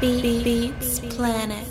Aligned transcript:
Beat 0.00 0.44
Beats 0.44 1.00
Planet. 1.00 1.66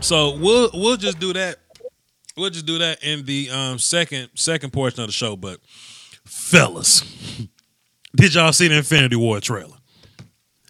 So 0.00 0.36
we'll 0.36 0.70
we'll 0.72 0.96
just 0.96 1.20
do 1.20 1.34
that. 1.34 1.58
We'll 2.38 2.50
just 2.50 2.66
do 2.66 2.78
that 2.78 3.02
in 3.02 3.24
the 3.24 3.50
um, 3.50 3.78
second 3.78 4.28
second 4.34 4.72
portion 4.72 5.00
of 5.00 5.08
the 5.08 5.12
show. 5.12 5.36
But 5.36 5.60
fellas, 6.24 7.02
did 8.16 8.34
y'all 8.34 8.52
see 8.52 8.68
the 8.68 8.76
Infinity 8.76 9.16
War 9.16 9.40
trailer? 9.40 9.76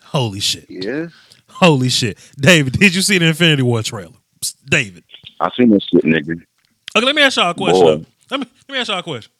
Holy 0.02 0.40
shit! 0.40 0.66
Yeah. 0.68 1.08
Holy 1.48 1.88
shit! 1.90 2.18
David, 2.38 2.74
did 2.74 2.94
you 2.94 3.02
see 3.02 3.18
the 3.18 3.26
Infinity 3.26 3.62
War 3.62 3.82
trailer? 3.82 4.14
David. 4.68 5.04
I 5.40 5.50
seen 5.56 5.70
this 5.70 5.84
shit, 5.84 6.04
nigga. 6.04 6.40
Okay, 6.96 7.06
let 7.06 7.14
me 7.14 7.22
ask 7.22 7.36
y'all 7.36 7.50
a 7.50 7.54
question. 7.54 8.06
Let 8.30 8.40
me 8.40 8.46
let 8.68 8.72
me 8.72 8.78
ask 8.78 8.88
y'all 8.88 8.98
a 8.98 9.02
question. 9.02 9.32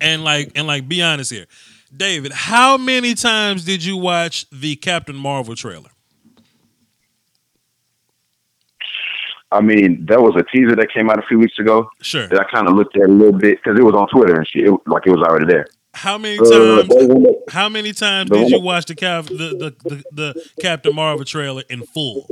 And 0.00 0.24
like 0.24 0.52
and 0.54 0.66
like 0.66 0.88
be 0.88 1.02
honest 1.02 1.30
here. 1.30 1.46
David, 1.94 2.32
how 2.32 2.78
many 2.78 3.14
times 3.14 3.64
did 3.64 3.84
you 3.84 3.98
watch 3.98 4.48
the 4.50 4.76
Captain 4.76 5.16
Marvel 5.16 5.54
trailer? 5.54 5.90
I 9.52 9.60
mean, 9.60 10.04
there 10.06 10.20
was 10.20 10.34
a 10.36 10.42
teaser 10.44 10.74
that 10.76 10.92
came 10.92 11.10
out 11.10 11.18
a 11.18 11.26
few 11.26 11.38
weeks 11.38 11.58
ago 11.58 11.88
Sure. 12.00 12.26
that 12.28 12.40
I 12.40 12.44
kind 12.50 12.66
of 12.68 12.74
looked 12.74 12.96
at 12.96 13.02
a 13.02 13.12
little 13.12 13.38
bit 13.38 13.58
because 13.62 13.78
it 13.78 13.82
was 13.82 13.94
on 13.94 14.08
Twitter 14.08 14.36
and 14.36 14.46
shit. 14.48 14.66
It, 14.66 14.72
like 14.86 15.06
it 15.06 15.10
was 15.10 15.20
already 15.22 15.46
there. 15.46 15.66
How 15.94 16.16
many 16.16 16.38
Uh, 16.38 16.42
times 16.82 16.88
they 16.88 17.34
how 17.52 17.68
many 17.68 17.92
times 17.92 18.30
did 18.30 18.48
you 18.50 18.60
watch 18.60 18.86
the 18.86 18.94
Cap 18.94 19.26
the, 19.26 19.34
the, 19.34 19.76
the, 19.88 20.04
the 20.12 20.50
Captain 20.60 20.94
Marvel 20.94 21.24
trailer 21.26 21.62
in 21.68 21.82
full? 21.84 22.26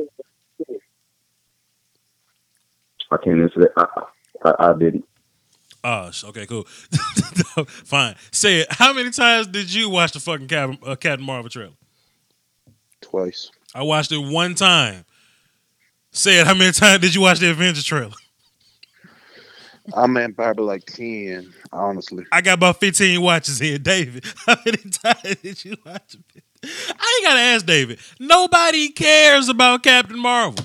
I 3.10 3.16
can't 3.22 3.40
answer 3.40 3.60
that. 3.60 3.70
I, 3.76 4.50
I, 4.50 4.70
I 4.70 4.78
didn't. 4.78 5.04
Oh, 5.82 6.10
sh- 6.10 6.24
okay, 6.24 6.46
cool. 6.46 6.64
Fine. 7.66 8.14
Say 8.30 8.60
it. 8.60 8.68
How 8.70 8.92
many 8.92 9.10
times 9.10 9.46
did 9.48 9.72
you 9.72 9.88
watch 9.88 10.12
the 10.12 10.20
fucking 10.20 10.46
Captain, 10.48 10.78
uh, 10.86 10.94
Captain 10.94 11.24
Marvel 11.24 11.48
trailer? 11.50 11.72
Twice. 13.00 13.50
I 13.74 13.82
watched 13.82 14.12
it 14.12 14.18
one 14.18 14.54
time. 14.54 15.04
Say 16.12 16.40
it. 16.40 16.46
How 16.46 16.54
many 16.54 16.72
times 16.72 17.00
did 17.00 17.14
you 17.14 17.20
watch 17.20 17.38
the 17.38 17.50
Avengers 17.50 17.84
trailer? 17.84 18.12
I'm 19.94 20.16
at 20.16 20.36
probably 20.36 20.64
like 20.64 20.84
ten, 20.86 21.52
honestly. 21.72 22.24
I 22.32 22.40
got 22.42 22.54
about 22.54 22.78
15 22.80 23.20
watches 23.20 23.58
here, 23.58 23.78
David. 23.78 24.24
How 24.46 24.56
many 24.64 24.78
times 24.78 25.36
did 25.42 25.64
you 25.64 25.74
watch 25.84 26.14
it? 26.14 26.42
I 26.62 27.18
ain't 27.18 27.26
gotta 27.26 27.40
ask 27.40 27.66
David. 27.66 27.98
Nobody 28.18 28.90
cares 28.90 29.48
about 29.48 29.82
Captain 29.82 30.18
Marvel. 30.18 30.64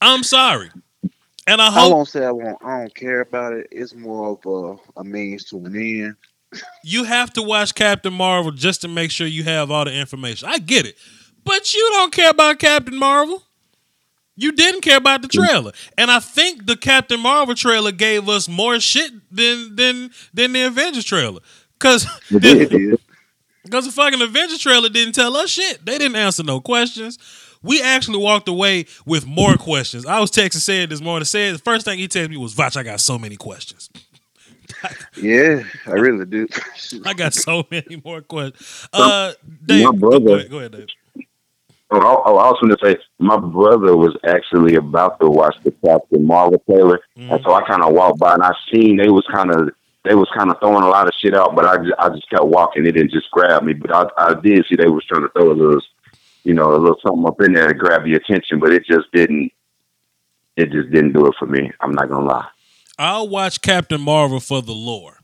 I'm 0.00 0.22
sorry. 0.22 0.70
And 1.46 1.60
I 1.60 1.84
I 1.84 1.86
won't 1.88 2.08
say 2.08 2.24
I 2.24 2.30
won't. 2.30 2.58
I 2.64 2.78
don't 2.80 2.94
care 2.94 3.20
about 3.20 3.52
it. 3.52 3.68
It's 3.70 3.94
more 3.94 4.38
of 4.42 4.78
a, 4.96 5.00
a 5.00 5.04
means 5.04 5.44
to 5.46 5.58
an 5.58 5.76
end. 5.76 6.16
you 6.82 7.04
have 7.04 7.32
to 7.34 7.42
watch 7.42 7.74
Captain 7.74 8.12
Marvel 8.12 8.52
just 8.52 8.80
to 8.82 8.88
make 8.88 9.10
sure 9.10 9.26
you 9.26 9.44
have 9.44 9.70
all 9.70 9.84
the 9.84 9.92
information. 9.92 10.48
I 10.50 10.58
get 10.58 10.86
it. 10.86 10.96
But 11.44 11.74
you 11.74 11.88
don't 11.92 12.12
care 12.12 12.30
about 12.30 12.58
Captain 12.58 12.98
Marvel. 12.98 13.42
You 14.40 14.52
didn't 14.52 14.80
care 14.80 14.96
about 14.96 15.20
the 15.22 15.28
trailer. 15.28 15.72
And 15.98 16.10
I 16.10 16.18
think 16.18 16.66
the 16.66 16.76
Captain 16.76 17.20
Marvel 17.20 17.54
trailer 17.54 17.92
gave 17.92 18.28
us 18.28 18.48
more 18.48 18.80
shit 18.80 19.12
than 19.30 19.76
than 19.76 20.10
than 20.32 20.52
the 20.54 20.62
Avengers 20.62 21.04
trailer. 21.04 21.40
Cause 21.78 22.06
It 22.30 22.40
the. 22.70 22.98
Because 23.62 23.84
the 23.84 23.92
fucking 23.92 24.20
Avengers 24.22 24.58
trailer 24.58 24.88
didn't 24.88 25.14
tell 25.14 25.36
us 25.36 25.50
shit. 25.50 25.84
They 25.84 25.98
didn't 25.98 26.16
answer 26.16 26.42
no 26.42 26.60
questions. 26.62 27.18
We 27.62 27.82
actually 27.82 28.16
walked 28.18 28.48
away 28.48 28.86
with 29.04 29.26
more 29.26 29.54
questions. 29.56 30.06
I 30.06 30.18
was 30.18 30.30
texting 30.30 30.60
said 30.62 30.88
this 30.88 31.02
morning. 31.02 31.26
Said 31.26 31.54
the 31.56 31.58
first 31.58 31.84
thing 31.84 31.98
he 31.98 32.08
texted 32.08 32.30
me 32.30 32.38
was, 32.38 32.54
"Vach, 32.54 32.74
I 32.78 32.82
got 32.82 33.00
so 33.00 33.18
many 33.18 33.36
questions. 33.36 33.90
Yeah, 35.16 35.62
I 35.86 35.90
really 35.90 36.24
do. 36.24 36.48
I 37.04 37.12
got 37.12 37.34
so 37.34 37.64
many 37.70 38.00
more 38.02 38.22
questions." 38.22 38.88
Uh, 38.94 39.34
Dave, 39.66 39.84
my 39.84 39.92
brother- 39.92 40.20
go 40.20 40.34
ahead, 40.36 40.50
go 40.50 40.58
ahead, 40.58 40.72
Dave. 40.72 40.86
Oh, 41.92 41.98
I, 41.98 42.30
I 42.30 42.50
was 42.50 42.58
going 42.60 42.74
to 42.74 42.78
say, 42.84 42.96
my 43.18 43.36
brother 43.36 43.96
was 43.96 44.16
actually 44.24 44.76
about 44.76 45.18
to 45.20 45.28
watch 45.28 45.56
the 45.64 45.72
Captain 45.84 46.24
Marvel 46.26 46.62
trailer, 46.70 47.00
Mhm. 47.18 47.32
and 47.32 47.42
so 47.44 47.52
I 47.52 47.62
kind 47.66 47.82
of 47.82 47.92
walked 47.92 48.20
by 48.20 48.34
and 48.34 48.42
I 48.42 48.52
seen 48.72 48.96
they 48.96 49.08
was 49.10 49.26
kind 49.32 49.50
of 49.50 49.70
they 50.04 50.14
was 50.14 50.28
kind 50.34 50.50
of 50.50 50.56
throwing 50.60 50.82
a 50.82 50.88
lot 50.88 51.06
of 51.08 51.12
shit 51.18 51.34
out, 51.36 51.54
but 51.54 51.66
I 51.66 51.76
just, 51.76 51.92
I 51.98 52.08
just 52.08 52.30
kept 52.30 52.44
walking. 52.46 52.86
It 52.86 52.92
didn't 52.92 53.10
just 53.10 53.30
grab 53.32 53.62
me, 53.64 53.74
but 53.74 53.92
I, 53.94 54.06
I 54.16 54.34
did 54.40 54.64
see 54.66 54.76
they 54.76 54.88
was 54.88 55.04
trying 55.04 55.22
to 55.22 55.28
throw 55.28 55.50
a 55.50 55.52
little, 55.52 55.80
you 56.44 56.54
know, 56.54 56.70
a 56.72 56.78
little 56.78 56.96
something 57.04 57.26
up 57.26 57.38
in 57.42 57.52
there 57.52 57.68
to 57.68 57.74
grab 57.74 58.06
your 58.06 58.16
attention, 58.18 58.60
but 58.60 58.72
it 58.72 58.86
just 58.86 59.12
didn't. 59.12 59.52
It 60.56 60.70
just 60.72 60.90
didn't 60.90 61.12
do 61.12 61.26
it 61.26 61.34
for 61.38 61.46
me. 61.46 61.70
I'm 61.80 61.92
not 61.92 62.08
gonna 62.08 62.24
lie. 62.24 62.46
I'll 62.98 63.28
watch 63.28 63.60
Captain 63.62 64.00
Marvel 64.00 64.40
for 64.40 64.62
the 64.62 64.72
lore, 64.72 65.18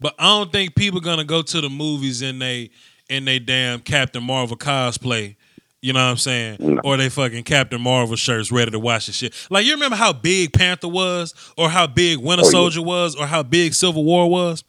but 0.00 0.14
I 0.18 0.24
don't 0.26 0.50
think 0.50 0.74
people 0.74 1.00
gonna 1.00 1.24
go 1.24 1.42
to 1.42 1.60
the 1.60 1.70
movies 1.70 2.20
in 2.22 2.38
they 2.40 2.70
in 3.08 3.24
they 3.26 3.38
damn 3.38 3.78
Captain 3.80 4.22
Marvel 4.24 4.56
cosplay. 4.56 5.36
You 5.82 5.94
know 5.94 6.04
what 6.04 6.10
I'm 6.10 6.16
saying? 6.18 6.56
No. 6.60 6.80
Or 6.84 6.96
they 6.98 7.08
fucking 7.08 7.44
Captain 7.44 7.80
Marvel 7.80 8.14
shirts 8.16 8.52
ready 8.52 8.70
to 8.70 8.78
watch 8.78 9.06
the 9.06 9.12
shit. 9.12 9.34
Like 9.48 9.64
you 9.64 9.72
remember 9.72 9.96
how 9.96 10.12
big 10.12 10.52
Panther 10.52 10.88
was, 10.88 11.34
or 11.56 11.70
how 11.70 11.86
big 11.86 12.18
Winter 12.18 12.42
Oh, 12.44 12.46
yeah. 12.48 12.50
Soldier 12.50 12.82
was, 12.82 13.16
or 13.16 13.26
how 13.26 13.42
big 13.42 13.72
Civil 13.72 14.04
War 14.04 14.28
was. 14.28 14.62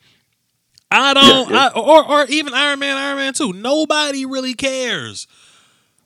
I 0.89 1.13
don't, 1.13 1.49
Yeah, 1.49 1.55
yeah. 1.55 1.69
I, 1.75 1.79
or 1.79 2.05
or 2.09 2.25
even 2.27 2.53
Iron 2.53 2.79
Man, 2.79 2.95
Iron 2.97 3.17
Man 3.17 3.33
Two. 3.33 3.51
Nobody 3.53 4.25
really 4.25 4.53
cares 4.53 5.27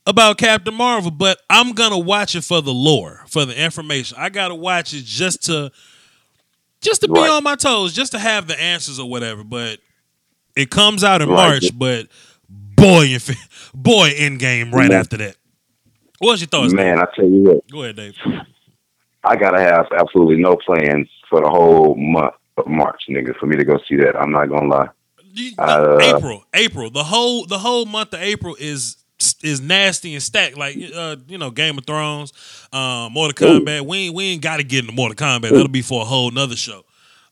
about 0.07 0.37
Captain 0.37 0.73
Marvel, 0.73 1.11
but 1.11 1.39
I'm 1.49 1.73
gonna 1.73 1.97
watch 1.99 2.35
it 2.35 2.43
for 2.43 2.61
the 2.61 2.73
lore, 2.73 3.23
for 3.27 3.45
the 3.45 3.59
information. 3.59 4.17
I 4.19 4.29
gotta 4.29 4.55
watch 4.55 4.93
it 4.93 5.03
just 5.03 5.43
to 5.45 5.71
just 6.81 7.01
to 7.01 7.07
be 7.07 7.19
on 7.19 7.43
my 7.43 7.55
toes, 7.55 7.93
just 7.93 8.11
to 8.13 8.19
have 8.19 8.47
the 8.47 8.59
answers 8.59 8.99
or 8.99 9.09
whatever. 9.09 9.43
But 9.43 9.79
it 10.55 10.69
comes 10.71 11.03
out 11.03 11.21
in 11.21 11.29
Right. 11.29 11.49
March, 11.49 11.77
but 11.77 12.07
boy, 12.49 13.05
if 13.05 13.29
boy, 13.75 14.09
in 14.17 14.37
game 14.37 14.71
right 14.73 14.89
Man. 14.89 14.99
after 14.99 15.17
that. 15.17 15.35
What's 16.19 16.41
your 16.41 16.47
thoughts, 16.47 16.73
Man, 16.73 16.99
I 16.99 17.05
tell 17.15 17.25
you 17.25 17.41
what, 17.43 17.67
Go 17.69 17.83
ahead, 17.83 17.97
Dave. 17.97 18.15
I 19.23 19.35
gotta 19.35 19.59
have 19.59 19.87
absolutely 19.97 20.37
no 20.37 20.55
plans 20.55 21.09
for 21.29 21.41
the 21.41 21.49
whole 21.49 21.95
month 21.95 22.35
of 22.57 22.67
March, 22.67 23.03
nigga, 23.09 23.35
for 23.37 23.47
me 23.47 23.57
to 23.57 23.65
go 23.65 23.77
see 23.89 23.95
that. 23.97 24.15
I'm 24.15 24.31
not 24.31 24.49
gonna 24.49 24.67
lie. 24.67 24.87
You- 25.33 25.51
Uh, 25.57 25.97
April, 26.01 26.45
April, 26.53 26.89
the 26.89 27.03
whole 27.03 27.45
the 27.45 27.57
whole 27.57 27.85
month 27.85 28.13
of 28.13 28.21
April 28.21 28.55
is 28.59 28.97
is 29.43 29.59
nasty 29.61 30.13
and 30.13 30.23
stacked. 30.23 30.57
Like 30.57 30.77
uh, 30.95 31.17
you 31.27 31.37
know, 31.37 31.49
Game 31.51 31.77
of 31.77 31.85
Thrones, 31.85 32.31
um, 32.71 33.11
Mortal 33.13 33.47
Ooh. 33.47 33.59
Kombat. 33.59 33.81
We 33.85 33.97
ain't, 33.97 34.15
we 34.15 34.23
ain't 34.25 34.41
got 34.41 34.57
to 34.57 34.63
get 34.63 34.81
into 34.85 34.93
Mortal 34.93 35.15
Kombat. 35.15 35.51
That'll 35.51 35.67
be 35.67 35.81
for 35.81 36.01
a 36.01 36.05
whole 36.05 36.31
nother 36.31 36.55
show. 36.55 36.83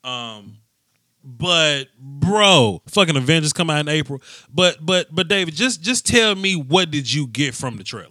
Um, 0.04 0.58
but 1.24 1.86
bro, 2.00 2.82
fucking 2.88 3.16
Avengers 3.16 3.54
come 3.54 3.70
out 3.70 3.80
in 3.80 3.88
April. 3.90 4.22
But 4.54 4.86
but 4.86 5.08
but 5.14 5.28
David, 5.28 5.54
just 5.56 5.82
just 5.82 6.06
tell 6.06 6.36
me 6.36 6.56
what 6.56 6.92
did 6.92 7.12
you 7.14 7.28
get 7.28 7.54
from 7.56 7.78
the 7.78 7.84
trailer? 7.84 8.10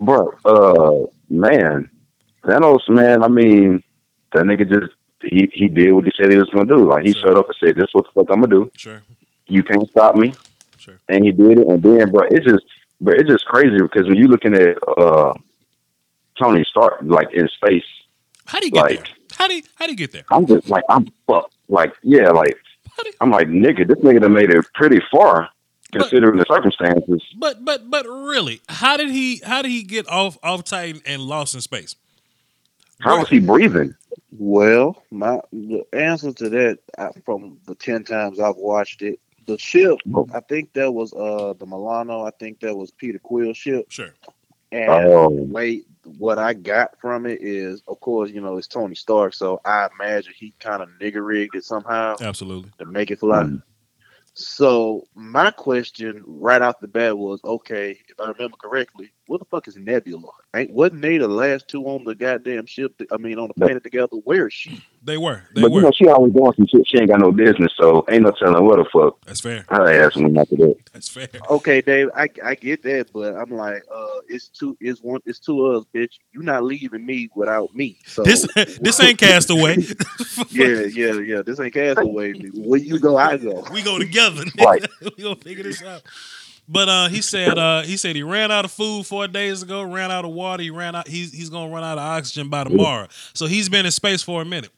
Bro, 0.00 0.32
uh, 0.44 1.06
man, 1.30 1.88
Thanos, 2.44 2.88
man. 2.88 3.22
I 3.22 3.28
mean, 3.28 3.82
that 4.32 4.44
nigga 4.44 4.68
just 4.68 4.92
he 5.22 5.48
he 5.52 5.68
did 5.68 5.92
what 5.92 6.04
he 6.04 6.12
said 6.16 6.32
he 6.32 6.38
was 6.38 6.50
gonna 6.50 6.66
do. 6.66 6.88
Like 6.88 7.04
he 7.04 7.12
Sure. 7.12 7.22
showed 7.22 7.38
up 7.38 7.46
and 7.46 7.56
said, 7.60 7.76
"This 7.76 7.90
what 7.92 8.04
the 8.06 8.10
fuck 8.12 8.30
I'm 8.34 8.40
gonna 8.42 8.48
do. 8.64 8.70
Sure, 8.76 9.02
You 9.46 9.62
can't 9.62 9.88
stop 9.90 10.16
me." 10.16 10.32
sure. 10.78 10.98
And 11.08 11.24
he 11.24 11.30
did 11.30 11.58
it. 11.58 11.68
And 11.68 11.80
then, 11.80 12.10
bro, 12.10 12.26
it's 12.28 12.44
just, 12.44 12.64
bro, 13.00 13.14
it's 13.14 13.28
just 13.30 13.44
crazy 13.44 13.76
because 13.80 14.08
when 14.08 14.16
you 14.16 14.26
looking 14.26 14.54
at 14.54 14.76
uh 14.98 15.32
Tony 16.36 16.64
Stark, 16.68 16.98
like 17.02 17.28
in 17.32 17.46
space, 17.48 17.84
How 18.46 18.58
do 18.58 18.66
you 18.66 18.72
get 18.72 18.80
Like- 18.82 18.96
there? 19.04 19.06
How 19.36 19.48
do 19.48 19.54
you, 19.54 19.62
how 19.76 19.86
do 19.86 19.92
you 19.92 19.96
get 19.96 20.12
there? 20.12 20.24
I'm 20.30 20.46
just 20.46 20.68
like 20.68 20.84
I'm 20.88 21.06
fucked. 21.26 21.54
Like 21.68 21.92
yeah, 22.02 22.30
like 22.30 22.56
you- 23.04 23.12
I'm 23.20 23.30
like 23.30 23.48
nigga, 23.48 23.86
this 23.88 23.98
nigga 23.98 24.20
done 24.20 24.32
made 24.34 24.50
it 24.50 24.64
pretty 24.74 25.00
far 25.10 25.48
But- 25.92 26.00
considering 26.02 26.38
the 26.38 26.44
circumstances. 26.48 27.22
But 27.38 27.64
but 27.64 27.90
but 27.90 28.06
really, 28.06 28.60
how 28.68 28.96
did 28.96 29.10
he 29.10 29.40
how 29.44 29.62
did 29.62 29.70
he 29.70 29.82
get 29.82 30.08
off 30.08 30.38
off 30.42 30.64
Titan 30.64 31.00
and 31.06 31.22
lost 31.22 31.54
in 31.54 31.60
space? 31.60 31.96
How 33.00 33.18
was 33.18 33.28
he 33.28 33.40
breathing? 33.40 33.94
Well, 34.38 35.02
my 35.10 35.40
the 35.52 35.84
answer 35.92 36.32
to 36.32 36.48
that 36.50 36.78
uh, 36.98 37.08
from 37.24 37.58
the 37.66 37.74
ten 37.74 38.04
times 38.04 38.38
I've 38.38 38.56
watched 38.56 39.02
it, 39.02 39.18
the 39.46 39.58
ship. 39.58 39.98
Oh. 40.14 40.28
I 40.32 40.40
think 40.40 40.72
that 40.74 40.92
was 40.92 41.12
uh 41.14 41.54
the 41.58 41.66
Milano. 41.66 42.22
I 42.24 42.30
think 42.38 42.60
that 42.60 42.76
was 42.76 42.90
Peter 42.92 43.18
Quill 43.18 43.54
ship. 43.54 43.86
Sure. 43.90 44.14
And 44.70 44.88
Oh. 44.90 45.28
wait, 45.28 45.86
what 46.04 46.38
I 46.38 46.54
got 46.54 46.98
from 47.00 47.26
it 47.26 47.40
is, 47.42 47.82
of 47.86 48.00
course, 48.00 48.30
you 48.30 48.40
know, 48.40 48.56
it's 48.56 48.66
Tony 48.66 48.94
Stark, 48.94 49.34
so 49.34 49.60
I 49.64 49.88
imagine 49.98 50.34
he 50.36 50.54
kind 50.58 50.82
of 50.82 50.88
nigger 51.00 51.24
rigged 51.24 51.54
it 51.54 51.64
somehow 51.64 52.16
Absolutely. 52.20 52.70
to 52.78 52.84
make 52.84 53.10
it 53.10 53.20
fly. 53.20 53.44
Mm. 53.44 53.62
So 54.34 55.06
my 55.14 55.50
question 55.50 56.22
right 56.26 56.62
off 56.62 56.80
the 56.80 56.88
bat 56.88 57.16
was, 57.16 57.40
okay, 57.44 57.98
if 58.08 58.18
I 58.18 58.30
remember 58.30 58.56
correctly, 58.56 59.12
what 59.26 59.38
the 59.38 59.44
fuck 59.46 59.68
is 59.68 59.76
Nebula? 59.76 60.28
Ain't 60.54 60.70
wasn't 60.72 61.02
they 61.02 61.16
the 61.18 61.28
last 61.28 61.68
two 61.68 61.84
on 61.84 62.04
the 62.04 62.14
goddamn 62.14 62.66
ship? 62.66 63.00
I 63.10 63.16
mean, 63.16 63.38
on 63.38 63.48
the 63.48 63.54
planet 63.54 63.82
together. 63.82 64.16
Where 64.24 64.48
is 64.48 64.52
she? 64.52 64.84
They 65.02 65.16
were. 65.16 65.42
They 65.54 65.62
But 65.62 65.70
were. 65.70 65.78
you 65.80 65.86
know, 65.86 65.92
she 65.92 66.08
always 66.08 66.32
doing 66.32 66.52
some 66.56 66.66
shit. 66.66 66.86
She 66.86 66.98
ain't 66.98 67.08
got 67.08 67.20
no 67.20 67.32
business, 67.32 67.72
so 67.76 68.04
ain't 68.08 68.22
no 68.24 68.32
telling 68.32 68.64
what 68.64 68.76
the 68.76 68.84
fuck. 68.92 69.18
That's 69.24 69.40
fair. 69.40 69.64
Her 69.68 69.90
ass 70.06 70.16
went 70.16 70.36
after 70.36 70.56
that. 70.56 70.76
That's 70.92 71.08
fair. 71.08 71.28
Okay, 71.50 71.80
Dave, 71.80 72.08
I 72.14 72.28
I 72.44 72.54
get 72.54 72.82
that, 72.82 73.12
but 73.12 73.34
I'm 73.34 73.50
like, 73.50 73.82
uh, 73.94 74.06
it's 74.28 74.48
two, 74.48 74.76
it's 74.80 75.00
one, 75.00 75.20
it's 75.24 75.38
two 75.38 75.66
of 75.66 75.82
us, 75.82 75.86
bitch. 75.94 76.18
You 76.32 76.42
not 76.42 76.64
leaving 76.64 77.04
me 77.06 77.30
without 77.34 77.74
me. 77.74 77.98
So 78.06 78.22
This 78.22 78.46
this 78.80 79.00
ain't 79.00 79.18
Castaway. 79.18 79.76
yeah, 80.50 80.82
yeah, 80.82 81.12
yeah. 81.14 81.42
This 81.42 81.58
ain't 81.60 81.74
Castaway. 81.74 82.32
Where 82.54 82.78
you 82.78 82.98
go, 82.98 83.16
I 83.16 83.36
go. 83.36 83.64
we 83.72 83.82
go 83.82 83.98
together. 83.98 84.44
Right. 84.58 84.86
we 85.16 85.22
gonna 85.22 85.36
figure 85.36 85.64
this 85.64 85.82
out. 85.82 86.02
But 86.68 86.88
uh, 86.88 87.08
he 87.08 87.22
said 87.22 87.58
uh, 87.58 87.82
he 87.82 87.96
said 87.96 88.16
he 88.16 88.22
ran 88.22 88.50
out 88.50 88.64
of 88.64 88.70
food 88.72 89.06
four 89.06 89.28
days 89.28 89.62
ago, 89.62 89.82
ran 89.82 90.10
out 90.10 90.24
of 90.24 90.30
water, 90.32 90.62
he 90.62 90.70
ran 90.70 90.94
out. 90.94 91.08
He's 91.08 91.32
he's 91.32 91.50
gonna 91.50 91.72
run 91.72 91.84
out 91.84 91.98
of 91.98 92.04
oxygen 92.04 92.48
by 92.48 92.64
tomorrow. 92.64 93.08
So 93.34 93.46
he's 93.46 93.68
been 93.68 93.84
in 93.84 93.92
space 93.92 94.22
for 94.22 94.40
a 94.42 94.44
minute. 94.44 94.70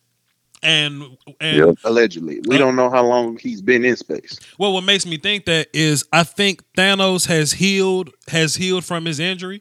And 0.63 1.19
and 1.41 1.57
Yep. 1.59 1.79
Allegedly, 1.85 2.41
we 2.47 2.57
don't 2.57 2.75
know 2.75 2.89
how 2.89 3.05
long 3.07 3.37
he's 3.39 3.61
been 3.61 3.85
in 3.85 3.97
space. 3.97 4.41
well, 4.59 4.73
what 4.73 4.83
makes 4.83 5.05
me 5.05 5.19
think 5.19 5.45
that 5.45 5.69
is 5.75 6.05
I 6.11 6.25
think 6.25 6.63
Thanos 6.77 7.27
has 7.27 7.53
healed 7.53 8.11
has 8.29 8.55
healed 8.57 8.85
from 8.85 9.05
his 9.05 9.21
injury. 9.21 9.61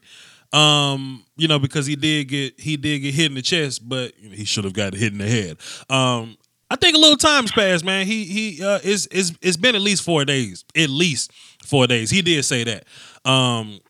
Um, 0.54 1.24
you 1.36 1.48
know, 1.48 1.58
because 1.58 1.84
he 1.84 1.94
did 1.96 2.28
get 2.28 2.58
he 2.58 2.76
did 2.76 3.00
get 3.00 3.12
hit 3.12 3.26
in 3.26 3.34
the 3.34 3.42
chest, 3.42 3.86
but 3.86 4.14
he 4.18 4.44
should 4.44 4.64
have 4.64 4.72
got 4.72 4.94
hit 4.94 5.12
in 5.12 5.18
the 5.18 5.28
head. 5.28 5.58
Um, 5.90 6.36
I 6.70 6.76
think 6.76 6.96
a 6.96 6.98
little 6.98 7.16
time's 7.16 7.52
passed, 7.52 7.84
man. 7.84 8.06
He 8.06 8.24
he 8.24 8.64
uh 8.64 8.78
it's 8.82 9.06
it's 9.10 9.32
it's 9.42 9.56
been 9.56 9.74
at 9.74 9.82
least 9.82 10.02
four 10.02 10.24
days. 10.24 10.64
At 10.76 10.88
least 10.88 11.30
four 11.64 11.86
days. 11.86 12.10
He 12.10 12.22
did 12.22 12.44
say 12.44 12.64
that. 12.64 12.84
Um 13.28 13.80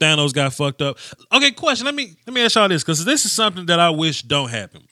Thanos 0.00 0.32
got 0.32 0.52
fucked 0.52 0.80
up. 0.80 0.96
Okay, 1.32 1.50
question. 1.50 1.84
Let 1.84 1.94
me 1.94 2.14
let 2.26 2.34
me 2.34 2.42
ask 2.44 2.54
y'all 2.54 2.68
this, 2.68 2.82
because 2.82 3.04
this 3.04 3.24
is 3.24 3.32
something 3.32 3.66
that 3.66 3.80
I 3.80 3.90
wish 3.90 4.22
don't 4.22 4.48
happen. 4.48 4.82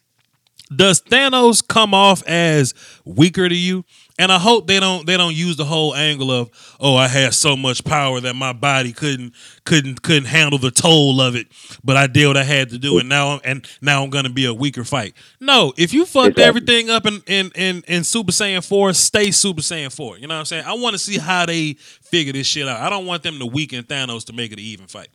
Does 0.75 1.01
Thanos 1.01 1.67
come 1.67 1.95
off 1.95 2.23
as 2.27 2.75
weaker 3.05 3.49
to 3.49 3.55
you? 3.55 3.85
And 4.19 4.33
I 4.33 4.39
hope 4.39 4.67
they 4.67 4.81
don't 4.81 5.07
they 5.07 5.19
don't 5.19 5.35
use 5.35 5.57
the 5.57 5.67
whole 5.67 5.95
angle 5.95 6.31
of 6.31 6.51
oh 6.81 6.97
I 6.97 7.07
had 7.07 7.35
so 7.35 7.55
much 7.55 7.85
power 7.85 8.19
that 8.21 8.35
my 8.35 8.55
body 8.55 8.93
couldn't 8.95 9.35
couldn't 9.65 10.01
couldn't 10.03 10.25
handle 10.25 10.59
the 10.59 10.71
toll 10.71 11.21
of 11.21 11.37
it, 11.37 11.49
but 11.85 11.99
I 11.99 12.07
did 12.07 12.27
what 12.27 12.39
I 12.39 12.43
had 12.43 12.71
to 12.71 12.79
do, 12.79 12.99
and 12.99 13.11
now 13.11 13.33
I'm, 13.35 13.41
and 13.45 13.69
now 13.83 14.03
I'm 14.03 14.09
gonna 14.09 14.31
be 14.31 14.47
a 14.47 14.55
weaker 14.55 14.85
fight. 14.85 15.15
No, 15.39 15.75
if 15.77 15.93
you 15.93 16.07
fucked 16.07 16.39
Exactly. 16.39 16.45
everything 16.45 16.89
up 16.91 17.05
in, 17.05 17.23
in 17.27 17.51
in 17.55 17.83
in 17.87 18.05
Super 18.05 18.33
Saiyan 18.33 18.67
four, 18.67 18.95
stay 18.95 19.31
Super 19.31 19.61
Saiyan 19.61 19.95
four. 19.95 20.17
You 20.19 20.27
know 20.29 20.35
what 20.35 20.41
I'm 20.41 20.45
saying? 20.47 20.65
I 20.65 20.73
want 20.73 20.95
to 20.95 20.99
see 20.99 21.19
how 21.19 21.45
they 21.45 21.75
figure 21.75 22.33
this 22.33 22.47
shit 22.47 22.67
out. 22.67 22.81
I 22.81 22.89
don't 22.89 23.05
want 23.05 23.23
them 23.23 23.39
to 23.39 23.45
weaken 23.47 23.85
Thanos 23.85 24.25
to 24.27 24.33
make 24.33 24.51
it 24.51 24.59
an 24.59 24.65
even 24.65 24.87
fight. 24.87 25.09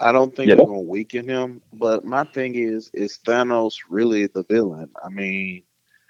I 0.00 0.12
don't 0.12 0.34
think 0.34 0.48
Yeah. 0.48 0.54
they're 0.56 0.66
gonna 0.66 0.80
weaken 0.80 1.28
him. 1.28 1.60
But 1.72 2.04
my 2.04 2.24
thing 2.24 2.54
is, 2.54 2.90
is 2.94 3.18
Thanos 3.26 3.74
really 3.88 4.26
the 4.26 4.44
villain? 4.44 4.90
I 5.04 5.08
mean, 5.10 5.62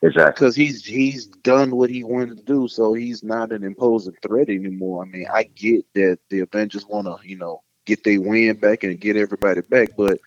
Exactly. 0.02 0.32
because 0.32 0.56
he's 0.56 0.84
he's 0.84 1.26
done 1.26 1.76
what 1.76 1.90
he 1.90 2.04
wanted 2.04 2.38
to 2.38 2.42
do, 2.44 2.69
so 2.69 2.94
he's 2.94 3.22
not 3.22 3.52
an 3.52 3.64
imposing 3.64 4.14
threat 4.22 4.48
anymore. 4.48 5.02
I 5.04 5.06
mean, 5.08 5.26
I 5.32 5.42
get 5.44 5.84
that 5.94 6.19
the 6.31 6.40
Avengers 6.40 6.87
want 6.87 7.06
to, 7.06 7.16
you 7.28 7.37
know, 7.37 7.62
get 7.84 8.04
their 8.04 8.20
win 8.20 8.56
back 8.56 8.84
and 8.84 8.98
get 9.00 9.16
everybody 9.16 9.60
back, 9.62 9.90
but 9.96 10.19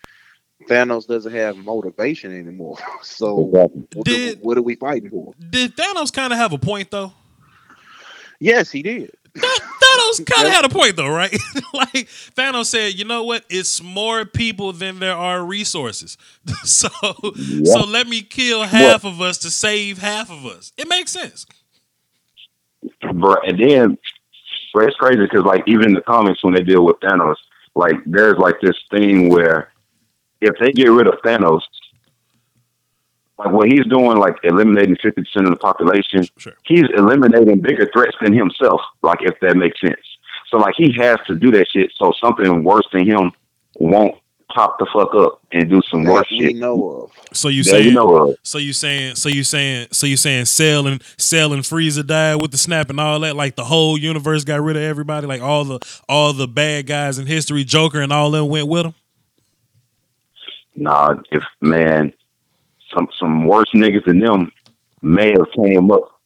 Thanos 0.68 1.06
doesn't 1.06 1.32
have 1.32 1.56
motivation 1.56 2.32
anymore. 2.32 2.76
So 3.02 3.48
Exactly. 3.48 3.82
what, 3.94 4.06
Did- 4.06 4.38
what 4.42 4.58
are 4.58 4.62
we 4.62 4.76
fighting 4.76 5.10
for? 5.10 5.32
Did 5.50 5.74
Thanos 5.76 6.12
kind 6.12 6.32
of 6.32 6.38
have 6.38 6.52
a 6.52 6.58
point 6.58 6.90
though? 6.90 7.12
Yes, 8.40 8.70
he 8.70 8.82
did. 8.82 9.10
Th- 9.34 9.44
Thanos 9.44 10.24
kind 10.26 10.46
of 10.46 10.52
had 10.52 10.64
a 10.64 10.68
point 10.68 10.96
though, 10.96 11.08
right? 11.08 11.32
like 11.74 12.08
Thanos 12.36 12.66
said, 12.66 12.94
you 12.94 13.04
know 13.04 13.24
what? 13.24 13.44
It's 13.48 13.82
more 13.82 14.24
people 14.24 14.72
than 14.72 15.00
there 15.00 15.16
are 15.16 15.44
resources. 15.44 16.16
so 16.64 16.88
so 17.64 17.84
let 17.84 18.06
me 18.06 18.22
kill 18.22 18.62
half 18.62 19.04
of 19.04 19.20
us 19.20 19.38
to 19.38 19.50
save 19.50 19.98
half 19.98 20.30
of 20.30 20.46
us. 20.46 20.72
It 20.76 20.88
makes 20.88 21.10
sense. 21.10 21.46
And 23.02 23.20
then, 23.58 23.98
bro, 24.72 24.86
it's 24.86 24.96
crazy 24.96 25.20
because 25.22 25.44
like 25.44 25.64
even 25.66 25.86
in 25.88 25.94
the 25.94 26.02
comics 26.02 26.44
when 26.44 26.54
they 26.54 26.62
deal 26.62 26.84
with 26.84 27.00
Thanos, 27.00 27.36
like 27.74 27.96
there's 28.06 28.38
like 28.38 28.56
this 28.62 28.78
thing 28.90 29.30
where 29.30 29.72
if 30.40 30.54
they 30.60 30.72
get 30.72 30.90
rid 30.90 31.06
of 31.06 31.14
Thanos, 31.24 31.62
like 33.38 33.50
what 33.52 33.68
he's 33.68 33.84
doing, 33.86 34.18
like 34.18 34.36
eliminating 34.44 34.96
fifty 35.02 35.22
percent 35.22 35.46
of 35.46 35.50
the 35.50 35.56
population, 35.58 36.24
Sure. 36.36 36.54
he's 36.64 36.84
eliminating 36.96 37.60
bigger 37.60 37.88
threats 37.92 38.16
than 38.22 38.32
himself. 38.32 38.80
Like 39.02 39.18
if 39.22 39.34
that 39.40 39.56
makes 39.56 39.80
sense. 39.80 40.00
So 40.50 40.58
like 40.58 40.74
he 40.76 40.92
has 40.98 41.18
to 41.26 41.34
do 41.34 41.50
that 41.52 41.66
shit 41.72 41.90
so 41.96 42.12
something 42.22 42.62
worse 42.62 42.86
than 42.92 43.06
him 43.06 43.32
won't 43.76 44.14
pop 44.54 44.78
the 44.78 44.86
fuck 44.94 45.12
up 45.16 45.40
and 45.50 45.68
do 45.68 45.80
some 45.90 46.04
worse 46.04 46.28
That 46.30 46.36
we 46.38 46.46
shit. 46.46 46.56
know 46.56 46.90
of. 46.90 47.10
So 47.36 47.48
you 47.48 47.64
That 47.64 47.70
saying 47.70 47.86
you 47.86 47.92
know 47.92 48.30
of. 48.30 48.36
so 48.44 48.58
you 48.58 48.72
saying 48.72 49.16
so 49.16 49.28
you 49.28 49.42
saying 49.42 49.88
so 49.90 50.06
you 50.06 50.16
saying 50.16 50.44
Cell 50.44 50.86
and 50.86 51.02
Cell 51.16 51.52
and 51.52 51.62
Frieza 51.64 52.06
died 52.06 52.40
with 52.40 52.52
the 52.52 52.58
snap 52.58 52.88
and 52.88 53.00
all 53.00 53.18
that 53.20 53.34
like 53.34 53.56
the 53.56 53.64
whole 53.64 53.98
universe 53.98 54.44
got 54.44 54.60
rid 54.60 54.76
of 54.76 54.82
everybody 54.82 55.26
like 55.26 55.42
all 55.42 55.64
the 55.64 55.80
all 56.08 56.32
the 56.32 56.46
bad 56.46 56.86
guys 56.86 57.18
in 57.18 57.26
history 57.26 57.64
Joker 57.64 58.00
and 58.00 58.12
all 58.12 58.30
them 58.30 58.46
went 58.48 58.68
with 58.68 58.86
him. 58.86 58.94
Nah, 60.76 61.14
if 61.30 61.42
man, 61.60 62.12
some 62.94 63.08
some 63.18 63.46
worse 63.46 63.70
niggas 63.74 64.04
than 64.04 64.20
them 64.20 64.50
may 65.02 65.30
have 65.30 65.50
came 65.54 65.90
up 65.90 66.20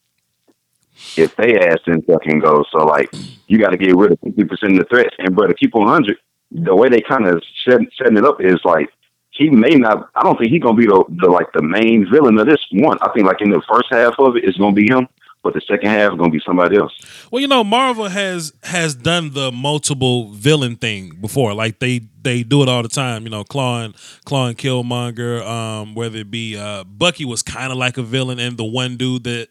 if 1.17 1.35
they 1.37 1.59
ass 1.59 1.79
didn't 1.85 2.07
fucking 2.07 2.41
go. 2.41 2.65
So 2.71 2.79
like, 2.79 3.11
you 3.47 3.59
got 3.59 3.71
to 3.71 3.77
get 3.77 3.97
rid 3.97 4.13
of 4.13 4.21
fifty 4.21 4.45
percent 4.45 4.73
of 4.73 4.79
the 4.79 4.85
threats. 4.85 5.15
And 5.19 5.35
brother, 5.35 5.55
keep 5.55 5.75
on 5.75 5.87
hundred. 5.87 6.17
The 6.51 6.75
way 6.75 6.89
they 6.89 7.01
kind 7.01 7.27
of 7.27 7.43
set, 7.65 7.81
setting 7.97 8.17
it 8.17 8.25
up 8.25 8.41
is 8.41 8.59
like 8.65 8.89
he 9.31 9.51
may 9.51 9.75
not. 9.75 10.11
I 10.15 10.23
don't 10.23 10.37
think 10.39 10.51
he's 10.51 10.63
gonna 10.63 10.77
be 10.77 10.87
the, 10.87 11.05
the 11.21 11.29
like 11.29 11.47
the 11.55 11.63
main 11.63 12.07
villain 12.11 12.39
of 12.39 12.47
this 12.47 12.65
one. 12.73 12.99
I 13.03 13.11
think 13.13 13.27
like 13.27 13.41
in 13.41 13.51
the 13.51 13.63
first 13.71 13.89
half 13.91 14.15
of 14.19 14.37
it, 14.37 14.45
it's 14.45 14.59
gonna 14.59 14.73
be 14.73 14.89
him. 14.89 15.09
But 15.43 15.55
the 15.55 15.61
second 15.69 15.89
half 15.91 16.13
is 16.13 16.19
gonna 16.19 16.31
be 16.31 16.41
somebody 16.45 16.77
else. 16.77 16.93
Well, 17.31 17.41
you 17.41 17.49
know, 17.49 17.63
Marvel 17.65 18.09
has 18.09 18.53
has 18.65 18.95
done 18.95 19.33
the 19.33 19.53
multiple 19.53 20.31
villain 20.33 20.77
thing 20.77 21.17
before. 21.21 21.55
Like 21.55 21.79
they 21.79 22.01
they 22.23 22.43
do 22.43 22.63
it 22.63 22.69
all 22.69 22.83
the 22.83 22.89
time. 22.89 23.23
You 23.23 23.31
know, 23.31 23.45
Klaue 23.45 23.85
and 23.87 23.95
Klaue 24.27 24.49
and 24.49 24.59
Killmonger. 24.59 25.43
Um, 25.47 25.95
whether 25.95 26.19
it 26.19 26.31
be 26.31 26.57
uh, 26.57 26.85
Bucky 26.85 27.25
was 27.25 27.43
kind 27.43 27.71
of 27.73 27.79
like 27.79 27.97
a 27.99 28.03
villain, 28.03 28.39
and 28.39 28.57
the 28.57 28.65
one 28.65 28.97
dude 28.97 29.25
that 29.25 29.49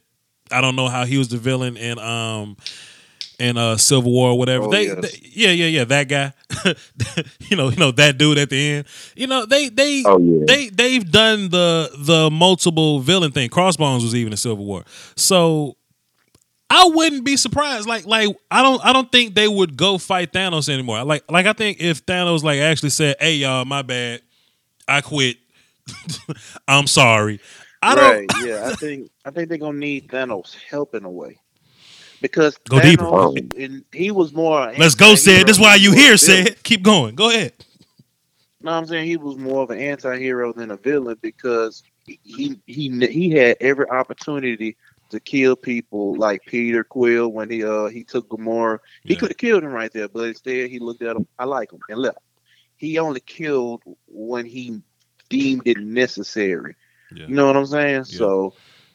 I 0.51 0.61
don't 0.61 0.75
know 0.75 0.87
how 0.89 1.05
he 1.05 1.17
was 1.17 1.29
the 1.29 1.37
villain 1.37 1.77
in 1.77 1.97
um 1.99 2.57
in 3.39 3.55
uh 3.57 3.77
Civil 3.77 4.11
War 4.11 4.31
or 4.31 4.37
whatever. 4.37 4.65
Oh, 4.65 4.71
they, 4.71 4.87
yes. 4.87 5.01
they- 5.01 5.19
yeah 5.23 5.51
yeah 5.51 5.65
yeah 5.67 5.83
that 5.85 6.09
guy. 6.09 6.33
you 7.49 7.55
know 7.55 7.69
you 7.69 7.77
know 7.77 7.91
that 7.91 8.17
dude 8.17 8.37
at 8.37 8.49
the 8.49 8.71
end. 8.71 8.87
You 9.15 9.27
know 9.27 9.45
they 9.45 9.69
they 9.69 10.03
Oh 10.05 10.17
yeah. 10.19 10.43
they 10.47 10.69
they've 10.69 11.09
done 11.09 11.49
the 11.49 11.89
the 11.97 12.29
multiple 12.29 12.99
villain 12.99 13.31
thing. 13.31 13.49
Crossbones 13.49 14.03
was 14.03 14.13
even 14.15 14.33
in 14.33 14.37
Civil 14.37 14.65
War. 14.65 14.83
So 15.15 15.76
I 16.69 16.89
wouldn't 16.93 17.23
be 17.23 17.37
surprised. 17.37 17.87
Like 17.87 18.05
like 18.05 18.35
I 18.51 18.61
don't 18.61 18.83
I 18.85 18.93
don't 18.93 19.11
think 19.11 19.35
they 19.35 19.47
would 19.47 19.77
go 19.77 19.97
fight 19.97 20.33
Thanos 20.33 20.69
anymore. 20.69 21.03
Like 21.03 21.23
like 21.31 21.45
I 21.45 21.53
think 21.53 21.79
if 21.79 22.05
Thanos 22.05 22.43
like 22.43 22.59
actually 22.59 22.89
said, 22.89 23.15
"Hey 23.19 23.35
y'all, 23.35 23.65
my 23.65 23.81
bad. 23.81 24.21
I 24.87 25.01
quit. 25.01 25.37
I'm 26.67 26.87
sorry." 26.87 27.39
I 27.81 27.95
don't? 27.95 28.31
Yeah, 28.45 28.69
I 28.69 28.75
think 28.75 29.09
I 29.23 29.31
think 29.31 29.49
they're 29.49 29.57
gonna 29.57 29.77
need 29.77 30.09
Thanos 30.09 30.55
help 30.69 30.93
in 30.93 31.05
a 31.05 31.09
way 31.09 31.39
because 32.21 32.57
Go 32.69 32.79
deeper. 32.81 33.03
Thanos, 33.03 33.53
in, 33.53 33.85
he 33.93 34.11
was 34.11 34.33
more. 34.33 34.73
Let's 34.77 34.95
go, 34.95 35.15
said. 35.15 35.47
This 35.47 35.57
is 35.57 35.61
why 35.61 35.75
you 35.75 35.93
here, 35.93 36.17
said. 36.17 36.47
said. 36.47 36.63
Keep 36.63 36.83
going. 36.83 37.15
Go 37.15 37.29
ahead. 37.29 37.53
No, 38.61 38.71
I'm 38.71 38.85
saying 38.85 39.05
he 39.05 39.17
was 39.17 39.37
more 39.37 39.63
of 39.63 39.69
an 39.69 39.79
anti-hero 39.79 40.51
than 40.51 40.71
a 40.71 40.77
villain 40.77 41.17
because 41.21 41.83
he 42.05 42.59
he 42.65 42.89
he 43.07 43.29
had 43.31 43.55
every 43.61 43.87
opportunity 43.89 44.75
to 45.09 45.19
kill 45.19 45.55
people 45.55 46.15
like 46.15 46.41
Peter 46.45 46.83
Quill 46.83 47.29
when 47.29 47.49
he 47.49 47.63
uh 47.63 47.87
he 47.87 48.03
took 48.03 48.27
Gamora. 48.29 48.79
He 49.03 49.15
could 49.15 49.29
have 49.29 49.37
killed 49.37 49.63
him 49.63 49.71
right 49.71 49.91
there, 49.91 50.07
but 50.07 50.27
instead 50.27 50.69
he 50.69 50.79
looked 50.79 51.01
at 51.01 51.15
him. 51.15 51.27
I 51.39 51.45
like 51.45 51.71
him 51.71 51.79
and 51.89 51.99
left. 51.99 52.19
He 52.75 52.99
only 52.99 53.21
killed 53.21 53.81
when 54.07 54.45
he 54.45 54.81
deemed 55.29 55.63
it 55.65 55.77
necessary. 55.79 56.75
Yeah. 57.15 57.27
You 57.27 57.35
know 57.35 57.47
what 57.47 57.57
I'm 57.57 57.65
saying? 57.65 58.03
So 58.05 58.53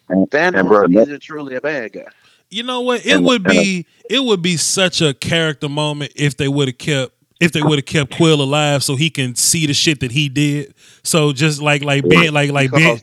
Thanos 0.09 0.59
and 0.59 0.69
bro, 0.69 0.87
that- 0.88 1.02
isn't 1.09 1.21
truly 1.23 1.54
a 1.57 1.61
bad 1.61 1.92
guy. 1.92 2.07
You 2.50 2.62
know 2.64 2.83
what? 2.83 3.07
It 3.07 3.12
And- 3.16 3.25
would 3.25 3.47
and- 3.47 3.50
be 3.50 3.87
it 4.11 4.23
would 4.23 4.42
be 4.42 4.57
such 4.59 5.00
a 5.00 5.14
character 5.14 5.69
moment 5.69 6.12
if 6.16 6.37
they 6.37 6.49
would 6.49 6.69
have 6.69 6.78
kept 6.78 7.14
if 7.43 7.51
they 7.51 7.61
would 7.61 7.79
have 7.79 7.87
kept 7.87 8.15
Quill 8.15 8.41
alive 8.41 8.85
so 8.85 8.95
he 8.95 9.11
can 9.11 9.35
see 9.35 9.67
the 9.67 9.75
shit 9.75 9.99
that 10.01 10.13
he 10.13 10.29
did. 10.29 10.75
So 11.03 11.33
just 11.33 11.61
like 11.61 11.83
like 11.83 12.09
being 12.09 12.33
like 12.33 12.53
like 12.53 12.71
being 12.71 13.01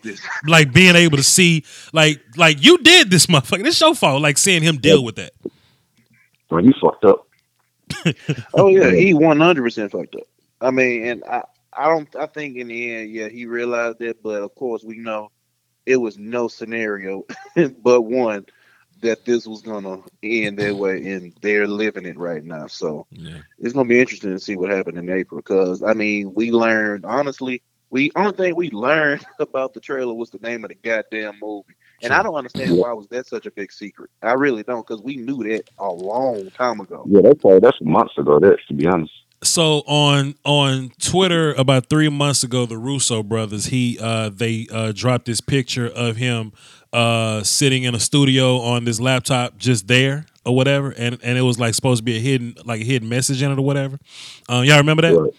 like 0.47 0.71
being 0.71 0.95
able 0.95 1.17
to 1.17 1.23
see 1.23 1.65
like 1.91 2.21
like 2.37 2.63
you 2.63 2.77
did 2.77 3.11
this 3.11 3.25
motherfucker. 3.25 3.63
This 3.63 3.81
your 3.81 3.93
fault. 3.93 4.21
Like 4.21 4.37
seeing 4.37 4.63
him 4.63 4.77
deal 4.77 5.03
with 5.03 5.17
that. 5.17 5.33
When 6.47 6.65
you 6.65 6.73
fucked 6.81 7.03
up. 7.05 7.27
Oh 8.53 8.67
yeah, 8.67 8.91
he 8.91 9.13
one 9.13 9.39
hundred 9.39 9.63
percent 9.63 9.91
fucked 9.91 10.15
up. 10.15 10.27
I 10.61 10.71
mean, 10.71 11.05
and 11.05 11.23
I, 11.25 11.43
I 11.73 11.87
don't, 11.87 12.13
I 12.15 12.27
think 12.27 12.57
in 12.57 12.67
the 12.67 12.95
end, 12.95 13.11
yeah, 13.11 13.27
he 13.27 13.45
realized 13.45 13.99
that. 13.99 14.23
But 14.23 14.41
of 14.41 14.55
course, 14.55 14.83
we 14.83 14.97
know 14.97 15.31
it 15.85 15.97
was 15.97 16.17
no 16.17 16.47
scenario 16.47 17.25
but 17.83 18.01
one. 18.01 18.45
That 19.01 19.25
this 19.25 19.47
was 19.47 19.61
gonna 19.61 20.01
end 20.23 20.59
that 20.59 20.75
way, 20.75 21.13
and 21.13 21.33
they're 21.41 21.67
living 21.67 22.05
it 22.05 22.17
right 22.17 22.43
now. 22.43 22.67
So 22.67 23.07
Yeah. 23.11 23.39
it's 23.57 23.73
gonna 23.73 23.87
be 23.87 23.99
interesting 23.99 24.31
to 24.31 24.39
see 24.39 24.55
what 24.55 24.69
happened 24.69 24.97
in 24.97 25.09
April. 25.09 25.39
Because 25.39 25.83
I 25.83 25.93
mean, 25.93 26.33
we 26.33 26.51
learned 26.51 27.05
honestly, 27.05 27.61
we 27.89 28.11
only 28.15 28.33
thing 28.33 28.55
we 28.55 28.69
learned 28.71 29.25
about 29.39 29.73
the 29.73 29.79
trailer 29.79 30.13
was 30.13 30.29
the 30.29 30.39
name 30.39 30.63
of 30.63 30.69
the 30.69 30.75
goddamn 30.75 31.35
movie, 31.41 31.75
and 32.03 32.13
I 32.13 32.23
don't 32.23 32.35
understand 32.35 32.77
why 32.77 32.93
was 32.93 33.07
that 33.07 33.27
such 33.27 33.45
a 33.45 33.51
big 33.51 33.71
secret. 33.71 34.09
I 34.21 34.33
really 34.33 34.63
don't, 34.63 34.85
because 34.85 35.01
we 35.01 35.17
knew 35.17 35.43
that 35.43 35.63
a 35.77 35.91
long 35.91 36.49
time 36.51 36.79
ago. 36.79 37.05
Yeah, 37.07 37.21
that's 37.21 37.41
probably 37.41 37.59
that's 37.59 37.81
months 37.81 38.17
ago. 38.17 38.39
That 38.39 38.57
to 38.67 38.73
be 38.73 38.85
honest. 38.85 39.11
So 39.41 39.83
on 39.87 40.35
on 40.43 40.91
Twitter 40.99 41.53
about 41.53 41.89
three 41.89 42.09
months 42.09 42.43
ago, 42.43 42.65
the 42.65 42.77
Russo 42.77 43.23
brothers 43.23 43.67
he 43.67 43.97
uh, 44.01 44.29
they 44.29 44.67
uh, 44.71 44.91
dropped 44.93 45.25
this 45.25 45.39
picture 45.39 45.87
of 45.87 46.17
him 46.17 46.51
uh, 46.93 47.43
sitting 47.43 47.83
in 47.83 47.95
a 47.95 47.99
studio 47.99 48.57
on 48.59 48.85
this 48.85 48.99
laptop, 48.99 49.57
just 49.57 49.87
there 49.87 50.25
or 50.45 50.55
whatever, 50.55 50.91
and 50.97 51.17
and 51.23 51.37
it 51.37 51.41
was 51.41 51.59
like 51.59 51.73
supposed 51.75 51.99
to 51.99 52.03
be 52.03 52.17
a 52.17 52.19
hidden 52.19 52.55
like 52.65 52.81
a 52.81 52.83
hidden 52.85 53.09
message 53.09 53.41
in 53.41 53.51
it 53.51 53.57
or 53.59 53.61
whatever. 53.63 53.99
Um, 54.47 54.63
y'all 54.65 54.77
remember 54.77 55.01
that? 55.03 55.31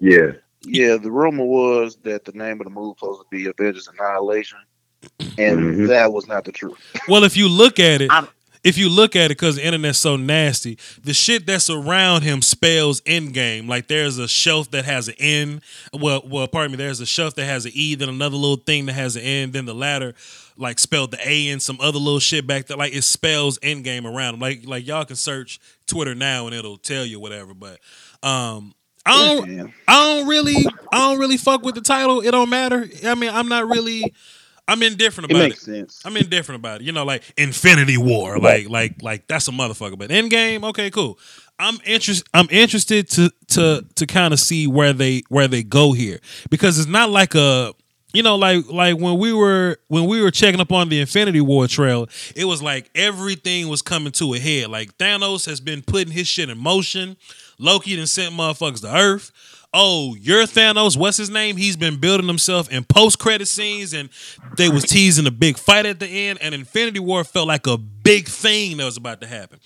Yeah. 0.00 0.32
Yeah, 0.68 0.96
the 0.96 1.10
rumor 1.12 1.44
was 1.44 1.96
that 2.02 2.24
the 2.24 2.32
name 2.32 2.60
of 2.60 2.64
the 2.64 2.70
movie 2.70 2.88
was 2.88 2.96
supposed 2.98 3.20
to 3.20 3.26
be 3.30 3.46
Avengers 3.48 3.88
Annihilation, 3.88 4.58
and 5.38 5.60
Mhm. 5.60 5.88
that 5.88 6.12
was 6.12 6.26
not 6.26 6.44
the 6.44 6.50
truth. 6.52 6.76
Well, 7.08 7.22
if 7.22 7.36
you 7.36 7.48
look 7.48 7.78
at 7.78 8.00
it, 8.00 8.10
I'm- 8.10 8.26
if 8.64 8.76
you 8.76 8.88
look 8.88 9.14
at 9.14 9.26
it, 9.26 9.38
because 9.38 9.54
the 9.56 9.64
internet's 9.64 9.98
so 9.98 10.16
nasty, 10.16 10.76
the 11.04 11.14
shit 11.14 11.46
that's 11.46 11.70
around 11.70 12.22
him 12.22 12.42
spells 12.42 13.00
Endgame. 13.02 13.68
Like 13.68 13.86
there's 13.86 14.18
a 14.18 14.26
shelf 14.26 14.72
that 14.72 14.84
has 14.86 15.06
an 15.06 15.14
N. 15.20 15.62
Well, 15.92 16.22
well, 16.26 16.48
pardon 16.48 16.72
me. 16.72 16.78
There's 16.78 17.00
a 17.00 17.06
shelf 17.06 17.36
that 17.36 17.44
has 17.44 17.64
an 17.64 17.70
E, 17.74 17.94
then 17.94 18.08
another 18.08 18.34
little 18.34 18.56
thing 18.56 18.86
that 18.86 18.94
has 18.94 19.14
an 19.14 19.22
N. 19.22 19.50
Then 19.52 19.66
the 19.66 19.74
ladder, 19.74 20.14
like 20.56 20.78
spelled 20.78 21.10
the 21.10 21.18
A 21.28 21.48
and 21.48 21.60
some 21.62 21.78
other 21.80 21.98
little 21.98 22.20
shit 22.20 22.46
back 22.46 22.66
there. 22.66 22.76
Like 22.76 22.94
it 22.94 23.02
spells 23.02 23.58
Endgame 23.60 24.04
around 24.04 24.34
him. 24.34 24.40
Like 24.40 24.66
like 24.66 24.86
y'all 24.86 25.04
can 25.04 25.16
search 25.16 25.60
Twitter 25.86 26.14
now 26.14 26.46
and 26.46 26.54
it'll 26.54 26.78
tell 26.78 27.04
you 27.04 27.20
whatever. 27.20 27.54
But 27.54 27.78
um, 28.22 28.74
I 29.04 29.12
don't. 29.34 29.50
Yeah. 29.52 29.66
I 29.86 30.04
don't 30.04 30.28
really, 30.28 30.56
I 30.92 30.98
don't 30.98 31.18
really 31.18 31.36
fuck 31.36 31.62
with 31.62 31.74
the 31.74 31.80
title. 31.80 32.20
It 32.22 32.30
don't 32.32 32.50
matter. 32.50 32.88
I 33.04 33.14
mean, 33.14 33.30
I'm 33.30 33.48
not 33.48 33.68
really. 33.68 34.12
I'm 34.68 34.82
indifferent 34.82 35.30
It 35.30 35.34
about 35.36 35.42
makes 35.50 35.62
it. 35.68 35.72
sense. 35.72 36.02
I'm 36.04 36.16
indifferent 36.16 36.58
about 36.58 36.80
it. 36.80 36.84
You 36.84 36.90
know, 36.92 37.04
like 37.04 37.22
Infinity 37.36 37.98
War, 37.98 38.38
like 38.38 38.68
like 38.68 39.00
like 39.00 39.28
that's 39.28 39.46
a 39.46 39.52
motherfucker. 39.52 39.96
But 39.96 40.10
Endgame, 40.10 40.64
okay, 40.64 40.90
cool. 40.90 41.20
I'm 41.58 41.78
interested. 41.84 42.26
I'm 42.34 42.48
interested 42.50 43.08
to 43.10 43.30
to 43.50 43.86
to 43.94 44.06
kind 44.06 44.34
of 44.34 44.40
see 44.40 44.66
where 44.66 44.92
they 44.92 45.22
where 45.28 45.46
they 45.46 45.62
go 45.62 45.92
here 45.92 46.18
because 46.50 46.78
it's 46.80 46.88
not 46.88 47.10
like 47.10 47.36
a 47.36 47.74
you 48.16 48.22
know 48.22 48.36
like 48.36 48.66
like 48.68 48.96
when 48.98 49.18
we 49.18 49.32
were 49.32 49.76
when 49.88 50.06
we 50.06 50.22
were 50.22 50.30
checking 50.30 50.60
up 50.60 50.72
on 50.72 50.88
the 50.88 51.00
Infinity 51.00 51.40
War 51.42 51.68
trail, 51.68 52.08
it 52.34 52.46
was 52.46 52.62
like 52.62 52.90
everything 52.94 53.68
was 53.68 53.82
coming 53.82 54.12
to 54.12 54.32
a 54.34 54.38
head. 54.38 54.68
Like 54.68 54.96
Thanos 54.96 55.44
has 55.46 55.60
been 55.60 55.82
putting 55.82 56.12
his 56.12 56.26
shit 56.26 56.48
in 56.48 56.56
motion. 56.56 57.16
Loki 57.58 57.94
done 57.96 58.06
sent 58.06 58.34
motherfuckers 58.34 58.80
to 58.80 58.94
Earth. 58.94 59.30
Oh, 59.74 60.14
you're 60.18 60.44
Thanos. 60.44 60.96
What's 60.96 61.18
his 61.18 61.28
name? 61.28 61.58
He's 61.58 61.76
been 61.76 62.00
building 62.00 62.26
himself 62.26 62.70
in 62.72 62.84
post 62.84 63.18
credit 63.18 63.46
scenes, 63.46 63.92
and 63.92 64.08
they 64.56 64.70
was 64.70 64.84
teasing 64.84 65.26
a 65.26 65.30
big 65.30 65.58
fight 65.58 65.84
at 65.84 66.00
the 66.00 66.06
end. 66.06 66.38
And 66.40 66.54
Infinity 66.54 67.00
War 67.00 67.22
felt 67.24 67.48
like 67.48 67.66
a 67.66 67.76
big 67.76 68.26
thing 68.28 68.78
that 68.78 68.86
was 68.86 68.96
about 68.96 69.20
to 69.20 69.26
happen. 69.26 69.58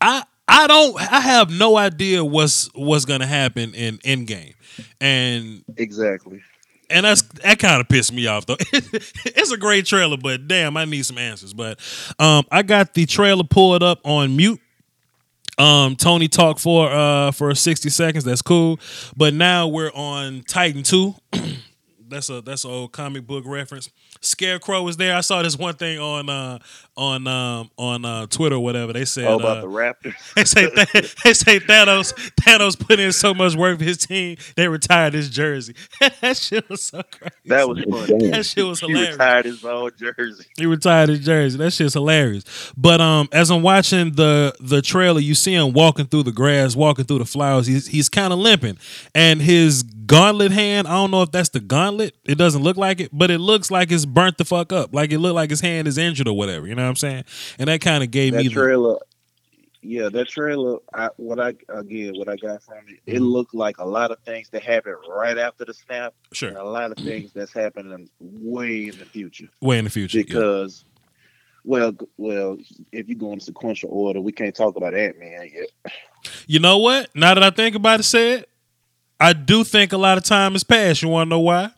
I 0.00 0.24
I 0.48 0.66
don't 0.66 0.96
I 1.12 1.20
have 1.20 1.50
no 1.50 1.76
idea 1.76 2.24
what's 2.24 2.70
what's 2.74 3.04
gonna 3.04 3.26
happen 3.26 3.74
in 3.74 3.98
Endgame, 3.98 4.54
and 5.00 5.62
Exactly. 5.76 6.40
And 6.94 7.04
that's 7.04 7.22
that 7.22 7.58
kind 7.58 7.80
of 7.80 7.88
pissed 7.88 8.12
me 8.12 8.28
off 8.28 8.46
though. 8.46 8.56
it's 8.72 9.50
a 9.50 9.56
great 9.56 9.84
trailer, 9.84 10.16
but 10.16 10.46
damn, 10.46 10.76
I 10.76 10.84
need 10.84 11.04
some 11.04 11.18
answers. 11.18 11.52
But 11.52 11.80
um, 12.20 12.44
I 12.50 12.62
got 12.62 12.94
the 12.94 13.04
trailer 13.04 13.42
pulled 13.42 13.82
up 13.82 14.00
on 14.04 14.36
mute. 14.36 14.60
Um, 15.58 15.96
Tony 15.96 16.28
talked 16.28 16.60
for 16.60 16.88
uh 16.90 17.32
for 17.32 17.54
sixty 17.54 17.90
seconds. 17.90 18.24
That's 18.24 18.42
cool. 18.42 18.78
But 19.16 19.34
now 19.34 19.66
we're 19.66 19.92
on 19.92 20.44
Titan 20.46 20.84
two. 20.84 21.16
that's 22.08 22.30
a 22.30 22.40
that's 22.40 22.64
an 22.64 22.70
old 22.70 22.92
comic 22.92 23.26
book 23.26 23.44
reference. 23.44 23.90
Scarecrow 24.24 24.82
was 24.82 24.96
there. 24.96 25.14
I 25.14 25.20
saw 25.20 25.42
this 25.42 25.58
one 25.58 25.74
thing 25.74 25.98
on 25.98 26.28
uh 26.28 26.58
on 26.96 27.26
um 27.26 27.70
on 27.76 28.04
uh 28.04 28.26
Twitter 28.26 28.56
or 28.56 28.60
whatever. 28.60 28.92
They 28.92 29.04
said 29.04 29.26
All 29.26 29.40
about 29.40 29.58
uh, 29.58 29.60
the 29.62 29.66
Raptors. 29.66 30.14
they 30.34 30.44
say 30.44 30.70
Th- 30.70 31.14
they 31.24 31.34
say 31.34 31.60
Thanos 31.60 32.12
Thanos 32.40 32.78
put 32.78 32.98
in 32.98 33.12
so 33.12 33.34
much 33.34 33.54
work 33.56 33.78
for 33.78 33.84
his 33.84 33.98
team 33.98 34.36
they 34.56 34.68
retired 34.68 35.14
his 35.14 35.30
jersey. 35.30 35.74
that 36.20 36.36
shit 36.36 36.68
was 36.68 36.82
so 36.82 37.02
crazy. 37.10 37.34
That 37.46 37.68
was 37.68 37.82
funny. 37.82 38.30
that 38.30 38.46
shit 38.46 38.64
was 38.64 38.80
hilarious. 38.80 39.06
He 39.08 39.12
retired 39.12 39.44
his 39.44 39.64
old 39.64 39.96
jersey. 39.96 40.44
He 40.56 40.66
retired 40.66 41.08
his 41.08 41.20
jersey. 41.20 41.58
That 41.58 41.72
shit's 41.72 41.94
hilarious. 41.94 42.44
But 42.76 43.00
um, 43.00 43.28
as 43.32 43.50
I'm 43.50 43.62
watching 43.62 44.12
the 44.12 44.54
the 44.60 44.82
trailer, 44.82 45.20
you 45.20 45.34
see 45.34 45.54
him 45.54 45.72
walking 45.72 46.06
through 46.06 46.24
the 46.24 46.32
grass, 46.32 46.76
walking 46.76 47.04
through 47.04 47.18
the 47.18 47.24
flowers. 47.24 47.66
He's 47.66 47.86
he's 47.86 48.08
kind 48.08 48.32
of 48.32 48.38
limping, 48.38 48.78
and 49.14 49.40
his 49.40 49.84
gauntlet 50.06 50.52
hand. 50.52 50.86
I 50.88 50.92
don't 50.92 51.10
know 51.10 51.22
if 51.22 51.30
that's 51.32 51.48
the 51.50 51.60
gauntlet. 51.60 52.14
It 52.24 52.36
doesn't 52.38 52.62
look 52.62 52.76
like 52.76 53.00
it, 53.00 53.10
but 53.12 53.30
it 53.30 53.38
looks 53.38 53.70
like 53.70 53.90
it's 53.92 54.04
burnt 54.04 54.38
the 54.38 54.44
fuck 54.44 54.72
up. 54.72 54.94
Like 54.94 55.12
it 55.12 55.18
looked 55.18 55.34
like 55.36 55.50
his 55.50 55.60
hand 55.60 55.88
is 55.88 55.98
injured 55.98 56.28
or 56.28 56.36
whatever. 56.36 56.66
You 56.66 56.74
know 56.74 56.82
what 56.82 56.88
I'm 56.90 56.96
saying? 56.96 57.24
And 57.58 57.68
that 57.68 57.80
kind 57.80 58.02
of 58.02 58.10
gave 58.10 58.32
me 58.34 58.44
That 58.44 58.48
the 58.50 58.54
trailer, 58.54 58.98
yeah, 59.82 60.08
that 60.08 60.28
trailer. 60.28 60.78
I, 60.94 61.10
what 61.16 61.38
I 61.40 61.54
again, 61.68 62.14
what 62.16 62.28
I 62.28 62.36
got 62.36 62.62
from 62.62 62.78
it, 62.88 63.00
it 63.06 63.14
Mm-hmm. 63.16 63.24
looked 63.24 63.54
like 63.54 63.78
a 63.78 63.84
lot 63.84 64.10
of 64.10 64.18
things 64.20 64.48
that 64.50 64.62
happened 64.62 64.96
right 65.08 65.36
after 65.38 65.64
the 65.64 65.74
snap, 65.74 66.14
sure 66.32 66.56
a 66.56 66.64
lot 66.64 66.90
of 66.90 66.96
things 66.98 67.32
that's 67.32 67.52
happening 67.52 68.08
way 68.18 68.88
in 68.88 68.98
the 68.98 69.04
future. 69.04 69.48
way 69.60 69.78
in 69.78 69.84
the 69.84 69.90
future. 69.90 70.18
yeah. 70.18 70.24
Because, 70.24 70.84
well, 71.64 71.92
well, 72.18 72.56
if 72.92 73.08
you 73.08 73.14
go 73.14 73.32
in 73.32 73.40
sequential 73.40 73.88
order, 73.92 74.20
we 74.20 74.32
can't 74.32 74.54
talk 74.54 74.76
about 74.76 74.94
Ant 74.94 75.18
Man 75.18 75.50
yet. 75.54 75.92
You 76.46 76.58
know 76.60 76.78
what? 76.78 77.08
Now 77.14 77.34
that 77.34 77.42
I 77.42 77.50
think 77.50 77.74
about 77.76 78.00
it, 78.00 78.04
said 78.04 78.46
I 79.20 79.32
do 79.32 79.64
think 79.64 79.92
a 79.92 79.96
lot 79.98 80.18
of 80.18 80.24
time 80.24 80.52
has 80.52 80.64
passed. 80.64 81.02
You 81.02 81.08
want 81.08 81.28
to 81.28 81.30
know 81.30 81.40
why? 81.40 81.70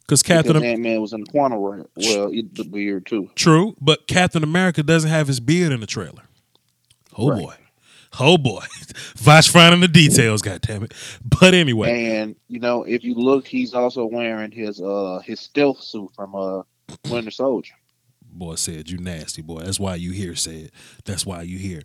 Because 0.00 0.22
Captain 0.22 0.52
Because 0.54 0.62
Ant 0.68 0.80
Man 0.80 1.00
was 1.00 1.12
in 1.12 1.20
the 1.20 1.26
quantum 1.26 1.58
realm. 1.58 1.88
Well, 1.96 2.30
the 2.30 2.68
weird 2.70 3.06
too. 3.06 3.28
True, 3.34 3.74
but 3.80 4.06
Captain 4.06 4.44
America 4.44 4.82
doesn't 4.82 5.10
have 5.10 5.26
his 5.26 5.40
beard 5.40 5.72
in 5.72 5.80
the 5.80 5.86
trailer. 5.86 6.22
Oh 7.18 7.30
Right. 7.30 7.42
boy. 7.42 7.54
Oh 8.20 8.38
boy. 8.38 8.64
Vosh 9.16 9.48
finding 9.48 9.80
the 9.80 9.88
details, 9.88 10.42
God 10.42 10.60
damn 10.60 10.84
it. 10.84 10.94
But 11.24 11.54
anyway, 11.54 12.04
And 12.18 12.36
you 12.48 12.60
know, 12.60 12.84
if 12.84 13.02
you 13.02 13.14
look, 13.14 13.46
he's 13.46 13.74
also 13.74 14.06
wearing 14.06 14.52
his 14.52 14.80
uh 14.80 15.20
his 15.24 15.40
stealth 15.40 15.82
suit 15.82 16.10
from 16.14 16.34
uh 16.36 16.62
Winter 17.10 17.32
Soldier. 17.32 17.74
Boy 18.38 18.54
said 18.56 18.90
you 18.90 18.98
nasty 18.98 19.42
boy. 19.42 19.60
That's 19.60 19.80
why 19.80 19.94
you 19.96 20.12
here, 20.12 20.34
said. 20.34 20.70
That's 21.04 21.24
why 21.24 21.42
you 21.42 21.58
here. 21.58 21.82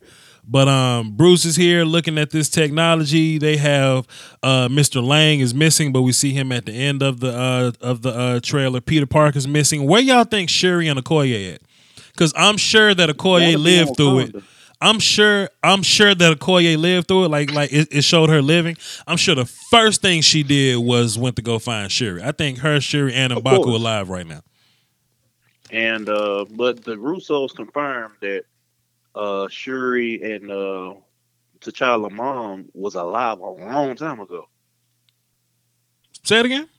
But 0.48 0.67
um 0.67 1.12
Bruce 1.12 1.46
is 1.46 1.55
here 1.55 1.84
looking 1.84 2.17
at 2.17 2.31
this 2.31 2.50
technology. 2.50 3.38
They 3.38 3.58
have 3.58 4.08
uh 4.43 4.67
Mr. 4.67 5.03
Lang 5.03 5.39
is 5.39 5.53
missing, 5.53 5.91
but 5.93 6.01
we 6.01 6.12
see 6.12 6.31
him 6.34 6.51
at 6.51 6.65
the 6.65 6.74
end 6.74 7.01
of 7.03 7.20
the 7.20 7.31
uh 7.31 7.72
of 7.81 8.01
the 8.01 8.10
uh 8.12 8.39
trailer. 8.41 8.81
Peter 8.81 9.05
Parker's 9.05 9.48
missing. 9.48 9.88
Where 9.88 10.01
y'all 10.01 10.24
think 10.24 10.50
Shuri 10.50 10.88
and 10.88 11.00
Okoye 11.00 11.53
at? 11.55 11.62
Because 12.12 12.34
I'm 12.36 12.58
sure 12.58 12.93
that 12.93 13.10
Okoye 13.10 13.58
lived 13.58 13.96
through 13.98 14.20
it. 14.20 14.36
I'm 14.81 15.00
sure. 15.00 15.48
I'm 15.63 15.84
sure 15.84 16.15
that 16.15 16.39
Okoye 16.39 16.75
lived 16.77 17.08
through 17.08 17.25
it. 17.25 17.27
Like, 17.29 17.51
like 17.51 17.72
it, 17.72 17.88
it 17.91 18.01
showed 18.03 18.29
her 18.29 18.41
living. 18.41 18.77
I'm 19.05 19.17
sure 19.17 19.36
the 19.36 19.46
first 19.46 20.01
thing 20.01 20.22
she 20.22 20.41
did 20.41 20.77
was 20.77 21.20
went 21.20 21.36
to 21.36 21.43
go 21.43 21.60
find 21.60 21.91
Shuri. 21.91 22.24
I 22.24 22.31
think 22.31 22.60
her, 22.60 22.81
Shuri, 22.81 23.13
and 23.13 23.31
Mbaku 23.31 23.75
alive 23.75 24.10
right 24.10 24.25
now. 24.25 24.41
And 25.72 26.10
uh 26.10 26.46
but 26.51 26.84
the 26.84 26.96
Russos 26.96 27.56
confirmed 27.56 28.16
that 28.22 28.44
uh 29.16 29.48
Shuri 29.50 30.22
and 30.36 30.51
uh 30.51 30.96
T'Challa 31.62 32.12
mom 32.12 32.70
was 32.74 32.96
alive 32.96 33.40
a 33.40 33.50
long 33.50 33.96
time 33.96 34.20
ago. 34.20 34.48
Say 36.24 36.40
it 36.40 36.46
again. 36.46 36.70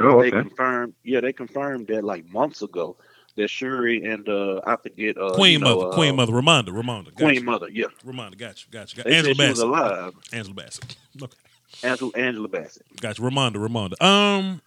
Oh, 0.00 0.20
okay. 0.20 0.30
They 0.30 0.30
confirmed 0.30 0.94
yeah, 1.04 1.20
they 1.20 1.32
confirmed 1.32 1.88
that 1.88 2.04
like 2.04 2.26
months 2.30 2.62
ago 2.62 2.96
that 3.36 3.48
Shuri 3.50 4.04
and 4.04 4.28
uh 4.28 4.60
I 4.66 4.76
forget 4.76 5.18
uh 5.18 5.30
Queen 5.34 5.52
you 5.52 5.58
know, 5.60 5.80
Mother. 5.80 5.82
uh, 5.82 5.92
Queen 5.94 6.16
Mother. 6.16 6.32
Ramonda. 6.32 6.68
Ramonda. 6.70 7.14
Queen 7.14 7.44
you. 7.44 7.44
Mother, 7.44 7.68
yeah. 7.70 7.86
Ramonda. 8.06 8.38
Got 8.38 8.64
you. 8.64 8.70
Got 8.72 8.92
you. 8.92 9.02
Got 9.04 9.06
They 9.06 9.16
Angela 9.16 9.34
said 9.34 9.36
she 9.36 9.48
was 9.48 9.60
alive. 9.60 10.14
Angela 10.32 10.54
Bassett. 10.54 10.96
Okay. 11.22 11.36
Angela, 11.82 12.12
Angela 12.16 12.48
Bassett. 12.48 12.86
Got 13.00 13.18
you. 13.18 13.24
Ramonda. 13.24 13.56
Ramonda. 13.56 14.02
Um. 14.02 14.62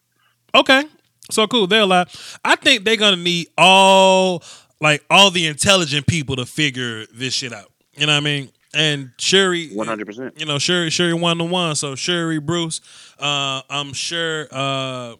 Okay. 0.55 0.85
So 1.31 1.47
cool. 1.47 1.67
They're 1.67 1.81
alive. 1.81 2.37
I 2.43 2.55
think 2.55 2.83
they're 2.83 2.97
gonna 2.97 3.15
need 3.17 3.47
all 3.57 4.43
like 4.81 5.03
all 5.09 5.31
the 5.31 5.47
intelligent 5.47 6.05
people 6.07 6.35
to 6.35 6.45
figure 6.45 7.05
this 7.13 7.33
shit 7.33 7.53
out. 7.53 7.71
You 7.95 8.07
know 8.07 8.13
what 8.13 8.17
I 8.17 8.21
mean? 8.21 8.49
And 8.75 9.11
Shuri, 9.19 9.69
One 9.69 9.87
hundred 9.87 10.07
percent. 10.07 10.39
you 10.39 10.45
know, 10.45 10.57
Shuri, 10.59 10.89
Shuri, 10.89 11.13
one 11.13 11.37
to 11.37 11.43
one. 11.45 11.75
So 11.75 11.95
Shuri, 11.95 12.39
Bruce, 12.39 12.81
uh, 13.19 13.61
I'm 13.69 13.93
sure, 13.93 14.47
uh, 14.51 15.15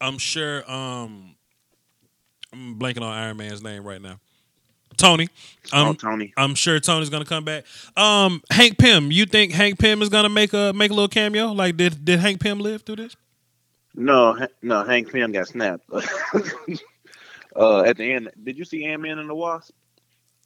I'm 0.00 0.16
sure, 0.18 0.70
um, 0.70 1.34
I'm 2.52 2.78
blanking 2.78 3.02
on 3.02 3.12
Iron 3.12 3.36
Man's 3.36 3.62
name 3.62 3.82
right 3.84 4.00
now. 4.00 4.20
Tony, 4.96 5.28
Oh, 5.72 5.86
um, 5.88 5.96
Tony. 5.96 6.32
I'm 6.36 6.54
sure 6.54 6.78
Tony's 6.78 7.10
gonna 7.10 7.24
come 7.24 7.44
back. 7.44 7.64
Um, 7.96 8.42
Hank 8.48 8.78
Pym, 8.78 9.10
you 9.10 9.26
think 9.26 9.52
Hank 9.52 9.80
Pym 9.80 10.00
is 10.00 10.08
gonna 10.08 10.28
make 10.28 10.52
a 10.52 10.72
make 10.72 10.92
a 10.92 10.94
little 10.94 11.08
cameo? 11.08 11.48
Like, 11.52 11.76
did 11.76 12.04
did 12.04 12.20
Hank 12.20 12.40
Pym 12.40 12.60
live 12.60 12.82
through 12.82 12.96
this? 12.96 13.16
No, 13.94 14.34
Ha- 14.34 14.48
no, 14.62 14.84
Hank 14.84 15.10
Pym 15.12 15.32
got 15.32 15.48
snapped. 15.48 15.84
Uh, 17.56 17.82
at 17.82 17.96
the 17.96 18.12
end, 18.12 18.30
did 18.42 18.58
you 18.58 18.64
see 18.64 18.84
Ant 18.84 19.00
Man 19.02 19.20
and 19.20 19.30
the 19.30 19.34
Wasp? 19.34 19.72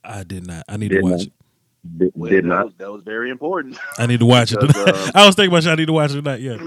I 0.05 0.25
did 0.25 0.47
not. 0.47 0.63
I 0.69 0.77
need 0.77 0.89
Did 0.91 0.97
to 0.99 1.03
watch 1.05 1.13
not. 1.13 1.21
it. 1.23 1.33
Did, 1.99 2.13
Well, 2.15 2.31
did 2.31 2.45
that 2.45 2.49
not. 2.49 2.65
Was, 2.67 2.75
that 2.77 2.93
was 2.93 3.03
very 3.03 3.31
important. 3.31 3.79
I 3.97 4.05
need 4.07 4.21
to 4.21 4.27
watch 4.27 4.53
it. 4.53 4.61
Because, 4.61 4.75
tonight. 4.75 4.95
uh, 5.07 5.13
I 5.23 5.27
was 5.27 5.35
thinking 5.35 5.53
about. 5.55 5.63
shit, 5.63 5.73
I 5.73 5.77
need 5.77 5.87
to 5.87 5.93
watch 5.95 6.11
it 6.11 6.17
tonight. 6.17 6.41
Yeah. 6.41 6.59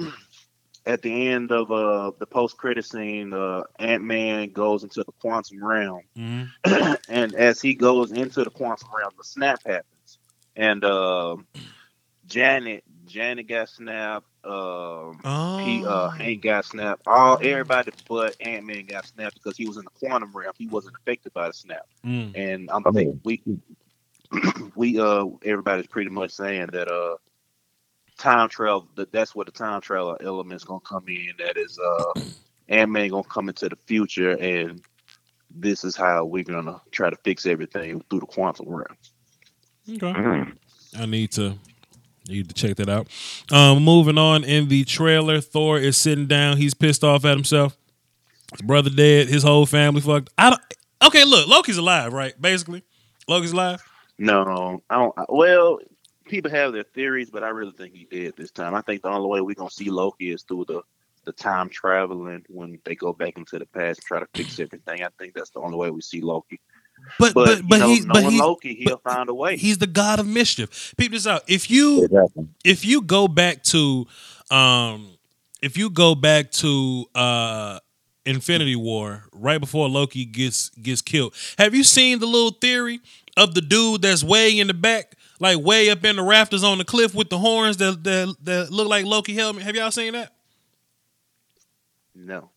at 0.88 1.04
the 1.04 1.28
end 1.28 1.52
of 1.52 1.72
uh 1.72 2.10
the 2.18 2.26
post 2.26 2.58
credit 2.58 2.84
scene, 2.86 3.34
uh, 3.34 3.62
Ant 3.78 4.04
Man 4.04 4.50
goes 4.50 4.82
into 4.84 5.04
the 5.04 5.12
quantum 5.22 5.64
realm, 5.64 6.02
hmm 6.16 6.44
and 7.08 7.36
as 7.36 7.62
he 7.62 7.76
goes 7.76 8.12
into 8.12 8.44
the 8.44 8.50
quantum 8.50 8.88
realm, 8.98 9.12
the 9.20 9.24
snap 9.24 9.60
happens, 9.64 10.18
and 10.56 10.84
uh, 10.84 11.36
Janet 12.26 12.84
Janet 13.06 13.48
got 13.48 13.70
snapped. 13.70 14.26
Um, 14.44 15.20
Oh. 15.24 15.58
he 15.60 15.86
uh 15.86 16.10
Hank 16.10 16.42
got 16.42 16.66
snapped. 16.66 17.04
All 17.06 17.38
everybody 17.42 17.92
but 18.08 18.36
Ant 18.42 18.66
Man 18.66 18.86
got 18.86 19.06
snapped 19.06 19.36
because 19.36 19.58
he 19.58 19.68
was 19.68 19.78
in 19.78 19.84
the 19.84 19.92
quantum 19.92 20.32
realm. 20.34 20.54
He 20.58 20.68
wasn't 20.68 20.96
affected 20.96 21.34
by 21.34 21.48
the 21.48 21.54
snap. 21.54 21.86
Mm. 22.06 22.32
And 22.36 22.70
I'm 22.72 22.84
I 22.86 22.92
think 22.92 23.20
we 23.24 23.44
we 24.76 25.00
uh 25.00 25.26
everybody's 25.44 25.88
pretty 25.88 26.10
much 26.10 26.32
saying 26.32 26.70
that 26.74 26.90
uh 26.92 27.18
time 28.18 28.50
travel 28.50 28.88
that 28.96 29.12
that's 29.12 29.36
where 29.36 29.46
the 29.46 29.52
time 29.52 29.82
travel 29.82 30.18
element's 30.22 30.64
gonna 30.64 30.80
come 30.80 31.06
in. 31.08 31.34
That 31.38 31.58
is 31.58 31.78
uh 31.80 32.22
Ant 32.70 32.92
Man 32.92 33.10
gonna 33.10 33.24
come 33.24 33.50
into 33.50 33.70
the 33.70 33.78
future 33.88 34.32
and 34.32 34.82
this 35.54 35.84
is 35.84 35.96
how 35.96 36.26
we're 36.26 36.44
gonna 36.44 36.82
try 36.92 37.10
to 37.10 37.18
fix 37.18 37.46
everything 37.46 38.04
through 38.10 38.22
the 38.22 38.26
quantum 38.26 38.70
realm. 38.70 38.98
Okay. 39.90 40.14
Mm. 40.14 40.58
I 40.98 41.06
need 41.06 41.32
to 41.34 41.58
need 42.32 42.50
to 42.50 42.56
check 42.56 42.78
that 42.78 42.90
out. 42.90 43.08
Um, 43.52 43.84
moving 43.84 44.18
on 44.18 44.44
in 44.44 44.68
the 44.68 44.84
trailer, 44.84 45.42
Thor 45.42 45.78
is 45.78 45.98
sitting 45.98 46.28
down. 46.28 46.58
He's 46.58 46.74
pissed 46.74 47.04
off 47.04 47.26
at 47.26 47.36
himself. 47.36 47.78
His 48.52 48.62
brother 48.62 48.90
dead. 48.90 49.30
His 49.30 49.44
whole 49.44 49.66
family 49.66 50.02
fucked. 50.02 50.30
I 50.38 50.50
don't. 50.50 50.62
Okay, 51.04 51.26
look, 51.26 51.48
Loki's 51.48 51.78
alive, 51.78 52.14
right? 52.14 52.40
Basically, 52.40 52.84
Loki's 53.28 53.54
alive. 53.54 53.82
No, 54.18 54.82
I 54.90 54.96
don't 54.96 55.16
well 55.30 55.80
people 56.32 56.50
have 56.50 56.74
their 56.74 56.84
theories, 56.84 57.30
but 57.30 57.44
I 57.44 57.50
really 57.50 57.74
think 57.74 57.94
he 57.94 58.06
did 58.06 58.36
this 58.38 58.52
time. 58.52 58.74
I 58.74 58.82
think 58.82 59.02
the 59.02 59.10
only 59.10 59.28
way 59.28 59.42
we're 59.42 59.56
gonna 59.56 59.70
see 59.70 59.90
Loki 59.90 60.32
is 60.32 60.44
through 60.44 60.66
the 60.68 60.82
the 61.26 61.34
time 61.34 61.70
traveling 61.70 62.44
when 62.48 62.80
they 62.84 62.96
go 62.96 63.14
back 63.14 63.38
into 63.38 63.60
the 63.60 63.66
past 63.68 64.00
and 64.00 64.06
try 64.06 64.20
to 64.20 64.28
fix 64.34 64.60
everything. 64.60 65.04
I 65.04 65.10
think 65.20 65.36
that's 65.36 65.52
the 65.52 65.60
only 65.60 65.78
way 65.78 65.92
we 65.92 66.02
see 66.02 66.22
Loki. 66.22 66.60
But 67.18 67.34
But, 67.34 67.46
but 67.46 67.68
but 67.68 67.76
you 67.76 67.80
know, 67.80 67.88
he's 67.88 68.06
but 68.06 68.22
knowing 68.22 68.32
he's 68.32 68.42
Loki, 68.42 68.74
he'll 68.76 68.98
find 68.98 69.30
a 69.30 69.34
way. 69.34 69.58
he's 69.58 69.78
the 69.78 69.88
god 69.88 70.20
of 70.20 70.28
mischief. 70.28 70.94
Peep 70.98 71.12
this 71.12 71.28
out. 71.28 71.44
If 71.48 71.70
you 71.70 72.04
Exactly. 72.06 72.48
if 72.64 72.86
you 72.86 73.02
go 73.02 73.28
back 73.28 73.64
to 73.66 74.06
um 74.50 75.18
if 75.62 75.78
you 75.78 75.90
go 75.90 76.16
back 76.16 76.52
to 76.52 77.06
uh 77.16 77.80
Infinity 78.26 78.76
War 78.76 79.26
right 79.34 79.60
before 79.60 79.90
Loki 79.90 80.26
gets 80.26 80.70
gets 80.70 81.02
killed. 81.02 81.34
Have 81.58 81.74
you 81.74 81.84
seen 81.84 82.20
the 82.20 82.26
little 82.28 82.52
theory 82.52 83.00
of 83.38 83.54
the 83.56 83.62
dude 83.62 84.02
that's 84.04 84.24
way 84.24 84.60
in 84.60 84.68
the 84.68 84.74
back, 84.74 85.16
like 85.40 85.58
way 85.60 85.90
up 85.90 86.04
in 86.06 86.18
the 86.18 86.24
rafters 86.24 86.64
on 86.64 86.78
the 86.78 86.86
cliff 86.86 87.16
with 87.16 87.30
the 87.30 87.38
horns 87.40 87.78
that 87.78 88.04
that, 88.04 88.36
that 88.44 88.72
look 88.72 88.88
like 88.88 89.06
Loki 89.06 89.34
helmet? 89.34 89.64
Have 89.64 89.76
y'all 89.76 89.92
seen 89.92 90.14
that? 90.14 90.34
no. 92.16 92.52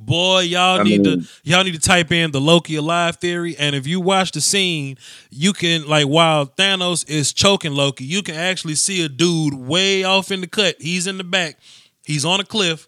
Boy, 0.00 0.40
y'all 0.40 0.80
I 0.80 0.82
need 0.82 1.02
mean- 1.02 1.20
to 1.22 1.28
y'all 1.44 1.62
need 1.64 1.74
to 1.74 1.80
type 1.80 2.10
in 2.12 2.30
the 2.32 2.40
Loki 2.40 2.76
alive 2.76 3.16
theory, 3.16 3.56
and 3.58 3.74
if 3.76 3.86
you 3.86 4.00
watch 4.00 4.32
the 4.32 4.40
scene, 4.40 4.96
you 5.30 5.52
can 5.52 5.86
like 5.86 6.06
while 6.06 6.46
Thanos 6.46 7.08
is 7.08 7.32
choking 7.32 7.72
Loki, 7.74 8.04
you 8.04 8.22
can 8.22 8.34
actually 8.34 8.74
see 8.74 9.04
a 9.04 9.08
dude 9.08 9.54
way 9.54 10.02
off 10.04 10.30
in 10.30 10.40
the 10.40 10.46
cut. 10.46 10.76
He's 10.80 11.06
in 11.06 11.18
the 11.18 11.24
back, 11.24 11.58
he's 12.04 12.24
on 12.24 12.40
a 12.40 12.44
cliff, 12.44 12.86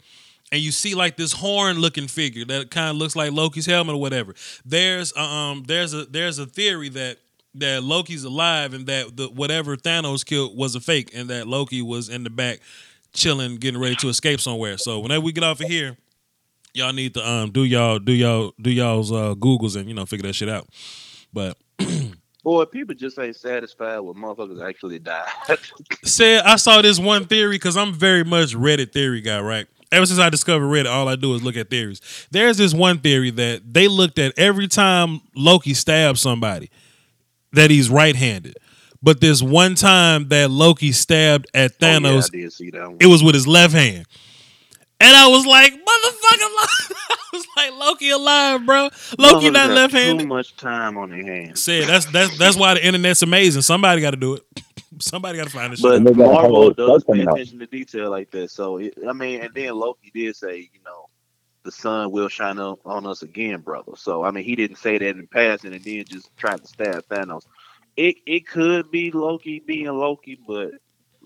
and 0.51 0.61
you 0.61 0.71
see 0.73 0.95
like 0.95 1.17
this 1.17 1.33
horn 1.33 1.79
looking 1.79 2.09
figure 2.09 2.45
that 2.47 2.71
kind 2.71 2.91
of 2.91 2.97
looks 2.97 3.15
like 3.15 3.33
Loki's 3.33 3.67
helmet 3.67 3.95
or 3.95 4.01
whatever. 4.01 4.35
There's 4.65 5.17
um 5.17 5.65
there's 5.67 5.95
a 5.95 6.07
there's 6.07 6.39
a 6.39 6.47
theory 6.47 6.89
that 6.91 7.19
that 7.57 7.85
Loki's 7.85 8.25
alive 8.25 8.75
and 8.75 8.87
that 8.87 9.17
the 9.17 9.29
whatever 9.29 9.77
Thanos 9.77 10.25
killed 10.27 10.57
was 10.57 10.75
a 10.75 10.81
fake, 10.81 11.11
and 11.15 11.29
that 11.31 11.47
Loki 11.47 11.83
was 11.83 12.09
in 12.09 12.25
the 12.25 12.31
back 12.31 12.61
chilling, 13.13 13.57
getting 13.57 13.81
ready 13.81 13.95
to 13.95 14.09
escape 14.09 14.41
somewhere. 14.41 14.77
So 14.77 14.99
whenever 14.99 15.21
we 15.25 15.31
get 15.33 15.45
off 15.45 15.61
of 15.61 15.69
here 15.69 15.97
y'all 16.75 16.93
need 16.93 17.15
to 17.15 17.29
um 17.29 17.51
do 17.51 17.65
y'all 17.65 17.99
do 17.99 18.13
y'all 18.13 18.53
do 18.61 18.71
y'all's 18.71 19.11
uh 19.13 19.35
googles 19.35 19.77
and 19.77 19.89
you 19.89 19.95
know 19.95 20.05
figure 20.05 20.27
that 20.27 20.33
shit 20.35 20.49
out 20.49 20.69
but 21.33 21.57
Boy, 22.45 22.67
people 22.67 22.95
just 22.95 23.19
ain't 23.19 23.37
satisfied 23.37 24.01
with 24.01 24.19
motherfuckers 24.19 24.63
actually 24.63 24.99
died. 24.99 25.27
said 26.05 26.43
i 26.45 26.57
saw 26.57 26.83
this 26.83 26.99
one 26.99 27.25
theory 27.27 27.55
because 27.57 27.77
i'm 27.77 27.93
very 27.95 28.25
much 28.25 28.55
reddit 28.55 28.93
theory 28.93 29.21
guy 29.23 29.41
right 29.41 29.67
ever 29.93 30.05
since 30.05 30.19
i 30.19 30.29
discovered 30.29 30.67
reddit 30.67 30.91
all 30.91 31.09
i 31.09 31.17
do 31.17 31.33
is 31.35 31.43
look 31.43 31.57
at 31.57 31.71
theories 31.71 32.01
there's 32.33 32.59
this 32.59 32.75
one 32.75 32.99
theory 32.99 33.31
that 33.31 33.63
they 33.73 33.89
looked 33.89 34.19
at 34.19 34.37
every 34.39 34.69
time 34.69 35.21
loki 35.35 35.73
stabbed 35.75 36.19
somebody 36.19 36.69
that 37.53 37.71
he's 37.71 37.89
right-handed 37.89 38.57
but 39.03 39.21
this 39.21 39.41
one 39.43 39.75
time 39.75 40.29
that 40.29 40.51
loki 40.51 40.91
stabbed 40.93 41.47
at 41.55 41.73
Oh, 41.81 41.87
yeah, 41.87 41.99
thanos 41.99 42.31
I 42.35 42.37
did 42.37 42.53
see 42.53 42.71
that 42.71 42.89
one. 42.89 42.97
it 43.01 43.07
was 43.07 43.23
with 43.23 43.35
his 43.35 43.47
left 43.47 43.73
hand. 43.75 44.07
And 45.05 45.15
I 45.15 45.29
was 45.29 45.45
like, 45.45 45.71
motherfucker, 45.75 45.85
I 45.87 47.17
was 47.35 47.47
like, 47.59 47.73
Loki 47.73 48.09
alive, 48.09 48.65
bro. 48.65 48.89
Loki 49.19 49.51
Motherfuckers 49.51 49.53
not 49.53 49.67
got 49.69 49.71
left 49.71 49.93
Too 49.95 50.27
much 50.27 50.57
time 50.57 50.97
on 50.97 51.11
their 51.11 51.23
hands. 51.23 51.63
Said 51.63 51.89
that's 51.89 52.07
that's 52.07 52.39
that's 52.39 52.57
why 52.57 52.73
the 52.73 52.87
internet's 52.87 53.21
amazing. 53.21 53.61
Somebody 53.61 54.01
got 54.01 54.13
to 54.13 54.17
do 54.17 54.35
it. 54.35 54.45
Somebody 55.01 55.37
got 55.37 55.49
to 55.49 55.53
find 55.53 55.75
this 55.75 55.83
But 55.83 55.99
shit. 55.99 56.07
And 56.07 56.09
a 56.09 56.15
Marvel 56.15 56.71
does 56.73 57.05
pay 57.05 57.21
attention 57.21 57.59
to 57.59 57.67
detail 57.67 58.11
like 58.11 58.31
that. 58.31 58.51
So 58.51 58.79
it, 58.79 58.95
I 59.07 59.13
mean, 59.13 59.43
and 59.43 59.53
then 59.53 59.75
Loki 59.75 60.11
did 60.15 60.37
say, 60.37 60.57
you 60.57 60.81
know, 60.87 61.11
the 61.65 61.73
sun 61.73 62.11
will 62.11 62.29
shine 62.29 62.59
up 62.59 62.79
on 62.87 63.07
us 63.07 63.21
again, 63.21 63.61
brother. 63.61 63.93
So 63.97 64.25
I 64.25 64.31
mean, 64.31 64.45
he 64.45 64.57
didn't 64.57 64.79
say 64.79 64.97
that 64.97 65.07
in 65.07 65.27
passing 65.27 65.75
and 65.75 65.85
then 65.85 66.05
just 66.09 66.35
tried 66.39 66.63
to 66.63 66.67
stab 66.67 67.05
Thanos. 67.09 67.45
It 67.99 68.17
it 68.27 68.47
could 68.49 68.91
be 68.91 69.11
Loki 69.11 69.61
being 69.61 69.89
Loki, 69.89 70.41
but 70.49 70.71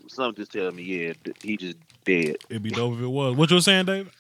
some 0.09 0.35
just 0.35 0.51
tell 0.53 0.73
me, 0.73 0.83
yeah, 0.83 1.13
he 1.45 1.57
just 1.57 1.77
dead. 2.05 2.37
It'd 2.49 2.63
be 2.63 2.71
dope 2.71 2.95
if 2.95 3.01
it 3.01 3.07
was. 3.07 3.37
What 3.37 3.51
you 3.51 3.57
were 3.57 3.63
saying, 3.63 3.87
David? 3.87 4.13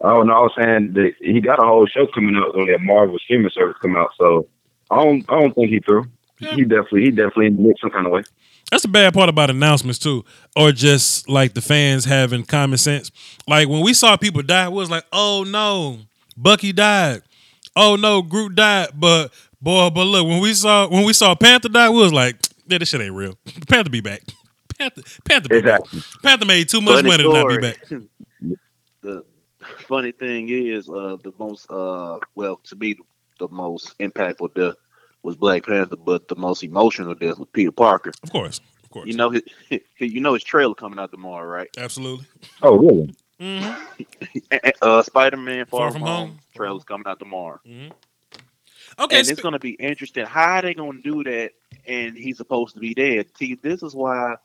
Oh 0.00 0.22
no, 0.22 0.32
I 0.32 0.40
was 0.40 0.52
saying 0.56 0.92
that 0.92 1.12
he 1.20 1.40
got 1.40 1.62
a 1.62 1.66
whole 1.66 1.86
show 1.86 2.06
coming 2.14 2.36
up 2.36 2.54
on 2.54 2.66
that 2.66 2.80
Marvel 2.80 3.18
streaming 3.18 3.50
service 3.52 3.76
come 3.82 3.96
out. 3.96 4.10
So 4.18 4.48
I 4.90 4.96
don't 4.96 5.24
I 5.28 5.40
don't 5.40 5.54
think 5.54 5.70
he 5.70 5.80
threw. 5.80 6.04
Yeah. 6.38 6.54
He 6.54 6.62
definitely 6.62 7.02
he 7.02 7.10
definitely 7.10 7.46
in 7.46 7.74
some 7.80 7.90
kind 7.90 8.06
of 8.06 8.12
way. 8.12 8.22
That's 8.70 8.82
the 8.82 8.88
bad 8.88 9.14
part 9.14 9.28
about 9.28 9.50
announcements 9.50 9.98
too, 9.98 10.24
or 10.54 10.72
just 10.72 11.28
like 11.28 11.54
the 11.54 11.62
fans 11.62 12.04
having 12.04 12.44
common 12.44 12.78
sense. 12.78 13.10
Like 13.48 13.68
when 13.68 13.82
we 13.82 13.94
saw 13.94 14.16
people 14.16 14.42
die, 14.42 14.66
it 14.66 14.72
was 14.72 14.90
like, 14.90 15.04
oh 15.12 15.44
no, 15.46 16.00
Bucky 16.36 16.72
died. 16.72 17.22
Oh 17.74 17.96
no, 17.96 18.22
Groot 18.22 18.54
died. 18.54 18.90
But 18.94 19.32
boy, 19.60 19.90
but 19.90 20.04
look, 20.04 20.26
when 20.28 20.40
we 20.40 20.54
saw 20.54 20.86
when 20.88 21.04
we 21.04 21.12
saw 21.12 21.34
Panther 21.34 21.70
die, 21.70 21.90
we 21.90 21.96
was 21.96 22.12
like, 22.12 22.36
yeah, 22.68 22.78
this 22.78 22.90
shit 22.90 23.00
ain't 23.00 23.14
real. 23.14 23.36
Panther 23.68 23.90
be 23.90 24.00
back. 24.00 24.22
Panther, 24.78 25.02
Panther. 25.24 25.54
Exactly. 25.56 26.02
Panther 26.22 26.46
made 26.46 26.68
too 26.68 26.80
much 26.80 26.96
Funny 26.96 27.08
money 27.08 27.22
to 27.24 27.32
not 27.32 27.48
be 27.48 27.58
back. 27.58 27.88
the 29.02 29.24
funny 29.86 30.12
thing 30.12 30.48
is, 30.48 30.88
uh, 30.88 31.16
the 31.22 31.32
most 31.38 31.70
uh, 31.70 32.18
well, 32.34 32.56
to 32.64 32.76
me, 32.76 32.96
the 33.38 33.48
most 33.48 33.98
impactful 33.98 34.54
death 34.54 34.74
was 35.22 35.36
Black 35.36 35.64
Panther, 35.66 35.96
but 35.96 36.28
the 36.28 36.36
most 36.36 36.62
emotional 36.62 37.14
death 37.14 37.38
was 37.38 37.48
Peter 37.52 37.72
Parker. 37.72 38.12
Of 38.22 38.30
course, 38.30 38.60
of 38.84 38.90
course, 38.90 39.06
You 39.08 39.14
know 39.14 39.30
his, 39.30 39.42
you 39.98 40.20
know 40.20 40.34
his 40.34 40.44
trailer 40.44 40.74
coming 40.74 40.98
out 40.98 41.10
tomorrow, 41.10 41.46
right? 41.46 41.68
absolutely. 41.76 42.26
Oh 42.62 42.76
really? 42.76 43.14
Mhm. 43.40 43.76
Uh, 44.82 45.02
Spider 45.02 45.36
Man 45.36 45.66
Far, 45.66 45.80
Far 45.80 45.90
From 45.90 46.00
From 46.00 46.08
Home 46.08 46.28
Home. 46.30 46.38
trailer's 46.54 46.84
coming 46.84 47.06
out 47.06 47.18
tomorrow, 47.18 47.58
Okay, 49.00 49.16
and 49.18 49.26
sp- 49.26 49.32
it's 49.32 49.40
gonna 49.42 49.58
be 49.58 49.70
interesting. 49.72 50.24
How 50.24 50.54
are 50.56 50.62
they 50.62 50.74
gonna 50.74 51.00
do 51.02 51.24
that? 51.24 51.50
And 51.86 52.16
he's 52.16 52.36
supposed 52.36 52.74
to 52.74 52.80
be 52.80 52.94
dead. 52.94 53.26
See, 53.36 53.54
this 53.56 53.82
is 53.82 53.94
why 53.94 54.36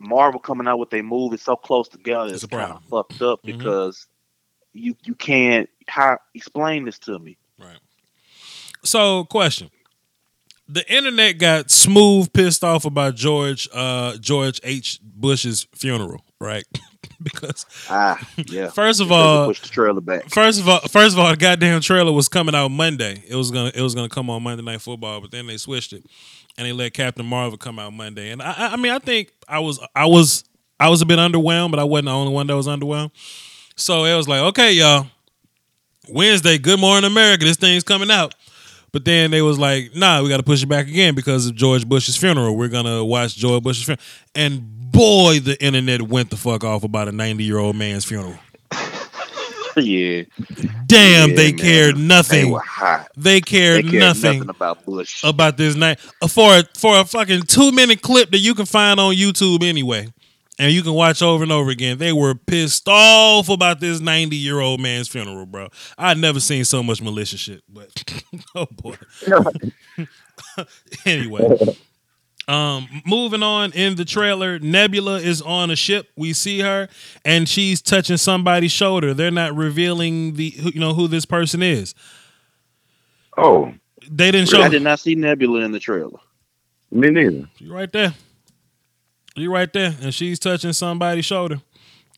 Marvel 0.00 0.40
coming 0.40 0.66
out 0.68 0.78
with 0.78 0.90
their 0.90 1.02
movie 1.02 1.36
so 1.36 1.56
close 1.56 1.88
together 1.88 2.32
It's 2.32 2.44
is 2.44 2.48
kind 2.48 2.72
of 2.72 2.82
fucked 2.84 3.20
up 3.22 3.42
Mhm. 3.42 3.58
because 3.58 4.06
you 4.72 4.94
you 5.04 5.14
can't 5.14 5.68
how 5.86 6.18
explain 6.34 6.84
this 6.84 6.98
to 7.00 7.18
me. 7.18 7.36
Right. 7.58 7.78
So, 8.84 9.24
question: 9.24 9.70
The 10.68 10.88
internet 10.92 11.38
got 11.38 11.70
smooth 11.70 12.32
pissed 12.32 12.62
off 12.62 12.84
about 12.84 13.16
George 13.16 13.68
uh, 13.72 14.16
George 14.18 14.60
H. 14.62 15.00
Bush's 15.02 15.66
funeral, 15.74 16.22
right? 16.40 16.64
because 17.22 17.66
Ah, 17.90 18.18
yeah. 18.46 18.68
first 18.70 19.00
of 19.00 19.10
all, 19.10 19.46
push 19.46 19.60
the 19.60 19.68
trailer 19.68 20.00
back. 20.00 20.28
first 20.30 20.60
of 20.60 20.68
all, 20.68 20.80
first 20.80 21.14
of 21.14 21.18
all, 21.18 21.30
the 21.30 21.36
goddamn 21.36 21.80
trailer 21.80 22.12
was 22.12 22.28
coming 22.28 22.54
out 22.54 22.68
Monday. 22.70 23.22
It 23.28 23.34
was 23.34 23.50
gonna 23.50 23.72
it 23.74 23.82
was 23.82 23.94
gonna 23.94 24.08
come 24.08 24.30
on 24.30 24.42
Monday 24.42 24.62
Night 24.62 24.80
Football, 24.80 25.20
but 25.20 25.30
then 25.30 25.46
they 25.46 25.56
switched 25.56 25.92
it 25.92 26.04
and 26.56 26.66
they 26.66 26.72
let 26.72 26.92
Captain 26.94 27.26
Marvel 27.26 27.58
come 27.58 27.78
out 27.78 27.92
Monday. 27.92 28.30
And 28.30 28.40
I, 28.42 28.52
I- 28.56 28.72
I 28.72 28.76
mean, 28.76 28.92
I 28.92 28.98
think 29.00 29.32
I 29.48 29.58
was 29.58 29.80
I 29.94 30.06
was 30.06 30.44
I 30.80 30.88
was 30.90 31.02
a 31.02 31.06
bit 31.06 31.18
underwhelmed, 31.18 31.70
but 31.72 31.80
I 31.80 31.84
wasn't 31.84 32.06
the 32.06 32.12
only 32.12 32.32
one 32.32 32.46
that 32.46 32.56
was 32.56 32.68
underwhelmed. 32.68 33.10
So 33.76 34.04
it 34.04 34.14
was 34.16 34.28
like, 34.28 34.40
okay, 34.40 34.72
y'all, 34.72 35.06
Wednesday, 36.08 36.58
Good 36.58 36.80
Morning 36.80 37.10
America, 37.10 37.44
this 37.44 37.56
thing's 37.56 37.84
coming 37.84 38.10
out. 38.10 38.34
But 38.92 39.04
then 39.04 39.30
they 39.30 39.42
was 39.42 39.58
like, 39.58 39.94
nah, 39.94 40.22
we 40.22 40.28
got 40.28 40.38
to 40.38 40.42
push 40.42 40.62
it 40.62 40.66
back 40.66 40.88
again 40.88 41.14
because 41.14 41.46
of 41.46 41.54
George 41.54 41.86
Bush's 41.88 42.16
funeral. 42.16 42.56
We're 42.56 42.68
gonna 42.68 43.04
watch 43.04 43.36
George 43.36 43.62
Bush's 43.62 43.84
funeral, 43.84 44.02
and 44.34 44.62
boy, 44.90 45.40
the 45.40 45.62
internet 45.62 46.02
went 46.02 46.30
the 46.30 46.36
fuck 46.36 46.64
off 46.64 46.84
about 46.84 47.08
a 47.08 47.12
ninety 47.12 47.44
year 47.44 47.58
old 47.58 47.76
man's 47.76 48.04
funeral. 48.06 48.36
yeah, 49.76 50.22
Damn, 50.86 51.30
Yeah, 51.30 51.36
they 51.36 51.52
man. 51.52 51.58
cared 51.58 51.96
they 51.96 52.00
nothing. 52.00 52.50
were 52.50 52.60
hot. 52.60 53.08
They 53.16 53.34
They 53.34 53.40
cared 53.40 53.82
cared 53.84 53.94
nothing 53.94 54.32
nothing 54.38 54.48
about 54.50 54.84
Bush. 54.84 55.22
about 55.22 55.56
this 55.56 55.76
night 55.76 56.00
uh, 56.20 56.26
for 56.28 56.58
a, 56.58 56.64
for 56.74 56.98
a 56.98 57.04
fucking 57.04 57.42
two 57.42 57.70
minute 57.72 58.02
clip 58.02 58.30
that 58.32 58.38
you 58.38 58.54
can 58.54 58.66
find 58.66 58.98
on 58.98 59.14
YouTube 59.14 59.62
anyway, 59.62 60.08
and 60.58 60.72
you 60.72 60.82
can 60.82 60.92
watch 60.92 61.22
over 61.22 61.42
and 61.42 61.52
over 61.52 61.70
again. 61.70 61.98
They 61.98 62.12
were 62.12 62.34
pissed 62.34 62.88
off 62.88 63.48
about 63.48 63.80
this 63.80 64.00
ninety 64.00 64.36
year 64.36 64.60
old 64.60 64.80
man's 64.80 65.08
funeral, 65.08 65.46
bro. 65.46 65.68
I'd 65.96 66.18
never 66.18 66.40
seen 66.40 66.64
so 66.64 66.82
much 66.82 67.00
malicious 67.00 67.40
shit, 67.40 67.62
but 67.68 68.02
oh 68.54 68.66
boy. 68.66 68.96
anyway, 71.06 71.56
um, 72.48 72.88
moving 73.06 73.42
on 73.42 73.72
in 73.72 73.96
the 73.96 74.04
trailer, 74.04 74.58
Nebula 74.58 75.20
is 75.20 75.42
on 75.42 75.70
a 75.70 75.76
ship. 75.76 76.08
We 76.16 76.32
see 76.32 76.60
her, 76.60 76.88
and 77.24 77.48
she's 77.48 77.80
touching 77.82 78.16
somebody's 78.16 78.72
shoulder. 78.72 79.14
They're 79.14 79.30
not 79.30 79.54
revealing 79.54 80.34
the 80.34 80.52
you 80.56 80.80
know 80.80 80.94
who 80.94 81.08
this 81.08 81.24
person 81.24 81.62
is. 81.62 81.94
Oh, 83.36 83.72
They 84.10 84.32
didn't 84.32 84.48
show. 84.48 84.62
I 84.62 84.68
did 84.68 84.82
not 84.82 84.98
see 84.98 85.14
Nebula 85.14 85.60
in 85.60 85.70
the 85.70 85.78
trailer. 85.78 86.18
me 86.90 87.10
neither. 87.10 87.48
You 87.58 87.72
right 87.72 87.92
there. 87.92 88.14
You 89.40 89.52
right 89.52 89.72
there, 89.72 89.94
and 90.02 90.12
she's 90.12 90.38
touching 90.38 90.72
somebody's 90.72 91.24
shoulder, 91.24 91.60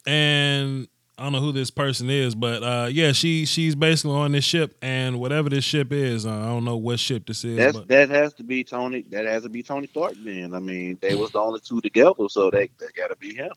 and 0.06 0.88
I 1.18 1.24
don't 1.24 1.32
know 1.32 1.40
who 1.40 1.52
this 1.52 1.70
person 1.70 2.08
is, 2.08 2.34
but 2.34 2.62
uh, 2.62 2.88
yeah, 2.90 3.12
she 3.12 3.44
she's 3.44 3.74
basically 3.74 4.16
on 4.16 4.32
this 4.32 4.44
ship, 4.44 4.74
and 4.80 5.20
whatever 5.20 5.50
this 5.50 5.64
ship 5.64 5.92
is, 5.92 6.24
uh, 6.24 6.30
I 6.30 6.46
don't 6.46 6.64
know 6.64 6.78
what 6.78 6.98
ship 6.98 7.26
this 7.26 7.44
is. 7.44 7.58
That's 7.58 7.76
but 7.76 7.88
that 7.88 8.08
has 8.08 8.32
to 8.34 8.42
be 8.42 8.64
Tony. 8.64 9.04
That 9.10 9.26
has 9.26 9.42
to 9.42 9.50
be 9.50 9.62
Tony 9.62 9.86
Stark. 9.86 10.14
Then 10.24 10.54
I 10.54 10.60
mean, 10.60 10.96
they 11.02 11.14
was 11.14 11.30
the 11.32 11.38
only 11.38 11.60
two 11.60 11.82
together, 11.82 12.28
so 12.30 12.50
they 12.50 12.70
that 12.78 12.94
got 12.94 13.08
to 13.08 13.16
be 13.16 13.34
him. 13.34 13.50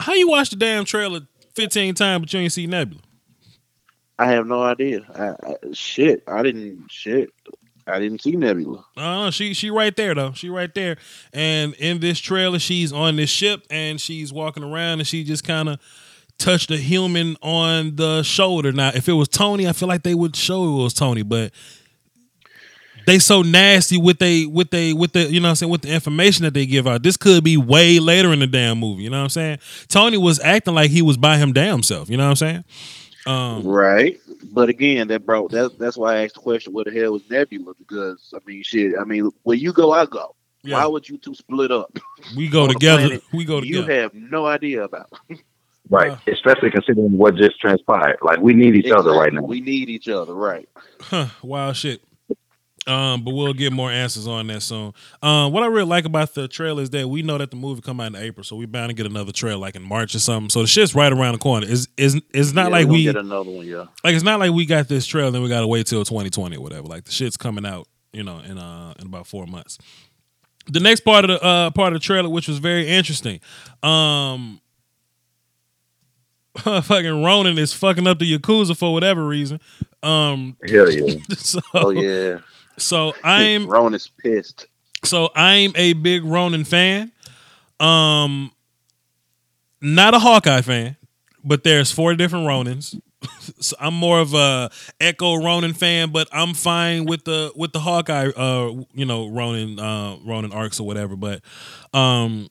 how 0.00 0.12
you 0.12 0.28
watch 0.28 0.50
the 0.50 0.56
damn 0.56 0.84
trailer 0.84 1.20
fifteen 1.54 1.94
times, 1.94 2.20
but 2.20 2.32
you 2.34 2.40
ain't 2.40 2.52
see 2.52 2.66
Nebula? 2.66 3.00
I 4.18 4.26
have 4.32 4.46
no 4.46 4.62
idea. 4.62 5.00
I, 5.14 5.28
I, 5.50 5.54
shit, 5.72 6.24
I 6.26 6.42
didn't. 6.42 6.90
Shit, 6.90 7.30
I 7.86 8.00
didn't 8.00 8.22
see 8.22 8.32
Nebula. 8.32 8.84
Uh, 8.96 9.30
she 9.30 9.54
she 9.54 9.70
right 9.70 9.94
there 9.94 10.14
though. 10.14 10.32
She 10.32 10.48
right 10.48 10.74
there, 10.74 10.96
and 11.32 11.74
in 11.74 12.00
this 12.00 12.18
trailer, 12.18 12.58
she's 12.58 12.92
on 12.92 13.16
this 13.16 13.30
ship 13.30 13.64
and 13.70 14.00
she's 14.00 14.32
walking 14.32 14.64
around, 14.64 14.98
and 14.98 15.06
she 15.06 15.22
just 15.22 15.44
kind 15.44 15.68
of 15.68 15.80
touched 16.38 16.70
a 16.70 16.76
human 16.76 17.36
on 17.42 17.96
the 17.96 18.22
shoulder. 18.22 18.72
Now, 18.72 18.90
if 18.94 19.08
it 19.08 19.12
was 19.12 19.28
Tony, 19.28 19.68
I 19.68 19.72
feel 19.72 19.88
like 19.88 20.02
they 20.02 20.14
would 20.14 20.34
show 20.36 20.64
it 20.64 20.82
was 20.82 20.94
Tony, 20.94 21.22
but 21.22 21.52
they 23.06 23.20
so 23.20 23.42
nasty 23.42 23.96
with 23.96 24.18
they 24.18 24.46
with 24.46 24.70
they 24.70 24.92
with 24.92 25.12
the 25.12 25.30
you 25.30 25.40
know 25.40 25.46
what 25.46 25.50
I'm 25.50 25.56
saying 25.56 25.72
with 25.72 25.82
the 25.82 25.94
information 25.94 26.44
that 26.44 26.54
they 26.54 26.66
give 26.66 26.86
out. 26.86 27.02
This 27.04 27.16
could 27.16 27.44
be 27.44 27.56
way 27.56 28.00
later 28.00 28.32
in 28.32 28.40
the 28.40 28.46
damn 28.48 28.78
movie. 28.78 29.04
You 29.04 29.10
know 29.10 29.18
what 29.18 29.24
I'm 29.24 29.30
saying? 29.30 29.58
Tony 29.88 30.18
was 30.18 30.40
acting 30.40 30.74
like 30.74 30.90
he 30.90 31.02
was 31.02 31.16
by 31.16 31.36
him 31.36 31.52
damn 31.52 31.82
self. 31.82 32.10
You 32.10 32.16
know 32.16 32.24
what 32.24 32.30
I'm 32.30 32.36
saying? 32.36 32.64
Um, 33.26 33.62
Right, 33.64 34.20
but 34.52 34.68
again, 34.68 35.08
that 35.08 35.26
bro, 35.26 35.48
that's 35.48 35.74
that's 35.76 35.96
why 35.96 36.16
I 36.16 36.24
asked 36.24 36.34
the 36.34 36.40
question: 36.40 36.72
What 36.72 36.86
the 36.86 36.92
hell 36.92 37.12
was 37.12 37.22
Nebula? 37.30 37.74
Because 37.78 38.32
I 38.34 38.38
mean, 38.46 38.62
shit. 38.62 38.94
I 38.98 39.04
mean, 39.04 39.30
where 39.42 39.56
you 39.56 39.72
go, 39.72 39.92
I 39.92 40.06
go. 40.06 40.34
yeah, 40.62 40.76
Why 40.76 40.86
would 40.86 41.08
you 41.08 41.18
two 41.18 41.34
split 41.34 41.70
up? 41.70 41.96
we 42.36 42.48
go 42.48 42.66
together. 42.66 43.20
We 43.32 43.44
go 43.44 43.60
together. 43.60 43.92
You 43.92 44.00
have 44.00 44.14
no 44.14 44.46
idea 44.46 44.84
about. 44.84 45.10
Right. 45.88 46.10
Uh, 46.10 46.16
Especially 46.26 46.70
considering 46.70 47.16
what 47.16 47.36
just 47.36 47.60
transpired. 47.60 48.18
Like 48.20 48.40
we 48.40 48.54
need 48.54 48.74
each 48.74 48.90
other 48.90 49.12
right 49.12 49.32
now. 49.32 49.42
We 49.42 49.60
need 49.60 49.88
each 49.88 50.08
other, 50.08 50.34
right? 50.34 50.68
Huh, 51.00 51.28
wild 51.42 51.76
shit. 51.76 52.02
Um, 52.86 53.24
but 53.24 53.34
we'll 53.34 53.52
get 53.52 53.72
more 53.72 53.90
answers 53.90 54.28
on 54.28 54.46
that 54.46 54.62
soon. 54.62 54.92
Um, 55.20 55.52
what 55.52 55.64
I 55.64 55.66
really 55.66 55.88
like 55.88 56.04
about 56.04 56.34
the 56.34 56.46
trailer 56.46 56.82
is 56.82 56.90
that 56.90 57.08
we 57.08 57.22
know 57.22 57.36
that 57.36 57.50
the 57.50 57.56
movie 57.56 57.80
come 57.80 58.00
out 58.00 58.08
in 58.08 58.16
April, 58.16 58.44
so 58.44 58.54
we 58.56 58.66
bound 58.66 58.90
to 58.90 58.94
get 58.94 59.06
another 59.06 59.32
trailer 59.32 59.58
like 59.58 59.74
in 59.74 59.82
March 59.82 60.14
or 60.14 60.20
something. 60.20 60.50
So 60.50 60.60
the 60.60 60.68
shit's 60.68 60.94
right 60.94 61.12
around 61.12 61.32
the 61.32 61.38
corner. 61.38 61.66
Is 61.66 61.88
is 61.96 62.20
it's 62.32 62.52
not 62.52 62.66
Yeah, 62.66 62.70
like 62.70 62.86
we 62.88 63.02
get 63.02 63.16
another 63.16 63.50
one, 63.50 63.66
yeah. 63.66 63.86
like 64.04 64.14
it's 64.14 64.24
not 64.24 64.38
like 64.38 64.52
we 64.52 64.66
got 64.66 64.86
this 64.88 65.04
trailer 65.06 65.34
and 65.34 65.42
we 65.42 65.48
gotta 65.48 65.66
wait 65.66 65.86
till 65.86 66.04
2020 66.04 66.56
or 66.56 66.60
whatever. 66.60 66.86
Like 66.86 67.04
the 67.04 67.12
shit's 67.12 67.36
coming 67.36 67.66
out, 67.66 67.88
you 68.12 68.22
know, 68.22 68.38
in 68.38 68.56
uh 68.58 68.94
in 69.00 69.06
about 69.06 69.26
four 69.26 69.46
months. 69.46 69.78
The 70.68 70.80
next 70.80 71.00
part 71.00 71.24
of 71.24 71.30
the 71.30 71.44
uh 71.44 71.70
part 71.70 71.92
of 71.92 72.00
the 72.00 72.04
trailer, 72.04 72.28
which 72.28 72.46
was 72.48 72.58
very 72.58 72.86
interesting, 72.88 73.40
um 73.82 74.60
fucking 76.58 77.22
Ronin 77.22 77.58
is 77.58 77.72
fucking 77.72 78.06
up 78.06 78.18
the 78.18 78.38
Yakuza 78.38 78.76
for 78.76 78.92
whatever 78.92 79.26
reason. 79.26 79.60
Um 80.02 80.56
Hell 80.68 80.90
yeah. 80.90 81.16
so 81.36 81.60
Oh 81.74 81.90
yeah, 81.90 82.38
so 82.78 83.14
I'm 83.22 83.66
Ron 83.66 83.94
is 83.94 84.08
pissed. 84.08 84.66
so 85.04 85.30
I'm 85.34 85.72
a 85.76 85.92
big 85.94 86.24
Ronin 86.24 86.64
fan. 86.64 87.12
Um 87.80 88.50
not 89.80 90.14
a 90.14 90.18
Hawkeye 90.18 90.62
fan, 90.62 90.96
but 91.44 91.62
there's 91.62 91.92
four 91.92 92.14
different 92.14 92.46
Ronins. 92.46 93.00
so 93.60 93.76
I'm 93.80 93.94
more 93.94 94.20
of 94.20 94.34
a 94.34 94.70
Echo 95.00 95.36
Ronin 95.36 95.72
fan, 95.74 96.10
but 96.10 96.28
I'm 96.32 96.54
fine 96.54 97.04
with 97.04 97.24
the 97.24 97.52
with 97.56 97.72
the 97.72 97.80
Hawkeye 97.80 98.28
uh 98.28 98.72
you 98.92 99.04
know 99.06 99.28
Ronin 99.28 99.78
uh 99.78 100.16
Ronin 100.24 100.52
arcs 100.52 100.80
or 100.80 100.86
whatever, 100.86 101.16
but 101.16 101.42
um 101.92 102.48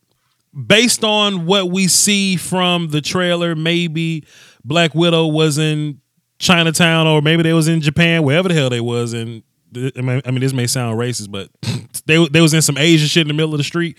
based 0.67 1.03
on 1.03 1.45
what 1.45 1.69
we 1.69 1.87
see 1.87 2.37
from 2.37 2.87
the 2.89 3.01
trailer, 3.01 3.55
maybe 3.55 4.23
Black 4.63 4.95
Widow 4.95 5.27
was 5.27 5.57
in 5.57 5.99
Chinatown 6.39 7.07
or 7.07 7.21
maybe 7.21 7.43
they 7.43 7.53
was 7.53 7.67
in 7.67 7.81
Japan, 7.81 8.23
wherever 8.23 8.47
the 8.47 8.53
hell 8.53 8.69
they 8.69 8.79
was 8.81 9.13
and 9.13 9.43
I 9.75 10.01
mean, 10.01 10.21
I 10.25 10.31
mean, 10.31 10.39
this 10.39 10.53
may 10.53 10.67
sound 10.67 10.97
racist, 10.97 11.31
but 11.31 11.49
they 12.05 12.25
they 12.27 12.41
was 12.41 12.53
in 12.53 12.61
some 12.61 12.77
Asian 12.77 13.07
shit 13.07 13.21
in 13.21 13.27
the 13.27 13.33
middle 13.33 13.53
of 13.53 13.57
the 13.57 13.63
street, 13.63 13.97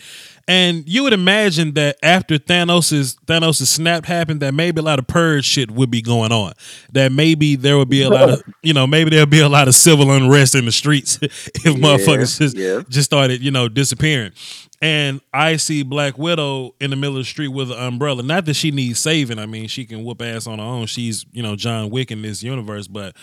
and 0.49 0.89
you 0.89 1.03
would 1.03 1.13
imagine 1.13 1.75
that 1.75 1.97
after 2.03 2.39
Thanos's 2.39 3.17
Thanos's 3.27 3.69
snap 3.69 4.05
happened, 4.05 4.41
that 4.41 4.55
maybe 4.55 4.81
a 4.81 4.83
lot 4.83 4.99
of 4.99 5.07
purge 5.07 5.45
shit 5.45 5.71
would 5.71 5.91
be 5.91 6.01
going 6.01 6.33
on. 6.33 6.53
That 6.93 7.13
maybe 7.13 7.57
there 7.57 7.77
would 7.77 7.89
be 7.89 8.03
a 8.03 8.09
lot 8.09 8.31
of 8.31 8.43
you 8.63 8.73
know 8.73 8.87
maybe 8.87 9.11
there'll 9.11 9.27
be 9.27 9.41
a 9.41 9.49
lot 9.49 9.69
of 9.69 9.75
civil 9.75 10.11
unrest 10.11 10.55
in 10.55 10.65
the 10.65 10.73
streets 10.73 11.19
if 11.23 11.63
motherfuckers 11.63 12.39
just 12.39 12.57
yeah. 12.57 12.83
just 12.89 13.07
started 13.07 13.43
you 13.43 13.51
know 13.51 13.69
disappearing. 13.69 14.33
And 14.83 15.21
I 15.33 15.57
see 15.57 15.83
Black 15.83 16.19
Widow 16.19 16.75
in 16.81 16.91
the 16.91 16.97
middle 16.97 17.17
of 17.17 17.23
the 17.23 17.29
street 17.29 17.49
with 17.49 17.71
an 17.71 17.79
umbrella. 17.79 18.23
Not 18.23 18.45
that 18.45 18.55
she 18.55 18.71
needs 18.71 18.99
saving. 18.99 19.39
I 19.39 19.47
mean, 19.47 19.69
she 19.69 19.85
can 19.87 20.05
whoop 20.05 20.21
ass 20.21 20.47
on 20.47 20.59
her 20.59 20.65
own. 20.65 20.87
She's, 20.87 21.25
you 21.33 21.43
know, 21.43 21.57
John 21.57 21.89
Wick 21.91 22.11
in 22.11 22.21
this 22.23 22.43
universe. 22.43 22.87
But 22.87 23.17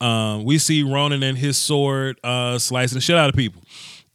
um, 0.00 0.44
we 0.44 0.58
see 0.58 0.82
Ronin 0.82 1.22
and 1.22 1.36
his 1.36 1.56
sword 1.58 2.20
uh, 2.22 2.58
slicing 2.58 2.96
the 2.96 3.00
shit 3.00 3.16
out 3.16 3.28
of 3.28 3.34
people. 3.34 3.62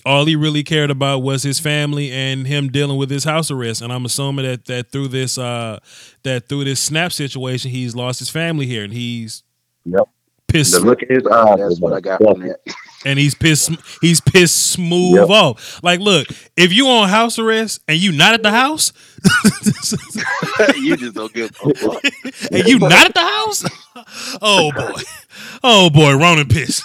All 0.06 0.26
he 0.26 0.36
really 0.36 0.64
cared 0.64 0.92
about 0.92 1.20
was 1.20 1.42
his 1.44 1.60
family 1.60 2.12
and 2.12 2.46
him 2.46 2.70
dealing 2.70 2.98
with 2.98 3.10
his 3.10 3.24
house 3.24 3.50
arrest. 3.50 3.82
And 3.82 3.92
I'm 3.92 4.06
assuming 4.06 4.46
that 4.46 4.66
that 4.66 4.92
through 4.92 5.08
this 5.10 5.38
uh, 5.38 5.80
that 6.24 6.48
through 6.48 6.66
this 6.66 6.80
snap 6.80 7.12
situation, 7.12 7.72
he's 7.72 7.96
lost 7.96 8.20
his 8.20 8.30
family 8.30 8.68
here, 8.68 8.84
and 8.84 8.94
he's 8.94 9.44
Yep. 9.86 10.04
pissed 10.48 10.74
The 10.74 10.80
look 10.80 11.02
in 11.04 11.14
his 11.14 11.26
eyes. 11.28 11.58
That's 11.60 11.80
what 11.80 11.94
I 11.94 12.00
got 12.02 12.22
from 12.22 12.42
that. 12.42 12.58
And 13.06 13.20
he's 13.20 13.36
pissed. 13.36 13.72
He's 14.02 14.20
pissed 14.20 14.72
smooth 14.72 15.16
Yep. 15.20 15.30
off. 15.30 15.84
Like, 15.84 16.00
look, 16.00 16.28
if 16.58 16.74
you 16.74 16.88
on 16.88 17.08
house 17.08 17.38
arrest 17.40 17.82
and 17.88 17.98
you 17.98 18.12
not 18.12 18.34
at 18.34 18.42
the 18.44 18.50
house, 18.52 18.92
you 20.78 20.98
just 20.98 21.14
don't 21.16 21.32
give 21.34 21.52
a 21.64 21.74
fuck. 21.76 22.04
and 22.52 22.68
you 22.68 22.80
not 22.80 23.06
at 23.08 23.14
the 23.14 23.20
house, 23.20 23.64
oh 24.42 24.72
boy, 24.72 25.02
oh 25.64 25.90
boy, 25.90 26.16
Ronin 26.18 26.48
pissed. 26.48 26.84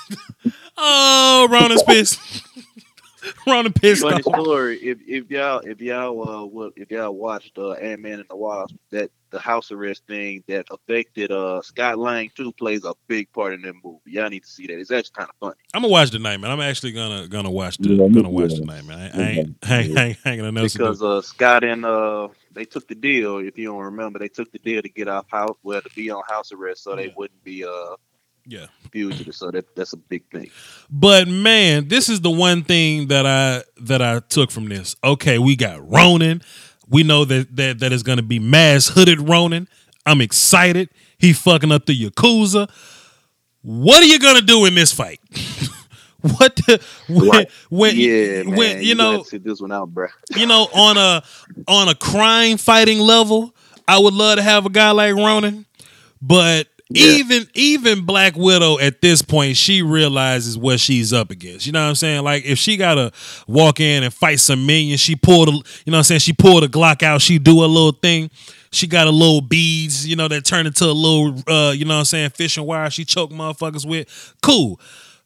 Oh, 0.77 1.49
Ronin's 1.51 1.83
pissed. 1.83 2.19
Ronin 3.47 3.73
pissed 3.73 4.03
Funny 4.03 4.13
off. 4.13 4.23
story. 4.23 4.79
If 4.79 4.99
if 5.07 5.31
y'all 5.31 5.61
if 5.61 5.81
y'all 5.81 6.29
uh 6.29 6.47
what 6.47 6.73
if 6.77 6.91
y'all 6.91 7.13
watched 7.13 7.59
uh 7.59 7.73
Ant 7.73 8.03
Man 8.03 8.21
and 8.21 8.29
the 8.29 8.37
Wasp, 8.37 8.75
that 8.91 9.11
the 9.31 9.39
house 9.39 9.71
arrest 9.73 10.03
thing 10.09 10.43
that 10.49 10.67
affected 10.71 11.33
uh 11.33 11.63
Scott 11.63 11.99
Lang 11.99 12.31
too 12.37 12.53
plays 12.53 12.85
a 12.85 12.95
big 13.09 13.33
part 13.33 13.55
in 13.55 13.63
that 13.63 13.75
movie. 13.85 13.99
Y'all 14.07 14.29
need 14.29 14.45
to 14.45 14.51
see 14.51 14.67
that. 14.69 14.79
It's 14.79 14.91
actually 14.91 15.13
kind 15.17 15.31
of 15.31 15.37
funny. 15.41 15.57
I'm 15.75 15.83
gonna 15.83 15.93
watch 15.93 16.11
tonight, 16.11 16.39
man. 16.39 16.51
I'm 16.51 16.61
actually 16.61 16.93
gonna 16.93 17.29
gonna 17.29 17.51
watch 17.51 17.79
the 17.79 17.91
Yeah, 17.91 18.09
me 18.09 18.15
gonna 18.15 18.31
watch 18.31 18.55
the 18.55 18.61
tonight, 18.61 18.85
man. 18.85 19.13
I, 19.15 19.19
I 19.19 19.29
ain't 19.31 19.57
I 19.63 19.79
ain't, 19.81 19.99
I 19.99 20.03
ain't, 20.03 20.19
I 20.25 20.31
ain't 20.31 20.39
because 20.61 21.03
uh 21.03 21.23
Scott 21.23 21.65
and 21.65 21.85
uh 21.85 22.29
they 22.53 22.65
took 22.65 22.89
the 22.89 22.95
deal. 22.95 23.39
If 23.39 23.59
you 23.59 23.67
don't 23.69 23.85
remember, 23.85 24.19
they 24.19 24.29
took 24.29 24.51
the 24.53 24.59
deal 24.59 24.83
to 24.83 24.89
get 24.89 25.09
off 25.09 25.27
house, 25.31 25.57
well 25.63 25.81
to 25.83 25.91
be 25.91 26.11
on 26.11 26.23
house 26.29 26.53
arrest, 26.53 26.85
so 26.85 26.97
they 26.97 27.13
wouldn't 27.17 27.43
be 27.45 27.65
uh 27.65 27.97
yeah. 28.47 28.67
fugitives. 28.93 29.37
So 29.39 29.51
that 29.51 29.75
that's 29.77 29.93
a 29.93 29.97
big 29.97 30.29
thing. 30.31 30.51
But 30.91 31.29
man, 31.29 31.89
this 31.89 32.09
is 32.09 32.21
the 32.21 32.31
one 32.31 32.63
thing 32.65 33.09
that 33.09 33.27
I 33.27 33.63
that 33.83 34.03
I 34.03 34.21
took 34.21 34.51
from 34.51 34.69
this. 34.69 34.97
Okay, 35.03 35.39
we 35.39 35.57
got 35.57 35.89
Ronin. 35.89 36.43
We 36.89 37.03
know 37.03 37.25
that 37.25 37.57
that 37.57 37.79
that 37.81 37.93
is 37.93 38.03
going 38.03 38.19
to 38.19 38.23
be 38.25 38.39
mass 38.39 38.89
hooded 38.89 39.29
Ronin. 39.29 39.69
I'm 40.07 40.21
excited. 40.21 40.89
He 41.19 41.33
fucking 41.33 41.71
up 41.71 41.87
the 41.87 41.99
yakuza. 41.99 42.71
What 43.63 44.03
are 44.03 44.07
you 44.07 44.19
gonna 44.19 44.41
do 44.41 44.65
in 44.65 44.75
this 44.75 44.91
fight? 44.93 45.21
what 46.23 46.57
the, 46.57 46.83
when, 47.09 47.29
Right. 47.29 47.51
when 47.69 47.97
yeah, 47.97 48.43
man. 48.43 48.57
when 48.57 48.83
you 48.83 48.95
know 48.95 49.23
sit 49.23 49.45
this 49.45 49.61
one 49.61 49.71
out, 49.73 49.93
bro. 49.93 50.09
you 50.35 50.47
know 50.47 50.67
on 50.75 50.97
a 50.97 51.23
on 51.69 51.89
a 51.89 51.95
crime 51.95 52.57
fighting 52.57 52.99
level, 53.01 53.55
I 53.87 53.99
would 53.99 54.15
love 54.15 54.37
to 54.37 54.43
have 54.43 54.65
a 54.67 54.71
guy 54.71 54.91
like 54.93 55.15
Ronin, 55.15 55.67
but 56.23 56.69
Even 56.93 57.47
even 57.55 58.05
Black 58.05 58.35
Widow 58.37 58.79
at 58.81 59.01
this 59.01 59.23
point, 59.23 59.57
she 59.57 59.81
realizes 59.81 60.59
what 60.59 60.81
she's 60.81 61.13
up 61.13 61.31
against. 61.31 61.65
You 61.67 61.73
know 61.73 61.83
what 61.83 61.89
I'm 61.89 61.95
saying? 61.95 62.25
Like 62.25 62.45
if 62.45 62.59
she 62.59 62.77
gotta 62.77 63.13
walk 63.47 63.79
in 63.79 64.03
and 64.03 64.13
fight 64.13 64.41
some 64.41 64.67
minions, 64.67 65.01
she 65.01 65.15
pulled 65.15 65.49
a 65.49 65.53
you 65.53 65.59
know 65.59 65.63
what 65.93 65.97
I'm 65.99 66.03
saying, 66.05 66.21
she 66.21 66.33
pulled 66.33 66.65
a 66.65 66.69
Glock 66.69 67.05
out, 67.05 67.23
she 67.23 67.39
do 67.39 67.65
a 67.65 67.67
little 67.67 67.93
thing. 67.93 68.31
She 68.73 68.87
got 68.87 69.07
a 69.07 69.11
little 69.11 69.41
beads, 69.41 70.07
you 70.07 70.15
know, 70.17 70.29
that 70.29 70.45
turn 70.45 70.67
into 70.67 70.85
a 70.85 70.93
little, 70.93 71.35
uh, 71.49 71.73
you 71.73 71.85
know 71.85 71.95
what 71.95 72.01
I'm 72.01 72.05
saying, 72.05 72.31
fishing 72.31 72.65
wire 72.65 72.89
she 72.91 73.05
choke 73.05 73.31
motherfuckers 73.31 73.85
with. 73.87 74.35
Cool. 74.43 74.81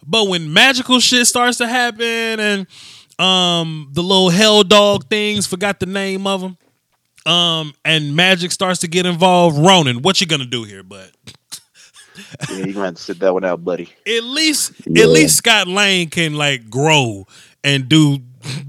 But 0.07 0.29
when 0.29 0.53
magical 0.53 1.01
shit 1.01 1.27
starts 1.27 1.59
to 1.59 1.67
happen 1.67 2.05
and 2.41 2.67
um 3.19 3.89
the 3.93 4.03
little 4.03 4.29
hell 4.29 4.65
dog 4.65 5.07
things, 5.09 5.47
forgot 5.47 5.81
the 5.81 5.87
name 5.87 6.27
of 6.27 6.43
them, 6.43 6.59
um, 7.27 7.73
and 7.87 8.15
magic 8.15 8.53
starts 8.53 8.81
to 8.81 8.89
get 8.89 9.07
involved, 9.07 9.57
Ronin, 9.57 10.03
what 10.03 10.21
you 10.21 10.27
gonna 10.27 10.45
do 10.45 10.65
here, 10.65 10.83
bud? 10.83 11.11
Yeah, 12.51 12.57
you're 12.59 12.73
gonna 12.75 12.87
have 12.87 12.95
to 12.97 13.03
sit 13.03 13.19
that 13.21 13.33
one 13.35 13.45
out, 13.45 13.65
buddy. 13.65 13.89
At 14.07 14.25
least, 14.25 14.73
Yeah. 14.87 15.05
at 15.05 15.09
least 15.11 15.37
Scott 15.37 15.67
Lang 15.67 16.09
can 16.09 16.35
like 16.35 16.71
grow 16.71 17.27
and 17.63 17.89
do 17.89 18.19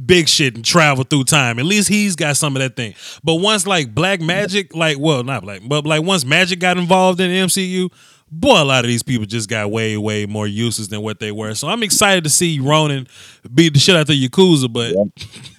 big 0.06 0.28
shit 0.30 0.56
and 0.56 0.64
travel 0.64 1.04
through 1.04 1.26
time. 1.26 1.60
At 1.60 1.66
least 1.66 1.90
he's 1.90 2.16
got 2.16 2.38
some 2.38 2.56
of 2.56 2.62
that 2.62 2.76
thing. 2.76 2.94
But 3.24 3.36
once 3.36 3.68
like 3.68 3.94
Black 3.94 4.22
Magic, 4.22 4.74
like 4.76 4.98
well, 5.00 5.24
not 5.24 5.44
Black, 5.44 5.62
but 5.66 5.86
like 5.86 6.04
once 6.04 6.24
Magic 6.26 6.60
got 6.60 6.78
involved 6.78 7.20
in 7.20 7.30
the 7.30 7.38
MCU, 7.38 7.90
boy, 8.32 8.62
a 8.62 8.64
lot 8.64 8.84
of 8.86 8.88
these 8.90 9.04
people 9.04 9.26
just 9.26 9.50
got 9.50 9.70
way, 9.72 9.98
way 9.98 10.26
more 10.26 10.48
uses 10.48 10.88
than 10.90 11.02
what 11.02 11.20
they 11.20 11.32
were. 11.32 11.54
So 11.56 11.68
I'm 11.68 11.84
excited 11.84 12.24
to 12.24 12.30
see 12.30 12.60
Ronin 12.60 13.08
beat 13.54 13.74
the 13.74 13.80
shit 13.80 13.96
out 13.96 14.08
the 14.08 14.28
Yakuza, 14.28 14.72
but 14.72 14.96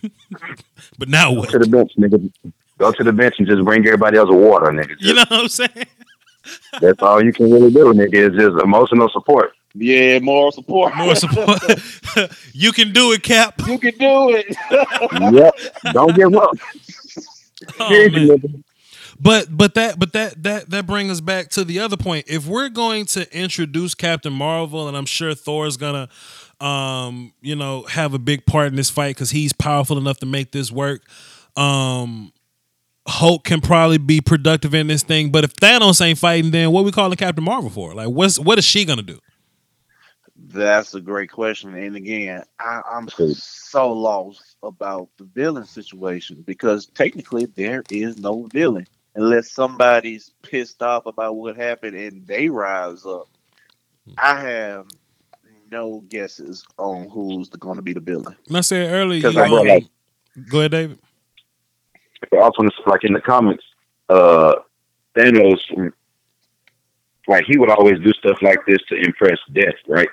but 0.98 1.08
now 1.08 1.32
what? 1.32 1.52
Go 1.52 1.58
to 1.58 1.64
the 1.64 1.66
bench, 1.70 1.92
nigga. 1.98 2.32
Go 2.78 2.92
to 2.92 3.04
the 3.04 3.12
bench 3.12 3.36
and 3.38 3.46
just 3.46 3.64
bring 3.64 3.84
everybody 3.86 4.18
else 4.18 4.28
a 4.30 4.34
water, 4.34 4.66
nigga. 4.66 4.96
You 5.00 5.14
know 5.14 5.24
what 5.28 5.40
I'm 5.40 5.48
saying? 5.48 5.86
That's 6.80 7.02
all 7.02 7.22
you 7.24 7.32
can 7.32 7.50
really 7.50 7.70
do, 7.72 7.92
nigga. 7.92 8.14
Is 8.14 8.36
just 8.38 8.62
emotional 8.62 9.08
support. 9.10 9.52
Yeah, 9.74 10.18
moral 10.20 10.52
support. 10.52 10.96
More 10.96 11.14
support. 11.14 11.60
you 12.52 12.72
can 12.72 12.92
do 12.92 13.12
it, 13.12 13.22
Cap. 13.22 13.60
you 13.66 13.78
can 13.78 13.96
do 13.98 14.30
it. 14.34 14.46
yep. 15.34 15.54
Don't 15.92 16.14
give 16.14 16.34
up. 16.34 16.50
Oh, 17.80 17.88
Here's 17.88 18.12
man. 18.12 18.26
you, 18.26 18.32
nigga. 18.36 18.62
But 19.18 19.56
but 19.56 19.74
that 19.74 19.98
but 19.98 20.12
that 20.12 20.42
that 20.42 20.70
that 20.70 20.86
brings 20.86 21.10
us 21.10 21.20
back 21.22 21.48
to 21.50 21.64
the 21.64 21.78
other 21.80 21.96
point. 21.96 22.26
If 22.28 22.46
we're 22.46 22.68
going 22.68 23.06
to 23.06 23.26
introduce 23.36 23.94
Captain 23.94 24.32
Marvel, 24.32 24.88
and 24.88 24.96
I'm 24.96 25.06
sure 25.06 25.34
Thor's 25.34 25.78
gonna, 25.78 26.08
um, 26.60 27.32
you 27.40 27.56
know, 27.56 27.84
have 27.84 28.12
a 28.12 28.18
big 28.18 28.44
part 28.44 28.68
in 28.68 28.76
this 28.76 28.90
fight 28.90 29.16
because 29.16 29.30
he's 29.30 29.54
powerful 29.54 29.96
enough 29.96 30.18
to 30.18 30.26
make 30.26 30.52
this 30.52 30.70
work. 30.70 31.02
Um, 31.56 32.32
Hulk 33.06 33.44
can 33.44 33.60
probably 33.60 33.98
be 33.98 34.20
productive 34.20 34.74
in 34.74 34.88
this 34.88 35.02
thing, 35.02 35.30
but 35.30 35.44
if 35.44 35.54
Thanos 35.54 36.00
ain't 36.04 36.18
fighting, 36.18 36.50
then 36.50 36.72
what 36.72 36.84
we 36.84 36.90
calling 36.92 37.16
Captain 37.16 37.44
Marvel 37.44 37.70
for? 37.70 37.94
Like, 37.94 38.08
what's 38.08 38.38
what 38.38 38.58
is 38.58 38.64
she 38.64 38.84
gonna 38.84 39.02
do? 39.02 39.20
That's 40.48 40.94
a 40.94 41.00
great 41.00 41.30
question. 41.30 41.74
And 41.74 41.96
again, 41.96 42.42
I, 42.60 42.82
I'm 42.90 43.08
so 43.08 43.92
lost 43.92 44.56
about 44.62 45.08
the 45.18 45.24
villain 45.24 45.64
situation 45.64 46.42
because 46.46 46.86
technically 46.86 47.46
there 47.46 47.82
is 47.90 48.18
no 48.18 48.48
villain 48.52 48.86
unless 49.14 49.50
somebody's 49.50 50.32
pissed 50.42 50.82
off 50.82 51.06
about 51.06 51.36
what 51.36 51.56
happened 51.56 51.96
and 51.96 52.26
they 52.26 52.48
rise 52.48 53.04
up. 53.06 53.28
I 54.18 54.40
have 54.40 54.86
no 55.70 56.04
guesses 56.08 56.64
on 56.78 57.08
who's 57.08 57.48
going 57.48 57.76
to 57.76 57.82
be 57.82 57.92
the 57.92 58.00
villain. 58.00 58.36
And 58.48 58.56
I 58.56 58.60
said 58.60 58.92
earlier, 58.92 59.28
you, 59.30 59.40
I 59.40 59.48
know, 59.48 59.60
um, 59.60 59.66
like- 59.66 59.86
go 60.48 60.58
ahead, 60.60 60.70
David. 60.72 60.98
Also, 62.32 62.62
like 62.86 63.04
in 63.04 63.12
the 63.12 63.20
comics, 63.20 63.64
uh, 64.08 64.54
Thanos, 65.16 65.58
like 67.28 67.44
he 67.46 67.58
would 67.58 67.70
always 67.70 67.98
do 68.00 68.12
stuff 68.14 68.38
like 68.42 68.58
this 68.66 68.78
to 68.88 68.96
impress 68.96 69.38
Death, 69.52 69.74
right? 69.88 70.08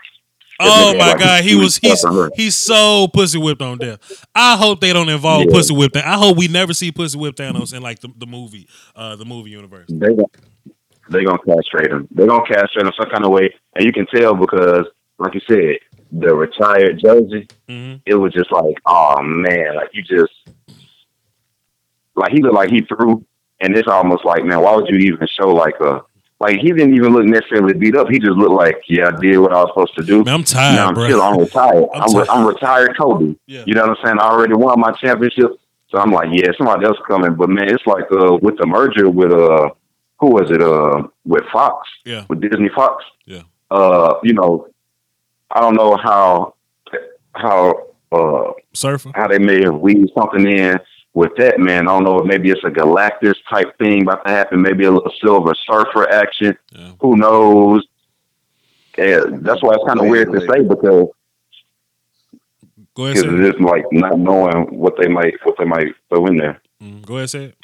Oh 0.59 0.93
my 0.93 1.09
like, 1.09 1.19
god, 1.19 1.43
he 1.43 1.55
was 1.55 1.77
he's 1.77 2.05
he's 2.35 2.55
so 2.55 3.07
pussy 3.07 3.39
whipped 3.39 3.61
on 3.61 3.79
death. 3.79 3.99
I 4.35 4.55
hope 4.55 4.81
they 4.81 4.93
don't 4.93 5.09
involve 5.09 5.45
Yeah. 5.45 5.51
pussy 5.51 5.73
whip. 5.75 5.95
I 5.95 6.13
hope 6.15 6.37
we 6.37 6.47
never 6.47 6.73
see 6.73 6.91
pussy 6.91 7.17
whipped 7.17 7.39
Thanos 7.39 7.73
in 7.75 7.81
like 7.81 7.99
the, 7.99 8.09
the 8.15 8.27
movie, 8.27 8.67
uh, 8.95 9.15
the 9.15 9.25
movie 9.25 9.49
universe. 9.49 9.87
They 9.89 10.13
gon- 10.13 10.25
they 11.09 11.23
gonna 11.23 11.39
castrate 11.39 11.91
him. 11.91 12.07
They 12.11 12.27
gonna 12.27 12.45
castrate 12.45 12.85
him 12.85 12.91
some 12.97 13.09
kind 13.09 13.25
of 13.25 13.31
way, 13.31 13.53
and 13.75 13.83
you 13.83 13.91
can 13.91 14.05
tell 14.13 14.35
because, 14.35 14.85
like 15.17 15.33
you 15.33 15.41
said, 15.47 15.79
the 16.11 16.33
retired 16.33 16.99
jersey. 17.03 17.47
hmm 17.67 17.95
It 18.05 18.15
was 18.15 18.31
just 18.31 18.51
like, 18.51 18.75
oh 18.85 19.21
man, 19.21 19.75
like 19.75 19.89
you 19.93 20.03
just 20.03 20.31
like 22.15 22.31
he 22.31 22.41
looked 22.41 22.55
like 22.55 22.69
he 22.69 22.81
threw, 22.81 23.25
and 23.59 23.75
it's 23.75 23.87
almost 23.87 24.25
like, 24.25 24.43
man, 24.43 24.61
why 24.61 24.75
would 24.75 24.87
you 24.87 24.97
even 24.97 25.27
show 25.27 25.49
like 25.49 25.79
a 25.79 26.01
like 26.43 26.57
he 26.59 26.73
didn't 26.73 26.93
even 26.95 27.13
look 27.13 27.23
necessarily 27.25 27.73
beat 27.73 27.95
up. 27.95 28.09
He 28.09 28.19
just 28.19 28.33
looked 28.33 28.51
like, 28.51 28.81
yeah, 28.89 29.07
I 29.07 29.19
did 29.21 29.37
what 29.37 29.53
I 29.53 29.61
was 29.63 29.69
supposed 29.69 29.95
to 29.95 30.03
do. 30.03 30.25
Man, 30.25 30.35
I'm 30.35 30.41
now 30.41 30.45
tired, 30.45 30.79
I'm 30.79 30.93
bro. 30.93 31.21
I'm 31.21 31.39
retired. 31.39 31.85
I'm 31.93 32.01
I'm, 32.01 32.15
re-. 32.17 32.27
I'm 32.29 32.45
retired 32.45 32.97
Kobe. 32.97 33.35
Yeah. 33.47 33.63
You 33.65 33.73
know 33.75 33.87
what 33.87 33.97
I'm 33.99 34.05
saying? 34.05 34.19
I 34.19 34.25
already 34.29 34.53
won 34.53 34.79
my 34.79 34.91
championship. 34.91 35.51
So 35.89 35.99
I'm 35.99 36.11
like, 36.11 36.29
yeah, 36.33 36.51
somebody 36.57 36.85
else 36.85 36.97
coming. 37.07 37.35
But 37.35 37.49
man, 37.49 37.69
it's 37.69 37.85
like 37.85 38.05
uh 38.11 38.37
with 38.41 38.57
the 38.57 38.65
merger 38.65 39.09
with 39.09 39.31
uh 39.31 39.69
who 40.19 40.31
was 40.31 40.51
it? 40.51 40.61
Uh 40.61 41.07
with 41.23 41.43
Fox. 41.53 41.87
Yeah. 42.03 42.25
With 42.27 42.41
Disney 42.41 42.69
Fox. 42.75 43.05
Yeah. 43.25 43.43
Uh, 43.71 44.15
you 44.23 44.33
know, 44.33 44.67
I 45.49 45.61
don't 45.61 45.75
know 45.75 45.95
how 45.95 46.55
how 47.33 47.87
uh 48.11 48.51
Surfer. 48.73 49.11
how 49.15 49.27
they 49.27 49.39
may 49.39 49.63
have 49.63 49.75
weaved 49.75 50.11
something 50.13 50.45
in 50.45 50.77
with 51.13 51.35
that, 51.37 51.59
man. 51.59 51.87
I 51.87 51.91
don't 51.91 52.03
know 52.03 52.19
if 52.19 52.25
maybe 52.25 52.49
it's 52.49 52.63
a 52.63 52.69
Galactus 52.69 53.35
type 53.49 53.77
thing 53.77 54.01
about 54.03 54.25
to 54.25 54.31
happen, 54.31 54.61
maybe 54.61 54.85
a 54.85 54.91
little 54.91 55.11
silver 55.21 55.53
surfer 55.55 56.09
action. 56.09 56.57
Yeah. 56.71 56.91
Who 57.01 57.17
knows? 57.17 57.85
Yeah, 58.97 59.21
that's 59.29 59.61
why 59.63 59.73
it's 59.73 59.83
kind 59.87 59.99
of 59.99 60.07
weird 60.07 60.31
to 60.33 60.39
say 60.41 60.61
because 60.61 61.07
Go 62.95 63.05
ahead, 63.05 63.15
because 63.23 63.39
it's 63.39 63.57
just 63.57 63.61
like 63.61 63.85
not 63.91 64.19
knowing 64.19 64.77
what 64.77 64.93
they 64.99 65.07
might 65.07 65.33
what 65.43 65.55
they 65.57 65.65
might 65.65 65.95
throw 66.09 66.27
in 66.27 66.37
there. 66.37 66.61
Mm, 66.81 67.03
Go 67.03 67.17
ahead, 67.17 67.29
say 67.31 67.43
it. 67.45 67.57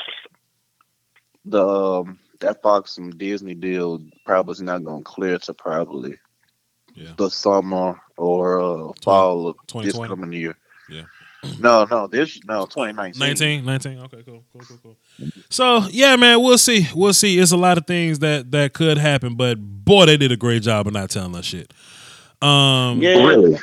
The 1.46 1.66
um, 1.68 2.18
that 2.40 2.62
Fox 2.64 2.98
and 2.98 3.16
Disney 3.18 3.54
deal 3.54 4.02
probably 4.26 4.54
is 4.54 4.62
not 4.62 4.84
going 4.84 5.04
to 5.04 5.10
clear 5.10 5.38
to 5.40 5.54
probably 5.54 6.18
Yeah. 6.96 7.12
the 7.18 7.30
summer 7.30 8.02
or 8.18 8.60
uh, 8.60 8.94
fall 9.04 9.48
of 9.50 9.56
this 9.84 9.94
2020. 9.94 10.10
coming 10.10 10.34
year. 10.34 10.58
Yeah. 11.44 11.52
No, 11.60 11.86
no, 11.90 12.08
this 12.08 12.40
no 12.46 12.66
2019. 12.66 13.20
19, 13.20 13.66
19. 13.66 14.00
Okay, 14.00 14.24
cool, 14.26 14.44
cool, 14.52 14.62
cool, 14.68 14.78
cool. 14.84 15.28
So 15.50 15.84
yeah, 15.90 16.16
man, 16.16 16.42
we'll 16.42 16.58
see. 16.58 16.88
We'll 16.94 17.14
see. 17.14 17.40
It's 17.40 17.52
a 17.52 17.58
lot 17.58 17.78
of 17.78 17.88
things 17.88 18.20
that 18.20 18.52
that 18.52 18.74
could 18.74 18.98
happen, 18.98 19.36
but 19.36 19.56
boy, 19.60 20.06
they 20.06 20.18
did 20.18 20.32
a 20.32 20.38
great 20.38 20.64
job 20.64 20.88
of 20.88 20.94
not 20.94 21.10
telling 21.10 21.36
us 21.36 21.46
shit. 21.46 21.74
Um, 22.42 23.02
Yeah. 23.02 23.24
Really? 23.24 23.58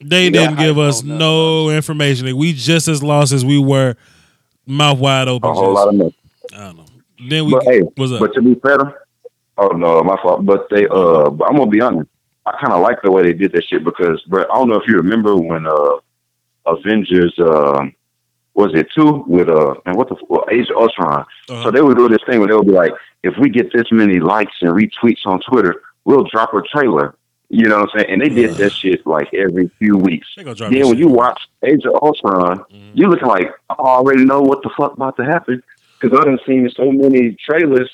they 0.00 0.24
Yeah, 0.24 0.30
didn't 0.30 0.58
I 0.58 0.66
give 0.66 0.78
us 0.78 1.02
nothing 1.02 1.18
no 1.18 1.70
information. 1.70 2.36
We 2.36 2.52
just 2.52 2.86
as 2.88 3.02
lost 3.02 3.32
as 3.32 3.44
we 3.44 3.58
were, 3.58 3.96
mouth 4.66 4.98
wide 4.98 5.28
open. 5.28 5.50
A 5.50 5.54
whole 5.54 5.74
just- 5.74 5.84
lot 5.86 5.88
of 5.88 5.94
nothing. 5.94 6.14
I 6.54 6.58
don't 6.58 6.76
know. 6.76 6.84
Then 7.28 7.46
we 7.46 7.52
But 7.52 7.64
hey, 7.64 7.80
what's 7.96 8.12
up? 8.12 8.20
but 8.20 8.34
to 8.34 8.42
be 8.42 8.54
fair, 8.56 8.78
oh 9.58 9.68
no, 9.68 10.02
my 10.02 10.16
fault. 10.22 10.44
But 10.44 10.66
they 10.70 10.86
uh, 10.88 11.30
but 11.30 11.48
I'm 11.48 11.56
gonna 11.56 11.70
be 11.70 11.80
honest. 11.80 12.08
I 12.44 12.52
kind 12.60 12.72
of 12.72 12.82
like 12.82 13.00
the 13.02 13.10
way 13.12 13.22
they 13.22 13.32
did 13.32 13.52
that 13.52 13.64
shit 13.64 13.84
because, 13.84 14.20
bro, 14.26 14.42
I 14.42 14.54
don't 14.54 14.68
know 14.68 14.74
if 14.74 14.82
you 14.88 14.96
remember 14.96 15.36
when 15.36 15.64
uh, 15.66 15.96
Avengers 16.66 17.34
um, 17.38 17.94
was 18.54 18.72
it 18.74 18.88
two 18.94 19.24
with 19.26 19.48
uh, 19.48 19.74
and 19.86 19.96
what 19.96 20.08
the 20.08 20.16
well, 20.28 20.44
Age 20.50 20.68
of 20.70 20.76
Ultron. 20.76 21.24
Uh-huh. 21.48 21.62
So 21.64 21.70
they 21.70 21.80
would 21.82 21.96
do 21.96 22.08
this 22.08 22.20
thing 22.26 22.38
where 22.38 22.48
they 22.48 22.54
would 22.54 22.66
be 22.66 22.72
like, 22.72 22.92
if 23.22 23.34
we 23.40 23.48
get 23.48 23.72
this 23.72 23.86
many 23.90 24.20
likes 24.20 24.52
and 24.60 24.70
retweets 24.70 25.24
on 25.26 25.40
Twitter, 25.40 25.82
we'll 26.04 26.24
drop 26.24 26.52
a 26.54 26.62
trailer. 26.62 27.14
You 27.48 27.68
know 27.68 27.80
what 27.80 27.90
I'm 27.94 27.98
saying? 28.00 28.10
And 28.10 28.22
they 28.22 28.30
did 28.30 28.56
that 28.56 28.72
shit 28.72 29.06
like 29.06 29.32
every 29.34 29.68
few 29.78 29.96
weeks. 29.98 30.26
Then 30.36 30.46
when 30.46 30.72
shit. 30.72 30.98
you 30.98 31.08
watch 31.08 31.40
Age 31.62 31.84
of 31.84 31.94
Ultron, 32.02 32.60
Mhm. 32.72 32.90
you 32.94 33.08
looking 33.08 33.28
like 33.28 33.50
I 33.68 33.74
already 33.74 34.24
know 34.24 34.40
what 34.40 34.62
the 34.62 34.70
fuck 34.76 34.94
about 34.94 35.16
to 35.16 35.24
happen 35.24 35.62
because 36.00 36.18
I 36.18 36.24
done 36.24 36.38
seen 36.46 36.70
so 36.74 36.90
many 36.90 37.36
trailers. 37.44 37.90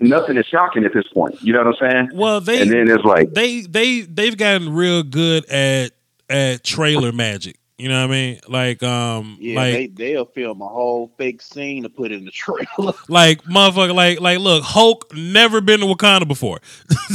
Nothing 0.00 0.38
is 0.38 0.46
shocking 0.46 0.84
at 0.84 0.94
this 0.94 1.06
point. 1.08 1.36
You 1.42 1.52
know 1.52 1.64
what 1.64 1.82
I'm 1.82 1.90
saying? 1.90 2.10
well, 2.14 2.40
they 2.40 2.62
and 2.62 2.70
then 2.70 2.88
it's 2.88 3.04
like, 3.04 3.32
they 3.34 3.60
they 3.60 4.00
they've 4.00 4.36
gotten 4.36 4.72
real 4.74 5.02
good 5.02 5.44
at 5.46 5.92
at 6.28 6.64
trailer 6.64 7.12
magic. 7.12 7.58
You 7.78 7.90
know 7.90 8.00
what 8.00 8.10
I 8.10 8.10
mean? 8.10 8.40
Like 8.48 8.82
um 8.82 9.36
Yeah, 9.38 9.56
like 9.56 9.74
they 9.74 9.86
they'll 9.88 10.24
film 10.24 10.62
a 10.62 10.68
whole 10.68 11.12
fake 11.18 11.42
scene 11.42 11.82
to 11.82 11.90
put 11.90 12.10
in 12.10 12.24
the 12.24 12.30
trailer. 12.30 12.94
like 13.08 13.42
motherfucker 13.42 13.94
like 13.94 14.18
like 14.18 14.38
look, 14.38 14.62
Hulk 14.64 15.14
never 15.14 15.60
been 15.60 15.80
to 15.80 15.86
Wakanda 15.86 16.26
before. 16.26 16.60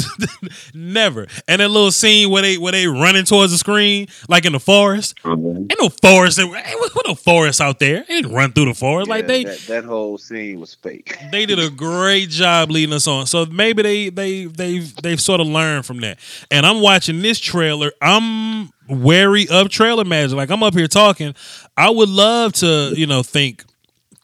never. 0.76 1.26
And 1.48 1.62
that 1.62 1.70
little 1.70 1.90
scene 1.92 2.30
where 2.30 2.44
they 2.44 2.60
where 2.60 2.72
they 2.74 2.86
running 2.86 3.26
towards 3.26 3.52
the 3.52 3.58
screen 3.58 4.08
like 4.30 4.46
in 4.46 4.54
the 4.54 4.60
forest. 4.60 5.16
mhm. 5.24 5.62
Ain't 5.62 5.82
no 5.82 5.90
forest. 5.90 6.38
Ain't 6.38 6.52
what, 6.52 7.08
no 7.08 7.16
forest 7.16 7.60
out 7.60 7.80
there. 7.80 8.06
They 8.08 8.22
didn't 8.22 8.36
run 8.36 8.52
through 8.54 8.66
the 8.66 8.76
forest 8.76 9.10
like 9.10 9.26
they 9.26 9.44
that, 9.46 9.60
that 9.62 9.84
whole 9.84 10.20
scene 10.20 10.60
was 10.60 10.76
fake. 10.76 11.18
they 11.32 11.48
did 11.48 11.58
a 11.58 11.72
great 11.72 12.30
job 12.30 12.70
leading 12.70 12.94
us 12.94 13.08
on. 13.08 13.26
So 13.26 13.48
maybe 13.48 13.82
they 13.82 14.10
they 14.10 14.46
they've 14.46 14.96
they've 14.98 15.20
sort 15.20 15.42
of 15.42 15.48
learned 15.48 15.88
from 15.88 16.02
that. 16.02 16.20
And 16.52 16.68
I'm 16.68 16.82
watching 16.82 17.24
this 17.24 17.40
trailer. 17.40 17.92
I'm 18.00 18.72
wary 18.92 19.48
of 19.50 19.70
trailer 19.70 20.06
magic. 20.06 20.36
Like 20.36 20.52
I'm 20.52 20.64
up 20.64 20.74
here 20.74 20.88
talking. 20.88 21.34
I 21.78 21.90
would 21.90 22.10
love 22.10 22.54
to, 22.54 22.94
you 22.96 23.08
know, 23.08 23.24
think 23.24 23.64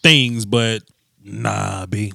things, 0.04 0.46
but 0.46 0.84
nah, 1.24 1.86
be 1.86 2.12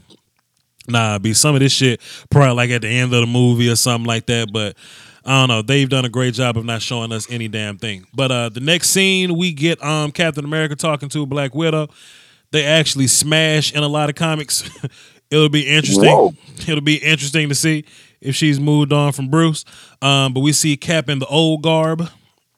Nah, 0.88 1.18
be 1.18 1.32
some 1.32 1.54
of 1.54 1.60
this 1.60 1.72
shit 1.72 2.00
probably 2.30 2.54
like 2.56 2.70
at 2.70 2.82
the 2.82 2.88
end 2.88 3.14
of 3.14 3.20
the 3.20 3.26
movie 3.26 3.68
or 3.70 3.76
something 3.76 4.06
like 4.06 4.26
that. 4.26 4.52
But 4.52 4.76
I 5.24 5.40
don't 5.40 5.48
know. 5.48 5.62
They've 5.62 5.88
done 5.88 6.04
a 6.04 6.08
great 6.08 6.34
job 6.34 6.56
of 6.56 6.64
not 6.64 6.82
showing 6.82 7.12
us 7.12 7.30
any 7.30 7.48
damn 7.48 7.78
thing. 7.78 8.04
But 8.14 8.32
uh 8.32 8.48
the 8.48 8.60
next 8.60 8.90
scene 8.90 9.36
we 9.36 9.52
get 9.52 9.82
um 9.82 10.10
Captain 10.10 10.44
America 10.44 10.74
talking 10.74 11.08
to 11.10 11.24
Black 11.26 11.54
Widow. 11.54 11.88
they 12.50 12.64
actually 12.64 13.06
smash 13.06 13.72
in 13.72 13.82
a 13.82 13.88
lot 13.88 14.08
of 14.08 14.16
comics. 14.16 14.68
It'll 15.30 15.48
be 15.48 15.66
interesting. 15.66 16.10
Whoa. 16.10 16.34
It'll 16.68 16.82
be 16.82 16.96
interesting 16.96 17.48
to 17.48 17.54
see 17.54 17.84
if 18.20 18.36
she's 18.36 18.60
moved 18.60 18.92
on 18.92 19.12
from 19.12 19.28
Bruce. 19.30 19.64
Um, 20.02 20.34
but 20.34 20.40
we 20.40 20.52
see 20.52 20.76
Cap 20.76 21.08
in 21.08 21.20
the 21.20 21.26
old 21.26 21.62
garb. 21.62 22.06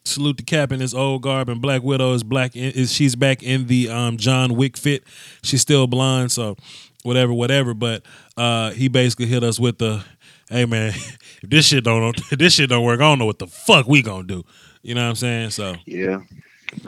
Salute 0.07 0.37
the 0.37 0.43
Cap 0.43 0.71
in 0.71 0.81
his 0.81 0.93
old 0.93 1.23
garb, 1.23 1.49
and 1.49 1.63
Black 1.63 1.83
Widow 1.83 2.13
is 2.13 2.23
black. 2.23 2.55
Is 2.55 2.93
she's 2.93 3.17
back 3.17 3.43
in 3.43 3.67
the 3.69 3.89
um, 3.89 4.19
John 4.19 4.55
Wick 4.55 4.77
fit? 4.77 5.03
She's 5.43 5.63
still 5.63 5.87
blonde, 5.87 6.31
so 6.31 6.57
whatever, 7.05 7.33
whatever. 7.33 7.73
But 7.73 8.03
uh, 8.37 8.73
he 8.73 8.89
basically 8.89 9.27
hit 9.27 9.43
us 9.43 9.59
with 9.59 9.79
the, 9.79 10.05
"Hey 10.51 10.67
man, 10.67 10.89
if 11.43 11.49
this 11.49 11.69
shit 11.69 11.85
don't 11.85 12.15
this 12.39 12.53
shit 12.55 12.69
don't 12.69 12.85
work, 12.85 13.01
I 13.01 13.05
don't 13.05 13.19
know 13.19 13.25
what 13.25 13.39
the 13.39 13.47
fuck 13.47 13.87
we 13.87 14.03
gonna 14.03 14.25
do." 14.27 14.45
You 14.83 14.95
know 14.95 15.03
what 15.05 15.09
I'm 15.09 15.15
saying? 15.17 15.51
So 15.51 15.75
Yeah. 15.87 16.21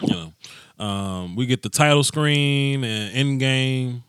you 0.02 0.09
know, 0.79 0.85
um, 0.85 1.37
we 1.37 1.46
get 1.46 1.62
the 1.62 1.70
title 1.70 2.05
screen 2.05 2.85
and 2.85 3.14
end 3.16 3.40
game. 3.40 4.05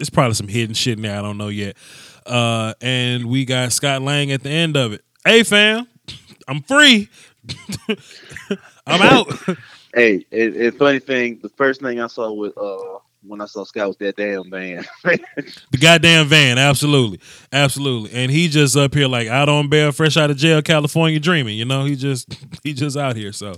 It's 0.00 0.08
probably 0.08 0.32
some 0.34 0.48
hidden 0.48 0.74
shit 0.74 0.96
in 0.96 1.02
there. 1.02 1.18
I 1.18 1.20
don't 1.20 1.36
know 1.36 1.48
yet. 1.48 1.76
Uh, 2.24 2.72
and 2.80 3.26
we 3.26 3.44
got 3.44 3.72
Scott 3.72 4.00
Lang 4.00 4.32
at 4.32 4.42
the 4.42 4.48
end 4.50 4.74
of 4.76 4.94
it. 4.94 5.04
Hey, 5.26 5.42
fam, 5.42 5.86
I'm 6.46 6.62
free. 6.62 7.10
I'm 8.86 9.02
out. 9.02 9.32
Hey, 9.94 10.26
it, 10.30 10.56
it 10.56 10.78
funny 10.78 10.98
thing, 10.98 11.38
the 11.42 11.48
first 11.50 11.80
thing 11.80 12.00
I 12.00 12.06
saw 12.06 12.32
with 12.32 12.56
uh 12.58 12.98
when 13.22 13.40
I 13.40 13.46
saw 13.46 13.64
Scott 13.64 13.88
was 13.88 13.96
that 13.98 14.16
damn 14.16 14.50
van. 14.50 14.84
the 15.04 15.78
goddamn 15.78 16.26
van, 16.26 16.58
absolutely, 16.58 17.20
absolutely. 17.52 18.12
And 18.12 18.30
he 18.30 18.48
just 18.48 18.76
up 18.76 18.94
here 18.94 19.08
like 19.08 19.28
out 19.28 19.48
on 19.48 19.68
bail, 19.68 19.92
fresh 19.92 20.16
out 20.16 20.30
of 20.30 20.36
jail, 20.36 20.62
California 20.62 21.18
dreaming. 21.20 21.58
You 21.58 21.64
know, 21.64 21.84
he 21.84 21.96
just 21.96 22.32
he 22.62 22.72
just 22.72 22.96
out 22.96 23.16
here. 23.16 23.32
So, 23.32 23.54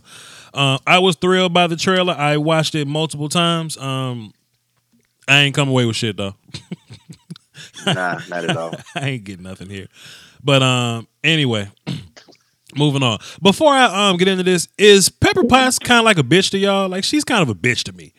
uh, 0.55 0.79
I 0.87 0.99
was 0.99 1.17
thrilled 1.17 1.53
by 1.53 1.67
the 1.67 1.77
trailer. 1.77 2.15
I 2.15 2.37
watched 2.37 2.75
it 2.75 2.87
multiple 2.87 3.29
times. 3.29 3.77
Um, 3.77 4.33
I 5.29 5.41
ain't 5.41 5.55
come 5.55 5.69
away 5.69 5.85
with 5.85 5.97
shit 5.97 6.17
though. 6.17 6.35
nah, 7.87 8.21
not 8.29 8.45
at 8.45 8.57
all. 8.57 8.75
I 8.95 9.09
ain't 9.11 9.25
getting 9.25 9.45
nothing 9.45 9.69
here. 9.69 9.89
But 10.43 10.63
um, 10.63 11.07
anyway, 11.23 11.71
moving 12.77 13.03
on. 13.03 13.19
Before 13.43 13.73
I 13.73 14.11
um 14.11 14.17
get 14.17 14.29
into 14.29 14.45
this, 14.45 14.69
is 14.79 15.09
Pepper 15.09 15.45
Potts 15.45 15.79
kind 15.79 15.99
of 15.99 16.05
like 16.05 16.19
a 16.19 16.23
bitch 16.23 16.51
to 16.51 16.59
y'all? 16.59 16.89
Like 16.89 17.05
she's 17.05 17.25
kind 17.25 17.43
of 17.43 17.49
a 17.49 17.55
bitch 17.55 17.85
to 17.85 17.93
me. 17.93 18.13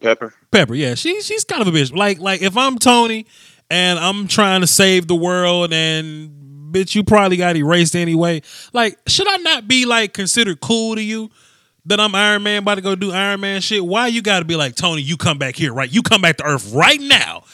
Pepper. 0.00 0.34
Pepper, 0.50 0.74
yeah, 0.74 0.94
she 0.94 1.20
she's 1.22 1.44
kind 1.44 1.62
of 1.62 1.68
a 1.68 1.70
bitch. 1.70 1.94
Like 1.94 2.18
like 2.18 2.42
if 2.42 2.56
I'm 2.56 2.78
Tony 2.78 3.26
and 3.70 3.98
I'm 3.98 4.28
trying 4.28 4.60
to 4.60 4.66
save 4.66 5.06
the 5.06 5.14
world 5.14 5.72
and 5.72 6.44
bitch, 6.74 6.94
you 6.94 7.04
probably 7.04 7.36
got 7.36 7.56
erased 7.56 7.96
anyway. 7.96 8.42
Like, 8.72 8.98
should 9.06 9.28
I 9.28 9.36
not 9.38 9.66
be 9.66 9.86
like 9.86 10.12
considered 10.12 10.60
cool 10.60 10.96
to 10.96 11.02
you? 11.02 11.30
That 11.86 12.00
I'm 12.00 12.14
Iron 12.14 12.42
Man 12.42 12.62
about 12.62 12.76
to 12.76 12.80
go 12.80 12.94
do 12.94 13.12
Iron 13.12 13.40
Man 13.40 13.60
shit. 13.60 13.84
Why 13.84 14.06
you 14.06 14.22
got 14.22 14.38
to 14.38 14.46
be 14.46 14.56
like 14.56 14.74
Tony? 14.74 15.02
You 15.02 15.18
come 15.18 15.36
back 15.36 15.54
here, 15.54 15.72
right? 15.72 15.92
You 15.92 16.02
come 16.02 16.22
back 16.22 16.38
to 16.38 16.44
Earth 16.44 16.72
right 16.72 17.00
now. 17.00 17.44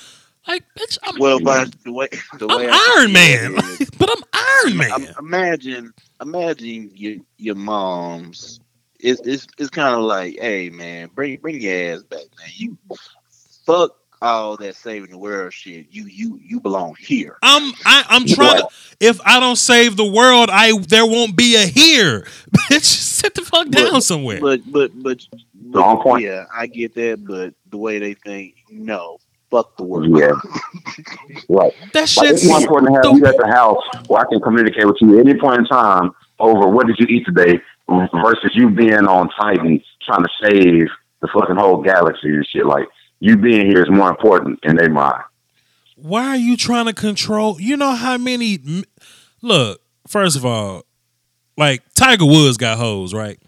Like, 0.50 0.64
bitch, 0.78 0.98
I'm, 1.04 1.18
Well, 1.18 1.40
but 1.40 1.74
the 1.84 1.92
way 1.92 2.08
the 2.38 2.48
way 2.48 2.66
I'm 2.68 2.74
I 2.74 2.94
Iron 2.98 3.06
see 3.08 3.12
Man, 3.12 3.54
it 3.54 3.80
is, 3.82 3.90
but 3.98 4.10
I'm 4.10 4.22
Iron 4.66 4.76
Man. 4.76 4.90
I'm- 4.92 5.14
imagine, 5.18 5.92
imagine 6.20 6.90
your 6.94 7.16
your 7.38 7.54
mom's. 7.54 8.60
It's 8.98 9.20
it's 9.24 9.46
it's 9.58 9.70
kind 9.70 9.94
of 9.94 10.02
like, 10.02 10.36
hey 10.40 10.68
man, 10.70 11.08
bring 11.14 11.38
bring 11.38 11.60
your 11.60 11.94
ass 11.94 12.02
back, 12.02 12.20
man. 12.38 12.48
You 12.54 12.76
fuck 13.64 13.96
all 14.22 14.56
that 14.58 14.76
saving 14.76 15.10
the 15.10 15.16
world 15.18 15.52
shit. 15.54 15.86
You 15.90 16.04
you 16.04 16.38
you 16.42 16.60
belong 16.60 16.94
here. 16.98 17.38
I'm 17.42 17.72
I, 17.86 18.04
I'm 18.08 18.26
trying 18.26 18.58
to. 18.58 18.68
If 19.00 19.18
I 19.24 19.40
don't 19.40 19.56
save 19.56 19.96
the 19.96 20.04
world, 20.04 20.50
I 20.52 20.76
there 20.88 21.06
won't 21.06 21.36
be 21.36 21.56
a 21.56 21.64
here. 21.66 22.22
Bitch, 22.50 22.82
sit 22.82 23.34
the 23.34 23.42
fuck 23.42 23.68
down 23.70 23.92
But- 23.92 24.00
somewhere. 24.02 24.40
But 24.40 24.60
but 24.70 24.90
but, 25.02 25.24
but 25.54 25.82
on 25.82 26.02
point. 26.02 26.24
yeah, 26.24 26.44
I 26.54 26.66
get 26.66 26.94
that. 26.96 27.24
But 27.24 27.54
the 27.70 27.78
way 27.78 27.98
they 27.98 28.12
think, 28.14 28.56
no, 28.68 29.18
fuck 29.50 29.76
the 29.76 29.84
world. 29.84 30.16
Yeah. 30.18 30.32
Right. 31.48 31.72
that 31.92 32.00
Like, 32.00 32.08
shit's 32.08 32.42
it's 32.42 32.46
more 32.48 32.60
important 32.60 33.02
to 33.02 33.08
have 33.10 33.18
you 33.18 33.26
at 33.26 33.36
the 33.36 33.46
house 33.48 33.82
where 34.08 34.20
I 34.20 34.24
can 34.30 34.40
communicate 34.40 34.86
with 34.86 34.96
you 35.00 35.18
at 35.18 35.26
any 35.26 35.38
point 35.38 35.58
in 35.58 35.64
time 35.66 36.12
over 36.38 36.68
what 36.68 36.86
did 36.86 36.96
you 36.98 37.06
eat 37.06 37.24
today 37.26 37.60
versus 37.88 38.50
you 38.54 38.70
being 38.70 39.06
on 39.06 39.28
Titan 39.40 39.80
trying 40.06 40.22
to 40.22 40.28
save 40.42 40.86
the 41.20 41.28
fucking 41.34 41.56
whole 41.56 41.82
galaxy 41.82 42.28
and 42.28 42.46
shit. 42.46 42.66
Like 42.66 42.86
you 43.18 43.36
being 43.36 43.66
here 43.66 43.82
is 43.82 43.90
more 43.90 44.08
important 44.10 44.60
in 44.62 44.76
their 44.76 44.90
mind. 44.90 45.22
Why 45.96 46.28
are 46.28 46.36
you 46.36 46.56
trying 46.56 46.86
to 46.86 46.92
control? 46.94 47.60
You 47.60 47.76
know 47.76 47.92
how 47.92 48.16
many? 48.16 48.58
Look, 49.42 49.80
first 50.08 50.36
of 50.36 50.46
all, 50.46 50.84
like 51.56 51.82
Tiger 51.94 52.24
Woods 52.26 52.56
got 52.56 52.78
hoes, 52.78 53.12
right? 53.12 53.38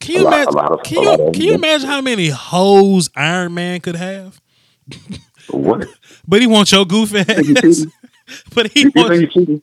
Can 0.00 0.16
you 0.16 0.24
lot- 0.24 0.32
imagine? 0.34 0.58
of- 0.58 0.82
can 0.82 1.02
you 1.02 1.30
can 1.32 1.42
you 1.42 1.54
imagine 1.54 1.88
how 1.88 2.00
many 2.00 2.28
hoes 2.28 3.10
Iron 3.16 3.54
Man 3.54 3.80
could 3.80 3.96
have? 3.96 4.40
What? 5.50 5.88
But 6.26 6.40
he 6.40 6.46
wants 6.46 6.72
your 6.72 6.84
goofy 6.84 7.18
ass. 7.18 7.86
But 8.54 8.70
he 8.72 8.84
wants 8.88 9.08
think 9.08 9.22
you 9.22 9.26
cheating? 9.28 9.62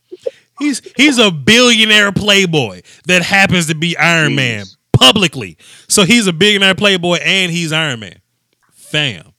He's 0.57 0.81
he's 0.97 1.19
a 1.19 1.29
billionaire 1.29 2.11
playboy 2.11 2.81
that 3.05 3.21
happens 3.21 3.67
to 3.67 3.75
be 3.75 3.95
Iron 3.95 4.31
Jeez. 4.31 4.35
Man 4.35 4.65
publicly. 4.97 5.57
So 5.87 6.03
he's 6.03 6.27
a 6.27 6.33
billionaire 6.33 6.75
playboy 6.75 7.17
and 7.21 7.51
he's 7.51 7.71
Iron 7.71 7.99
Man. 7.99 8.19
Fam. 8.71 9.33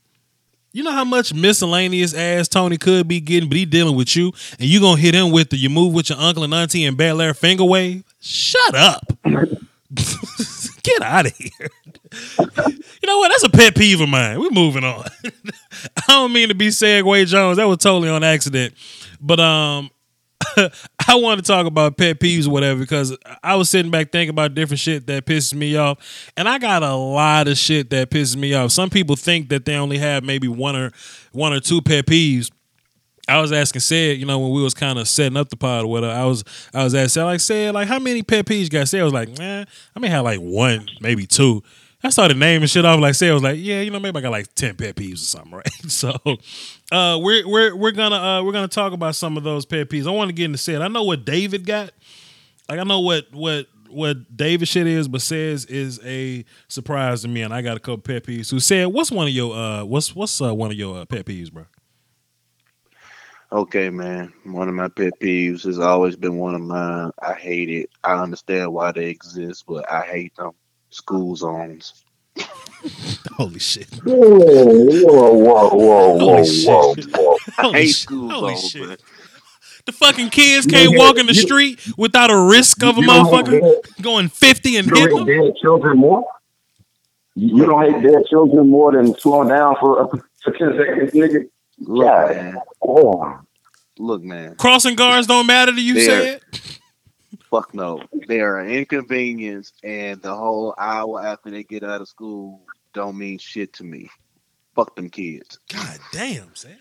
You 0.72 0.82
know 0.82 0.92
how 0.92 1.04
much 1.04 1.32
miscellaneous 1.32 2.12
ass 2.12 2.48
Tony 2.48 2.76
could 2.76 3.08
be 3.08 3.18
getting, 3.18 3.48
but 3.48 3.56
he 3.56 3.64
dealing 3.64 3.96
with 3.96 4.14
you, 4.14 4.32
and 4.58 4.68
you 4.68 4.78
gonna 4.78 5.00
hit 5.00 5.14
him 5.14 5.30
with 5.30 5.48
the 5.48 5.56
you 5.56 5.70
move 5.70 5.94
with 5.94 6.10
your 6.10 6.18
uncle 6.18 6.44
and 6.44 6.52
auntie 6.52 6.84
and 6.84 6.98
Bel 6.98 7.20
Air 7.20 7.32
finger 7.32 7.64
wave? 7.64 8.04
Shut 8.20 8.74
up. 8.74 9.10
Get 10.82 11.02
out 11.02 11.26
of 11.26 11.36
here. 11.36 11.70
You 12.38 13.06
know 13.06 13.18
what? 13.18 13.28
That's 13.28 13.44
a 13.44 13.50
pet 13.50 13.76
peeve 13.76 14.00
of 14.00 14.08
mine. 14.08 14.40
We're 14.40 14.50
moving 14.50 14.84
on. 14.84 15.04
I 15.96 16.02
don't 16.08 16.32
mean 16.32 16.48
to 16.48 16.54
be 16.54 16.68
Segway 16.68 17.26
Jones. 17.26 17.56
That 17.58 17.68
was 17.68 17.78
totally 17.78 18.08
on 18.08 18.24
accident. 18.24 18.74
But 19.20 19.40
um 19.40 19.90
I 21.08 21.14
want 21.16 21.38
to 21.38 21.46
talk 21.46 21.66
about 21.66 21.96
pet 21.96 22.18
peeves 22.18 22.46
or 22.46 22.50
whatever 22.50 22.80
because 22.80 23.16
I 23.42 23.54
was 23.56 23.70
sitting 23.70 23.90
back 23.90 24.12
thinking 24.12 24.30
about 24.30 24.54
different 24.54 24.80
shit 24.80 25.06
that 25.06 25.24
pisses 25.26 25.54
me 25.54 25.76
off, 25.76 26.30
and 26.36 26.48
I 26.48 26.58
got 26.58 26.82
a 26.82 26.94
lot 26.94 27.48
of 27.48 27.56
shit 27.56 27.90
that 27.90 28.10
pisses 28.10 28.36
me 28.36 28.54
off. 28.54 28.70
Some 28.72 28.90
people 28.90 29.16
think 29.16 29.48
that 29.48 29.64
they 29.64 29.76
only 29.76 29.98
have 29.98 30.24
maybe 30.24 30.48
one 30.48 30.76
or 30.76 30.92
one 31.32 31.52
or 31.52 31.60
two 31.60 31.80
pet 31.82 32.06
peeves. 32.06 32.50
I 33.28 33.40
was 33.40 33.50
asking 33.50 33.80
said, 33.80 34.18
you 34.18 34.26
know, 34.26 34.38
when 34.38 34.52
we 34.52 34.62
was 34.62 34.74
kind 34.74 34.98
of 34.98 35.08
setting 35.08 35.36
up 35.36 35.48
the 35.48 35.56
pod 35.56 35.84
or 35.84 35.88
whatever, 35.88 36.12
I 36.12 36.24
was 36.24 36.44
I 36.72 36.84
was 36.84 36.94
asking 36.94 37.24
like 37.24 37.40
said 37.40 37.74
like 37.74 37.88
how 37.88 37.98
many 37.98 38.22
pet 38.22 38.46
peeves 38.46 38.64
you 38.64 38.68
got? 38.68 38.88
Said 38.88 39.00
I 39.00 39.04
was 39.04 39.12
like, 39.12 39.36
man, 39.38 39.66
I 39.94 40.00
may 40.00 40.08
have 40.08 40.24
like 40.24 40.40
one, 40.40 40.86
maybe 41.00 41.26
two. 41.26 41.62
I 42.02 42.10
started 42.10 42.36
naming 42.36 42.68
shit 42.68 42.84
off 42.84 43.00
like 43.00 43.14
said 43.14 43.30
I 43.30 43.34
was 43.34 43.42
like, 43.42 43.58
yeah, 43.58 43.80
you 43.80 43.90
know, 43.90 43.98
maybe 43.98 44.18
I 44.18 44.22
got 44.22 44.30
like 44.30 44.54
ten 44.54 44.76
pet 44.76 44.94
peeves 44.96 45.14
or 45.14 45.16
something, 45.16 45.52
right? 45.52 45.66
So 45.88 46.18
uh 46.92 47.18
we're 47.20 47.48
we're 47.48 47.74
we're 47.74 47.92
gonna 47.92 48.16
uh 48.16 48.42
we're 48.42 48.52
gonna 48.52 48.68
talk 48.68 48.92
about 48.92 49.14
some 49.14 49.36
of 49.36 49.44
those 49.44 49.64
pet 49.64 49.88
peeves. 49.88 50.06
I 50.06 50.10
want 50.10 50.28
to 50.28 50.34
get 50.34 50.46
into 50.46 50.58
said. 50.58 50.82
I 50.82 50.88
know 50.88 51.04
what 51.04 51.24
David 51.24 51.64
got. 51.64 51.90
Like 52.68 52.80
I 52.80 52.84
know 52.84 53.00
what 53.00 53.32
what 53.32 53.66
what 53.88 54.36
David 54.36 54.68
shit 54.68 54.86
is, 54.86 55.08
but 55.08 55.22
says 55.22 55.64
is 55.66 56.00
a 56.04 56.44
surprise 56.68 57.22
to 57.22 57.28
me, 57.28 57.42
and 57.42 57.54
I 57.54 57.62
got 57.62 57.76
a 57.76 57.80
couple 57.80 57.98
pet 57.98 58.24
peeves. 58.24 58.50
Who 58.50 58.60
said, 58.60 58.86
"What's 58.88 59.10
one 59.10 59.28
of 59.28 59.32
your 59.32 59.54
uh 59.56 59.84
what's 59.84 60.14
what's 60.14 60.40
uh, 60.40 60.54
one 60.54 60.70
of 60.70 60.76
your 60.76 60.98
uh, 60.98 61.04
pet 61.04 61.24
peeves, 61.24 61.52
bro?" 61.52 61.64
Okay, 63.52 63.90
man. 63.90 64.32
One 64.44 64.68
of 64.68 64.74
my 64.74 64.88
pet 64.88 65.14
peeves 65.20 65.64
has 65.64 65.78
always 65.78 66.16
been 66.16 66.36
one 66.36 66.54
of 66.54 66.60
mine. 66.60 67.12
I 67.22 67.32
hate 67.34 67.70
it. 67.70 67.90
I 68.02 68.20
understand 68.20 68.72
why 68.72 68.92
they 68.92 69.06
exist, 69.06 69.64
but 69.66 69.90
I 69.90 70.02
hate 70.02 70.34
them. 70.36 70.52
School 70.90 71.36
zones. 71.36 72.04
Holy 73.36 73.58
shit! 73.58 73.88
Whoa, 74.04 74.14
whoa, 74.14 75.32
whoa, 75.32 75.68
whoa, 75.70 76.18
Holy 76.18 76.26
whoa, 76.26 76.44
shit. 76.44 76.66
whoa, 76.66 76.94
whoa. 77.22 77.36
I 77.58 77.62
Holy 77.62 77.78
hate 77.80 77.86
shit. 77.88 77.96
school 77.96 78.30
Holy 78.30 78.54
zones, 78.56 78.70
shit. 78.70 78.88
man. 78.88 78.96
The 79.86 79.92
fucking 79.92 80.30
kids 80.30 80.66
can't 80.66 80.90
don't 80.92 80.98
walk 80.98 81.16
in 81.18 81.26
the 81.26 81.34
you- 81.34 81.40
street 81.42 81.80
without 81.96 82.30
a 82.30 82.38
risk 82.50 82.82
of 82.82 82.98
a 82.98 83.00
You 83.00 83.06
don't 83.06 83.26
motherfucker 83.26 83.60
hate- 83.60 84.02
going 84.02 84.28
fifty 84.28 84.76
and 84.76 84.86
You 84.88 84.94
hitting 84.94 85.16
don't 85.16 85.26
them. 85.26 85.34
hate 85.36 85.44
dead 85.52 85.56
children 85.60 85.98
more? 85.98 86.24
You 87.34 87.56
you 87.58 87.66
don't 87.66 87.82
hate 87.92 88.02
dead 88.02 88.22
children 88.28 88.70
more 88.70 88.92
than 88.92 89.16
slowing 89.18 89.48
down 89.48 89.76
for, 89.80 90.08
for 90.42 90.52
10 90.52 90.76
seconds, 90.78 91.12
nigga? 91.12 91.44
Look, 91.80 92.06
Yeah. 92.06 92.42
man. 92.42 92.56
Oh. 92.82 93.38
Look, 93.98 94.22
man. 94.22 94.54
Crossing 94.56 94.94
guards 94.96 95.26
don't 95.26 95.46
matter 95.46 95.72
to 95.72 95.80
you. 95.80 95.94
There. 95.94 96.04
Said 96.04 96.40
Fuck 97.50 97.74
no. 97.74 98.02
They 98.26 98.40
are 98.40 98.58
an 98.58 98.70
inconvenience, 98.70 99.72
and 99.84 100.20
the 100.20 100.34
whole 100.34 100.74
hour 100.78 101.24
after 101.24 101.50
they 101.50 101.62
get 101.62 101.84
out 101.84 102.00
of 102.00 102.08
school 102.08 102.60
don't 102.92 103.16
mean 103.16 103.38
shit 103.38 103.72
to 103.74 103.84
me. 103.84 104.10
Fuck 104.74 104.96
them 104.96 105.08
kids. 105.08 105.58
God 105.72 105.98
damn, 106.12 106.54
said. 106.54 106.78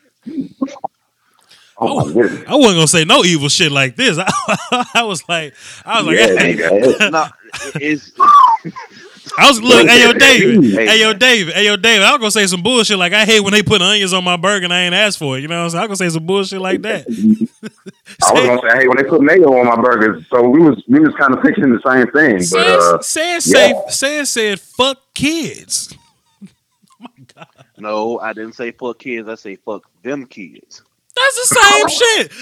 Oh, 1.77 1.97
my 1.97 2.03
oh, 2.03 2.13
goodness. 2.13 2.43
I 2.47 2.55
wasn't 2.55 2.75
gonna 2.75 2.87
say 2.87 3.05
no 3.05 3.23
evil 3.23 3.49
shit 3.49 3.71
like 3.71 3.95
this. 3.95 4.17
I, 4.17 4.87
I 4.95 5.03
was 5.03 5.27
like, 5.27 5.53
I 5.85 6.01
was 6.01 6.07
like, 6.07 6.17
Yeah, 6.17 6.39
hey, 6.39 6.55
nigga. 6.55 7.11
no, 7.11 7.27
it's 7.75 8.11
I 9.37 9.47
was 9.47 9.61
look, 9.61 9.87
hey 9.87 10.01
yo, 10.03 10.13
David, 10.13 10.63
Hey, 10.73 10.85
hey 10.87 10.99
yo, 11.01 11.09
man. 11.09 11.19
David, 11.19 11.53
hey 11.55 11.65
yo, 11.65 11.75
David. 11.75 12.03
I 12.05 12.11
was 12.11 12.19
gonna 12.19 12.31
say 12.31 12.47
some 12.47 12.61
bullshit 12.63 12.97
like 12.97 13.13
I 13.13 13.25
hate 13.25 13.39
when 13.41 13.53
they 13.53 13.63
put 13.63 13.81
onions 13.81 14.13
on 14.13 14.23
my 14.23 14.37
burger 14.37 14.65
and 14.65 14.73
I 14.73 14.81
ain't 14.81 14.95
asked 14.95 15.17
for 15.19 15.37
it. 15.37 15.41
You 15.41 15.47
know 15.47 15.57
what 15.59 15.63
I'm 15.65 15.69
saying? 15.71 15.83
I 15.83 15.87
was 15.87 15.99
gonna 15.99 16.09
say 16.11 16.13
some 16.15 16.25
bullshit 16.25 16.61
like 16.61 16.81
that. 16.83 17.05
I 18.23 18.31
was 18.33 18.45
gonna 18.45 18.61
say, 18.69 18.77
hey, 18.79 18.87
when 18.87 18.97
they 18.97 19.03
put 19.03 19.21
mayo 19.21 19.57
on 19.59 19.65
my 19.65 19.81
burgers, 19.81 20.25
so 20.31 20.47
we 20.47 20.59
was 20.61 20.81
we 20.87 20.99
was 20.99 21.13
kind 21.19 21.33
of 21.33 21.41
picturing 21.43 21.73
the 21.73 21.81
same 21.89 22.07
thing, 22.11 22.37
but 22.51 22.67
uh, 22.67 23.01
Says 23.01 23.43
said 23.45 23.51
say 23.53 23.69
yeah. 23.69 23.89
said 23.89 24.25
said 24.27 24.59
fuck 24.59 24.97
kids. 25.13 25.93
No, 27.77 28.19
I 28.19 28.31
didn't 28.31 28.53
say 28.53 28.71
fuck 28.71 28.99
kids. 28.99 29.27
I 29.27 29.35
say 29.35 29.57
fuck 29.57 29.83
them 30.01 30.25
kids. 30.25 30.81
That's 31.15 31.49
the 31.49 31.55
same 31.55 31.87
shit. 31.89 32.33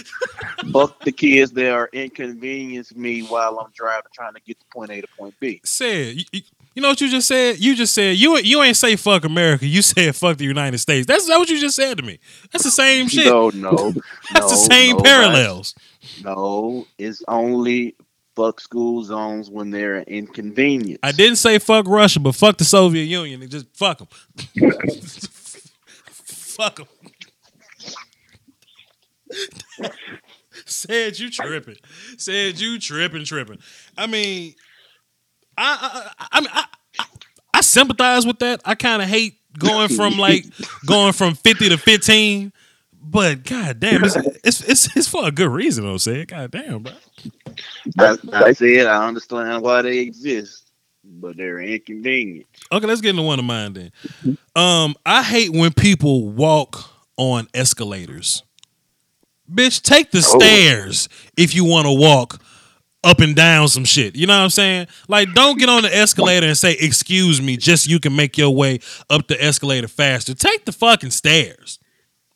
fuck 0.71 0.99
the 1.03 1.11
kids 1.11 1.51
that 1.53 1.71
are 1.71 1.89
inconvenience 1.91 2.95
me 2.95 3.21
while 3.21 3.59
I'm 3.59 3.71
driving, 3.73 4.03
trying 4.13 4.33
to 4.35 4.41
get 4.41 4.59
to 4.59 4.65
point 4.71 4.91
A 4.91 5.01
to 5.01 5.07
point 5.17 5.33
B. 5.39 5.59
Said 5.63 6.15
you, 6.17 6.25
you- 6.31 6.41
you 6.75 6.81
know 6.81 6.89
what 6.89 7.01
you 7.01 7.09
just 7.09 7.27
said? 7.27 7.59
You 7.59 7.75
just 7.75 7.93
said 7.93 8.17
you 8.17 8.37
you 8.39 8.61
ain't 8.63 8.77
say 8.77 8.95
fuck 8.95 9.25
America. 9.25 9.65
You 9.65 9.81
said 9.83 10.15
fuck 10.15 10.37
the 10.37 10.45
United 10.45 10.77
States. 10.79 11.05
That's 11.07 11.27
that 11.27 11.37
what 11.37 11.49
you 11.49 11.59
just 11.59 11.75
said 11.75 11.97
to 11.97 12.03
me. 12.03 12.19
That's 12.51 12.63
the 12.63 12.71
same 12.71 13.07
shit. 13.07 13.25
No, 13.25 13.49
no, 13.49 13.93
That's 14.33 14.49
the 14.49 14.55
same 14.55 14.97
no, 14.97 15.03
parallels. 15.03 15.75
No, 16.23 16.87
it's 16.97 17.23
only 17.27 17.95
fuck 18.35 18.59
school 18.59 19.03
zones 19.03 19.49
when 19.49 19.69
they're 19.69 19.97
an 19.97 20.05
inconvenience. 20.07 20.99
I 21.03 21.11
didn't 21.11 21.37
say 21.37 21.59
fuck 21.59 21.87
Russia, 21.87 22.19
but 22.19 22.35
fuck 22.35 22.57
the 22.57 22.65
Soviet 22.65 23.03
Union 23.03 23.41
and 23.41 23.51
just 23.51 23.67
fuck 23.75 23.99
them. 23.99 24.07
fuck 26.11 26.77
them. 26.77 26.87
Said 30.65 31.19
you 31.19 31.29
tripping. 31.29 31.77
Said 32.17 32.59
you 32.59 32.79
tripping, 32.79 33.25
tripping. 33.25 33.59
I 33.97 34.07
mean, 34.07 34.55
I 35.57 36.11
I, 36.19 36.27
I 36.31 36.41
mean 36.41 36.49
I, 36.53 36.65
I 36.99 37.05
I 37.55 37.61
sympathize 37.61 38.25
with 38.25 38.39
that. 38.39 38.61
I 38.65 38.75
kind 38.75 39.01
of 39.01 39.07
hate 39.07 39.35
going 39.57 39.89
from 39.89 40.17
like 40.17 40.45
going 40.85 41.13
from 41.13 41.35
fifty 41.35 41.69
to 41.69 41.77
fifteen, 41.77 42.51
but 43.01 43.43
god 43.43 43.79
damn, 43.79 44.03
it's 44.03 44.15
it's 44.43 44.61
it's, 44.67 44.97
it's 44.97 45.07
for 45.07 45.27
a 45.27 45.31
good 45.31 45.49
reason. 45.49 45.85
though. 45.85 45.97
Said 45.97 46.27
god 46.27 46.51
damn, 46.51 46.83
bro. 46.83 46.93
I, 47.99 48.17
I 48.33 48.53
said 48.53 48.87
I 48.87 49.07
understand 49.07 49.61
why 49.61 49.81
they 49.83 49.99
exist, 49.99 50.71
but 51.03 51.37
they're 51.37 51.59
inconvenient. 51.59 52.47
Okay, 52.71 52.87
let's 52.87 53.01
get 53.01 53.11
into 53.11 53.21
one 53.23 53.39
of 53.39 53.45
mine 53.45 53.73
then. 53.73 54.37
Um, 54.55 54.95
I 55.05 55.21
hate 55.23 55.51
when 55.51 55.73
people 55.73 56.29
walk 56.29 56.89
on 57.17 57.47
escalators. 57.53 58.41
Bitch, 59.53 59.81
take 59.81 60.09
the 60.11 60.19
Oh. 60.25 60.39
stairs 60.39 61.09
if 61.37 61.53
you 61.53 61.65
want 61.65 61.85
to 61.85 61.91
walk 61.91 62.41
up 63.03 63.19
and 63.19 63.35
down 63.35 63.67
some 63.67 63.85
shit. 63.85 64.15
You 64.15 64.27
know 64.27 64.37
what 64.37 64.43
I'm 64.43 64.49
saying? 64.49 64.87
Like, 65.07 65.33
don't 65.33 65.59
get 65.59 65.69
on 65.69 65.83
the 65.83 65.95
escalator 65.95 66.47
and 66.47 66.57
say, 66.57 66.73
"Excuse 66.79 67.41
me," 67.41 67.57
just 67.57 67.85
so 67.85 67.89
you 67.91 67.99
can 67.99 68.15
make 68.15 68.37
your 68.37 68.49
way 68.55 68.79
up 69.09 69.27
the 69.27 69.41
escalator 69.43 69.87
faster. 69.87 70.33
Take 70.33 70.65
the 70.65 70.71
fucking 70.71 71.11
stairs. 71.11 71.79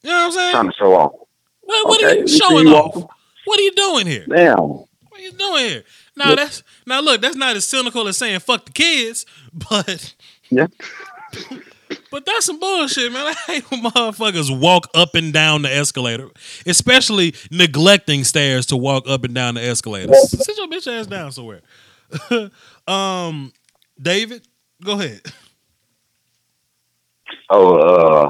You 0.03 0.09
know 0.09 0.17
what 0.17 0.25
I'm 0.25 0.31
saying? 0.33 0.51
Trying 0.51 0.65
to 0.71 0.73
show 0.77 0.95
off. 0.95 1.11
What, 1.61 1.87
what 1.87 2.03
are 2.03 2.07
Okay, 2.07 2.15
you 2.17 2.21
you 2.21 2.27
showing 2.27 2.67
you 2.67 2.75
off? 2.75 2.95
What 3.45 3.59
are 3.59 3.63
you 3.63 3.71
doing 3.71 4.07
here? 4.07 4.25
Damn. 4.29 4.57
What 4.57 4.87
are 5.15 5.21
you 5.21 5.31
doing 5.31 5.65
here? 5.65 5.83
Now 6.15 6.35
that's 6.35 6.63
now 6.85 7.01
look, 7.01 7.21
that's 7.21 7.35
not 7.35 7.55
as 7.55 7.65
cynical 7.65 8.07
as 8.07 8.17
saying 8.17 8.39
fuck 8.39 8.65
the 8.65 8.71
kids, 8.71 9.25
but 9.53 10.15
Yeah. 10.49 10.67
But 12.11 12.25
that's 12.25 12.45
some 12.45 12.59
bullshit, 12.59 13.11
man. 13.11 13.27
I 13.27 13.33
hate 13.51 13.71
when 13.71 13.83
motherfuckers 13.83 14.57
walk 14.57 14.87
up 14.93 15.15
and 15.15 15.33
down 15.33 15.61
the 15.61 15.73
escalator, 15.73 16.29
especially 16.65 17.35
neglecting 17.51 18.23
stairs 18.23 18.65
to 18.67 18.77
walk 18.77 19.07
up 19.07 19.23
and 19.23 19.33
down 19.33 19.55
the 19.55 19.63
escalator. 19.63 20.13
Sit 20.13 20.57
your 20.57 20.67
bitch 20.67 20.87
ass 20.87 21.07
down 21.07 21.31
somewhere. 21.31 21.61
um, 22.87 23.51
David, 24.01 24.47
go 24.83 24.93
ahead. 24.93 25.21
Oh, 27.49 27.75
uh, 27.75 28.29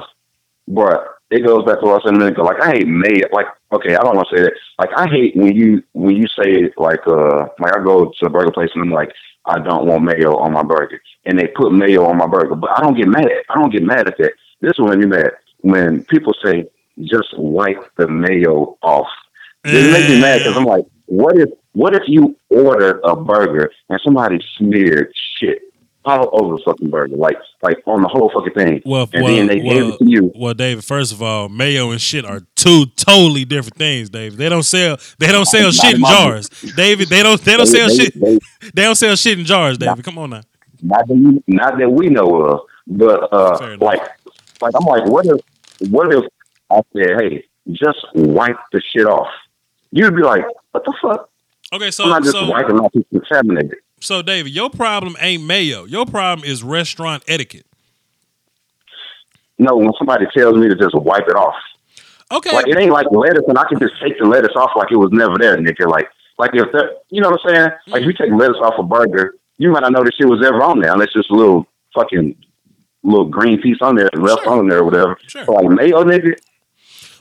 bruh, 0.69 1.05
it 1.31 1.45
goes 1.45 1.65
back 1.65 1.79
to 1.79 1.85
what 1.85 2.01
I 2.01 2.05
said 2.05 2.15
a 2.15 2.17
minute 2.17 2.33
ago. 2.33 2.43
Like, 2.43 2.61
I 2.61 2.71
hate 2.71 2.87
mayo. 2.87 3.27
Like, 3.31 3.47
okay, 3.71 3.95
I 3.95 4.03
don't 4.03 4.15
want 4.15 4.27
to 4.29 4.37
say 4.37 4.43
that. 4.43 4.53
Like, 4.79 4.89
I 4.95 5.07
hate 5.07 5.35
when 5.35 5.55
you 5.55 5.83
when 5.93 6.15
you 6.15 6.27
say 6.27 6.71
like, 6.77 7.05
uh, 7.07 7.47
like 7.59 7.75
I 7.75 7.83
go 7.83 8.11
to 8.19 8.25
a 8.25 8.29
burger 8.29 8.51
place 8.51 8.69
and 8.75 8.83
I'm 8.83 8.91
like, 8.91 9.11
I 9.47 9.59
don't 9.59 9.85
want 9.85 10.03
mayo 10.03 10.37
on 10.37 10.53
my 10.53 10.63
burger, 10.63 11.01
and 11.25 11.39
they 11.39 11.47
put 11.47 11.71
mayo 11.71 12.05
on 12.05 12.17
my 12.17 12.27
burger, 12.27 12.55
but 12.55 12.69
I 12.77 12.81
don't 12.81 12.95
get 12.95 13.07
mad. 13.07 13.29
I 13.49 13.55
don't 13.55 13.71
get 13.71 13.83
mad 13.83 14.07
at 14.07 14.17
that. 14.17 14.33
This 14.61 14.71
is 14.71 14.79
when 14.79 15.01
you 15.01 15.07
mad 15.07 15.31
when 15.61 16.03
people 16.05 16.33
say 16.43 16.65
just 17.03 17.37
wipe 17.37 17.83
the 17.95 18.07
mayo 18.07 18.77
off. 18.81 19.07
It 19.63 19.91
makes 19.91 20.09
me 20.09 20.21
mad 20.21 20.39
because 20.39 20.55
I'm 20.55 20.65
like, 20.65 20.85
what 21.05 21.37
if 21.37 21.49
what 21.73 21.95
if 21.95 22.03
you 22.07 22.35
order 22.49 22.99
a 23.03 23.15
burger 23.15 23.71
and 23.89 23.99
somebody 24.03 24.39
smeared 24.57 25.13
shit 25.37 25.61
all 26.07 26.29
over 26.33 26.55
the 26.57 26.61
fucking 26.65 26.89
burger, 26.89 27.15
like 27.15 27.37
like 27.61 27.77
on 27.85 28.01
the 28.01 28.07
whole 28.07 28.29
fucking 28.33 28.53
thing, 28.53 28.81
Well, 28.85 29.09
and 29.13 29.23
well, 29.23 29.35
then 29.35 29.47
they 29.47 29.59
gave 29.59 29.65
well, 29.83 29.93
it 29.93 29.97
to 29.99 30.05
you. 30.09 30.31
well, 30.35 30.53
David. 30.53 30.83
First 30.85 31.11
of 31.11 31.21
all, 31.21 31.49
mayo 31.49 31.91
and 31.91 31.99
shit 32.01 32.25
are 32.25 32.41
two 32.55 32.85
totally 32.95 33.45
different 33.45 33.75
things, 33.75 34.09
David. 34.09 34.37
They 34.37 34.49
don't 34.49 34.63
sell. 34.63 34.97
They 35.19 35.27
don't 35.27 35.45
sell 35.45 35.71
shit 35.71 35.95
in 35.95 36.01
jars, 36.01 36.49
David. 36.75 37.09
They 37.09 37.23
don't. 37.23 37.41
They 37.41 37.57
don't 37.57 37.65
sell 37.67 37.89
shit. 37.89 38.13
they- 38.19 38.39
don't 38.73 38.95
sell 38.95 39.15
shit 39.15 39.39
in 39.39 39.45
jars, 39.45 39.77
David. 39.77 40.03
Come 40.03 40.17
on 40.19 40.29
now. 40.31 40.41
not 40.81 41.07
that 41.07 41.13
we, 41.13 41.43
not 41.47 41.77
that 41.79 41.89
we 41.89 42.07
know 42.09 42.35
of, 42.43 42.61
but 42.87 43.31
uh, 43.33 43.77
like 43.79 44.01
like 44.61 44.73
I'm 44.79 44.85
like, 44.85 45.05
what 45.05 45.25
if 45.25 45.89
what 45.91 46.13
if 46.13 46.23
I 46.69 46.81
said, 46.93 47.21
hey, 47.21 47.43
just 47.71 47.99
wipe 48.13 48.57
the 48.71 48.81
shit 48.93 49.05
off? 49.05 49.27
You'd 49.91 50.15
be 50.15 50.21
like, 50.21 50.43
what 50.71 50.83
the 50.85 50.93
fuck? 51.01 51.29
Okay, 51.73 51.91
so 51.91 52.03
I'm 52.05 52.09
not 52.11 52.23
just 52.23 52.33
so 52.35 52.49
wiping 52.49 52.77
off 52.79 52.91
it's 52.93 53.07
contaminated. 53.09 53.77
So 53.99 54.21
David, 54.21 54.51
your 54.51 54.69
problem 54.69 55.15
ain't 55.19 55.43
mayo. 55.43 55.85
Your 55.85 56.05
problem 56.05 56.47
is 56.47 56.63
restaurant 56.63 57.23
etiquette. 57.27 57.65
No, 59.59 59.75
when 59.75 59.91
somebody 59.97 60.25
tells 60.35 60.57
me 60.57 60.67
to 60.67 60.75
just 60.75 60.93
wipe 60.93 61.27
it 61.27 61.35
off, 61.35 61.55
Okay, 62.31 62.53
like 62.53 62.67
it 62.67 62.77
ain't 62.77 62.91
like 62.91 63.07
lettuce, 63.11 63.45
and 63.47 63.57
I 63.57 63.63
can 63.69 63.79
just 63.79 63.93
take 64.01 64.19
the 64.19 64.25
lettuce 64.25 64.51
off 64.55 64.71
like 64.75 64.91
it 64.91 64.97
was 64.97 65.09
never 65.13 65.37
there, 65.37 65.55
nigga. 65.57 65.89
Like 65.89 66.09
like 66.37 66.51
if 66.53 66.71
that, 66.73 67.03
you 67.09 67.21
know 67.21 67.29
what 67.29 67.39
I'm 67.45 67.49
saying? 67.49 67.69
Like 67.87 68.01
if 68.01 68.07
mm-hmm. 68.07 68.25
you 68.25 68.31
take 68.31 68.31
lettuce 68.37 68.57
off 68.61 68.73
a 68.77 68.83
burger, 68.83 69.35
you 69.57 69.71
might 69.71 69.81
not 69.81 69.93
know 69.93 70.03
the 70.03 70.11
shit 70.11 70.27
was 70.27 70.45
ever 70.45 70.61
on 70.61 70.79
there 70.79 70.91
unless 70.91 71.09
it's 71.15 71.29
a 71.29 71.33
little 71.33 71.65
fucking 71.95 72.35
little 73.03 73.29
green 73.29 73.61
piece 73.61 73.77
on 73.81 73.95
there 73.95 74.09
left 74.13 74.43
Sure. 74.43 74.59
on 74.59 74.67
there 74.67 74.79
or 74.79 74.83
whatever. 74.83 75.17
Sure. 75.25 75.45
So 75.45 75.53
like 75.53 75.69
mayo, 75.69 76.03
nigga. 76.03 76.33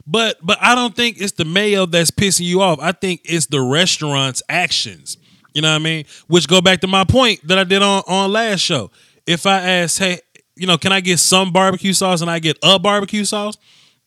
But 0.06 0.38
but 0.42 0.58
I 0.60 0.74
don't 0.74 0.96
think 0.96 1.20
it's 1.20 1.32
the 1.32 1.44
mayo 1.44 1.86
that's 1.86 2.10
pissing 2.10 2.44
you 2.44 2.60
off. 2.60 2.80
I 2.80 2.90
think 2.90 3.20
it's 3.24 3.46
the 3.46 3.60
restaurant's 3.60 4.42
actions. 4.48 5.18
You 5.56 5.62
know 5.62 5.70
what 5.70 5.76
I 5.76 5.84
mean? 5.84 6.04
Which 6.26 6.48
go 6.48 6.60
back 6.60 6.80
to 6.82 6.86
my 6.86 7.04
point 7.04 7.40
that 7.48 7.56
I 7.58 7.64
did 7.64 7.80
on 7.80 8.02
on 8.06 8.30
last 8.30 8.60
show. 8.60 8.90
If 9.26 9.46
I 9.46 9.58
ask, 9.62 9.98
hey, 9.98 10.18
you 10.54 10.66
know, 10.66 10.76
can 10.76 10.92
I 10.92 11.00
get 11.00 11.18
some 11.18 11.50
barbecue 11.50 11.94
sauce 11.94 12.20
and 12.20 12.30
I 12.30 12.40
get 12.40 12.58
a 12.62 12.78
barbecue 12.78 13.24
sauce? 13.24 13.56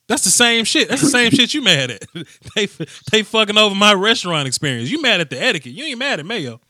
That's 0.07 0.23
the 0.23 0.29
same 0.29 0.63
shit. 0.63 0.89
That's 0.89 1.01
the 1.01 1.07
same 1.09 1.31
shit 1.31 1.55
you 1.55 1.63
mad 1.63 1.89
at. 1.89 2.03
they 2.55 2.67
they 3.11 3.23
fucking 3.23 3.57
over 3.57 3.73
my 3.73 3.95
restaurant 3.95 4.47
experience. 4.47 4.91
You 4.91 5.01
mad 5.01 5.21
at 5.21 5.31
the 5.31 5.41
etiquette. 5.41 5.71
You 5.73 5.85
ain't 5.85 5.97
mad 5.97 6.19
at 6.19 6.25
mayo. 6.27 6.61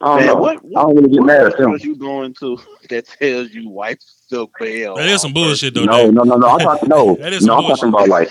I 0.00 0.06
don't 0.06 0.16
Man, 0.20 0.26
know. 0.28 0.34
what, 0.36 0.56
I 0.56 0.80
don't 0.80 0.96
really 0.96 1.08
get 1.10 1.18
what 1.20 1.26
mad 1.26 1.36
at 1.36 1.42
them. 1.58 1.72
restaurant 1.72 1.84
you 1.84 1.96
going 1.96 2.34
to 2.40 2.58
that 2.88 3.06
tells 3.06 3.50
you 3.50 3.68
wipe 3.68 4.00
the 4.30 4.46
bell? 4.58 4.96
That 4.96 5.08
is 5.08 5.20
some 5.20 5.34
bullshit 5.34 5.74
though, 5.74 5.84
No, 5.84 5.92
David. 5.98 6.14
no, 6.14 6.22
no, 6.22 6.36
no. 6.36 6.48
I'm 6.48 6.58
talking 6.60 6.88
no. 6.88 7.16
That 7.16 7.34
is 7.34 7.44
no, 7.44 7.56
some 7.56 7.64
I'm 7.66 7.70
talking 7.76 7.88
about 7.90 8.08
like 8.08 8.30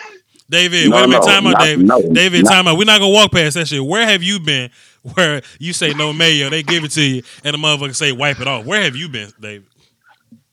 David, 0.50 0.90
No, 0.90 0.96
wait 0.96 1.04
a 1.04 1.08
minute, 1.08 1.22
no, 1.26 1.28
time 1.28 1.48
out, 1.48 1.60
David. 1.60 1.86
no, 1.86 2.02
David, 2.02 2.44
not- 2.44 2.52
time 2.52 2.68
out. 2.68 2.78
We're 2.78 2.86
not 2.86 3.00
gonna 3.00 3.12
walk 3.12 3.32
past 3.32 3.54
that 3.56 3.68
shit. 3.68 3.84
Where 3.86 4.06
have 4.08 4.24
you 4.24 4.40
been 4.40 4.70
where 5.14 5.42
you 5.60 5.74
say 5.74 5.94
no 5.94 6.12
mayo, 6.14 6.50
they 6.50 6.64
give 6.64 6.84
it 6.84 6.92
to 6.92 7.02
you, 7.02 7.24
and 7.44 7.54
the 7.54 7.58
motherfucker 7.58 7.96
say 7.96 8.12
wipe 8.12 8.40
it 8.40 8.48
off? 8.48 8.66
Where 8.66 8.82
have 8.82 8.96
you 8.96 9.10
been, 9.10 9.32
David? 9.40 9.66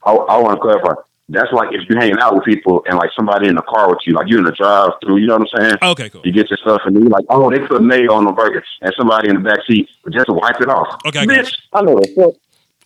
I, 0.05 0.13
I 0.13 0.39
want 0.39 0.57
to 0.57 0.61
clarify. 0.61 1.01
That's 1.29 1.53
like 1.53 1.71
if 1.73 1.89
you're 1.89 1.99
hanging 1.99 2.19
out 2.21 2.37
with 2.37 2.45
people 2.45 2.85
and 2.87 2.97
like 2.97 3.11
somebody 3.17 3.49
in 3.49 3.57
the 3.57 3.63
car 3.63 3.89
with 3.89 3.99
you, 4.07 4.13
like 4.15 4.29
you're 4.29 4.39
in 4.39 4.45
the 4.45 4.53
drive 4.53 4.91
through. 5.03 5.17
You 5.17 5.27
know 5.27 5.39
what 5.39 5.49
I'm 5.55 5.61
saying? 5.61 5.77
Okay, 5.83 6.09
cool. 6.11 6.23
You 6.25 6.31
get 6.31 6.49
your 6.49 6.57
stuff 6.59 6.83
and 6.85 6.95
you're 6.95 7.09
like, 7.09 7.25
oh, 7.29 7.51
they 7.51 7.59
put 7.67 7.83
mayo 7.83 8.13
on 8.13 8.25
the 8.27 8.31
burger, 8.33 8.63
and 8.83 8.95
somebody 8.97 9.31
in 9.31 9.35
the 9.37 9.41
back 9.43 9.59
seat 9.67 9.89
just 10.13 10.29
wipe 10.29 10.61
it 10.61 10.69
off. 10.69 11.01
Okay, 11.05 11.21
I 11.21 11.27
bitch, 11.27 11.53
I 11.73 11.83
know 11.83 11.99
the 11.99 12.07
fuck. 12.15 12.35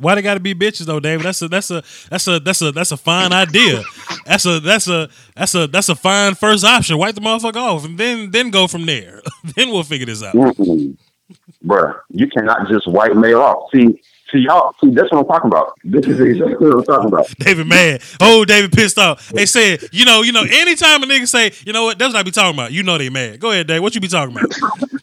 Why 0.00 0.14
they 0.14 0.22
gotta 0.22 0.40
be 0.40 0.54
bitches 0.54 0.86
though, 0.86 0.98
David? 1.00 1.26
That's 1.26 1.42
a 1.42 1.48
that's 1.48 1.70
a 1.70 1.82
that's 2.08 2.26
a 2.26 2.40
that's 2.40 2.62
a 2.62 2.72
that's 2.72 2.92
a 2.92 2.96
fine 2.96 3.32
idea. 3.32 3.82
That's 4.24 4.46
a 4.46 4.58
that's 4.60 4.88
a 4.88 5.08
that's 5.36 5.54
a 5.54 5.66
that's 5.66 5.88
a 5.88 5.94
fine 5.94 6.34
first 6.34 6.64
option. 6.64 6.96
Wipe 6.98 7.14
the 7.14 7.20
motherfucker 7.20 7.56
off 7.56 7.84
and 7.84 7.98
then 7.98 8.30
then 8.30 8.50
go 8.50 8.66
from 8.66 8.86
there. 8.86 9.20
then 9.56 9.70
we'll 9.70 9.82
figure 9.82 10.06
this 10.06 10.22
out. 10.22 10.34
Mm-mm. 10.34 10.96
Bruh, 11.64 11.98
you 12.10 12.26
cannot 12.28 12.68
just 12.68 12.88
wipe 12.88 13.14
mayo 13.14 13.40
off. 13.40 13.68
See, 13.74 14.00
see 14.32 14.38
y'all. 14.38 14.74
See, 14.82 14.90
that's 14.90 15.12
what 15.12 15.20
I'm 15.20 15.26
talking 15.26 15.48
about. 15.48 15.74
This 15.84 16.06
is 16.06 16.18
exactly 16.18 16.68
what 16.68 16.78
I'm 16.78 16.84
talking 16.84 17.08
about. 17.08 17.28
David 17.38 17.66
mad. 17.66 18.02
Oh, 18.20 18.44
David 18.44 18.72
pissed 18.72 18.98
off. 18.98 19.28
They 19.28 19.46
said, 19.46 19.82
you 19.92 20.04
know, 20.06 20.22
you 20.22 20.32
know, 20.32 20.42
anytime 20.42 21.02
a 21.02 21.06
nigga 21.06 21.28
say, 21.28 21.52
you 21.66 21.72
know 21.72 21.84
what, 21.84 21.98
that's 21.98 22.14
what 22.14 22.20
I 22.20 22.22
be 22.22 22.30
talking 22.30 22.58
about. 22.58 22.72
You 22.72 22.82
know 22.82 22.96
they 22.96 23.10
mad. 23.10 23.40
Go 23.40 23.50
ahead, 23.50 23.66
Dave. 23.66 23.82
What 23.82 23.94
you 23.94 24.00
be 24.00 24.08
talking 24.08 24.34
about? 24.36 24.50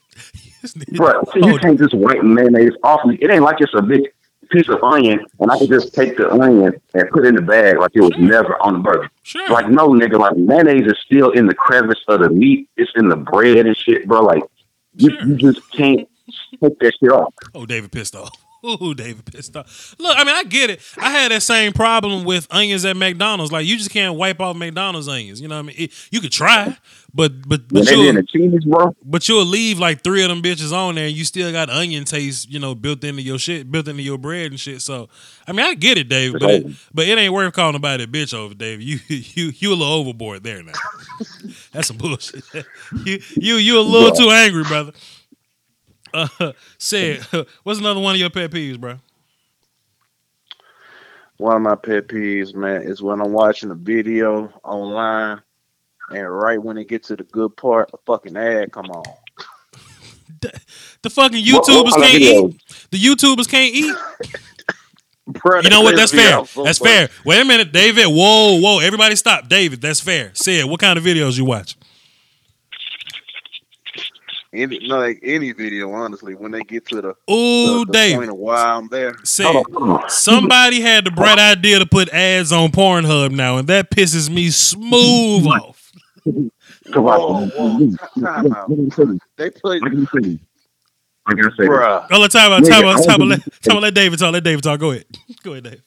Bruh, 0.68 1.34
see, 1.34 1.40
Oh, 1.44 1.48
you 1.48 1.60
can't 1.60 1.80
just 1.80 1.94
wipe 1.94 2.24
mayonnaise 2.24 2.74
off 2.84 3.06
me. 3.06 3.18
It 3.22 3.32
ain't 3.32 3.44
like 3.44 3.58
it's 3.60 3.72
a 3.76 3.82
big 3.82 4.02
piece 4.50 4.70
of 4.70 4.84
onion, 4.84 5.26
and 5.40 5.52
I 5.52 5.58
could 5.60 5.70
just 5.70 5.94
take 5.94 6.18
the 6.18 6.32
onion 6.32 6.74
and 6.94 7.10
put 7.12 7.26
it 7.26 7.30
in 7.30 7.36
the 7.36 7.42
bag 7.42 7.78
like 7.80 7.92
it 7.96 8.02
was 8.02 8.14
never 8.18 8.62
on 8.62 8.74
the 8.74 8.80
burger. 8.80 9.10
Sure. 9.24 9.48
Like 9.50 9.70
no 9.70 9.90
nigga, 9.90 10.20
like 10.20 10.38
mayonnaise 10.38 10.86
is 10.88 10.98
still 11.06 11.32
in 11.32 11.48
the 11.48 11.54
crevice 11.56 12.02
of 12.08 12.22
the 12.22 12.30
meat. 12.30 12.70
It's 12.78 12.92
in 12.96 13.10
the 13.10 13.16
bread 13.18 13.66
and 13.66 13.76
shit, 13.76 14.08
bro. 14.08 14.22
Like 14.22 14.44
you, 14.96 15.10
Sure. 15.12 15.26
you 15.28 15.36
just 15.36 15.72
can't 15.72 16.08
take 16.62 16.80
that 16.80 16.94
shit 17.00 17.12
off. 17.12 17.34
Oh, 17.56 17.66
David 17.66 17.92
pissed 17.92 18.16
off. 18.16 18.32
Ooh, 18.66 18.94
David 18.94 19.26
pissed 19.26 19.56
off. 19.56 19.96
Look, 20.00 20.18
I 20.18 20.24
mean, 20.24 20.36
I 20.36 20.44
get 20.44 20.70
it. 20.70 20.82
I 20.98 21.12
had 21.12 21.32
that 21.32 21.44
same 21.44 21.74
problem 21.74 22.24
with 22.24 22.48
onions 22.50 22.86
at 22.86 22.98
McDonald's. 22.98 23.52
Like, 23.52 23.66
you 23.66 23.78
just 23.78 23.92
can't 23.92 24.16
wipe 24.16 24.40
off 24.40 24.56
McDonald's 24.56 25.08
onions. 25.08 25.40
You 25.40 25.48
know 25.48 25.56
what 25.56 25.60
I 25.66 25.68
mean? 25.68 25.76
It- 25.78 25.92
you 26.12 26.22
could 26.22 26.32
try, 26.32 26.78
but 27.14 27.48
but 27.48 27.68
but 27.68 27.86
they 27.86 27.96
be 27.96 28.08
in 28.10 28.16
you'll, 28.16 28.24
cheese, 28.24 28.66
but 29.04 29.28
you'll 29.28 29.46
leave 29.46 29.80
like 29.80 30.04
three 30.04 30.24
of 30.24 30.30
them 30.30 30.42
bitches 30.42 30.72
on 30.74 30.96
there, 30.96 31.06
and 31.08 31.16
you 31.16 31.24
still 31.26 31.52
got 31.52 31.70
onion 31.70 32.04
taste, 32.06 32.50
you 32.50 32.60
know, 32.60 32.76
built 32.76 33.04
into 33.04 33.22
your 33.22 33.40
shit, 33.40 33.72
built 33.72 33.88
into 33.88 34.02
your 34.04 34.18
bread 34.18 34.52
and 34.52 34.60
shit. 34.60 34.82
So, 34.82 35.10
I 35.48 35.52
mean, 35.52 35.66
I 35.66 35.74
get 35.76 35.98
it, 35.98 36.10
Dave, 36.10 36.34
but 36.34 36.44
it, 36.44 36.68
but 36.94 37.08
it 37.08 37.18
ain't 37.18 37.34
worth 37.34 37.54
calling 37.54 37.74
nobody 37.74 38.04
a 38.04 38.08
bitch 38.08 38.34
over, 38.34 38.54
Dave. 38.54 38.82
You 38.82 39.00
you 39.08 39.52
you 39.58 39.70
a 39.70 39.76
little 39.76 39.94
overboard 39.94 40.44
there 40.44 40.64
now. 40.64 40.74
That's 41.72 41.88
some 41.88 41.98
bullshit. 41.98 42.44
you 43.06 43.20
you 43.36 43.56
you 43.56 43.80
a 43.80 43.82
little 43.82 44.12
too 44.12 44.30
angry, 44.30 44.64
brother. 44.64 44.94
Uh, 46.14 46.54
said, 46.78 47.22
what's 47.64 47.80
another 47.80 48.00
one 48.00 48.16
of 48.16 48.20
your 48.20 48.30
pet 48.30 48.52
peeves, 48.52 48.80
bro? 48.80 48.98
One 51.38 51.56
of 51.56 51.62
my 51.62 51.76
pet 51.76 52.08
peeves, 52.08 52.56
man, 52.56 52.82
is 52.82 53.02
when 53.02 53.22
I'm 53.22 53.32
watching 53.32 53.70
a 53.70 53.76
video 53.76 54.52
online, 54.64 55.42
and 56.10 56.36
right 56.36 56.62
when 56.62 56.78
it 56.78 56.88
gets 56.88 57.10
to 57.10 57.16
the 57.16 57.24
good 57.24 57.56
part, 57.56 57.92
a 57.94 57.98
fucking 58.06 58.36
ad 58.36 58.72
come 58.72 58.88
on. 58.88 59.04
The 61.04 61.10
fucking 61.12 61.44
YouTubers 61.44 61.92
what 61.92 62.02
can't 62.02 62.22
eat. 62.22 62.64
The 62.92 62.98
YouTubers 62.98 63.48
can't 63.48 63.74
eat. 63.74 63.96
Bruh, 65.30 65.64
You 65.64 65.70
know 65.70 65.82
what? 65.82 65.96
That's 65.96 66.12
fair. 66.12 66.44
That's 66.64 66.80
fair. 66.80 67.10
Wait 67.26 67.42
a 67.42 67.46
minute, 67.46 67.72
David. 67.72 68.08
Whoa, 68.08 68.60
whoa. 68.60 68.80
Everybody 68.80 69.16
stop. 69.16 69.48
David, 69.48 69.82
that's 69.82 70.00
fair. 70.00 70.32
Said. 70.34 70.66
What 70.66 70.80
kind 70.80 70.98
of 70.98 71.04
videos 71.04 71.38
you 71.38 71.46
watch? 71.46 71.78
Any, 74.58 74.88
no, 74.88 74.98
like 74.98 75.20
any 75.24 75.52
video, 75.52 75.92
honestly, 75.92 76.34
when 76.36 76.52
they 76.52 76.62
get 76.62 76.86
to 76.88 77.02
the, 77.02 77.10
Ooh, 77.32 77.80
the, 77.80 77.86
the 77.86 77.92
David. 77.92 78.18
point 78.18 78.30
of 78.32 78.38
why 78.38 78.64
I'm 78.64 78.88
there. 78.90 79.16
Say 79.24 79.44
Hold 79.44 79.56
it. 79.56 79.76
on, 79.76 79.88
hold 79.88 80.04
on. 80.04 80.10
Somebody 80.10 80.82
had 80.82 81.06
the 81.06 81.12
bright 81.12 81.38
idea 81.40 81.80
to 81.80 81.86
put 81.86 82.10
ads 82.10 82.52
on 82.52 82.72
Pornhub 82.72 83.32
now, 83.32 83.58
and 83.58 83.68
that 83.68 83.92
pisses 83.92 84.30
me 84.30 84.50
smooth 84.50 85.46
off. 85.48 85.92
Come 86.26 86.52
Whoa, 87.04 87.34
on. 87.34 87.52
Oh, 87.58 87.78
whoa, 87.78 88.22
time 88.22 88.54
out. 88.54 88.70
They 89.38 89.50
put, 89.52 89.82
Like 89.82 89.92
you 89.94 90.08
said. 90.08 90.40
Like 91.28 91.38
I 91.40 91.42
said. 91.58 91.68
bruh. 91.68 92.08
Oh, 92.12 92.20
let 92.20 92.32
time 92.32 92.52
out, 92.54 92.64
Nigga, 92.64 92.70
time 92.70 92.86
out, 92.86 93.00
I 93.02 93.06
time 93.06 93.22
out. 93.22 93.28
Let, 93.28 93.62
time 93.62 93.78
out, 93.78 93.84
let 93.84 93.94
David 93.94 94.20
talk. 94.20 94.34
Let 94.34 94.44
David 94.44 94.64
talk. 94.64 94.80
Go 94.80 94.92
ahead. 94.92 95.06
Go 95.44 95.52
ahead, 95.52 95.64
Dave. 95.66 95.82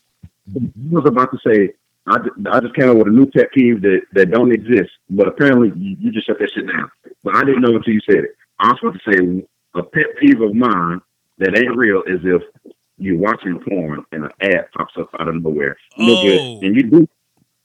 I 0.55 0.61
was 0.91 1.07
about 1.07 1.31
to 1.33 1.39
say, 1.47 1.71
I, 2.07 2.19
I 2.51 2.61
just 2.61 2.75
came 2.75 2.91
up 2.91 2.97
with 2.99 3.07
a 3.07 3.11
new 3.11 3.27
pet 3.27 3.51
peeve 3.53 3.81
that, 3.83 4.03
that 4.13 4.31
don't 4.31 4.53
exist, 4.53 4.91
but 5.09 5.27
apparently 5.29 5.73
you, 5.77 5.97
you 5.99 6.13
just 6.13 6.27
shut 6.27 6.39
that 6.39 6.51
shit 6.53 6.67
down. 6.67 6.91
But 7.25 7.37
I 7.37 7.45
didn't 7.45 7.63
know 7.63 7.75
until 7.77 7.95
you 7.95 8.01
said 8.07 8.25
it. 8.25 8.31
I 8.61 8.69
was 8.69 8.79
supposed 8.81 9.01
to 9.05 9.13
say 9.13 9.47
a 9.75 9.83
pet 9.83 10.07
peeve 10.21 10.41
of 10.41 10.55
mine 10.55 11.01
that 11.39 11.57
ain't 11.59 11.77
real 11.77 12.03
is 12.07 12.21
if 12.23 12.43
you're 12.99 13.17
watching 13.19 13.59
porn 13.67 14.05
and 14.13 14.25
an 14.25 14.31
ad 14.43 14.67
pops 14.77 14.95
up 14.99 15.09
out 15.19 15.29
of 15.29 15.43
nowhere. 15.43 15.77
Look 15.97 16.19
Oh. 16.19 16.23
good, 16.23 16.67
and 16.67 16.77
you 16.77 16.83
do. 16.85 17.09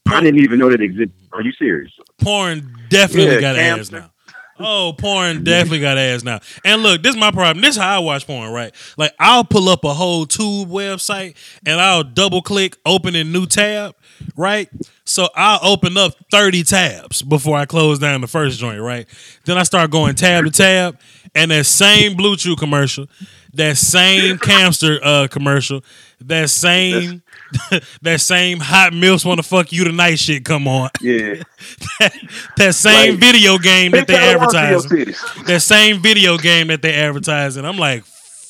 I 0.08 0.22
didn't 0.22 0.39
even 0.41 0.60
know 0.60 0.70
that 0.70 0.82
existed. 0.82 1.12
Are 1.34 1.41
you 1.41 1.52
serious? 1.54 1.91
Porn 2.20 2.72
definitely 2.89 3.34
Yeah, 3.36 3.41
got 3.41 3.56
ads 3.58 3.89
hamster. 3.89 4.00
now. 4.00 4.12
Oh, 4.58 4.93
porn 4.97 5.43
definitely 5.43 5.82
got 5.82 5.97
ass 5.97 6.24
now. 6.24 6.39
And 6.64 6.82
look, 6.82 7.03
this 7.03 7.14
is 7.14 7.20
my 7.20 7.32
problem. 7.32 7.62
This 7.62 7.76
is 7.76 7.82
how 7.82 7.97
I 7.97 7.99
watch 7.99 8.26
porn, 8.26 8.51
right? 8.51 8.74
Like 8.97 9.14
I'll 9.20 9.43
pull 9.43 9.68
up 9.68 9.84
a 9.84 9.93
whole 9.93 10.26
tube 10.26 10.70
website 10.70 11.36
and 11.66 11.80
I'll 11.82 12.03
double 12.03 12.41
click 12.41 12.78
open 12.86 13.16
a 13.16 13.24
new 13.24 13.45
tab, 13.47 13.95
right? 14.38 14.70
So 15.03 15.28
I'll 15.36 15.60
open 15.62 15.97
up 15.97 16.14
30 16.32 16.64
tabs 16.64 17.22
before 17.22 17.58
I 17.58 17.66
close 17.66 17.99
down 17.99 18.22
the 18.22 18.28
first 18.28 18.58
joint, 18.58 18.82
right? 18.82 19.08
Then 19.45 19.58
I 19.58 19.64
start 19.64 19.91
going 19.91 20.16
tab 20.16 20.45
to 20.45 20.51
tab, 20.51 20.99
and 21.36 21.51
that 21.51 21.66
same 21.66 22.16
BlueChew 22.18 22.58
commercial, 22.58 23.08
that 23.53 23.78
same 23.78 24.38
Camster 24.39 24.99
uh, 25.03 25.28
commercial, 25.30 25.84
that 26.22 26.49
same 26.49 27.22
that 28.02 28.22
same 28.22 28.60
hot 28.60 28.93
milfs 28.93 29.26
want 29.26 29.38
to 29.39 29.43
fuck 29.43 29.72
you 29.72 29.84
tonight 29.84 30.16
shit 30.16 30.43
come 30.43 30.68
on. 30.68 30.89
Yeah. 31.02 31.43
that 32.58 32.76
same 32.76 33.12
Like, 33.12 33.20
video 33.20 33.58
game 33.58 33.91
that 33.91 34.08
they 34.08 34.16
Bitch, 34.16 34.20
I 34.20 34.38
wanna 34.38 34.52
see 34.52 34.98
your 34.98 35.10
advertise. 35.10 35.46
That 35.46 35.62
same 35.62 36.02
video 36.02 36.38
game 36.38 36.68
that 36.68 36.82
they 36.82 36.93
advertise, 36.93 37.58
and 37.58 37.66
I'm 37.68 37.78
like, 37.78 38.04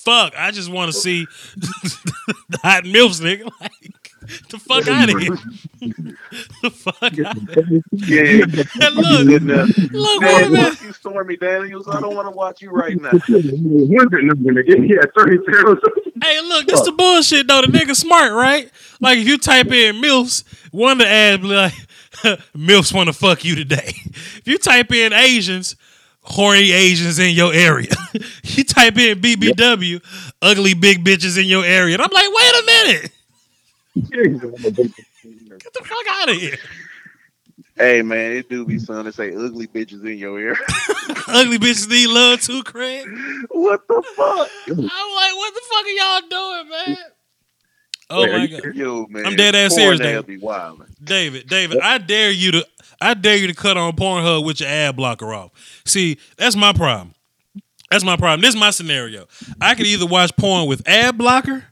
fuck, 0.06 0.34
I 0.38 0.52
just 0.52 0.70
want 0.70 0.94
to 0.94 0.98
see 0.98 1.26
the 1.58 2.60
hot 2.62 2.84
milfs, 2.84 3.20
nigga. 3.20 3.50
Like, 3.60 4.05
the 4.50 4.60
fuck 4.60 4.88
out 4.88 5.10
of 5.10 5.20
here. 5.20 5.38
the 6.62 6.70
fuck 6.70 7.20
out 7.20 7.38
of 7.38 7.66
here. 7.68 7.82
Yeah. 7.92 8.44
And 8.86 8.96
look, 8.96 9.28
Good 9.28 9.42
enough. 9.44 9.70
look, 9.92 10.22
wait 10.22 10.30
a 10.30 10.50
Man, 10.50 10.52
minute. 10.52 10.74
fuck 10.74 10.84
you, 10.88 10.94
Stormy 10.94 11.38
Daniels. 11.38 11.88
I 11.88 12.00
don't 12.02 12.16
want 12.16 12.28
to 12.28 12.32
watch 12.32 12.62
you 12.62 12.72
right 12.72 13.00
now. 13.00 13.12
Wonder 13.30 14.22
number 14.22 14.60
again. 14.60 14.84
He 14.84 14.96
had 14.96 15.14
30. 15.16 15.38
Hey, 16.24 16.42
look, 16.42 16.68
this 16.68 16.80
is 16.80 16.86
the 16.86 16.92
bullshit 16.92 17.48
though. 17.48 17.62
The 17.62 17.68
nigga 17.68 17.96
smart, 17.96 18.34
right? 18.34 18.72
Like 19.00 19.20
if 19.20 19.28
you 19.28 19.38
type 19.38 19.72
in 19.72 19.96
MILFs, 20.02 20.44
one 20.72 20.94
of 20.94 20.98
the 21.00 21.08
ads 21.08 21.42
be 21.42 21.48
like, 21.50 21.74
MILFs 22.56 22.94
want 22.94 23.08
to 23.08 23.14
fuck 23.14 23.44
you 23.46 23.56
today. 23.56 23.92
If 24.06 24.44
you 24.46 24.58
type 24.58 24.92
in 24.92 25.14
Asians, 25.14 25.76
horny 26.22 26.72
Asians 26.72 27.20
in 27.20 27.36
your 27.36 27.54
area. 27.54 27.92
you 28.44 28.64
type 28.64 28.98
in 28.98 29.20
BBW, 29.20 30.02
ugly 30.42 30.74
big 30.74 31.04
bitches 31.04 31.38
in 31.40 31.46
your 31.46 31.64
area. 31.66 31.96
And 31.96 32.02
I'm 32.02 32.12
like, 32.12 32.28
wait 32.34 32.54
a 32.54 32.64
minute. 32.66 33.12
Get 33.96 34.12
the 34.12 35.82
fuck 35.84 36.06
out 36.10 36.30
of 36.30 36.36
here. 36.36 36.58
Hey 37.78 38.02
man, 38.02 38.34
it 38.34 38.50
do 38.50 38.66
be 38.66 38.80
son. 38.80 39.06
to 39.06 39.12
say 39.12 39.36
ugly 39.36 39.68
bitches 39.68 40.06
in 40.06 40.18
your 40.18 40.40
ear. 40.40 40.58
ugly 41.28 41.58
bitches 41.58 41.90
need 41.90 42.08
love 42.08 42.42
too, 42.42 42.64
Craig. 42.64 43.06
what 43.50 43.88
the 43.88 44.02
fuck? 44.16 44.50
I'm 44.68 44.78
like, 44.78 45.36
what 45.36 45.54
the 45.54 45.62
fuck 45.70 45.86
are 45.86 45.90
y'all 45.90 46.22
doing, 46.30 46.70
man? 46.70 46.98
Oh 48.10 48.22
Wait, 48.22 48.32
my 48.32 48.44
you 48.44 48.62
god. 48.62 48.76
Yo 48.76 49.08
man, 49.08 49.26
I'm 49.26 49.36
dead 49.36 49.56
ass 49.56 49.74
porn 49.74 49.98
serious, 49.98 50.00
David. 50.00 50.28
Be. 50.28 50.40
David, 51.04 51.48
David, 51.48 51.80
I 51.80 51.98
dare 51.98 52.32
you 52.32 52.52
to 52.52 52.68
I 53.02 53.14
dare 53.14 53.38
you 53.38 53.48
to 53.48 53.56
cut 53.56 53.78
on 53.78 53.94
Pornhub 53.96 54.46
with 54.46 54.60
your 54.60 54.70
ad 54.70 54.96
blocker 54.96 55.34
off. 55.34 55.52
See, 55.86 56.18
that's 56.38 56.56
my 56.56 56.72
problem. 56.72 57.14
That's 57.92 58.04
my 58.04 58.16
problem. 58.16 58.42
This 58.42 58.56
is 58.56 58.60
my 58.60 58.72
scenario. 58.72 59.28
I 59.62 59.76
could 59.76 59.86
either 59.86 60.06
watch 60.06 60.36
porn 60.38 60.68
with 60.68 60.88
ad 60.88 61.18
blocker, 61.18 61.66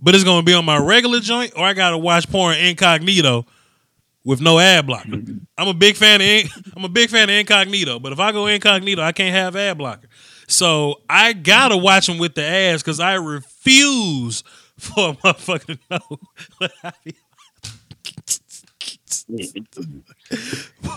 but 0.00 0.14
it's 0.14 0.24
gonna 0.24 0.42
be 0.42 0.54
on 0.54 0.64
my 0.64 0.78
regular 0.78 1.20
joint, 1.20 1.52
or 1.56 1.64
I 1.64 1.72
gotta 1.74 1.98
watch 1.98 2.28
porn 2.30 2.56
incognito 2.58 3.46
with 4.24 4.40
no 4.40 4.58
ad 4.58 4.86
blocker. 4.86 5.08
Mm-hmm. 5.08 5.38
I'm 5.56 5.68
a 5.68 5.74
big 5.74 5.96
fan 5.96 6.20
of 6.20 6.26
in- 6.26 6.48
I'm 6.76 6.84
a 6.84 6.88
big 6.88 7.10
fan 7.10 7.28
of 7.30 7.34
incognito, 7.36 7.98
but 7.98 8.12
if 8.12 8.18
I 8.20 8.32
go 8.32 8.46
incognito, 8.46 9.02
I 9.02 9.12
can't 9.12 9.34
have 9.34 9.56
ad 9.56 9.78
blocker. 9.78 10.08
So 10.48 11.00
I 11.08 11.32
gotta 11.32 11.76
watch 11.76 12.06
them 12.06 12.18
with 12.18 12.34
the 12.34 12.42
ads 12.44 12.82
because 12.82 13.00
I 13.00 13.14
refuse 13.14 14.42
for 14.78 15.10
a 15.10 15.12
motherfucker 15.14 15.66
to 15.66 15.78
know 15.90 16.18
what 16.58 16.72
I 16.84 16.92
be 17.04 17.14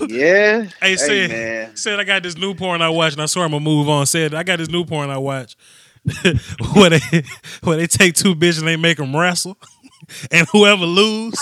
Yeah. 0.07 0.63
Hey, 0.63 0.69
Hey 0.81 0.95
said, 0.97 1.29
man. 1.29 1.75
said 1.75 1.99
I 1.99 2.03
got 2.03 2.23
this 2.23 2.37
new 2.37 2.53
porn 2.53 2.81
I 2.81 2.89
watch, 2.89 3.13
and 3.13 3.21
I 3.21 3.25
swear 3.25 3.45
I'm 3.45 3.51
gonna 3.51 3.63
move 3.63 3.89
on. 3.89 4.05
Said 4.05 4.33
I 4.33 4.43
got 4.43 4.57
this 4.59 4.69
new 4.69 4.85
porn 4.85 5.09
I 5.09 5.17
watch 5.17 5.55
where 6.73 6.89
they 6.91 7.23
where 7.63 7.77
they 7.77 7.87
take 7.87 8.13
two 8.15 8.35
bitches 8.35 8.59
and 8.59 8.67
they 8.67 8.77
make 8.77 8.97
them 8.97 9.15
wrestle, 9.15 9.57
and 10.31 10.47
whoever 10.49 10.85
lose, 10.85 11.37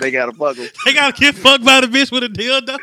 They 0.00 0.10
got 0.10 0.28
a 0.28 0.32
buckle. 0.32 0.66
they 0.84 0.94
gotta 0.94 1.18
get 1.18 1.34
fucked 1.34 1.64
by 1.64 1.80
the 1.80 1.86
bitch 1.88 2.10
with 2.12 2.22
a 2.24 2.28
dildo. 2.28 2.78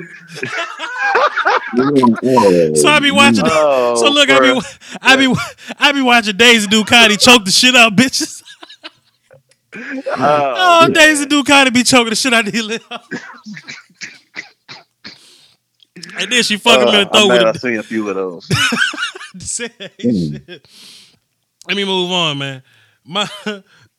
So 2.78 2.88
I 2.89 2.99
be 2.99 3.11
watching. 3.11 3.43
Oh, 3.45 3.95
so 3.95 4.09
look, 4.11 4.30
I 4.30 4.39
be 4.39 4.61
I 5.01 5.15
be 5.15 5.34
I 5.80 5.91
be 5.91 6.01
watching 6.01 6.36
Daisy 6.38 6.68
Ducati 6.68 7.20
choke 7.20 7.45
the 7.45 7.51
shit 7.51 7.76
out 7.76 7.93
of 7.93 7.97
bitches. 7.97 8.43
Oh, 9.76 10.03
Oh, 10.18 10.89
Daisy 10.91 11.26
Ducati 11.26 11.74
be 11.74 11.84
choking 11.84 12.09
the 12.09 12.15
shit 12.15 12.34
out 12.34 12.47
of 12.47 12.53
these 12.53 12.63
little. 12.63 12.99
And 16.20 16.32
then 16.32 16.43
she 16.43 16.57
fuck 16.57 16.80
him 16.80 16.88
in 16.88 16.93
the 16.93 17.09
uh, 17.09 17.11
throat 17.11 17.28
with 17.30 17.41
a 17.41 17.47
I 17.47 17.51
seen 17.53 17.78
a 17.78 17.84
few 17.84 18.07
of 18.09 18.15
those. 18.15 18.47
Say 19.42 19.70
shit. 20.00 20.68
Let 21.68 21.78
me 21.78 21.84
move 21.84 22.12
on, 22.12 22.38
man. 22.38 22.64
My, 23.04 23.28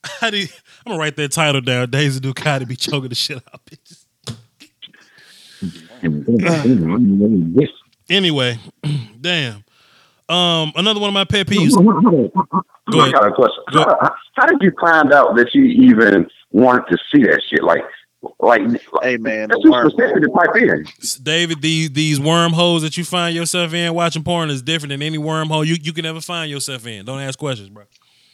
how 0.04 0.30
do 0.30 0.38
you, 0.38 0.48
I'm 0.84 0.92
gonna 0.92 0.98
write 0.98 1.16
that 1.16 1.32
title 1.32 1.60
down. 1.60 1.90
Daisy 1.90 2.20
Ducati 2.20 2.66
be 2.66 2.76
choking 2.76 3.08
the 3.08 3.14
shit 3.14 3.42
out 3.52 3.60
bitches. 3.66 4.04
Anyway, 8.10 8.58
damn. 9.20 9.64
Um, 10.28 10.72
another 10.76 11.00
one 11.00 11.08
of 11.08 11.14
my 11.14 11.24
pet 11.24 11.46
peeves. 11.46 11.74
Go 12.90 13.00
I 13.00 13.10
got 13.10 13.26
a 13.26 13.32
question. 13.32 13.62
Go. 13.72 13.80
How, 13.80 14.14
how 14.36 14.46
did 14.46 14.58
you 14.62 14.72
find 14.80 15.12
out 15.12 15.36
that 15.36 15.54
you 15.54 15.64
even 15.64 16.26
wanted 16.52 16.84
to 16.90 16.98
see 17.12 17.22
that 17.24 17.42
shit? 17.50 17.62
Like, 17.62 17.82
like, 18.40 18.62
Hey 19.02 19.16
man, 19.16 19.48
that's 19.48 19.62
the 19.62 19.70
worm. 19.70 19.90
specific 19.90 20.22
to 20.22 20.28
type 20.28 20.56
in. 20.56 20.86
David, 21.22 21.62
these 21.62 21.90
these 21.90 22.20
wormholes 22.20 22.82
that 22.82 22.96
you 22.96 23.04
find 23.04 23.34
yourself 23.34 23.72
in 23.74 23.94
watching 23.94 24.24
porn 24.24 24.50
is 24.50 24.62
different 24.62 24.90
than 24.90 25.02
any 25.02 25.18
wormhole 25.18 25.64
you, 25.66 25.76
you 25.80 25.92
can 25.92 26.04
ever 26.06 26.20
find 26.20 26.50
yourself 26.50 26.86
in. 26.86 27.04
Don't 27.04 27.20
ask 27.20 27.38
questions, 27.38 27.68
bro. 27.68 27.84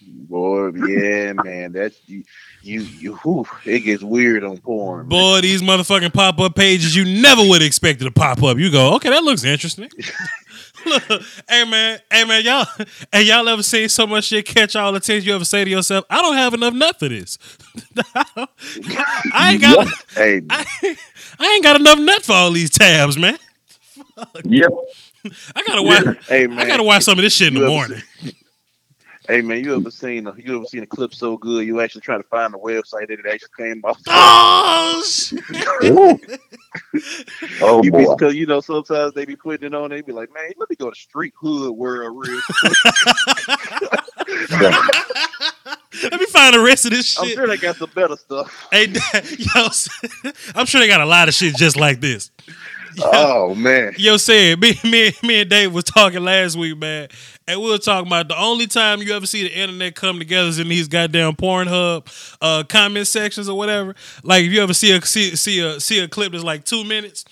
Boy, 0.07 0.71
yeah, 0.87 1.33
man. 1.33 1.73
That's 1.73 1.99
you. 2.07 2.25
You, 2.63 2.81
you 2.81 3.15
whew, 3.17 3.47
it 3.67 3.81
gets 3.81 4.03
weird 4.03 4.43
on 4.43 4.57
porn. 4.59 5.01
man. 5.01 5.09
Boy, 5.09 5.41
these 5.43 5.61
motherfucking 5.61 6.15
pop 6.15 6.41
up 6.41 6.55
pages 6.55 6.97
you 6.97 7.05
never 7.05 7.43
would 7.43 7.63
expect 7.63 8.01
expected 8.01 8.05
to 8.05 8.11
pop 8.11 8.43
up. 8.43 8.57
You 8.59 8.71
go, 8.71 8.95
okay, 8.95 9.11
that 9.11 9.23
looks 9.23 9.45
interesting. 9.45 9.91
hey 11.49 11.65
man, 11.65 11.99
hey 12.11 12.25
man, 12.25 12.45
y'all, 12.45 12.67
hey 13.13 13.23
y'all 13.23 13.49
ever 13.49 13.63
seen 13.63 13.89
so 13.89 14.07
much 14.07 14.25
shit 14.25 14.47
catch 14.47 14.77
all 14.77 14.93
the 14.93 14.99
attention? 14.99 15.27
You 15.29 15.35
ever 15.35 15.45
say 15.45 15.65
to 15.65 15.71
yourself, 15.71 16.05
"I 16.11 16.23
don't 16.23 16.35
have 16.35 16.55
enough 16.55 16.75
nut 16.75 16.99
for 16.99 17.09
this. 17.09 17.39
I 19.33 19.53
ain't 19.53 19.61
got, 19.63 19.89
Hey, 20.15 20.43
I, 20.51 20.67
I 21.39 21.53
ain't 21.55 21.65
got 21.65 21.81
enough 21.81 21.99
nut 21.99 22.23
for 22.23 22.33
all 22.33 22.51
these 22.51 22.71
tabs, 22.71 23.19
man. 23.19 23.39
Yep. 24.45 24.71
I 25.57 25.63
gotta 25.67 25.83
watch, 25.83 26.27
hey 26.29 26.45
I 26.45 26.67
gotta 26.67 26.83
watch 26.83 27.03
some 27.05 27.19
of 27.19 27.23
this 27.23 27.35
shit 27.35 27.49
in 27.49 27.55
You 27.55 27.61
the 27.61 27.69
morning. 27.69 28.03
Hey 29.27 29.41
man, 29.41 29.65
you 29.65 29.75
ever 29.75 29.91
seen 29.91 30.27
a 30.27 30.35
you 30.37 30.57
ever 30.57 30.67
seen 30.67 30.83
a 30.83 30.87
clip 30.87 31.15
so 31.15 31.39
good 31.39 31.67
you 31.67 31.81
actually 31.81 32.03
trying 32.03 32.23
to 32.23 32.29
find 32.29 32.53
the 32.53 32.59
website 32.59 33.09
that 33.09 33.19
it 33.21 33.27
actually 33.27 33.49
came 33.57 33.83
off? 33.83 33.99
Oh, 34.07 35.03
shit. 35.07 35.41
Oh 37.63 37.83
You 37.83 37.91
boy. 37.91 38.15
because 38.15 38.35
you 38.35 38.45
know 38.47 38.61
sometimes 38.61 39.15
they 39.15 39.25
be 39.25 39.35
putting 39.35 39.67
it 39.69 39.75
on. 39.75 39.89
They 39.91 40.03
be 40.03 40.13
like, 40.13 40.33
man, 40.35 40.53
let 40.59 40.69
me 40.69 40.77
go 40.77 40.91
to 40.91 40.97
Street 40.97 41.33
Hood 41.41 41.73
World 41.75 42.27
real. 42.27 42.41
Let 46.11 46.21
me 46.21 46.27
find 46.27 46.55
the 46.55 46.61
rest 46.61 46.85
of 46.85 46.91
this 46.91 47.07
shit. 47.13 47.23
I'm 47.23 47.29
sure 47.31 47.47
they 47.47 47.57
got 47.57 47.77
some 47.77 47.91
better 47.95 48.17
stuff. 48.17 48.67
Hey, 48.71 48.87
yo, 49.39 49.69
I'm 50.55 50.67
sure 50.67 50.81
they 50.81 50.89
got 50.89 51.01
a 51.01 51.07
lot 51.07 51.29
of 51.29 51.35
shit 51.35 51.55
just 51.57 51.77
like 51.77 52.01
this. 52.01 52.31
Oh 52.99 53.55
man, 53.55 53.95
Yo, 53.97 54.17
said 54.19 54.61
me, 54.61 54.79
me, 54.85 55.13
me 55.23 55.41
and 55.41 55.51
Dave 55.51 55.73
was 55.73 55.85
talking 55.85 56.23
last 56.23 56.57
week, 56.57 56.77
man, 56.79 57.09
and 57.47 57.61
we 57.61 57.69
were 57.71 57.79
talking 57.79 58.07
about 58.07 58.29
the 58.29 58.41
only 58.41 58.67
time 58.67 59.03
you 59.03 59.15
ever 59.15 59.27
see 59.27 59.43
the 59.43 59.53
internet 59.55 59.95
come 59.95 60.19
together 60.19 60.49
is 60.49 60.59
in 60.59 60.69
these 60.69 60.89
goddamn 60.89 61.35
Pornhub 61.35 62.37
uh, 62.41 62.65
comment 62.65 63.07
sections 63.07 63.49
or 63.49 63.57
whatever. 63.57 63.95
Like 64.23 64.45
if 64.45 64.53
you 64.53 64.63
ever 64.63 64.75
see 64.75 64.97
a 64.97 65.03
see, 65.03 65.37
see 65.37 65.61
a 65.61 65.81
see 65.81 65.99
a 66.01 66.09
clip 66.09 66.33
that's 66.33 66.45
like 66.45 66.65
two 66.65 66.85
minutes, 66.85 67.25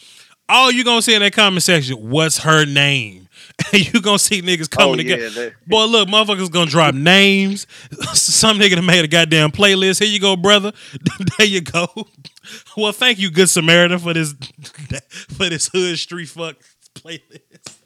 all 0.49 0.71
you 0.71 0.85
gonna 0.85 1.03
see 1.03 1.15
in 1.15 1.21
that 1.23 1.33
comment 1.33 1.63
section, 1.63 1.97
what's 2.11 2.39
her 2.39 2.65
name? 2.65 3.29
You 3.73 4.01
gonna 4.01 4.19
see 4.19 4.43
niggas 4.43 4.69
coming 4.69 4.95
oh 4.95 4.97
together. 4.97 5.23
yeah, 5.23 5.29
that, 5.31 5.53
Boy, 5.67 5.85
look, 5.85 6.09
motherfuckers 6.09 6.51
gonna 6.51 6.71
drop 6.71 6.95
names. 6.95 7.67
Some 8.13 8.59
nigga 8.59 8.75
done 8.75 8.87
made 8.87 9.05
a 9.05 9.09
goddamn 9.09 9.51
playlist. 9.51 10.03
Here 10.03 10.09
you 10.13 10.21
go, 10.21 10.37
brother. 10.37 10.73
there 11.39 11.47
you 11.47 11.61
go. 11.61 11.87
Well, 12.77 12.93
thank 12.93 13.19
you, 13.19 13.31
Good 13.31 13.49
Samaritan, 13.49 13.99
for 13.99 14.15
this 14.15 14.35
for 15.29 15.49
this 15.49 15.69
hood 15.73 15.99
street 15.99 16.29
fuck 16.29 16.57
playlist. 16.95 17.77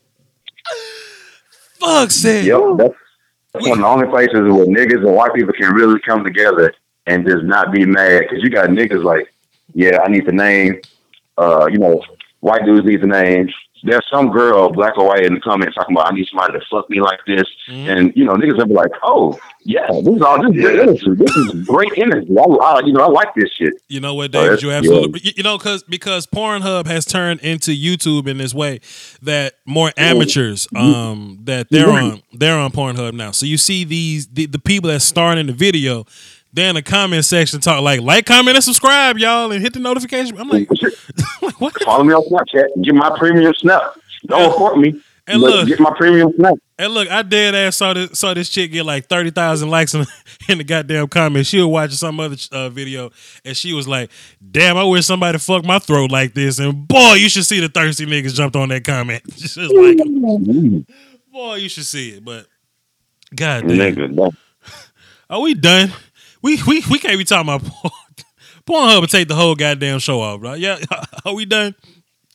Fuck 1.79 2.11
said. 2.11 2.45
Yep. 2.45 2.61
That's, 2.79 2.95
that's 3.53 3.69
one 3.69 3.79
of 3.79 3.83
the 3.83 3.89
only 3.89 4.07
places 4.09 4.35
where 4.35 4.67
niggas 4.67 5.07
and 5.07 5.15
white 5.15 5.35
people 5.35 5.53
can 5.53 5.73
really 5.75 6.01
come 6.01 6.25
together 6.25 6.75
and 7.07 7.27
just 7.27 7.45
not 7.45 7.73
be 7.73 7.87
mad. 7.87 8.23
Because 8.23 8.43
you 8.43 8.51
got 8.51 8.69
niggas 8.69 9.03
like, 9.03 9.33
yeah, 9.75 9.99
I 10.05 10.09
need 10.09 10.27
the 10.27 10.33
name. 10.33 10.81
Uh, 11.39 11.69
you 11.71 11.79
know, 11.79 12.03
white 12.41 12.65
dudes 12.65 12.87
need 12.87 13.01
the 13.01 13.07
name. 13.07 13.49
There's 13.87 14.05
some 14.13 14.31
girl, 14.31 14.71
black 14.71 14.99
or 14.99 15.07
white, 15.09 15.25
in 15.25 15.35
the 15.35 15.41
comments 15.41 15.75
talking 15.77 15.97
about 15.97 16.13
I 16.13 16.15
need 16.15 16.27
somebody 16.31 16.53
to 16.59 16.65
fuck 16.71 16.91
me 16.91 17.01
like 17.01 17.21
this, 17.27 17.45
Mhm. 17.71 17.89
and 17.97 18.13
you 18.17 18.25
know 18.25 18.35
niggas 18.35 18.59
will 18.59 18.67
be 18.67 18.75
like, 18.75 18.91
"Oh, 19.03 19.39
yeah, 19.65 19.87
this 20.05 20.15
is 20.17 20.23
all 20.23 20.39
this 20.43 20.55
is 20.57 20.63
great 20.63 20.81
energy. 20.81 21.07
This 21.17 21.37
is 21.37 21.67
great 21.67 21.93
energy. 21.97 22.29
I, 22.39 22.43
I, 22.43 22.81
you 22.85 22.93
know, 22.93 23.01
I 23.05 23.09
like 23.09 23.35
this 23.35 23.51
shit." 23.59 23.73
You 23.89 24.01
know 24.01 24.15
what, 24.15 24.31
Dave? 24.33 24.63
You 24.63 24.71
absolutely. 24.73 25.21
You- 25.25 25.33
You 25.37 25.43
know, 25.43 25.57
because 25.59 25.83
because 25.85 26.27
Pornhub 26.27 26.87
has 26.87 27.05
turned 27.05 27.41
into 27.41 27.71
YouTube 27.73 28.27
in 28.29 28.39
this 28.39 28.55
way 28.55 28.81
that 29.23 29.55
more 29.67 29.93
amateurs, 29.97 30.69
um, 30.77 31.39
that 31.45 31.69
they're 31.71 31.89
on 31.91 32.23
they're 32.33 32.59
on 32.59 32.71
Pornhub 32.73 33.13
now. 33.15 33.31
So 33.31 33.47
you 33.47 33.57
see 33.59 33.85
these 33.85 34.27
the, 34.29 34.47
the 34.47 34.59
people 34.59 34.91
that 34.91 35.01
starring 35.01 35.39
in 35.39 35.47
the 35.47 35.53
video. 35.53 36.05
Then 36.53 36.75
the 36.75 36.83
comment 36.83 37.25
section 37.25 37.61
talk 37.61 37.83
like 37.83 38.01
like, 38.01 38.25
comment, 38.25 38.57
and 38.57 38.65
subscribe, 38.65 39.19
y'all, 39.19 39.53
and 39.53 39.61
hit 39.63 39.75
the 39.75 39.79
notification. 39.81 40.39
I'm 40.39 40.49
like, 40.49 40.69
like, 41.43 41.61
what? 41.61 41.83
Follow 41.83 42.05
me 42.05 42.15
on 42.15 42.23
Snapchat. 42.31 42.69
And 42.75 42.85
get 42.85 42.95
my 42.95 43.17
premium 43.19 43.53
snap. 43.59 43.83
Don't 44.27 44.51
report 44.51 44.79
me. 44.79 45.01
And 45.27 45.41
look- 45.41 45.67
get 45.69 45.81
my 45.81 45.93
premium 45.97 46.33
snap. 46.37 46.55
And 46.79 46.93
look, 46.93 47.09
I 47.11 47.23
dead 47.23 47.55
ass 47.55 47.77
saw 47.77 47.95
this 47.95 48.19
saw 48.19 48.35
this 48.35 48.51
chick 48.51 48.71
get 48.71 48.85
like 48.85 49.07
thirty 49.07 49.31
thousand 49.31 49.71
likes 49.71 49.95
in, 49.95 50.05
in 50.49 50.59
the 50.59 50.65
goddamn 50.65 51.09
comments. 51.09 51.49
She 51.49 51.57
was 51.59 51.67
watching 51.67 51.97
some 51.97 52.21
other 52.21 52.37
uh, 52.53 52.69
video, 52.69 53.11
and 53.47 53.57
she 53.57 53.73
was 53.73 53.89
like, 53.89 54.11
"Damn, 54.51 54.77
I 54.77 54.85
wish 54.85 55.07
somebody 55.07 55.39
fucked 55.39 55.65
my 55.67 55.79
throat 55.79 56.11
like 56.11 56.35
this." 56.35 56.59
And 56.59 56.87
boy, 56.87 57.15
you 57.15 57.31
should 57.31 57.47
see 57.47 57.61
the 57.61 57.69
thirsty 57.71 58.05
niggas 58.05 58.35
jumped 58.35 58.57
on 58.57 58.69
that 58.69 58.85
comment. 58.85 59.23
Just 59.37 59.57
like, 59.57 59.97
boy, 61.33 61.55
you 61.57 61.71
should 61.71 61.87
see 61.87 62.11
it. 62.11 62.25
But 62.25 62.47
god 63.35 63.67
damn, 63.67 63.79
Nigga, 63.79 64.11
no. 64.13 64.33
are 65.31 65.41
we 65.41 65.55
done? 65.55 65.93
We 66.47 66.63
we 66.65 66.81
we 66.89 67.01
can't 67.01 67.19
be 67.19 67.25
talking 67.25 67.53
about 67.53 67.65
porn. 67.69 67.93
Pornhub 68.89 69.01
will 69.01 69.09
take 69.09 69.27
the 69.27 69.35
whole 69.35 69.57
goddamn 69.57 69.99
show 69.99 70.21
off, 70.21 70.39
bro. 70.41 70.55
Yeah, 70.55 70.79
are 71.25 71.35
we 71.35 71.45
done? 71.45 71.75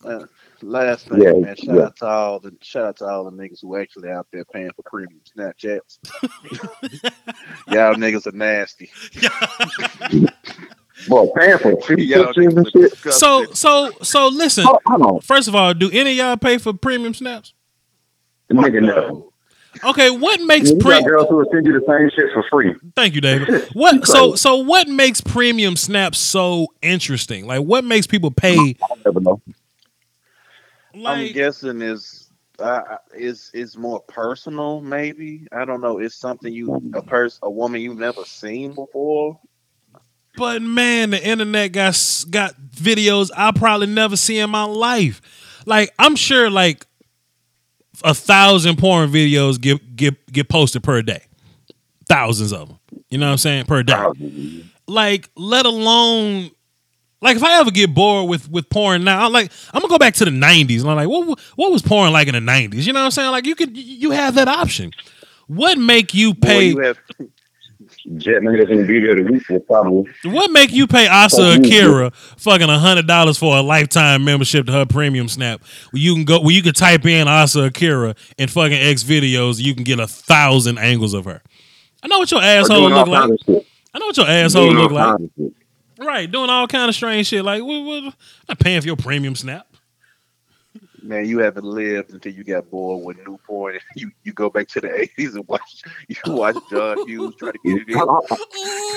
uh, 0.03 0.25
last 0.61 1.07
thing, 1.07 1.21
Yeah, 1.21 1.31
man. 1.31 1.55
Shout 1.55 1.75
yeah. 1.75 1.83
out 1.83 1.95
to 1.95 2.05
all 2.05 2.39
the 2.41 2.53
shout 2.61 2.85
out 2.87 2.97
to 2.97 3.05
all 3.05 3.23
the 3.23 3.31
niggas 3.31 3.61
who 3.61 3.77
actually 3.77 4.09
out 4.09 4.27
there 4.33 4.43
paying 4.43 4.69
for 4.75 4.83
premium 4.83 5.21
Snapchats. 5.33 5.99
Y'all 7.69 7.95
niggas 7.95 8.27
are 8.27 8.33
nasty. 8.33 8.91
Boy, 11.07 11.27
paying 11.37 11.57
for 11.59 11.81
two 11.81 12.01
Y'all 12.01 12.33
and 12.35 12.69
shit. 12.69 12.97
So 13.13 13.45
so 13.53 13.91
so 14.01 14.27
listen. 14.27 14.65
Hold, 14.65 14.79
hold 14.85 15.01
on. 15.03 15.21
First 15.21 15.47
of 15.47 15.55
all, 15.55 15.73
do 15.73 15.89
any 15.93 16.11
of 16.11 16.17
y'all 16.17 16.35
pay 16.35 16.57
for 16.57 16.73
premium 16.73 17.13
snaps? 17.13 17.53
Nigga, 18.51 18.81
no. 18.81 19.30
Okay, 19.83 20.11
what 20.11 20.39
makes 20.41 20.69
You 20.69 20.77
pre? 20.77 21.01
girls 21.03 21.27
who 21.29 21.37
will 21.37 21.45
send 21.51 21.65
you 21.65 21.73
the 21.73 21.85
same 21.87 22.09
shit 22.15 22.31
for 22.33 22.43
free. 22.49 22.75
Thank 22.95 23.15
you, 23.15 23.21
David. 23.21 23.69
What 23.73 24.05
so 24.05 24.35
so 24.35 24.57
what 24.57 24.87
makes 24.87 25.21
premium 25.21 25.75
snaps 25.75 26.19
so 26.19 26.67
interesting? 26.81 27.47
Like 27.47 27.61
what 27.61 27.83
makes 27.83 28.05
people 28.05 28.31
pay 28.31 28.57
I 28.57 28.95
never 29.05 29.19
know. 29.19 29.41
I'm 31.05 31.31
guessing 31.31 31.81
is 31.81 32.29
uh, 32.59 32.97
is 33.15 33.49
is 33.53 33.77
more 33.77 34.01
personal. 34.01 34.81
Maybe 34.81 35.47
I 35.51 35.65
don't 35.65 35.81
know. 35.81 35.99
It's 35.99 36.15
something 36.15 36.53
you 36.53 36.91
a 36.93 37.01
person 37.01 37.39
a 37.43 37.49
woman 37.49 37.81
you've 37.81 37.97
never 37.97 38.23
seen 38.25 38.73
before. 38.73 39.39
but 40.37 40.61
man, 40.61 41.11
the 41.11 41.25
internet 41.25 41.71
got 41.71 42.23
got 42.29 42.55
videos 42.61 43.31
I 43.35 43.51
probably 43.51 43.87
never 43.87 44.15
see 44.15 44.37
in 44.37 44.49
my 44.49 44.63
life. 44.63 45.21
Like 45.65 45.93
I'm 45.97 46.15
sure 46.15 46.49
like 46.49 46.85
a 48.03 48.13
thousand 48.13 48.77
porn 48.77 49.09
videos 49.11 49.59
get 49.59 49.95
get 49.95 50.31
get 50.31 50.49
posted 50.49 50.83
per 50.83 51.01
day. 51.01 51.23
Thousands 52.07 52.51
of 52.51 52.67
them. 52.69 52.79
You 53.09 53.17
know 53.17 53.27
what 53.27 53.33
I'm 53.33 53.37
saying? 53.37 53.65
Per 53.65 53.83
day. 53.83 54.63
like 54.87 55.29
let 55.35 55.65
alone 55.65 56.51
like 57.21 57.37
if 57.37 57.43
I 57.43 57.59
ever 57.59 57.71
get 57.71 57.93
bored 57.93 58.29
with 58.29 58.49
with 58.49 58.69
porn 58.69 59.03
now, 59.03 59.25
I'm 59.25 59.31
like 59.31 59.51
I'm 59.73 59.81
gonna 59.81 59.91
go 59.91 59.97
back 59.99 60.15
to 60.15 60.25
the 60.25 60.31
'90s 60.31 60.81
and 60.81 60.89
I'm 60.89 60.95
like, 60.95 61.07
what 61.09 61.39
what 61.55 61.71
was 61.71 61.81
porn 61.81 62.11
like 62.11 62.27
in 62.27 62.33
the 62.33 62.51
'90s? 62.51 62.83
You 62.85 62.93
know 62.93 62.99
what 63.01 63.05
I'm 63.05 63.11
saying? 63.11 63.31
Like 63.31 63.45
you 63.45 63.55
could 63.55 63.77
you 63.77 64.11
have 64.11 64.35
that 64.35 64.47
option. 64.47 64.91
What 65.47 65.77
make 65.77 66.13
you 66.13 66.33
Boy, 66.33 66.47
pay? 66.47 66.67
you 66.69 66.79
have 66.79 66.99
Jet 68.17 68.41
nigga 68.41 68.59
that's 68.59 68.71
in 68.71 68.77
the 68.77 68.83
video 68.85 69.11
of 69.11 69.17
the 69.17 69.31
week 69.31 69.47
will 69.47 69.59
probably. 69.59 70.11
what 70.25 70.49
make 70.51 70.71
you 70.71 70.87
pay 70.87 71.07
Asa 71.07 71.59
Akira 71.59 72.11
fucking 72.11 72.67
hundred 72.67 73.05
dollars 73.07 73.37
for 73.37 73.55
a 73.57 73.61
lifetime 73.61 74.23
membership 74.25 74.65
to 74.65 74.71
her 74.71 74.85
premium 74.85 75.27
snap? 75.27 75.61
Where 75.91 76.01
you 76.01 76.15
can 76.15 76.25
go, 76.25 76.41
where 76.41 76.53
you 76.53 76.63
can 76.63 76.73
type 76.73 77.05
in 77.05 77.27
Asa 77.27 77.65
Akira 77.65 78.15
and 78.39 78.49
fucking 78.49 78.77
X 78.77 79.03
videos, 79.03 79.59
you 79.59 79.75
can 79.75 79.83
get 79.83 79.99
a 79.99 80.07
thousand 80.07 80.79
angles 80.79 81.13
of 81.13 81.25
her. 81.25 81.41
I 82.03 82.07
know 82.07 82.17
what 82.19 82.31
your 82.31 82.41
asshole 82.41 82.89
look 82.89 83.07
like. 83.07 83.21
kinds 83.29 83.31
of 83.33 83.39
shit. 83.45 83.67
I 83.93 83.99
know 83.99 84.05
what 84.07 84.17
your 84.17 84.27
asshole 84.27 84.65
Doing 84.65 84.77
look 84.77 84.91
like. 84.91 85.05
kinds 85.17 85.23
of 85.23 85.29
shit. 85.37 85.53
Right, 86.03 86.31
doing 86.31 86.49
all 86.49 86.67
kind 86.67 86.89
of 86.89 86.95
strange 86.95 87.27
shit. 87.27 87.45
Like, 87.45 87.61
what, 87.61 87.83
what, 87.85 88.03
I'm 88.03 88.13
not 88.49 88.59
paying 88.59 88.81
for 88.81 88.87
your 88.87 88.95
premium 88.95 89.35
snap. 89.35 89.67
Man, 91.03 91.25
you 91.25 91.39
haven't 91.39 91.65
lived 91.65 92.11
until 92.11 92.31
you 92.33 92.43
got 92.43 92.69
bored 92.69 93.03
with 93.05 93.17
Newport. 93.25 93.81
You 93.95 94.11
you 94.23 94.33
go 94.33 94.49
back 94.49 94.67
to 94.69 94.81
the 94.81 94.87
'80s 94.87 95.35
and 95.35 95.47
watch 95.47 95.83
you 96.07 96.15
watch 96.27 96.55
John 96.69 96.97
Holmes 96.97 97.35
try 97.35 97.51
to 97.51 97.57
get 97.65 97.81
it 97.81 97.89
in. 97.89 97.97
Hold 97.97 98.09
on. 98.09 98.37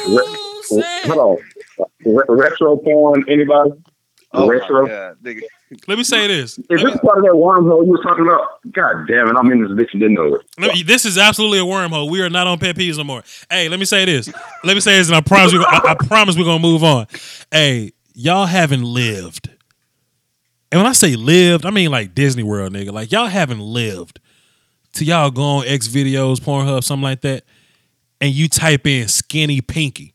Ooh, 0.08 0.62
sad. 0.62 1.06
Hold 1.10 1.40
on. 1.78 1.86
Re- 2.04 2.24
retro 2.28 2.76
porn, 2.76 3.24
anybody? 3.28 3.72
Oh 4.32 4.48
retro? 4.48 4.82
my 4.82 4.88
god, 4.88 5.16
nigga. 5.22 5.40
Let 5.86 5.98
me 5.98 6.04
say 6.04 6.26
this. 6.26 6.58
Is 6.58 6.82
this 6.82 6.96
part 7.00 7.18
of 7.18 7.24
that 7.24 7.32
wormhole 7.34 7.84
you 7.84 7.92
were 7.92 8.02
talking 8.02 8.26
about? 8.26 8.60
God 8.72 9.06
damn 9.08 9.28
it, 9.28 9.36
I'm 9.36 9.50
in 9.50 9.62
this 9.62 9.70
bitch 9.72 9.92
and 9.92 10.00
didn't 10.00 10.14
know 10.14 10.34
it. 10.34 10.42
Let 10.58 10.74
me- 10.74 10.82
this 10.82 11.04
is 11.04 11.18
absolutely 11.18 11.58
a 11.58 11.62
wormhole. 11.62 12.10
We 12.10 12.20
are 12.22 12.30
not 12.30 12.46
on 12.46 12.58
pet 12.58 12.76
peeves 12.76 12.96
no 12.98 13.04
more. 13.04 13.22
Hey, 13.50 13.68
let 13.68 13.78
me 13.78 13.84
say 13.84 14.04
this. 14.04 14.32
Let 14.64 14.74
me 14.74 14.80
say 14.80 14.98
this, 14.98 15.08
and 15.08 15.16
I 15.16 15.20
promise 15.20 15.52
we. 15.52 15.58
I, 15.60 15.80
I 15.84 15.94
promise 16.06 16.36
we're 16.36 16.44
gonna 16.44 16.58
move 16.60 16.84
on. 16.84 17.06
Hey, 17.50 17.92
y'all 18.14 18.46
haven't 18.46 18.82
lived, 18.84 19.50
and 20.74 20.82
when 20.82 20.86
I 20.90 20.92
say 20.92 21.14
lived, 21.14 21.64
I 21.64 21.70
mean 21.70 21.92
like 21.92 22.16
Disney 22.16 22.42
World, 22.42 22.72
nigga. 22.72 22.90
Like 22.90 23.12
y'all 23.12 23.28
haven't 23.28 23.60
lived. 23.60 24.18
To 24.94 25.04
y'all 25.04 25.30
go 25.30 25.42
on 25.42 25.66
X 25.68 25.86
videos, 25.86 26.38
Pornhub, 26.40 26.82
something 26.82 27.04
like 27.04 27.20
that, 27.20 27.44
and 28.20 28.32
you 28.32 28.48
type 28.48 28.84
in 28.84 29.06
skinny 29.06 29.60
pinky. 29.60 30.14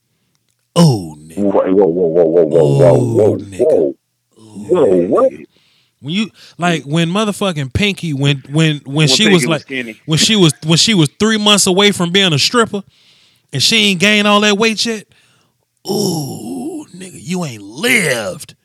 Oh, 0.75 1.15
nigga. 1.17 1.37
Whoa, 1.37 1.71
whoa, 1.71 1.85
whoa, 1.87 2.07
whoa, 2.07 2.25
whoa, 2.25 2.43
whoa, 2.45 2.59
oh, 2.59 2.77
whoa, 2.77 2.93
Oh, 2.93 3.13
whoa, 3.15 3.37
nigga. 3.37 3.59
whoa. 3.59 3.95
Whoa, 4.37 5.07
what? 5.07 5.31
When 6.01 6.13
you 6.13 6.29
like 6.57 6.83
when 6.83 7.09
motherfucking 7.09 7.73
Pinky 7.73 8.13
when 8.13 8.43
when 8.49 8.79
when, 8.79 8.95
When 8.95 9.07
she 9.07 9.27
was 9.27 9.43
was 9.43 9.47
like 9.47 9.61
skinny. 9.61 9.97
when 10.05 10.17
she 10.17 10.35
was 10.35 10.53
when 10.65 10.77
she 10.77 10.93
was 10.93 11.09
three 11.21 11.37
months 11.37 11.67
away 11.67 11.91
from 11.93 12.11
being 12.11 12.33
a 12.33 12.39
stripper 12.39 12.83
and 13.53 13.63
she 13.63 13.77
ain't 13.91 14.01
gained 14.01 14.27
all 14.27 14.41
that 14.41 14.57
weight 14.57 14.85
yet. 14.85 15.07
Ooh, 15.89 16.85
nigga, 16.95 17.15
you 17.15 17.45
ain't 17.45 17.63
lived 17.63 18.55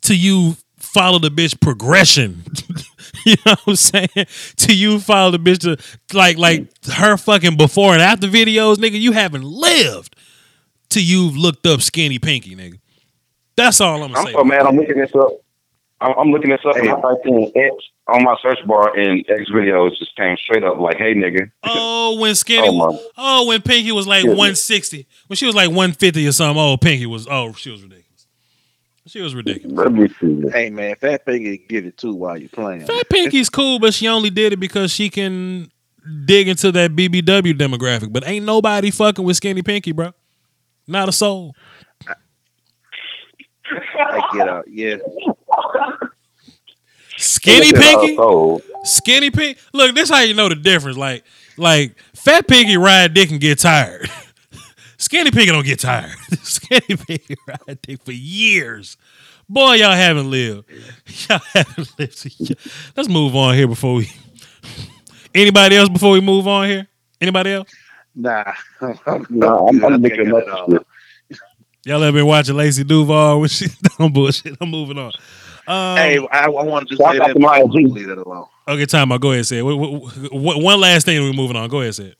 till 0.00 0.16
you 0.16 0.56
follow 0.96 1.18
the 1.18 1.30
bitch 1.30 1.60
progression. 1.60 2.42
You 3.24 3.34
know 3.44 3.52
what 3.64 3.68
I'm 3.68 3.76
saying? 3.76 4.26
To 4.58 4.76
you 4.76 5.00
follow 5.00 5.32
the 5.32 5.38
bitch 5.38 5.58
to 5.60 6.16
like 6.16 6.38
like 6.38 6.68
her 6.92 7.16
fucking 7.16 7.56
before 7.56 7.92
and 7.92 8.02
after 8.02 8.28
videos, 8.28 8.76
nigga, 8.76 9.00
you 9.00 9.10
haven't 9.12 9.42
lived 9.42 10.14
till 10.90 11.02
you've 11.02 11.36
looked 11.36 11.66
up 11.66 11.80
skinny 11.82 12.20
pinky, 12.20 12.54
nigga. 12.54 12.78
That's 13.56 13.80
all 13.80 14.02
I'm 14.04 14.12
gonna 14.12 14.28
I'm 14.28 14.32
so 14.32 14.44
mad. 14.44 14.60
I'm 14.66 14.76
looking 14.76 14.96
this 14.98 15.12
up. 15.14 15.30
I'm, 16.00 16.14
I'm 16.18 16.30
looking 16.30 16.50
this 16.50 16.60
up, 16.68 16.76
and 16.76 16.88
I 16.88 16.94
Hey. 16.94 17.00
typed 17.02 17.26
in 17.26 17.52
X 17.56 17.74
on 18.06 18.22
my 18.22 18.36
search 18.42 18.58
bar, 18.66 18.96
and 18.96 19.24
X 19.28 19.50
videos 19.50 19.96
just 19.98 20.14
came 20.14 20.36
straight 20.36 20.62
up 20.62 20.78
like, 20.78 20.98
"Hey, 20.98 21.14
nigga." 21.14 21.50
Oh, 21.64 22.20
when 22.20 22.34
skinny 22.44 22.68
Oh, 22.70 23.00
oh, 23.16 23.46
when 23.46 23.60
Pinky 23.62 23.90
was 23.92 24.06
like 24.06 24.22
Yeah. 24.24 24.30
160. 24.30 25.04
When 25.26 25.36
she 25.36 25.46
was 25.46 25.54
like 25.56 25.68
150 25.70 26.28
or 26.28 26.32
something, 26.32 26.62
oh 26.62 26.76
Pinky 26.76 27.06
was 27.06 27.26
oh, 27.28 27.54
she 27.54 27.70
was 27.70 27.82
ridiculous. 27.82 28.05
She 29.06 29.20
was 29.20 29.34
ridiculous. 29.34 29.76
Let 29.76 29.92
me 29.92 30.08
see. 30.20 30.48
Hey 30.50 30.70
man, 30.70 30.96
Fat 30.96 31.24
Pinky 31.24 31.58
can 31.58 31.66
get 31.68 31.86
it 31.86 31.96
too 31.96 32.14
while 32.14 32.36
you're 32.36 32.48
playing. 32.48 32.86
Fat 32.86 33.08
Pinky's 33.08 33.48
cool, 33.48 33.78
but 33.78 33.94
she 33.94 34.08
only 34.08 34.30
did 34.30 34.52
it 34.52 34.56
because 34.58 34.90
she 34.90 35.10
can 35.10 35.70
dig 36.24 36.48
into 36.48 36.72
that 36.72 36.96
BBW 36.96 37.54
demographic. 37.54 38.12
But 38.12 38.26
ain't 38.26 38.44
nobody 38.44 38.90
fucking 38.90 39.24
with 39.24 39.36
Skinny 39.36 39.62
Pinky, 39.62 39.92
bro. 39.92 40.12
Not 40.88 41.08
a 41.08 41.12
soul. 41.12 41.54
I 43.68 44.28
get 44.32 44.48
out. 44.48 44.64
Yeah. 44.68 44.96
Skinny 47.16 47.72
Look 47.72 47.76
at 47.76 47.84
her 47.84 48.06
Pinky. 48.06 48.64
Skinny 48.84 49.30
Pinky. 49.30 49.60
Look, 49.72 49.94
this 49.94 50.10
how 50.10 50.20
you 50.20 50.34
know 50.34 50.48
the 50.48 50.54
difference. 50.56 50.96
Like, 50.96 51.24
like 51.56 51.96
Fat 52.14 52.46
Pinky 52.46 52.76
ride 52.76 53.14
dick 53.14 53.30
and 53.30 53.40
get 53.40 53.58
tired. 53.58 54.10
Skinny 54.98 55.30
Pinky 55.30 55.52
don't 55.52 55.64
get 55.66 55.78
tired. 55.80 56.10
Skinny 56.42 56.96
Pinky 56.96 57.36
ride 57.46 57.80
dick 57.82 58.02
for 58.04 58.12
years. 58.12 58.96
Boy, 59.48 59.74
y'all 59.74 59.92
haven't 59.92 60.30
lived. 60.30 60.68
Y'all 61.28 61.38
haven't 61.52 61.90
lived. 61.98 62.56
Let's 62.96 63.08
move 63.08 63.36
on 63.36 63.54
here 63.54 63.68
before 63.68 63.94
we. 63.94 64.10
Anybody 65.34 65.76
else 65.76 65.88
before 65.88 66.12
we 66.12 66.20
move 66.20 66.48
on 66.48 66.66
here? 66.68 66.88
Anybody 67.20 67.52
else? 67.52 67.70
Nah. 68.14 68.44
No, 69.28 69.68
I'm, 69.68 69.84
I'm 69.84 69.94
I 69.94 69.96
looking 69.96 70.34
up 70.34 70.44
shit. 70.70 70.86
Y'all 71.84 72.02
ever 72.02 72.16
been 72.18 72.26
watching 72.26 72.56
Lacey 72.56 72.82
Duvalle 72.84 73.38
when 73.40 73.48
she 73.48 73.66
don't 73.98 74.12
bullshit? 74.12 74.56
I'm 74.60 74.70
moving 74.70 74.98
on. 74.98 75.12
Um, 75.68 75.96
Hey, 75.96 76.18
I, 76.32 76.46
I 76.46 76.48
wanted 76.48 76.88
to 76.88 76.96
Shout 76.96 77.14
say 77.14 77.20
out 77.20 77.26
that. 77.28 77.34
to 77.34 77.38
Maya 77.38 77.66
but 77.66 77.76
G. 77.76 77.86
Leave 77.86 78.06
that 78.08 78.18
alone. 78.18 78.46
okay, 78.66 78.86
time 78.86 79.12
out. 79.12 79.20
Go 79.20 79.28
ahead, 79.28 79.38
and 79.38 79.46
say 79.46 79.58
it. 79.58 79.62
One 79.62 80.80
last 80.80 81.04
thing, 81.06 81.20
we're 81.22 81.32
moving 81.32 81.56
on. 81.56 81.68
Go 81.68 81.78
ahead, 81.78 81.86
and 81.88 81.94
say 81.94 82.04
it. 82.06 82.18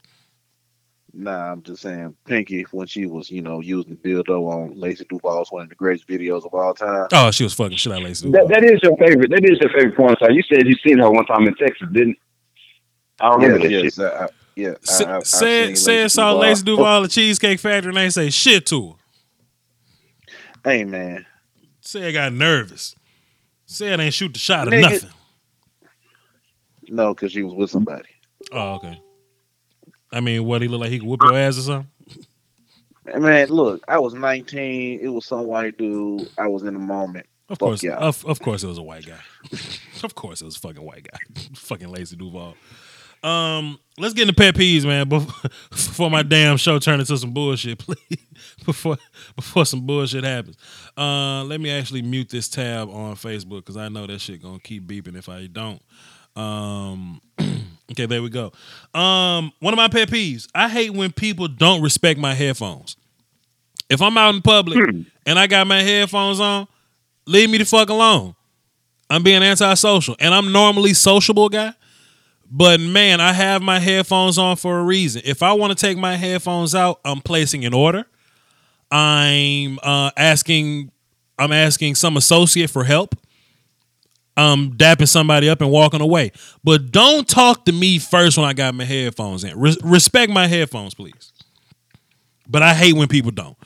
Nah, 1.19 1.51
I'm 1.53 1.63
just 1.63 1.81
saying, 1.81 2.15
Pinky, 2.27 2.67
when 2.73 2.87
she 2.87 3.07
was, 3.07 3.31
you 3.31 3.41
know, 3.41 3.61
using 3.61 3.97
dildo 3.97 4.53
on 4.53 4.79
Lacey 4.79 5.05
Duvalle's 5.07 5.51
one 5.51 5.63
of 5.63 5.71
the 5.71 5.75
greatest 5.75 6.07
videos 6.07 6.45
of 6.45 6.53
all 6.53 6.75
time. 6.75 7.07
Oh, 7.11 7.31
she 7.31 7.43
was 7.43 7.55
fucking 7.55 7.79
shit 7.79 7.91
out 7.93 8.01
of 8.01 8.05
Lacey 8.05 8.31
That, 8.31 8.43
Duvalle. 8.43 8.49
that 8.51 8.65
is 8.65 8.81
your 8.83 8.97
favorite. 8.99 9.31
That 9.31 9.45
is 9.45 9.59
your 9.59 9.71
favorite 9.71 9.97
porn 9.97 10.15
star. 10.17 10.31
You 10.31 10.43
said 10.43 10.67
you 10.67 10.75
seen 10.87 10.99
her 10.99 11.11
one 11.11 11.25
time 11.25 11.47
in 11.49 11.55
Texas, 11.55 11.89
didn't? 11.93 12.19
I 13.19 13.35
remember 13.35 13.61
that 13.61 13.71
yes, 13.71 13.95
shit. 13.95 14.05
I, 14.05 14.25
I, 14.25 14.29
yeah. 14.57 14.75
Say- 14.83 15.05
I, 15.07 15.13
I, 15.13 15.17
I've 15.17 15.27
Said 15.27 15.79
said 15.79 15.93
Lacey 16.03 16.09
saw 16.11 16.35
Duvalle. 16.35 16.41
Lacey 16.41 16.63
Duvalle 16.65 16.97
at 16.97 17.03
the 17.05 17.09
Cheesecake 17.09 17.61
Factory 17.61 17.89
and 17.89 17.97
they 17.97 18.11
say 18.11 18.29
shit 18.29 18.67
to 18.67 18.91
her. 18.91 18.95
Hey 20.65 20.85
man, 20.85 21.25
Said 21.81 22.13
got 22.13 22.33
nervous. 22.35 22.95
Said 23.65 24.01
ain't 24.01 24.13
shoot 24.13 24.35
the 24.35 24.39
shot 24.39 24.69
or 24.69 24.73
Nigga. 24.73 24.83
nothing. 24.83 25.11
no, 26.89 27.15
because 27.15 27.33
she 27.33 27.43
was 27.43 27.55
with 27.55 27.71
somebody. 27.71 28.09
Oh, 28.53 28.75
okay. 28.75 29.01
I 30.17 30.21
mean, 30.21 30.45
what 30.45 30.63
he 30.63 30.69
look 30.69 30.81
like 30.81 30.91
he 30.91 30.99
could 30.99 31.07
whoop 31.07 31.21
your 31.23 31.37
ass 31.37 31.59
or 31.59 31.63
something? 31.63 31.91
Man, 33.21 33.49
look, 33.49 33.85
I 33.87 33.99
was 33.99 34.15
19. 34.15 35.01
It 35.01 35.09
was 35.09 35.27
some 35.27 35.47
white 35.47 35.77
dude. 35.77 36.29
I 36.39 36.49
was 36.49 36.63
in 36.63 36.75
the 36.75 36.81
moment. 36.81 37.27
Of 37.49 37.59
Fuck 37.59 37.69
course, 37.69 37.83
yeah. 37.83 37.97
of, 37.97 38.25
of 38.25 38.41
course, 38.41 38.65
it 38.65 38.67
was 38.67 38.79
a 38.79 38.83
white 38.83 39.07
guy. 39.07 39.21
of 40.03 40.15
course, 40.15 40.41
it 40.41 40.47
was 40.47 40.57
a 40.57 40.61
fucking 40.61 40.83
white 40.83 41.07
guy. 41.11 41.19
fucking 41.55 41.89
Lacey 41.89 42.17
Duvalle. 42.17 42.55
Um, 43.23 43.79
let's 43.99 44.15
get 44.15 44.23
into 44.23 44.35
pet 44.35 44.55
peeves, 44.55 44.85
man. 44.85 45.09
Before, 45.09 45.51
before 45.71 46.11
my 46.11 46.23
damn 46.23 46.57
show 46.57 46.79
turn 46.79 46.99
into 46.99 47.17
some 47.17 47.33
bullshit, 47.33 47.79
please. 47.79 47.99
before 48.65 48.97
before 49.37 49.67
some 49.67 49.87
bullshit 49.87 50.25
happens. 50.25 50.57
Uh, 50.97 51.45
let 51.45 51.61
me 51.61 51.71
actually 51.71 52.03
mute 52.03 52.31
this 52.31 52.49
tab 52.49 52.89
on 52.89 53.15
Facebook 53.15 53.59
because 53.59 53.77
I 53.77 53.89
know 53.89 54.07
that 54.07 54.21
shit 54.21 54.43
gonna 54.43 54.59
keep 54.59 54.87
beeping 54.87 55.17
if 55.17 55.29
I 55.29 55.47
don't. 55.47 55.83
Um, 56.35 57.21
okay, 57.91 58.07
there 58.07 58.23
we 58.23 58.31
go. 58.31 58.53
Um, 58.95 59.53
one 59.61 59.73
of 59.73 59.77
my 59.77 59.89
pet 59.89 60.09
peeves. 60.09 60.49
I 60.55 60.69
hate 60.69 60.93
when 60.93 61.13
people 61.13 61.49
don't 61.49 61.83
respect 61.83 62.19
my 62.19 62.35
headphones. 62.35 62.97
If 63.89 64.03
I'm 64.03 64.17
out 64.19 64.35
in 64.35 64.43
public 64.43 64.79
and 65.27 65.39
I 65.39 65.47
got 65.47 65.67
my 65.67 65.83
headphones 65.83 66.41
on, 66.41 66.67
leave 67.27 67.51
me 67.51 67.59
the 67.59 67.65
fuck 67.65 67.89
alone. 67.89 68.35
I'm 69.09 69.23
being 69.23 69.43
antisocial, 69.43 70.17
and 70.19 70.35
I'm 70.35 70.51
normally 70.51 70.93
sociable 70.93 71.49
guy. 71.49 71.73
But 72.51 72.81
man, 72.81 73.21
I 73.21 73.33
have 73.33 73.63
my 73.63 73.79
headphones 73.79 74.39
on 74.39 74.57
for 74.57 74.79
a 74.79 74.83
reason. 74.83 75.23
If 75.25 75.43
I 75.43 75.53
want 75.53 75.77
to 75.77 75.87
take 75.87 75.99
my 75.99 76.17
headphones 76.17 76.75
out, 76.75 77.01
I'm 77.05 77.21
placing 77.21 77.65
an 77.65 77.75
order. 77.75 78.07
I'm 78.91 79.79
uh, 79.83 80.11
asking, 80.17 80.93
I'm 81.39 81.53
asking 81.53 81.97
some 81.97 82.17
associate 82.17 82.71
for 82.71 82.85
help. 82.85 83.15
I'm 84.37 84.75
dapping 84.75 85.09
somebody 85.09 85.49
up 85.49 85.61
and 85.61 85.71
walking 85.71 86.01
away. 86.01 86.33
But 86.63 86.93
don't 86.93 87.27
talk 87.29 87.65
to 87.65 87.73
me 87.73 87.99
first 87.99 88.37
when 88.37 88.47
I 88.47 88.53
got 88.53 88.75
my 88.75 88.85
headphones 88.85 89.45
in. 89.45 89.59
Res- 89.59 89.79
respect 89.83 90.31
my 90.31 90.47
headphones, 90.47 90.95
please. 90.95 91.33
But 92.49 92.63
I 92.63 92.75
hate 92.75 92.95
when 92.95 93.09
people 93.09 93.31
don't. 93.31 93.57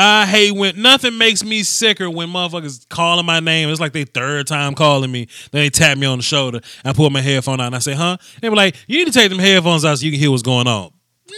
I 0.00 0.26
hate 0.26 0.52
when 0.52 0.80
nothing 0.80 1.18
makes 1.18 1.42
me 1.42 1.64
sicker 1.64 2.08
when 2.08 2.28
motherfuckers 2.28 2.88
calling 2.88 3.26
my 3.26 3.40
name. 3.40 3.68
It's 3.68 3.80
like 3.80 3.92
they 3.92 4.04
third 4.04 4.46
time 4.46 4.74
calling 4.74 5.10
me. 5.10 5.26
Then 5.50 5.62
they 5.62 5.70
tap 5.70 5.98
me 5.98 6.06
on 6.06 6.18
the 6.18 6.22
shoulder. 6.22 6.60
I 6.84 6.92
put 6.92 7.10
my 7.10 7.20
headphone 7.20 7.60
out 7.60 7.66
and 7.66 7.76
I 7.76 7.80
say, 7.80 7.94
huh? 7.94 8.16
They 8.40 8.48
be 8.48 8.54
like, 8.54 8.76
you 8.86 8.98
need 8.98 9.06
to 9.06 9.12
take 9.12 9.28
them 9.28 9.40
headphones 9.40 9.84
out 9.84 9.98
so 9.98 10.04
you 10.04 10.12
can 10.12 10.20
hear 10.20 10.30
what's 10.30 10.42
going 10.42 10.68
on. 10.68 10.92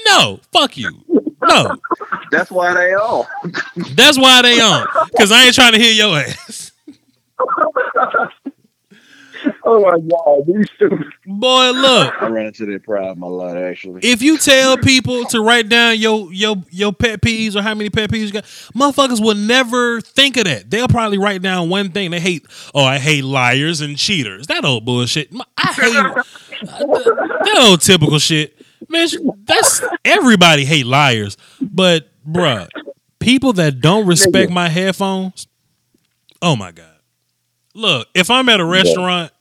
No, 0.06 0.40
fuck 0.52 0.76
you. 0.76 0.90
No. 1.42 1.76
That's 2.30 2.50
why 2.50 2.74
they 2.74 2.92
all. 2.92 3.26
That's 3.94 4.18
why 4.18 4.42
they 4.42 4.60
on. 4.60 4.86
Cause 5.18 5.32
I 5.32 5.44
ain't 5.46 5.54
trying 5.54 5.72
to 5.72 5.78
hear 5.78 5.92
your 5.92 6.18
ass. 6.18 6.72
Oh 9.64 9.82
my 9.82 9.98
god, 9.98 10.46
these 10.46 10.68
stupid. 10.74 11.06
Boy, 11.26 11.70
look. 11.70 12.14
I 12.20 12.28
ran 12.28 12.46
into 12.46 12.66
that 12.66 12.82
problem 12.84 13.22
a 13.22 13.28
lot, 13.28 13.56
actually. 13.56 14.00
If 14.02 14.22
you 14.22 14.38
tell 14.38 14.76
people 14.78 15.24
to 15.26 15.40
write 15.40 15.68
down 15.68 15.98
your 15.98 16.32
your 16.32 16.56
your 16.70 16.92
pet 16.92 17.20
peeves 17.20 17.56
or 17.56 17.62
how 17.62 17.74
many 17.74 17.90
pet 17.90 18.10
peeves 18.10 18.26
you 18.26 18.32
got, 18.32 18.44
motherfuckers 18.74 19.22
will 19.22 19.34
never 19.34 20.00
think 20.00 20.36
of 20.36 20.44
that. 20.44 20.70
They'll 20.70 20.88
probably 20.88 21.18
write 21.18 21.42
down 21.42 21.68
one 21.68 21.90
thing. 21.90 22.10
They 22.10 22.20
hate, 22.20 22.46
oh, 22.74 22.84
I 22.84 22.98
hate 22.98 23.24
liars 23.24 23.80
and 23.80 23.96
cheaters. 23.96 24.46
That 24.46 24.64
old 24.64 24.84
bullshit. 24.84 25.32
I 25.58 25.72
hate 25.72 26.24
that 26.62 27.58
old 27.60 27.80
typical 27.80 28.18
shit. 28.18 28.56
Man, 28.88 29.08
that's 29.44 29.82
everybody 30.04 30.64
hate 30.64 30.86
liars. 30.86 31.36
But 31.60 32.08
bruh, 32.26 32.68
people 33.18 33.52
that 33.54 33.80
don't 33.80 34.06
respect 34.06 34.50
my 34.50 34.68
headphones, 34.68 35.46
oh 36.42 36.56
my 36.56 36.72
God. 36.72 36.86
Look, 37.74 38.08
if 38.14 38.30
I'm 38.30 38.48
at 38.48 38.58
a 38.58 38.64
restaurant, 38.64 39.32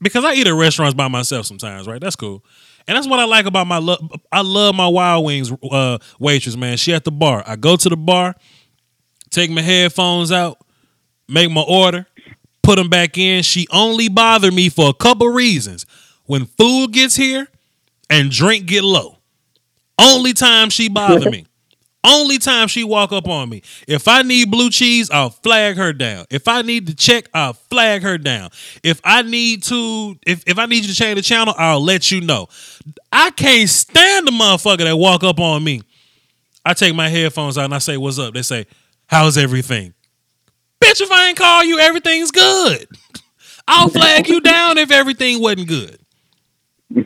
because 0.00 0.24
I 0.24 0.34
eat 0.34 0.46
at 0.46 0.54
restaurants 0.54 0.94
by 0.94 1.08
myself 1.08 1.46
sometimes, 1.46 1.86
right? 1.86 2.00
That's 2.00 2.16
cool. 2.16 2.44
And 2.88 2.96
that's 2.96 3.08
what 3.08 3.18
I 3.18 3.24
like 3.24 3.46
about 3.46 3.66
my 3.66 3.78
love. 3.78 3.98
I 4.30 4.42
love 4.42 4.74
my 4.74 4.86
Wild 4.86 5.24
Wings 5.24 5.52
uh, 5.70 5.98
waitress, 6.20 6.56
man. 6.56 6.76
She 6.76 6.94
at 6.94 7.04
the 7.04 7.10
bar. 7.10 7.42
I 7.46 7.56
go 7.56 7.76
to 7.76 7.88
the 7.88 7.96
bar, 7.96 8.34
take 9.30 9.50
my 9.50 9.62
headphones 9.62 10.30
out, 10.30 10.58
make 11.28 11.50
my 11.50 11.64
order, 11.66 12.06
put 12.62 12.76
them 12.76 12.88
back 12.88 13.18
in. 13.18 13.42
She 13.42 13.66
only 13.72 14.08
bother 14.08 14.52
me 14.52 14.68
for 14.68 14.88
a 14.88 14.94
couple 14.94 15.28
reasons. 15.28 15.84
When 16.24 16.46
food 16.46 16.92
gets 16.92 17.16
here 17.16 17.48
and 18.08 18.30
drink 18.30 18.66
get 18.66 18.84
low. 18.84 19.18
Only 19.98 20.32
time 20.32 20.70
she 20.70 20.88
bother 20.88 21.30
me. 21.30 21.46
Only 22.06 22.38
time 22.38 22.68
she 22.68 22.84
walk 22.84 23.10
up 23.10 23.26
on 23.26 23.48
me. 23.48 23.62
If 23.88 24.06
I 24.06 24.22
need 24.22 24.48
blue 24.48 24.70
cheese, 24.70 25.10
I'll 25.10 25.30
flag 25.30 25.76
her 25.76 25.92
down. 25.92 26.26
If 26.30 26.46
I 26.46 26.62
need 26.62 26.86
to 26.86 26.94
check, 26.94 27.28
I'll 27.34 27.54
flag 27.54 28.02
her 28.02 28.16
down. 28.16 28.50
If 28.84 29.00
I 29.02 29.22
need 29.22 29.64
to, 29.64 30.16
if, 30.24 30.44
if 30.46 30.56
I 30.56 30.66
need 30.66 30.84
you 30.84 30.90
to 30.90 30.94
change 30.94 31.16
the 31.16 31.22
channel, 31.22 31.52
I'll 31.58 31.82
let 31.82 32.12
you 32.12 32.20
know. 32.20 32.46
I 33.10 33.30
can't 33.30 33.68
stand 33.68 34.28
the 34.28 34.30
motherfucker 34.30 34.84
that 34.84 34.96
walk 34.96 35.24
up 35.24 35.40
on 35.40 35.64
me. 35.64 35.82
I 36.64 36.74
take 36.74 36.94
my 36.94 37.08
headphones 37.08 37.58
out 37.58 37.64
and 37.64 37.74
I 37.74 37.78
say, 37.78 37.96
What's 37.96 38.20
up? 38.20 38.34
They 38.34 38.42
say, 38.42 38.66
How's 39.08 39.36
everything? 39.36 39.92
Bitch, 40.80 41.00
if 41.00 41.10
I 41.10 41.28
ain't 41.28 41.38
call 41.38 41.64
you, 41.64 41.80
everything's 41.80 42.30
good. 42.30 42.86
I'll 43.68 43.88
flag 43.88 44.28
you 44.28 44.40
down 44.40 44.78
if 44.78 44.92
everything 44.92 45.42
wasn't 45.42 45.66
good. 45.66 45.98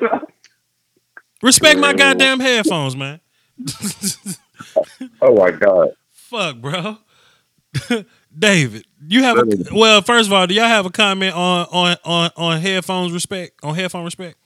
Respect 1.42 1.80
my 1.80 1.94
goddamn 1.94 2.38
headphones, 2.40 2.94
man. 2.94 3.20
Oh 5.22 5.34
my 5.36 5.50
god. 5.50 5.90
Fuck, 6.12 6.56
bro. 6.58 6.98
David, 8.38 8.84
you 9.06 9.22
have 9.22 9.38
a 9.38 9.44
well. 9.72 10.02
First 10.02 10.28
of 10.28 10.32
all, 10.32 10.46
do 10.46 10.54
y'all 10.54 10.64
have 10.66 10.86
a 10.86 10.90
comment 10.90 11.34
on 11.34 11.66
on 11.72 11.96
on 12.04 12.30
on 12.36 12.60
headphones 12.60 13.12
respect 13.12 13.52
on 13.62 13.74
headphone 13.74 14.04
respect? 14.04 14.36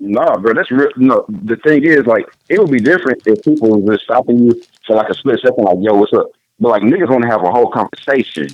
Nah, 0.00 0.36
bro, 0.38 0.52
that's 0.54 0.70
real. 0.70 0.88
No, 0.96 1.24
the 1.28 1.56
thing 1.56 1.84
is, 1.84 2.04
like, 2.04 2.26
it 2.48 2.58
would 2.58 2.70
be 2.70 2.80
different 2.80 3.22
if 3.26 3.42
people 3.42 3.80
were 3.80 3.92
just 3.94 4.04
stopping 4.04 4.38
you 4.44 4.60
for 4.86 4.96
like 4.96 5.08
a 5.08 5.14
split 5.14 5.40
second, 5.40 5.64
like, 5.64 5.78
"Yo, 5.80 5.94
what's 5.94 6.12
up?" 6.12 6.26
But 6.60 6.70
like, 6.70 6.82
niggas 6.82 7.08
want 7.10 7.22
to 7.22 7.28
have 7.28 7.42
a 7.42 7.50
whole 7.50 7.70
conversation. 7.70 8.48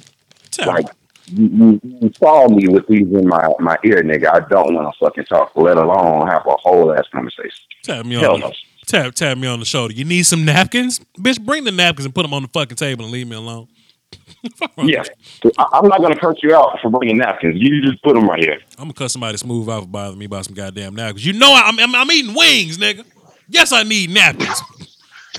Tell 0.51 0.69
Like, 0.69 0.87
you, 1.27 1.49
you, 1.49 1.81
you 1.83 2.13
saw 2.19 2.49
me 2.49 2.69
with 2.69 2.87
these 2.89 3.07
in 3.13 3.27
my, 3.27 3.49
my 3.59 3.77
ear, 3.85 4.03
nigga. 4.03 4.29
I 4.33 4.41
don't 4.49 4.75
want 4.75 4.93
to 4.93 4.99
fucking 5.05 5.25
talk, 5.25 5.53
let 5.57 5.77
alone 5.77 6.27
have 6.29 6.47
a 6.47 6.57
whole 6.57 6.93
ass 6.93 7.05
conversation. 7.13 7.65
Tap 7.83 8.05
me 8.07 8.17
Hell 8.17 8.35
on. 8.35 8.41
no. 8.41 8.53
Tap 8.91 9.15
tap 9.15 9.39
me 9.39 9.47
on 9.47 9.61
the 9.61 9.65
shoulder. 9.65 9.95
You 9.95 10.05
need 10.05 10.25
some 10.25 10.45
napkins, 10.45 10.99
bitch. 11.17 11.41
Bring 11.41 11.63
the 11.63 11.71
napkins 11.71 12.07
and 12.07 12.13
put 12.13 12.23
them 12.23 12.35
on 12.35 12.43
the 12.43 12.49
fucking 12.49 12.77
table 12.77 13.05
and 13.05 13.13
leave 13.13 13.29
me 13.29 13.37
alone. 13.37 13.69
Fuck 14.57 14.77
wrong 14.77 14.87
with 14.89 15.09
Yeah. 15.45 15.65
I'm 15.73 15.87
not 15.87 16.01
gonna 16.01 16.19
curse 16.19 16.39
you 16.43 16.57
out 16.57 16.77
for 16.83 16.91
bringing 16.91 17.19
napkins. 17.19 17.55
You 17.57 17.83
just 17.83 18.03
put 18.03 18.15
them 18.15 18.29
right 18.29 18.43
here. 18.43 18.59
I'm 18.79 18.87
gonna 18.87 18.95
cut 18.95 19.13
somebody 19.13 19.37
smooth 19.37 19.69
out 19.69 19.83
for 19.83 19.89
bothering 19.89 20.19
me 20.19 20.27
by 20.27 20.43
some 20.43 20.55
goddamn 20.55 20.97
napkins. 20.97 21.25
You 21.25 21.35
know 21.35 21.53
I'm, 21.55 21.79
I'm 21.79 21.95
I'm 21.95 22.11
eating 22.11 22.35
wings, 22.35 22.79
nigga. 22.79 23.05
Yes, 23.49 23.71
I 23.71 23.85
need 23.85 24.11
napkins. 24.11 24.61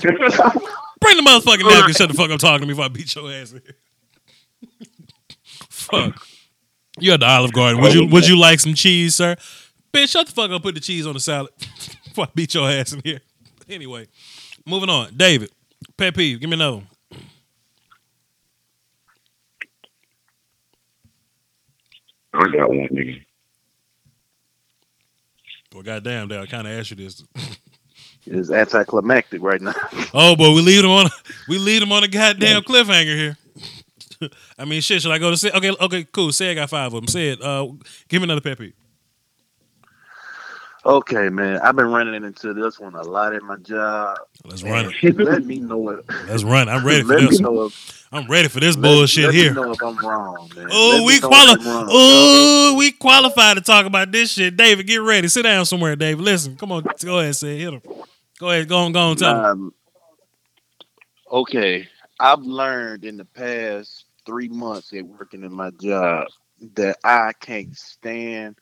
Bring 0.00 0.16
the 0.16 1.22
motherfucking 1.22 1.68
napkins. 1.68 1.96
Shut 1.98 2.08
the 2.08 2.14
fuck 2.14 2.30
up 2.30 2.40
talking 2.40 2.60
to 2.60 2.66
me 2.66 2.72
before 2.72 2.86
I 2.86 2.88
beat 2.88 3.14
your 3.14 3.30
ass. 3.30 3.52
in 3.52 3.60
here. 3.62 3.76
fuck. 5.68 6.26
You 6.98 7.12
at 7.12 7.20
the 7.20 7.26
Olive 7.26 7.52
Garden. 7.52 7.82
Would 7.82 7.92
you 7.92 8.06
would 8.06 8.26
you 8.26 8.38
like 8.38 8.60
some 8.60 8.72
cheese, 8.72 9.14
sir? 9.14 9.36
Bitch, 9.92 10.08
shut 10.08 10.26
the 10.26 10.32
fuck 10.32 10.50
up. 10.50 10.62
Put 10.62 10.74
the 10.74 10.80
cheese 10.80 11.06
on 11.06 11.12
the 11.12 11.20
salad 11.20 11.50
before 12.04 12.24
I 12.24 12.28
beat 12.34 12.54
your 12.54 12.70
ass 12.70 12.94
in 12.94 13.02
here. 13.04 13.20
Anyway, 13.72 14.06
moving 14.66 14.90
on. 14.90 15.16
David, 15.16 15.50
pet 15.96 16.14
peeve. 16.14 16.40
Give 16.40 16.50
me 16.50 16.54
another 16.54 16.76
one. 16.76 16.86
I 22.34 22.48
got 22.50 22.68
one, 22.68 22.88
nigga. 22.88 23.24
Well, 25.72 25.82
goddamn, 25.82 26.28
Dad, 26.28 26.40
I 26.40 26.46
kind 26.46 26.66
of 26.66 26.78
asked 26.78 26.90
you 26.90 26.96
this. 26.96 27.24
It's 28.26 28.50
anticlimactic 28.50 29.42
right 29.42 29.60
now. 29.60 29.74
Oh, 30.14 30.36
but 30.36 30.50
we 30.52 30.60
leave 30.60 30.82
them 30.82 30.90
on 30.90 31.08
we 31.48 31.56
leave 31.56 31.80
them 31.80 31.90
on 31.90 32.04
a 32.04 32.08
goddamn 32.08 32.62
cliffhanger 32.62 33.16
here. 33.16 33.38
I 34.58 34.66
mean, 34.66 34.82
shit. 34.82 35.00
Should 35.00 35.10
I 35.10 35.18
go 35.18 35.30
to 35.30 35.36
say? 35.38 35.50
Okay, 35.50 35.70
okay, 35.70 36.04
cool. 36.04 36.30
Say 36.32 36.50
I 36.50 36.54
got 36.54 36.68
five 36.68 36.92
of 36.92 37.00
them. 37.00 37.08
Say 37.08 37.30
it. 37.30 37.40
Uh, 37.40 37.68
give 38.08 38.20
me 38.20 38.24
another 38.24 38.42
pet 38.42 38.58
peeve. 38.58 38.74
Okay, 40.84 41.28
man. 41.28 41.60
I've 41.60 41.76
been 41.76 41.86
running 41.92 42.24
into 42.24 42.54
this 42.54 42.80
one 42.80 42.94
a 42.96 43.02
lot 43.02 43.34
at 43.34 43.42
my 43.42 43.56
job. 43.56 44.18
Let's 44.44 44.64
run 44.64 44.92
it. 45.02 45.16
Let 45.18 45.44
me 45.46 45.60
know 45.60 45.90
it. 45.90 46.04
Let's 46.26 46.42
run. 46.42 46.68
I'm 46.68 46.84
ready 46.84 47.02
for 47.06 47.20
let 47.20 47.30
this. 47.30 47.40
if, 47.40 48.08
I'm 48.10 48.26
ready 48.28 48.48
for 48.48 48.58
this 48.58 48.76
let- 48.76 48.82
bullshit 48.82 49.26
let 49.26 49.34
here. 49.34 49.54
Me 49.54 49.60
know 49.62 49.72
if 49.72 49.80
I'm 49.82 49.96
wrong, 49.98 50.50
man. 50.56 50.68
Oh, 50.72 51.04
we 51.06 51.20
know 51.20 51.28
quali- 51.28 51.52
if 51.52 51.60
I'm 51.60 51.66
wrong. 51.66 51.86
Oh, 51.88 52.74
we 52.76 52.90
qualified 52.90 53.58
to 53.58 53.62
talk 53.62 53.86
about 53.86 54.10
this 54.10 54.32
shit. 54.32 54.56
David, 54.56 54.86
get 54.88 54.96
ready. 54.96 55.28
Sit 55.28 55.44
down 55.44 55.64
somewhere, 55.66 55.94
David. 55.94 56.24
Listen, 56.24 56.56
come 56.56 56.72
on. 56.72 56.84
Go 57.04 57.20
ahead, 57.20 57.36
say. 57.36 57.58
Hit 57.60 57.74
him. 57.74 57.82
Go 58.40 58.50
ahead. 58.50 58.68
Go 58.68 58.78
on. 58.78 58.92
Go 58.92 59.00
on. 59.00 59.16
Tell 59.16 59.36
him. 59.36 59.44
Um, 59.44 59.74
okay, 61.30 61.86
I've 62.18 62.40
learned 62.42 63.04
in 63.04 63.16
the 63.16 63.24
past 63.24 64.06
three 64.26 64.48
months 64.48 64.92
at 64.92 65.06
working 65.06 65.44
in 65.44 65.52
my 65.52 65.70
job 65.80 66.26
that 66.74 66.96
I 67.04 67.32
can't 67.40 67.76
stand 67.76 68.56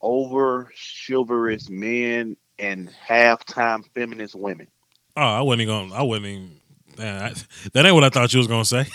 over 0.00 0.70
chivalrous 1.06 1.68
men 1.68 2.36
and 2.58 2.90
halftime 3.08 3.84
feminist 3.94 4.34
women. 4.34 4.68
Oh, 5.16 5.22
I 5.22 5.40
wasn't 5.40 5.62
even 5.62 5.74
going. 5.74 5.92
I 5.92 6.02
wasn't 6.02 6.26
even. 6.26 6.60
Man, 6.98 7.22
I, 7.22 7.32
that 7.72 7.86
ain't 7.86 7.94
what 7.94 8.04
I 8.04 8.10
thought 8.10 8.32
you 8.32 8.38
was 8.38 8.46
gonna 8.46 8.64
say. 8.64 8.84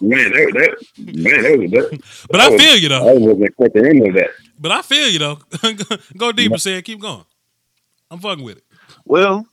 Man, 0.00 0.32
that, 0.32 0.52
that, 0.52 1.16
man, 1.16 1.42
that 1.42 1.58
was 1.58 1.70
that. 1.70 2.26
but 2.30 2.38
I 2.38 2.58
feel 2.58 2.76
you 2.76 2.90
though. 2.90 3.08
I 3.08 3.14
wasn't 3.14 3.44
expecting 3.44 3.86
any 3.86 4.08
of 4.08 4.14
that. 4.16 4.30
But 4.58 4.70
I 4.70 4.82
feel 4.82 5.08
you 5.08 5.18
though. 5.18 5.38
go 6.16 6.30
deeper, 6.30 6.58
say 6.58 6.74
it. 6.74 6.82
Keep 6.82 7.00
going. 7.00 7.24
I'm 8.10 8.18
fucking 8.18 8.44
with 8.44 8.58
it. 8.58 8.64
Well, 9.06 9.46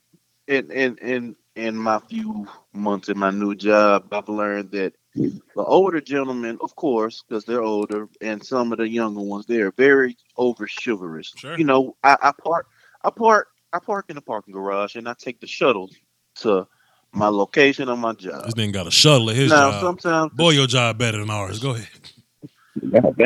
in 0.47 0.69
in 0.71 0.97
in 0.97 1.35
in 1.55 1.77
my 1.77 1.99
few 1.99 2.47
months 2.73 3.07
in 3.07 3.17
my 3.17 3.31
new 3.31 3.55
job, 3.55 4.13
I've 4.13 4.27
learned 4.27 4.71
that 4.71 4.93
the 5.15 5.41
older 5.57 5.99
gentlemen, 6.01 6.57
of 6.61 6.75
course, 6.75 7.23
because 7.27 7.45
they're 7.45 7.61
older, 7.61 8.07
and 8.21 8.43
some 8.43 8.71
of 8.71 8.77
the 8.77 8.87
younger 8.87 9.21
ones, 9.21 9.45
they're 9.45 9.71
very 9.71 10.17
over 10.37 10.67
chivalrous. 10.67 11.33
Sure. 11.35 11.57
You 11.57 11.65
know, 11.65 11.95
I, 12.03 12.17
I 12.21 12.31
park, 12.31 12.67
I 13.03 13.09
park, 13.09 13.49
I 13.73 13.79
park 13.79 14.05
in 14.09 14.15
the 14.15 14.21
parking 14.21 14.53
garage, 14.53 14.95
and 14.95 15.07
I 15.07 15.13
take 15.17 15.39
the 15.39 15.47
shuttle 15.47 15.89
to 16.35 16.67
my 17.11 17.27
location 17.27 17.89
on 17.89 17.99
my 17.99 18.13
job. 18.13 18.45
This 18.45 18.53
nigga 18.53 18.73
got 18.73 18.87
a 18.87 18.91
shuttle 18.91 19.29
at 19.29 19.35
his 19.35 19.51
now, 19.51 19.71
job. 19.71 19.81
sometimes, 19.81 20.33
Boy, 20.33 20.51
your 20.51 20.67
job 20.67 20.97
better 20.97 21.17
than 21.17 21.29
ours. 21.29 21.59
Go 21.59 21.75
ahead. 21.75 21.87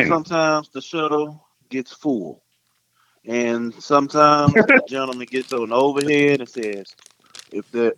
Sometimes 0.08 0.70
the 0.70 0.82
shuttle 0.82 1.48
gets 1.70 1.92
full, 1.92 2.44
and 3.26 3.74
sometimes 3.76 4.54
the 4.54 4.84
gentleman 4.88 5.28
gets 5.30 5.54
on 5.54 5.72
overhead 5.72 6.40
and 6.40 6.50
says, 6.50 6.96
"If 7.52 7.72
that, 7.72 7.96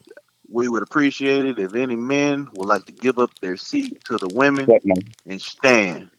we 0.50 0.70
would 0.70 0.84
appreciate 0.84 1.45
it 1.45 1.60
if 1.60 1.76
any 1.76 1.95
men 1.95 2.48
would 2.56 2.68
like 2.68 2.86
to 2.86 2.91
give 2.93 3.20
up 3.20 3.32
their 3.41 3.58
seat 3.58 4.04
to 4.06 4.18
the 4.18 4.30
women 4.30 4.76
and 5.28 5.41
stand." 5.41 6.12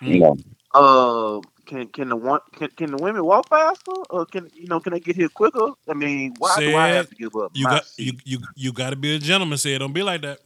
No. 0.00 0.36
Uh, 0.74 1.40
can 1.66 1.88
can 1.88 2.08
the 2.10 2.16
one 2.16 2.40
can, 2.54 2.68
can 2.76 2.92
the 2.92 2.98
women 2.98 3.24
walk 3.24 3.48
faster, 3.48 3.92
or 4.10 4.26
can 4.26 4.50
you 4.54 4.68
know 4.68 4.80
can 4.80 4.92
they 4.92 5.00
get 5.00 5.16
here 5.16 5.28
quicker? 5.28 5.70
I 5.88 5.94
mean, 5.94 6.34
why 6.38 6.60
do 6.64 6.74
I 6.76 6.88
Said 6.88 6.96
have 6.96 7.08
to 7.10 7.16
give 7.16 7.36
up 7.36 7.52
You 7.54 7.66
my 7.66 7.68
got 7.68 7.84
seat? 7.84 8.06
you 8.06 8.14
you 8.24 8.38
you 8.56 8.72
got 8.72 8.90
to 8.90 8.96
be 8.96 9.14
a 9.16 9.18
gentleman. 9.18 9.58
Say 9.58 9.74
it. 9.74 9.80
Don't 9.80 9.92
be 9.92 10.02
like 10.02 10.22
that. 10.22 10.40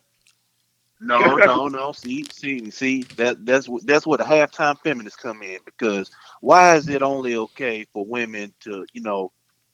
No, 1.01 1.37
no, 1.37 1.69
no. 1.69 1.93
See, 1.93 2.25
see, 2.33 2.71
see. 2.71 3.03
That 3.17 3.45
that's 3.45 3.69
what 3.69 3.87
that's 3.87 4.07
where 4.07 4.19
the 4.19 4.25
halftime 4.25 4.79
feminists 4.83 5.21
come 5.21 5.43
in 5.43 5.59
because 5.65 6.11
why 6.41 6.77
is 6.77 6.89
it 6.89 7.03
only 7.03 7.37
okay 7.37 7.85
for 7.93 8.05
women 8.07 8.55
to 8.61 8.87
you 8.95 9.03
know 9.03 9.33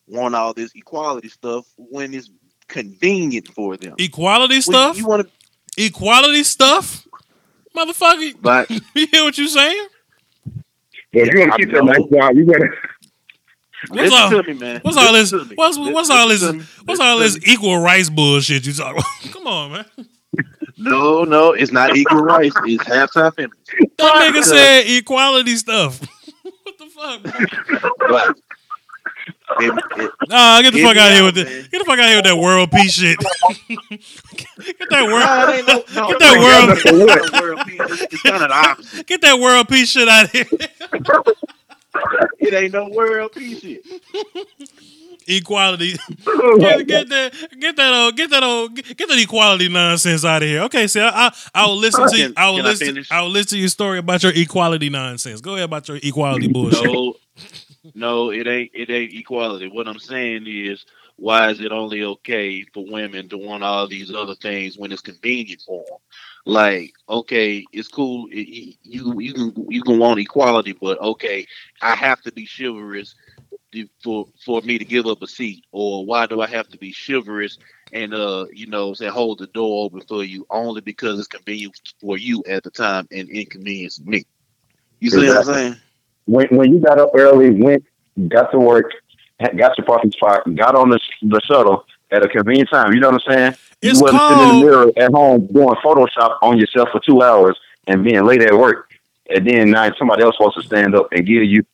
want 0.09 0.35
all 0.35 0.53
this 0.53 0.73
equality 0.75 1.29
stuff 1.29 1.67
when 1.77 2.13
it's 2.13 2.31
convenient 2.73 3.49
for 3.49 3.77
them? 3.77 3.95
Equality 3.99 4.55
When 4.55 4.63
stuff. 4.63 4.97
You 4.99 5.07
want 5.07 5.29
to, 5.29 5.85
Equality 5.85 6.43
stuff. 6.43 7.07
Motherfucker, 7.77 8.35
but 8.43 8.69
you 8.95 9.07
hear 9.07 9.25
what 9.25 9.39
you're 9.39 9.47
saying? 9.49 9.87
But 11.13 11.23
if 11.29 11.35
you 11.35 11.41
want 11.41 11.53
to 11.53 11.59
keep 11.59 11.69
I 11.75 11.79
that 11.79 11.85
nice 11.85 12.11
job, 12.11 12.37
you 12.37 12.45
better. 12.47 12.79
What's 13.89 14.03
listen 14.11 14.19
all- 14.19 14.31
to 14.31 14.43
me, 14.43 14.61
man. 14.61 14.81
What's 14.83 14.97
all 14.97 15.13
this? 15.13 15.31
To 15.31 15.45
me. 15.45 15.55
What's 15.57 15.77
Listen- 15.79 15.93
what's 15.95 16.11
all 16.11 16.29
this? 16.29 16.53
me. 16.53 16.63
What's 16.85 17.01
all 17.01 17.19
this 17.19 17.39
equal 17.47 17.79
rights 17.79 18.11
bullshit 18.11 18.67
you 18.67 18.73
talk? 18.73 18.97
Come 19.33 19.47
on, 19.47 19.73
man. 19.73 19.85
No, 20.79 21.25
no, 21.25 21.53
it's 21.53 21.73
not 21.73 21.97
equal 21.97 22.23
rights. 22.23 22.55
It's 22.65 22.85
halftime 22.85 23.35
feminists. 23.35 23.71
That 23.99 24.15
nigga 24.15 24.33
Because- 24.33 24.49
said 24.51 24.83
equality 24.87 25.57
stuff. 25.57 26.01
what 26.43 26.79
the 26.79 26.87
fuck? 26.87 28.37
Man? 29.61 29.79
It, 29.79 29.85
it, 30.05 30.11
Nah, 30.29 30.63
get 30.63 30.73
the 30.73 30.83
fuck 30.83 30.97
out 30.97 31.11
of 31.11 31.15
here 31.17 31.25
with 31.25 31.35
the 31.35 31.45
man. 31.45 31.69
get 31.71 31.79
the 31.79 31.85
fuck 31.85 31.99
out 31.99 32.05
of 32.05 32.07
here 32.09 32.17
with 32.19 32.25
that 32.25 32.37
world 32.39 32.71
peace 32.71 32.93
shit. 32.95 33.19
get 34.79 34.89
that 34.91 35.05
world 35.05 35.49
it 35.49 35.59
ain't 35.59 35.67
no, 35.69 35.85
no, 36.03 36.09
Get 36.09 36.19
that 36.21 36.35
no, 36.37 36.43
world- 36.43 36.79
it's 36.79 37.33
not 37.33 37.41
a 37.41 37.43
world 37.43 37.61
peace. 37.67 37.81
It's, 38.03 38.03
it's 38.15 38.23
kind 38.23 38.43
of 38.43 38.49
the 38.49 38.55
opposite. 38.55 39.07
get 39.07 39.21
that 39.21 39.39
world 39.39 39.69
peace 39.69 39.91
shit 39.91 40.09
out 40.09 40.25
of 40.25 40.31
here. 40.31 40.47
It 42.39 42.55
ain't 42.55 42.73
no 42.73 42.89
world 42.89 43.33
peace 43.33 43.61
shit. 43.61 43.85
equality. 45.29 45.93
Get, 46.59 46.87
get 46.87 47.09
that, 47.11 47.33
get 47.61 47.77
that 47.77 47.93
old, 47.93 48.17
get 48.17 48.31
that 48.31 48.43
old, 48.43 48.75
get, 48.75 48.97
get 48.97 49.09
that 49.09 49.19
equality 49.19 49.69
nonsense 49.69 50.25
out 50.25 50.43
of 50.43 50.49
here. 50.49 50.63
Okay, 50.63 50.87
so 50.87 51.03
I, 51.03 51.27
I, 51.27 51.33
I 51.55 51.67
will 51.67 51.77
listen 51.77 52.09
to, 52.09 52.17
Can- 52.17 52.35
I 52.37 52.49
will 52.51 52.57
can 52.57 52.67
I 52.67 52.69
listen. 52.71 53.05
I 53.11 53.23
will 53.23 53.31
listen 53.31 53.51
to 53.51 53.59
your 53.59 53.69
story 53.69 53.99
about 53.99 54.23
your 54.23 54.33
equality 54.35 54.89
nonsense. 54.91 55.41
Go 55.41 55.53
ahead 55.55 55.65
about 55.67 55.87
your 55.89 55.99
equality 56.03 56.49
bullshit. 56.49 56.85
No, 56.85 57.15
no, 57.95 58.31
it 58.31 58.47
ain't. 58.47 58.71
It 58.75 58.91
ain't 58.91 59.15
equality. 59.15 59.69
What 59.69 59.89
I'm 59.89 59.99
saying 59.99 60.45
is, 60.47 60.85
why 61.17 61.51
is 61.51 61.61
it 61.61 61.73
only 61.73 62.03
okay 62.05 62.65
for 62.75 62.85
women 62.87 63.29
to 63.31 63.39
want 63.39 63.65
all 63.65 63.89
these 63.89 64.13
other 64.15 64.35
things 64.37 64.79
when 64.79 64.93
it's 64.93 65.03
convenient 65.03 65.63
for 65.67 65.85
them? 65.89 65.99
Like, 66.47 66.93
okay, 67.09 67.69
it's 67.73 67.89
cool. 67.89 68.29
it- 68.33 68.77
you 68.83 69.19
you 69.21 69.35
can 69.35 69.55
you 69.71 69.83
can 69.83 69.99
want 69.99 70.21
equality, 70.21 70.73
but 70.73 71.01
okay, 71.01 71.47
I 71.83 71.95
have 71.97 72.23
to 72.23 72.33
be 72.33 72.47
chivalrous 72.47 73.15
for 74.03 74.27
for 74.45 74.61
me 74.63 74.79
to 74.79 74.85
give 74.85 75.07
up 75.07 75.23
a 75.23 75.27
seat, 75.27 75.65
or 75.73 76.07
why 76.07 76.27
do 76.27 76.41
I 76.41 76.47
have 76.49 76.69
to 76.71 76.79
be 76.79 76.95
chivalrous 76.95 77.59
and 77.93 78.15
uh 78.15 78.47
you 78.53 78.67
know 78.69 78.95
say 78.95 79.09
hold 79.09 79.39
the 79.39 79.47
door 79.49 79.85
open 79.87 80.03
for 80.09 80.25
you 80.25 80.47
only 80.51 80.81
because 80.83 81.19
it's 81.19 81.29
convenient 81.29 81.77
for 82.01 82.19
you 82.19 82.45
at 82.49 82.63
the 82.65 82.71
time 82.71 83.07
and 83.13 83.29
inconvenience 83.31 84.01
me? 84.01 84.25
You 85.01 85.11
see 85.11 85.29
what 85.29 85.37
I'm 85.37 85.43
saying? 85.45 85.77
When 86.27 86.47
when 86.51 86.73
you 86.73 86.81
got 86.81 86.99
up 86.99 87.11
early, 87.15 87.51
went, 87.51 87.85
got 88.29 88.51
to 88.53 88.59
work, 88.59 88.93
got 89.41 89.77
your 89.77 89.85
parking 89.87 90.13
spot, 90.13 90.43
got 90.55 90.75
on 90.75 90.91
the 90.91 91.01
the 91.23 91.41
shuttle 91.45 91.85
at 92.11 92.25
a 92.25 92.29
convenient 92.29 92.71
time. 92.71 92.93
You 92.93 93.01
know 93.01 93.11
what 93.11 93.23
I'm 93.29 93.33
saying? 93.33 93.57
It's 93.83 93.99
you 93.99 94.03
wasn't 94.05 94.23
sitting 94.29 94.43
in 94.43 94.49
the 94.61 94.65
mirror 94.65 94.93
at 94.97 95.13
home 95.13 95.47
doing 95.49 95.75
Photoshop 95.85 96.39
on 96.43 96.57
yourself 96.59 96.91
for 96.93 97.01
two 97.01 97.23
hours 97.23 97.59
and 97.89 98.05
being 98.05 98.25
late 98.25 98.43
at 98.43 98.57
work, 98.57 98.91
and 99.29 99.47
then 99.47 99.71
now 99.71 99.91
somebody 99.99 100.23
else 100.23 100.37
supposed 100.37 100.57
to 100.57 100.63
stand 100.63 100.95
up 100.95 101.09
and 101.11 101.27
give 101.27 101.43
you, 101.43 101.65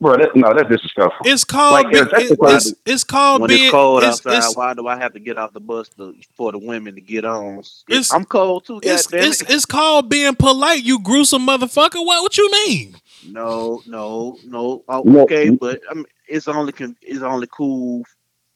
bro. 0.00 0.16
That, 0.16 0.36
no, 0.36 0.54
that's 0.54 0.68
disrespectful. 0.68 1.26
It's 1.26 1.42
called, 1.42 1.72
Like, 1.72 1.90
be- 1.92 1.98
that's 1.98 2.30
it- 2.30 2.38
it's, 2.40 2.74
it's 2.86 3.04
called 3.04 3.40
when 3.40 3.48
being, 3.48 3.64
it's 3.64 3.70
cold 3.72 4.04
it's, 4.04 4.24
outside, 4.24 4.36
it's, 4.46 4.56
why 4.56 4.74
do 4.74 4.86
I 4.86 4.96
have 4.96 5.14
to 5.14 5.18
get 5.18 5.38
off 5.38 5.52
the 5.52 5.58
bus 5.60 5.88
to, 5.98 6.14
for 6.36 6.52
the 6.52 6.58
women 6.58 6.94
to 6.94 7.00
get 7.00 7.24
on? 7.24 7.58
It's- 7.88 8.12
I'm 8.14 8.24
cold 8.24 8.66
too. 8.66 8.78
it's, 8.84 9.08
goddamn 9.08 9.28
it's, 9.28 9.40
it. 9.42 9.50
it's 9.50 9.66
called 9.66 10.08
being 10.08 10.36
polite, 10.36 10.84
you 10.84 11.00
gruesome 11.00 11.44
motherfucker. 11.44 12.04
What, 12.06 12.22
what 12.22 12.38
you 12.38 12.48
mean? 12.52 12.94
No, 13.26 13.82
no, 13.86 14.40
no. 14.44 14.84
Oh, 14.88 15.04
No. 15.04 15.22
okay, 15.22 15.50
but 15.50 15.80
I 15.90 15.94
mean, 15.94 16.06
it's 16.28 16.48
only 16.48 16.72
con- 16.72 16.96
it's 17.02 17.22
only 17.22 17.48
cool 17.52 18.04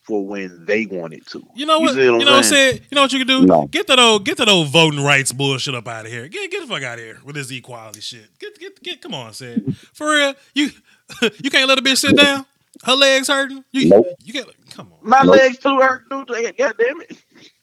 for 0.02 0.26
when 0.26 0.64
they 0.66 0.86
want 0.86 1.14
it 1.14 1.26
to. 1.28 1.42
You 1.54 1.66
know 1.66 1.80
what? 1.80 1.94
see 1.94 2.00
You, 2.00 2.10
what 2.10 2.14
I'm 2.20 2.26
know 2.26 2.32
what 2.32 2.36
I'm 2.38 2.42
saying? 2.44 2.58
saying? 2.74 2.80
You 2.90 2.96
know 2.96 3.02
what 3.02 3.12
you 3.12 3.18
can 3.20 3.28
do? 3.28 3.46
No. 3.46 3.70
Get 3.70 3.88
that 3.88 3.98
old 3.98 4.24
get 4.24 4.38
that 4.38 4.48
old 4.48 4.68
voting 4.68 5.04
rights 5.04 5.32
bullshit 5.32 5.74
up 5.74 5.88
out 5.88 6.06
of 6.06 6.12
here. 6.12 6.28
Get 6.28 6.50
get 6.50 6.62
the 6.62 6.68
fuck 6.68 6.82
out 6.82 6.98
of 6.98 7.04
here 7.04 7.18
with 7.24 7.36
this 7.36 7.50
equality 7.50 8.00
shit. 8.00 8.38
Get 8.38 8.58
get 8.58 8.82
get 8.82 9.02
come 9.02 9.14
on, 9.14 9.32
said. 9.34 9.64
For 9.94 10.10
real. 10.10 10.34
You 10.54 10.70
you 11.42 11.50
can't 11.50 11.68
let 11.68 11.78
a 11.78 11.82
bitch 11.82 11.98
sit 11.98 12.16
down? 12.16 12.46
Her 12.84 12.94
legs 12.94 13.28
hurting? 13.28 13.64
You 13.72 13.88
Nope. 13.88 14.06
you 14.24 14.32
can't 14.32 14.48
come 14.70 14.92
on. 14.92 15.00
My 15.02 15.22
Nope. 15.22 15.32
legs 15.32 15.58
too 15.58 15.78
hurt, 15.80 16.08
dude. 16.10 16.28
God 16.58 16.74
damn 16.78 17.00
it. 17.02 17.18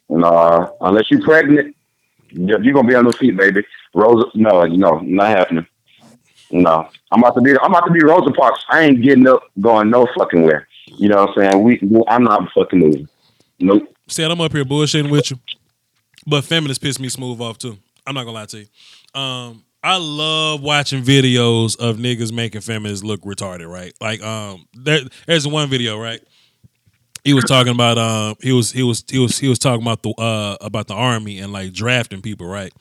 No, 0.09 0.77
unless 0.81 1.11
you're 1.11 1.23
pregnant, 1.23 1.75
you're 2.31 2.63
you're 2.63 2.73
gonna 2.73 2.87
be 2.87 2.95
on 2.95 3.05
those 3.05 3.17
feet, 3.17 3.37
baby. 3.37 3.63
Rosa, 3.95 4.25
no, 4.35 4.63
no, 4.65 4.99
not 4.99 5.29
happening. 5.29 5.67
No, 6.51 6.89
I'm 7.11 7.19
about 7.21 7.35
to 7.35 7.41
be. 7.41 7.51
I'm 7.59 7.71
about 7.71 7.85
to 7.87 7.91
be 7.91 8.03
Rosa 8.03 8.31
Parks. 8.31 8.63
I 8.69 8.83
ain't 8.83 9.01
getting 9.01 9.27
up, 9.27 9.43
going 9.59 9.89
no 9.89 10.07
fucking 10.17 10.43
where. 10.43 10.67
You 10.85 11.09
know 11.09 11.25
what 11.25 11.37
I'm 11.37 11.51
saying? 11.51 11.63
We, 11.63 12.03
I'm 12.07 12.23
not 12.23 12.49
fucking 12.53 12.79
moving. 12.79 13.09
Nope. 13.59 13.93
Said 14.07 14.31
I'm 14.31 14.39
up 14.39 14.53
here 14.53 14.63
bullshitting 14.63 15.11
with 15.11 15.31
you. 15.31 15.39
But 16.25 16.43
feminists 16.43 16.81
piss 16.81 16.99
me 16.99 17.09
smooth 17.09 17.41
off 17.41 17.57
too. 17.57 17.77
I'm 18.05 18.15
not 18.15 18.23
gonna 18.23 18.35
lie 18.35 18.45
to 18.45 18.59
you. 18.59 19.19
Um, 19.19 19.63
I 19.83 19.97
love 19.97 20.61
watching 20.61 21.03
videos 21.03 21.79
of 21.79 21.97
niggas 21.97 22.33
making 22.33 22.61
feminists 22.61 23.03
look 23.03 23.21
retarded, 23.21 23.71
right? 23.71 23.93
Like, 24.01 24.21
um, 24.21 24.65
there, 24.73 25.01
there's 25.25 25.47
one 25.47 25.69
video, 25.69 25.99
right? 25.99 26.19
He 27.23 27.33
was 27.33 27.43
talking 27.45 27.73
about 27.73 27.97
um, 27.97 28.35
he 28.41 28.53
was 28.53 28.71
he 28.71 28.83
was 28.83 29.03
he 29.09 29.19
was 29.19 29.37
he 29.37 29.49
was 29.49 29.59
talking 29.59 29.81
about 29.81 30.01
the 30.01 30.11
uh 30.11 30.57
about 30.61 30.87
the 30.87 30.93
army 30.93 31.39
and 31.39 31.51
like 31.51 31.73
drafting 31.73 32.21
people, 32.21 32.47
right? 32.47 32.71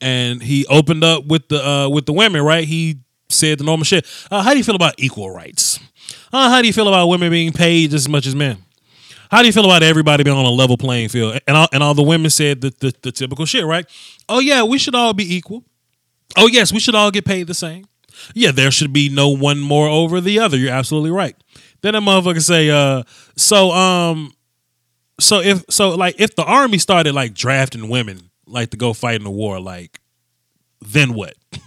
And 0.00 0.42
he 0.42 0.66
opened 0.66 1.04
up 1.04 1.26
with 1.26 1.48
the 1.48 1.66
uh 1.66 1.88
with 1.88 2.06
the 2.06 2.12
women, 2.12 2.42
right? 2.42 2.64
He 2.64 3.00
said 3.28 3.58
the 3.58 3.64
normal 3.64 3.84
shit. 3.84 4.06
Uh, 4.30 4.42
how 4.42 4.52
do 4.52 4.58
you 4.58 4.64
feel 4.64 4.76
about 4.76 4.94
equal 4.98 5.30
rights? 5.30 5.80
Uh, 6.32 6.48
how 6.50 6.60
do 6.60 6.66
you 6.66 6.72
feel 6.72 6.88
about 6.88 7.08
women 7.08 7.30
being 7.30 7.52
paid 7.52 7.90
just 7.90 8.06
as 8.06 8.08
much 8.08 8.26
as 8.26 8.34
men? 8.34 8.58
How 9.30 9.40
do 9.40 9.46
you 9.46 9.52
feel 9.52 9.64
about 9.64 9.82
everybody 9.82 10.24
being 10.24 10.36
on 10.36 10.44
a 10.44 10.50
level 10.50 10.76
playing 10.76 11.10
field? 11.10 11.38
And 11.46 11.56
all, 11.56 11.68
and 11.72 11.82
all 11.82 11.94
the 11.94 12.02
women 12.02 12.30
said 12.30 12.60
the, 12.62 12.72
the, 12.80 12.94
the 13.02 13.12
typical 13.12 13.44
shit, 13.44 13.64
right? 13.64 13.86
Oh, 14.28 14.38
yeah, 14.38 14.62
we 14.62 14.78
should 14.78 14.94
all 14.94 15.12
be 15.12 15.36
equal. 15.36 15.64
Oh, 16.36 16.46
yes, 16.46 16.72
we 16.72 16.80
should 16.80 16.94
all 16.94 17.10
get 17.10 17.24
paid 17.26 17.46
the 17.46 17.54
same. 17.54 17.86
Yeah, 18.34 18.52
there 18.52 18.70
should 18.70 18.92
be 18.92 19.08
no 19.08 19.28
one 19.28 19.58
more 19.58 19.86
over 19.86 20.20
the 20.20 20.38
other. 20.38 20.56
You're 20.56 20.72
absolutely 20.72 21.10
right. 21.10 21.36
Then 21.82 21.94
a 21.94 22.00
motherfucker 22.00 22.42
say, 22.42 22.70
uh, 22.70 23.02
so, 23.36 23.70
um, 23.72 24.32
so 25.20 25.40
if, 25.40 25.64
so 25.68 25.90
like, 25.90 26.18
if 26.18 26.34
the 26.34 26.44
army 26.44 26.78
started 26.78 27.14
like 27.14 27.34
drafting 27.34 27.88
women, 27.88 28.27
like 28.48 28.70
to 28.70 28.76
go 28.76 28.92
fight 28.92 29.16
in 29.16 29.24
the 29.24 29.30
war, 29.30 29.60
like, 29.60 30.00
then 30.80 31.14
what? 31.14 31.34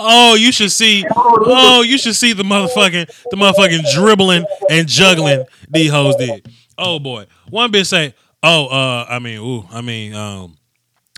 Oh, 0.00 0.36
you 0.36 0.52
should 0.52 0.70
see. 0.70 1.04
Oh, 1.12 1.82
you 1.82 1.98
should 1.98 2.14
see 2.14 2.32
the 2.32 2.44
motherfucking 2.44 3.06
the 3.30 3.36
motherfucking 3.36 3.92
dribbling 3.92 4.44
and 4.70 4.86
juggling 4.86 5.44
these 5.68 5.90
hoes 5.90 6.14
did. 6.14 6.46
Oh 6.78 7.00
boy, 7.00 7.26
one 7.50 7.72
bitch 7.72 7.86
say, 7.86 8.14
"Oh, 8.40 8.66
uh, 8.68 9.06
I 9.08 9.18
mean, 9.18 9.40
ooh, 9.40 9.64
I 9.72 9.80
mean, 9.80 10.14
um, 10.14 10.56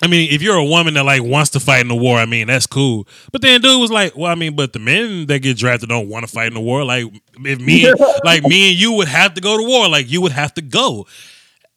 I 0.02 0.06
mean, 0.06 0.32
if 0.32 0.40
you're 0.40 0.56
a 0.56 0.64
woman 0.64 0.94
that 0.94 1.04
like 1.04 1.22
wants 1.22 1.50
to 1.50 1.60
fight 1.60 1.82
in 1.82 1.88
the 1.88 1.94
war, 1.94 2.16
I 2.16 2.24
mean, 2.24 2.46
that's 2.46 2.66
cool." 2.66 3.06
But 3.32 3.42
then 3.42 3.60
dude 3.60 3.78
was 3.78 3.90
like, 3.90 4.16
"Well, 4.16 4.32
I 4.32 4.34
mean, 4.34 4.56
but 4.56 4.72
the 4.72 4.78
men 4.78 5.26
that 5.26 5.40
get 5.40 5.58
drafted 5.58 5.90
don't 5.90 6.08
want 6.08 6.26
to 6.26 6.32
fight 6.32 6.46
in 6.48 6.54
the 6.54 6.60
war. 6.60 6.82
Like, 6.82 7.04
if 7.44 7.60
me, 7.60 7.92
like 8.24 8.44
me 8.44 8.70
and 8.70 8.80
you 8.80 8.92
would 8.92 9.08
have 9.08 9.34
to 9.34 9.42
go 9.42 9.58
to 9.58 9.62
war, 9.62 9.90
like 9.90 10.10
you 10.10 10.22
would 10.22 10.32
have 10.32 10.54
to 10.54 10.62
go." 10.62 11.06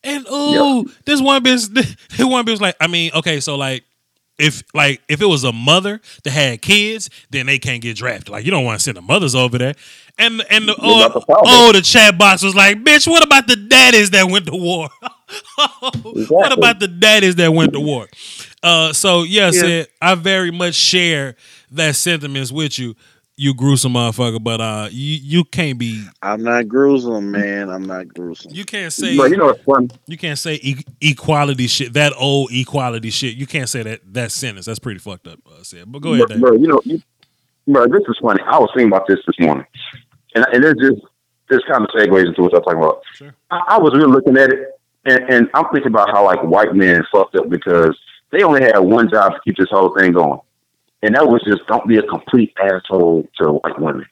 And 0.04 0.26
ooh, 0.32 0.92
this 1.06 1.22
one 1.22 1.44
bitch, 1.44 1.74
this 2.10 2.26
one 2.26 2.46
bitch 2.46 2.52
was 2.52 2.62
like, 2.62 2.76
I 2.80 2.88
mean, 2.88 3.12
okay, 3.14 3.40
so 3.40 3.56
like 3.56 3.84
if 4.40 4.64
like 4.74 5.02
if 5.08 5.22
it 5.22 5.26
was 5.26 5.44
a 5.44 5.52
mother 5.52 6.02
that 6.24 6.32
had 6.32 6.62
kids, 6.62 7.10
then 7.30 7.46
they 7.46 7.60
can't 7.60 7.82
get 7.82 7.96
drafted. 7.98 8.30
Like 8.30 8.46
you 8.46 8.52
don't 8.52 8.66
want 8.66 8.80
to 8.80 8.84
send 8.84 8.98
the 8.98 9.02
mothers 9.02 9.36
over 9.36 9.58
there. 9.58 9.76
And 10.18 10.44
and 10.50 10.68
the, 10.68 10.76
oh, 10.80 11.10
the 11.10 11.26
oh 11.30 11.72
the 11.72 11.82
chat 11.82 12.18
box 12.18 12.44
was 12.44 12.56
like, 12.56 12.84
bitch, 12.84 13.08
what 13.08 13.24
about 13.24 13.48
the 13.48 13.56
daddies 13.56 14.10
that 14.12 14.30
went 14.30 14.46
to 14.48 14.56
war? 14.56 14.90
What 16.30 16.52
about 16.52 16.80
the 16.80 16.88
daddies 16.88 17.36
that 17.36 17.52
went 17.52 17.74
to 17.74 17.80
war? 17.80 18.08
Uh, 18.62 18.94
so 18.94 19.24
yes, 19.24 19.62
Yeah. 19.62 19.86
I 20.02 20.16
very 20.16 20.52
much 20.52 20.76
share 20.76 21.36
that 21.72 21.96
sentiments 21.96 22.52
with 22.52 22.78
you, 22.78 22.96
you 23.36 23.54
gruesome 23.54 23.94
motherfucker. 23.94 24.44
But 24.44 24.62
uh, 24.62 24.88
you 24.92 25.18
you 25.22 25.44
can't 25.44 25.78
be 25.80 26.06
I'm 26.22 26.44
not 26.44 26.68
gruesome, 26.68 27.32
man. 27.32 27.70
I'm 27.70 27.84
not 27.84 28.08
gruesome. 28.08 28.52
you 28.54 28.66
can't 28.66 28.92
say 28.94 29.18
But 29.18 29.30
you 29.32 29.38
know 29.38 29.46
what's 29.48 29.64
funny? 29.64 29.90
you 30.08 30.18
can't 30.18 30.38
say 30.40 30.56
e- 30.62 30.84
equality 31.02 31.68
shit. 31.68 31.94
That 31.94 32.14
old 32.18 32.52
equality 32.52 33.10
shit. 33.10 33.36
You 33.36 33.48
can't 33.48 33.70
say 33.70 33.84
that 33.84 34.02
that 34.14 34.32
sentence. 34.32 34.66
That's 34.66 34.80
pretty 34.80 35.00
fucked 35.00 35.28
up. 35.28 35.40
Uh, 35.48 35.64
said, 35.64 35.92
but 35.92 36.02
go 36.02 36.14
ahead, 36.14 36.28
Bro, 36.28 36.38
bro, 36.40 36.52
you 36.54 36.68
know, 36.68 36.82
you, 36.86 37.02
bro, 37.68 37.88
this 37.88 38.04
is 38.08 38.18
funny. 38.22 38.42
I 38.46 38.60
was 38.60 38.70
thinking 38.76 38.88
about 38.92 39.08
this 39.08 39.20
this 39.26 39.40
morning, 39.40 39.66
and 40.36 40.46
and 40.54 40.64
it's 40.66 40.80
just 40.82 41.02
this 41.50 41.62
kind 41.70 41.84
of 41.84 41.90
segues 41.90 42.28
into 42.28 42.42
what 42.44 42.56
I'm 42.56 42.62
talking 42.64 42.80
about. 42.80 43.02
Sure. 43.16 43.36
I, 43.52 43.64
I 43.70 43.78
was 43.80 43.94
really 43.94 44.12
looking 44.12 44.38
at 44.38 44.50
it, 44.52 44.80
and, 45.06 45.20
and 45.30 45.50
I'm 45.54 45.66
thinking 45.74 45.88
about 45.92 46.10
how 46.10 46.24
like 46.26 46.42
white 46.44 46.74
men 46.76 47.04
fucked 47.12 47.36
up 47.36 47.50
because 47.50 47.98
they 48.32 48.44
only 48.44 48.62
had 48.62 48.78
one 48.80 49.10
job 49.10 49.34
to 49.34 49.40
keep 49.44 49.58
this 49.58 49.70
whole 49.70 49.96
thing 49.98 50.14
going, 50.14 50.40
and 51.04 51.14
that 51.16 51.28
was 51.28 51.42
just 51.44 51.66
don't 51.68 51.88
be 51.88 51.98
a 51.98 52.04
complete 52.04 52.54
asshole 52.60 53.28
to 53.38 53.54
white 53.54 53.80
women. 53.80 54.06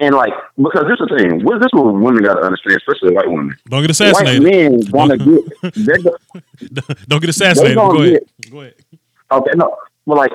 And 0.00 0.14
like, 0.16 0.32
because 0.56 0.84
this 0.88 0.98
is 0.98 1.06
the 1.10 1.16
thing, 1.18 1.44
what 1.44 1.58
this 1.60 1.66
is 1.66 1.72
what 1.74 1.92
women 1.94 2.24
got 2.24 2.34
to 2.34 2.40
understand, 2.40 2.76
especially 2.78 3.14
white 3.14 3.28
women. 3.30 3.54
Don't 3.68 3.82
get 3.82 3.88
White 3.88 3.90
assassinated. 3.90 4.42
men 4.42 4.80
want 4.90 5.12
to 5.12 5.18
get, 5.84 6.02
go- 6.02 6.94
Don't 7.08 7.20
get 7.20 7.30
assassinated. 7.30 7.76
Go 7.76 8.02
ahead. 8.02 8.20
get- 8.40 8.50
Go 8.50 8.60
ahead. 8.62 8.74
Okay, 9.30 9.50
no, 9.54 9.76
well, 10.06 10.18
like 10.18 10.32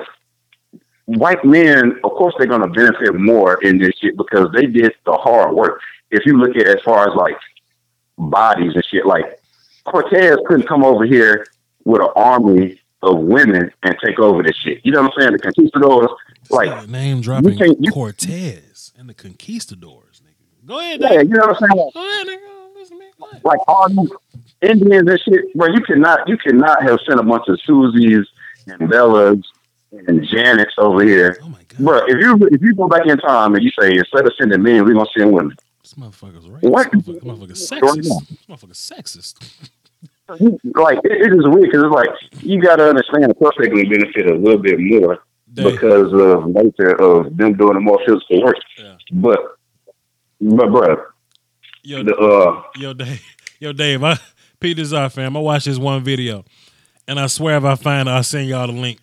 white 1.06 1.44
men, 1.44 1.92
of 2.04 2.10
course, 2.12 2.34
they're 2.38 2.46
gonna 2.46 2.68
benefit 2.68 3.14
more 3.14 3.62
in 3.62 3.78
this 3.78 3.92
shit 4.00 4.16
because 4.16 4.48
they 4.52 4.66
did 4.66 4.92
the 5.04 5.12
hard 5.12 5.54
work. 5.54 5.80
If 6.10 6.24
you 6.24 6.38
look 6.38 6.56
at 6.56 6.66
as 6.66 6.80
far 6.84 7.08
as 7.08 7.14
like 7.14 7.36
bodies 8.16 8.72
and 8.74 8.84
shit, 8.90 9.06
like 9.06 9.24
Cortez 9.84 10.36
couldn't 10.46 10.66
come 10.68 10.84
over 10.84 11.04
here 11.04 11.46
with 11.84 12.00
an 12.02 12.08
army 12.16 12.80
of 13.02 13.18
women 13.18 13.70
and 13.82 13.96
take 14.04 14.18
over 14.18 14.42
this 14.42 14.56
shit. 14.56 14.80
You 14.84 14.92
know 14.92 15.02
what 15.02 15.12
I'm 15.14 15.20
saying? 15.20 15.32
The 15.32 15.38
conquistadors, 15.38 16.08
like, 16.50 16.88
name 16.88 17.20
dropping 17.20 17.56
can't- 17.58 17.76
you- 17.84 17.92
Cortez 17.92 18.92
and 18.98 19.08
the 19.08 19.14
conquistadors. 19.14 20.22
Nigga. 20.24 20.66
Go 20.66 20.78
ahead, 20.80 21.00
yeah, 21.00 21.20
you 21.20 21.28
know 21.28 21.46
what 21.46 21.62
I'm 21.62 21.68
saying? 21.68 21.90
Go 21.94 22.08
ahead, 22.08 22.26
nigga. 22.26 22.74
Listen 22.76 22.98
to 22.98 23.04
me. 23.04 23.10
Go 23.18 23.26
ahead. 23.26 23.44
Like 23.44 23.58
all 23.68 23.88
these 23.88 24.10
Indians 24.62 25.08
and 25.08 25.20
shit, 25.20 25.54
bro. 25.54 25.68
You 25.68 25.80
cannot, 25.82 26.28
you 26.28 26.36
cannot 26.38 26.82
have 26.82 26.98
sent 27.06 27.20
a 27.20 27.22
bunch 27.22 27.44
of 27.48 27.58
Susies 27.68 28.24
and 28.66 28.80
Bellas 28.90 29.42
and 29.92 30.20
Janets 30.28 30.76
over 30.78 31.02
here. 31.04 31.38
Oh 31.42 31.48
my 31.48 31.58
god, 31.68 31.78
Bro, 31.78 32.00
if 32.08 32.16
you 32.20 32.48
if 32.52 32.60
you 32.60 32.74
go 32.74 32.88
back 32.88 33.06
in 33.06 33.16
time 33.18 33.54
and 33.54 33.62
you 33.64 33.70
say 33.80 33.96
instead 33.96 34.26
of 34.26 34.32
sending 34.38 34.62
men, 34.62 34.84
we're 34.84 34.94
gonna 34.94 35.06
send 35.16 35.32
women. 35.32 35.56
this 35.82 35.94
motherfucker's 35.94 36.48
right. 36.48 36.62
What? 36.64 36.90
This 36.92 37.02
motherfucker, 37.02 37.52
sexist. 37.52 38.28
This 38.28 38.38
motherfucker's 38.48 38.92
sexist. 38.92 39.70
Like 40.28 40.98
it, 41.04 41.12
it 41.12 41.32
is 41.32 41.46
weird 41.46 41.70
because 41.70 41.84
it's 41.84 41.94
like 41.94 42.42
you 42.42 42.60
got 42.60 42.76
to 42.76 42.88
understand. 42.88 43.30
Of 43.30 43.38
course, 43.38 43.54
they're 43.58 43.68
gonna 43.68 43.88
benefit 43.88 44.26
a 44.30 44.34
little 44.34 44.58
bit 44.58 44.78
more 44.78 45.18
Dave. 45.52 45.72
because 45.72 46.12
of 46.12 46.48
nature 46.48 47.00
of 47.00 47.36
them 47.36 47.54
doing 47.54 47.74
the 47.74 47.80
more 47.80 47.98
physical 48.06 48.42
work. 48.42 48.56
Yeah. 48.78 48.96
But, 49.12 49.38
but 50.40 50.70
bro, 50.70 50.96
Yo, 51.82 52.02
the 52.02 52.14
uh, 52.14 52.62
yo, 52.76 52.92
Dave. 52.92 53.22
Yo, 53.60 53.72
Dave. 53.72 54.04
I 54.04 54.18
Pete 54.60 54.76
this 54.76 54.92
out, 54.92 55.12
fam. 55.12 55.36
I 55.36 55.40
watched 55.40 55.66
this 55.66 55.78
one 55.78 56.04
video, 56.04 56.44
and 57.06 57.18
I 57.18 57.28
swear 57.28 57.56
if 57.56 57.64
I 57.64 57.76
find 57.76 58.08
it, 58.08 58.12
I'll 58.12 58.22
send 58.22 58.48
y'all 58.48 58.66
the 58.66 58.72
link. 58.72 58.98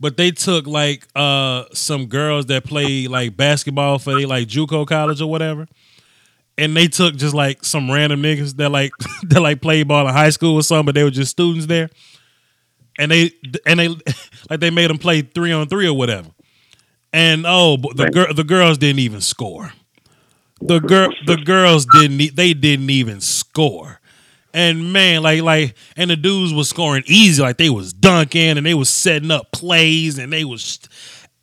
But 0.00 0.16
they 0.16 0.30
took 0.30 0.66
like 0.66 1.06
uh 1.14 1.64
some 1.72 2.06
girls 2.06 2.46
that 2.46 2.64
play 2.64 3.06
like 3.06 3.36
basketball 3.36 3.98
for 3.98 4.14
they 4.14 4.24
like 4.26 4.48
JUCO 4.48 4.86
college 4.86 5.20
or 5.20 5.30
whatever, 5.30 5.66
and 6.58 6.76
they 6.76 6.88
took 6.88 7.16
just 7.16 7.34
like 7.34 7.64
some 7.64 7.90
random 7.90 8.22
niggas 8.22 8.56
that 8.56 8.70
like 8.70 8.92
that 9.24 9.40
like 9.40 9.60
played 9.60 9.88
ball 9.88 10.06
in 10.06 10.14
high 10.14 10.30
school 10.30 10.54
or 10.54 10.62
something, 10.62 10.86
but 10.86 10.94
they 10.94 11.04
were 11.04 11.10
just 11.10 11.30
students 11.30 11.66
there, 11.66 11.90
and 12.98 13.10
they 13.10 13.32
and 13.64 13.80
they 13.80 13.88
like 14.50 14.60
they 14.60 14.70
made 14.70 14.90
them 14.90 14.98
play 14.98 15.22
three 15.22 15.52
on 15.52 15.68
three 15.68 15.86
or 15.86 15.94
whatever, 15.94 16.28
and 17.12 17.44
oh, 17.46 17.76
the 17.94 18.10
girl 18.10 18.32
the 18.32 18.44
girls 18.44 18.78
didn't 18.78 19.00
even 19.00 19.20
score. 19.20 19.72
The 20.60 20.80
girl 20.80 21.12
the 21.26 21.36
girls 21.36 21.86
didn't 21.86 22.36
they 22.36 22.54
didn't 22.54 22.90
even 22.90 23.20
score. 23.20 24.00
And 24.54 24.90
man, 24.90 25.22
like 25.22 25.42
like 25.42 25.76
and 25.98 26.08
the 26.08 26.16
dudes 26.16 26.54
was 26.54 26.70
scoring 26.70 27.04
easy, 27.06 27.42
like 27.42 27.58
they 27.58 27.68
was 27.68 27.92
dunking 27.92 28.56
and 28.56 28.64
they 28.64 28.72
was 28.72 28.88
setting 28.88 29.30
up 29.30 29.52
plays 29.52 30.16
and 30.16 30.32
they 30.32 30.46
was 30.46 30.78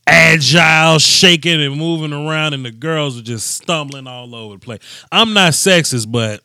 agile, 0.07 0.99
shaking 0.99 1.61
and 1.61 1.75
moving 1.77 2.13
around, 2.13 2.53
and 2.53 2.65
the 2.65 2.71
girls 2.71 3.15
were 3.15 3.21
just 3.21 3.51
stumbling 3.51 4.07
all 4.07 4.33
over 4.35 4.55
the 4.55 4.59
place. 4.59 4.79
I'm 5.11 5.33
not 5.33 5.53
sexist, 5.53 6.11
but 6.11 6.41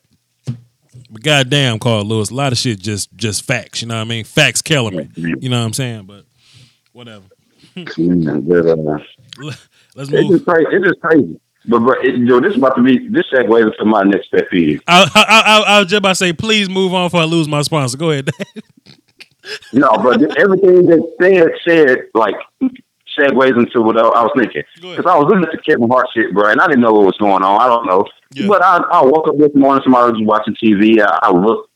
but 1.11 1.23
goddamn, 1.23 1.79
Carl 1.79 2.05
Lewis, 2.05 2.31
a 2.31 2.35
lot 2.35 2.53
of 2.53 2.59
shit 2.59 2.79
just 2.81 3.15
just 3.17 3.45
facts. 3.45 3.83
You 3.83 3.89
know 3.89 3.95
what 3.97 4.03
I 4.03 4.05
mean? 4.05 4.25
Facts 4.25 4.63
killing 4.63 4.97
me. 4.97 5.09
You 5.17 5.49
know 5.49 5.59
what 5.61 5.67
I'm 5.67 5.73
saying? 5.73 6.05
But 6.05 6.25
whatever. 6.93 7.25
uh, 7.77 7.83
Let's 9.95 10.11
it's 10.11 10.11
move. 10.11 10.31
just 10.31 10.45
crazy. 10.47 10.67
It's 10.73 10.87
just 10.87 11.01
crazy. 11.01 11.41
But 11.67 11.81
bro, 11.81 12.01
it, 12.03 12.17
yo, 12.17 12.41
this 12.41 12.53
is 12.53 12.59
about 12.59 12.77
to 12.77 12.83
be 12.83 13.09
this 13.09 13.25
segues 13.33 13.67
into 13.73 13.85
my 13.85 14.03
next 14.03 14.31
pet 14.31 14.49
peeve. 14.51 14.81
I, 14.87 15.03
I, 15.15 15.23
I, 15.25 15.77
I 15.77 15.79
was 15.81 15.89
just 15.89 15.99
about 15.99 16.09
to 16.11 16.15
say, 16.15 16.33
please 16.33 16.69
move 16.69 16.95
on 16.95 17.07
before 17.07 17.21
I 17.21 17.25
lose 17.25 17.47
my 17.49 17.63
sponsor. 17.63 17.97
Go 17.99 18.11
ahead. 18.11 18.31
No, 19.73 19.89
but 19.97 20.21
everything 20.39 20.85
that 20.87 21.01
said 21.19 21.49
said 21.67 21.99
like 22.13 22.35
segues 23.19 23.57
into 23.59 23.83
what 23.83 23.97
I 23.99 24.23
was 24.23 24.31
thinking. 24.37 24.63
Because 24.77 25.07
I 25.07 25.17
was 25.17 25.27
looking 25.29 25.45
at 25.45 25.51
the 25.53 25.59
Kevin 25.59 25.89
Hart 25.89 26.07
shit, 26.15 26.33
bro, 26.33 26.51
and 26.51 26.61
I 26.61 26.67
didn't 26.67 26.83
know 26.83 26.93
what 26.93 27.07
was 27.07 27.17
going 27.19 27.43
on. 27.43 27.61
I 27.61 27.67
don't 27.67 27.87
know. 27.87 28.05
Yeah. 28.33 28.47
But 28.47 28.63
I, 28.63 28.79
I 28.93 29.03
woke 29.05 29.29
up 29.29 29.39
this 29.39 29.55
morning, 29.55 29.83
somebody 29.85 30.13
was 30.13 30.23
watching 30.27 30.55
TV. 30.55 31.01
I, 31.03 31.19
I 31.23 31.31
looked. 31.33 31.71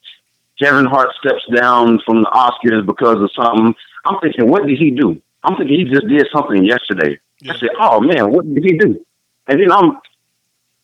Kevin 0.59 0.85
Hart 0.87 1.09
steps 1.19 1.43
down 1.55 1.99
from 2.07 2.23
the 2.23 2.29
Oscars 2.31 2.87
because 2.87 3.21
of 3.21 3.31
something. 3.35 3.75
I'm 4.05 4.21
thinking, 4.21 4.49
what 4.49 4.67
did 4.67 4.79
he 4.79 4.91
do? 4.91 5.21
I'm 5.43 5.57
thinking 5.57 5.79
he 5.79 5.85
just 5.93 6.07
did 6.07 6.27
something 6.33 6.65
yesterday. 6.65 7.19
Yeah. 7.41 7.55
I 7.55 7.59
said, 7.59 7.71
oh 7.81 8.01
man, 8.01 8.31
what 8.31 8.45
did 8.55 8.63
he 8.63 8.77
do? 8.79 9.05
And 9.49 9.59
then 9.61 9.73
I'm, 9.73 9.99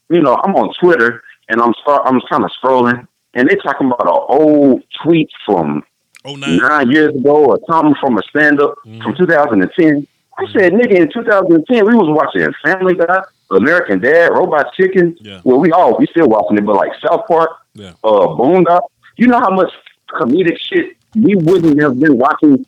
you 0.09 0.20
know, 0.20 0.34
I'm 0.42 0.54
on 0.56 0.72
Twitter 0.80 1.22
and 1.48 1.61
I'm 1.61 1.72
start, 1.82 2.02
I'm 2.06 2.20
kind 2.28 2.44
of 2.44 2.50
scrolling, 2.61 3.06
and 3.34 3.48
they're 3.48 3.56
talking 3.59 3.86
about 3.86 4.02
an 4.02 4.09
old 4.38 4.82
tweet 5.02 5.30
from 5.46 5.84
Oh 6.24 6.34
nine. 6.34 6.56
nine 6.59 6.90
years 6.90 7.14
ago 7.14 7.44
or 7.46 7.59
something 7.70 7.94
from 8.00 8.18
a 8.18 8.22
stand 8.28 8.61
up 8.61 8.74
Mhm. 8.84 9.02
from 9.02 9.14
2010. 9.16 10.06
I 10.39 10.47
said, 10.53 10.72
nigga, 10.72 10.93
in 10.95 11.11
2010, 11.12 11.84
we 11.86 11.95
was 11.95 12.09
watching 12.09 12.49
Family 12.64 12.95
Guy, 12.95 13.22
American 13.51 13.99
Dad, 13.99 14.30
Robot 14.32 14.72
Chicken. 14.74 15.16
Yeah. 15.20 15.41
Well, 15.45 15.59
we 15.59 15.72
all, 15.72 15.99
we 15.99 16.07
still 16.07 16.28
watching 16.28 16.59
it, 16.59 16.64
but 16.66 16.76
like 16.76 16.93
South 17.05 17.26
Park, 17.26 17.51
Yeah. 17.74 17.93
uh, 18.05 18.28
Boondock. 18.39 18.82
You 19.16 19.26
know 19.26 19.41
how 19.41 19.51
much 19.51 19.72
comedic 20.11 20.59
shit 20.59 20.97
we 21.16 21.34
wouldn't 21.34 21.80
have 21.82 21.99
been 21.99 22.16
watching? 22.18 22.64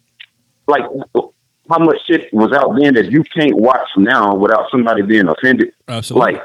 Like, 0.67 0.83
how 1.69 1.79
much 1.79 1.99
shit 2.07 2.33
was 2.35 2.53
out 2.53 2.77
then 2.81 2.95
that 2.95 3.11
you 3.13 3.23
can't 3.23 3.55
watch 3.57 3.89
now 3.97 4.35
without 4.35 4.69
somebody 4.71 5.03
being 5.03 5.29
offended? 5.29 5.73
Absolutely. 5.87 6.33
Like, 6.35 6.43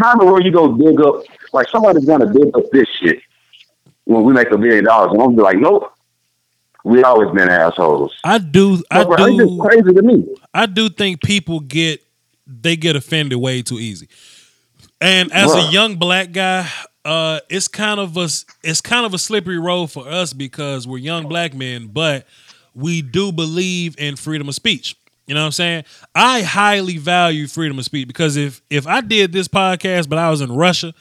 how 0.00 0.12
in 0.12 0.18
the 0.18 0.24
world 0.26 0.44
you 0.44 0.50
go 0.50 0.76
dig 0.76 1.00
up? 1.00 1.22
Like, 1.52 1.68
somebody's 1.68 2.04
gonna 2.04 2.32
dig 2.32 2.48
up 2.56 2.64
this 2.72 2.88
shit 3.00 3.20
when 4.04 4.24
we 4.24 4.32
make 4.32 4.50
a 4.50 4.58
million 4.58 4.84
dollars, 4.84 5.12
and 5.12 5.22
I'm 5.22 5.36
be 5.36 5.42
like, 5.42 5.58
nope. 5.58 5.92
We 6.88 7.02
always 7.02 7.30
been 7.34 7.50
assholes. 7.50 8.14
I 8.24 8.38
do. 8.38 8.82
I 8.90 9.04
Bro, 9.04 9.16
it's 9.26 9.36
just 9.36 9.50
do. 9.50 9.58
crazy 9.60 9.92
to 9.92 10.02
me. 10.02 10.26
I 10.54 10.64
do 10.64 10.88
think 10.88 11.22
people 11.22 11.60
get 11.60 12.02
they 12.46 12.76
get 12.76 12.96
offended 12.96 13.38
way 13.38 13.60
too 13.60 13.78
easy. 13.78 14.08
And 15.00 15.30
as 15.32 15.54
a 15.54 15.70
young 15.70 15.96
black 15.96 16.32
guy, 16.32 16.66
uh, 17.04 17.40
it's 17.50 17.68
kind 17.68 18.00
of 18.00 18.16
a 18.16 18.28
it's 18.64 18.80
kind 18.80 19.04
of 19.04 19.12
a 19.12 19.18
slippery 19.18 19.58
road 19.58 19.88
for 19.88 20.08
us 20.08 20.32
because 20.32 20.86
we're 20.86 20.96
young 20.98 21.28
black 21.28 21.52
men, 21.54 21.88
but 21.88 22.26
we 22.74 23.02
do 23.02 23.32
believe 23.32 23.94
in 23.98 24.16
freedom 24.16 24.48
of 24.48 24.54
speech. 24.54 24.96
You 25.26 25.34
know 25.34 25.40
what 25.42 25.46
I'm 25.46 25.52
saying? 25.52 25.84
I 26.14 26.40
highly 26.40 26.96
value 26.96 27.48
freedom 27.48 27.78
of 27.78 27.84
speech 27.84 28.08
because 28.08 28.36
if 28.36 28.62
if 28.70 28.86
I 28.86 29.02
did 29.02 29.30
this 29.30 29.46
podcast 29.46 30.08
but 30.08 30.18
I 30.18 30.30
was 30.30 30.40
in 30.40 30.50
Russia, 30.50 30.94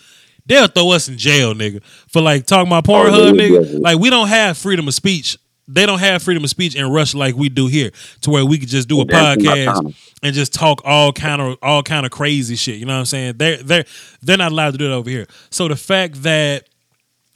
they'll 0.45 0.67
throw 0.67 0.91
us 0.91 1.07
in 1.07 1.17
jail, 1.17 1.53
nigga, 1.53 1.81
for 2.09 2.21
like 2.21 2.45
talking 2.45 2.67
about 2.67 2.83
Pornhub, 2.83 3.29
Oh, 3.29 3.31
nigga. 3.31 3.79
Like 3.79 3.99
we 3.99 4.09
don't 4.09 4.27
have 4.27 4.57
freedom 4.57 4.85
of 4.89 4.93
speech. 4.93 5.37
They 5.67 5.85
don't 5.85 5.99
have 5.99 6.23
freedom 6.23 6.43
of 6.43 6.49
speech 6.49 6.75
in 6.75 6.89
Russia 6.89 7.17
like 7.17 7.35
we 7.35 7.49
do 7.49 7.67
here, 7.67 7.91
to 8.21 8.29
where 8.29 8.45
we 8.45 8.57
could 8.57 8.69
just 8.69 8.87
do 8.87 9.01
a 9.01 9.05
That's 9.05 9.41
podcast 9.41 9.95
and 10.23 10.33
just 10.33 10.53
talk 10.53 10.81
all 10.85 11.11
kind 11.11 11.41
of 11.41 11.57
all 11.61 11.83
kind 11.83 12.05
of 12.05 12.11
crazy 12.11 12.55
shit. 12.55 12.77
You 12.77 12.85
know 12.85 12.93
what 12.93 12.99
I'm 12.99 13.05
saying? 13.05 13.37
They're 13.37 13.57
they're 13.57 13.85
they're 14.21 14.37
not 14.37 14.51
allowed 14.51 14.71
to 14.71 14.77
do 14.77 14.85
it 14.85 14.93
over 14.93 15.09
here. 15.09 15.27
So 15.49 15.67
the 15.67 15.75
fact 15.75 16.23
that 16.23 16.69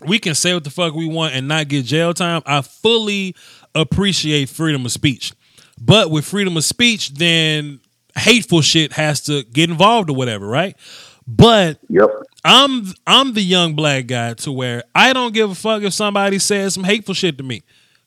we 0.05 0.17
can 0.17 0.33
say 0.33 0.53
what 0.53 0.63
the 0.63 0.69
fuck 0.69 0.93
we 0.93 1.07
want 1.07 1.35
and 1.35 1.47
not 1.47 1.67
get 1.67 1.85
jail 1.85 2.13
time, 2.13 2.41
I 2.45 2.61
fully 2.61 3.35
appreciate 3.75 4.49
freedom 4.49 4.85
of 4.85 4.91
speech. 4.91 5.33
But 5.79 6.11
with 6.11 6.25
freedom 6.25 6.57
of 6.57 6.63
speech, 6.63 7.13
then 7.13 7.79
hateful 8.17 8.61
shit 8.61 8.93
has 8.93 9.21
to 9.21 9.43
get 9.43 9.69
involved 9.69 10.09
or 10.09 10.15
whatever, 10.15 10.45
right? 10.47 10.75
But 11.27 11.79
Yep. 11.89 12.09
I'm 12.43 12.85
I'm 13.05 13.33
the 13.33 13.41
young 13.41 13.75
black 13.75 14.07
guy 14.07 14.33
to 14.35 14.51
where 14.51 14.83
I 14.95 15.13
don't 15.13 15.33
give 15.33 15.51
a 15.51 15.55
fuck 15.55 15.83
if 15.83 15.93
somebody 15.93 16.39
says 16.39 16.73
some 16.73 16.83
hateful 16.83 17.13
shit 17.13 17.37
to 17.37 17.43
me. 17.43 17.63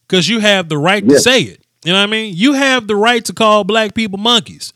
Cause 0.09 0.29
you 0.29 0.41
have 0.41 0.69
the 0.69 0.79
right 0.79 1.07
to 1.09 1.19
say 1.19 1.41
it. 1.41 1.65
You 1.85 1.93
know 1.93 1.99
what 1.99 2.09
I 2.09 2.11
mean? 2.11 2.35
You 2.35 2.55
have 2.55 2.87
the 2.87 2.97
right 2.97 3.25
to 3.25 3.33
call 3.33 3.65
black 3.65 3.95
people 3.95 4.19
monkeys. 4.19 4.73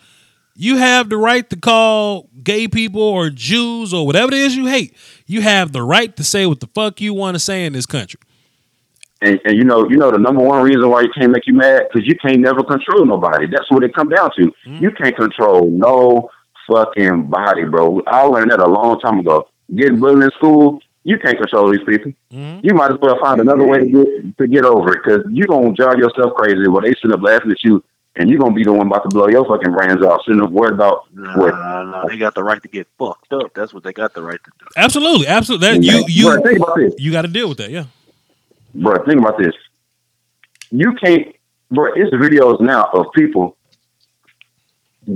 You 0.54 0.76
have 0.76 1.08
the 1.08 1.16
right 1.16 1.48
to 1.50 1.56
call 1.56 2.28
gay 2.42 2.66
people 2.66 3.00
or 3.00 3.30
Jews 3.30 3.94
or 3.94 4.04
whatever 4.06 4.32
it 4.32 4.38
is 4.38 4.56
you 4.56 4.66
hate. 4.66 4.94
You 5.26 5.40
have 5.40 5.72
the 5.72 5.82
right 5.82 6.14
to 6.16 6.24
say 6.24 6.46
what 6.46 6.60
the 6.60 6.66
fuck 6.66 7.00
you 7.00 7.14
want 7.14 7.36
to 7.36 7.38
say 7.38 7.64
in 7.64 7.72
this 7.72 7.86
country. 7.86 8.20
And, 9.20 9.40
and 9.44 9.56
you 9.56 9.64
know, 9.64 9.88
you 9.88 9.96
know 9.96 10.10
the 10.10 10.18
number 10.18 10.42
one 10.42 10.62
reason 10.62 10.88
why 10.88 11.02
you 11.02 11.10
can't 11.16 11.32
make 11.32 11.46
you 11.46 11.54
mad 11.54 11.84
because 11.88 12.06
you 12.06 12.16
can't 12.16 12.40
never 12.40 12.62
control 12.62 13.04
nobody. 13.04 13.46
That's 13.46 13.70
what 13.70 13.84
it 13.84 13.94
come 13.94 14.08
down 14.08 14.30
to. 14.36 14.52
Mm-hmm. 14.66 14.82
You 14.82 14.90
can't 14.90 15.16
control 15.16 15.70
no 15.70 16.30
fucking 16.68 17.28
body, 17.28 17.64
bro. 17.64 18.02
I 18.06 18.22
learned 18.22 18.50
that 18.50 18.60
a 18.60 18.66
long 18.66 19.00
time 19.00 19.20
ago. 19.20 19.48
Getting 19.74 19.98
bullied 19.98 20.24
in 20.24 20.30
school, 20.32 20.80
you 21.08 21.18
can't 21.18 21.38
control 21.38 21.70
these 21.70 21.82
people. 21.86 22.12
Mhm. 22.32 22.60
You 22.62 22.74
might 22.74 22.92
as 22.92 22.98
well 23.00 23.18
find 23.20 23.40
another 23.40 23.66
way 23.66 23.78
to 23.78 23.86
get 23.86 24.38
to 24.38 24.46
get 24.46 24.64
over 24.64 24.92
it 24.94 25.00
because 25.02 25.22
you're 25.30 25.46
gonna 25.46 25.72
drive 25.72 25.98
yourself 25.98 26.34
crazy. 26.36 26.68
Well, 26.68 26.82
they 26.82 26.94
sit 27.00 27.10
up 27.12 27.22
laughing 27.22 27.50
at 27.50 27.62
you, 27.64 27.82
and 28.16 28.28
you're 28.28 28.38
gonna 28.38 28.54
be 28.54 28.64
the 28.64 28.72
one 28.72 28.86
about 28.88 29.02
to 29.04 29.08
blow 29.08 29.28
your 29.28 29.44
fucking 29.46 29.72
brains 29.72 30.04
out. 30.04 30.20
Sitting 30.26 30.42
up 30.42 30.50
worried 30.50 30.74
about 30.74 31.04
Nah, 31.14 31.36
what. 31.38 31.54
nah, 31.54 31.82
nah, 31.84 32.04
they 32.06 32.16
got 32.18 32.34
the 32.34 32.44
right 32.44 32.60
to 32.62 32.68
get 32.68 32.86
fucked 32.98 33.32
up. 33.32 33.52
That's 33.54 33.72
what 33.72 33.82
they 33.84 33.92
got 33.92 34.12
the 34.14 34.22
right 34.22 34.40
to 34.44 34.50
do. 34.60 34.66
Absolutely, 34.76 35.26
absolutely. 35.26 35.68
That, 35.68 35.82
you 35.82 35.92
Bro, 36.24 36.34
you 36.36 36.42
think 36.42 36.58
about 36.62 36.76
this. 36.76 36.94
you 36.98 37.10
got 37.12 37.22
to 37.22 37.28
deal 37.28 37.48
with 37.48 37.58
that. 37.58 37.70
Yeah. 37.70 37.84
bro, 38.74 39.02
think 39.04 39.18
about 39.20 39.38
this. 39.38 39.54
You 40.70 40.92
can't, 41.02 41.26
bro. 41.70 41.92
It's 41.94 42.12
videos 42.14 42.60
now 42.60 42.84
of 42.92 43.06
people 43.14 43.56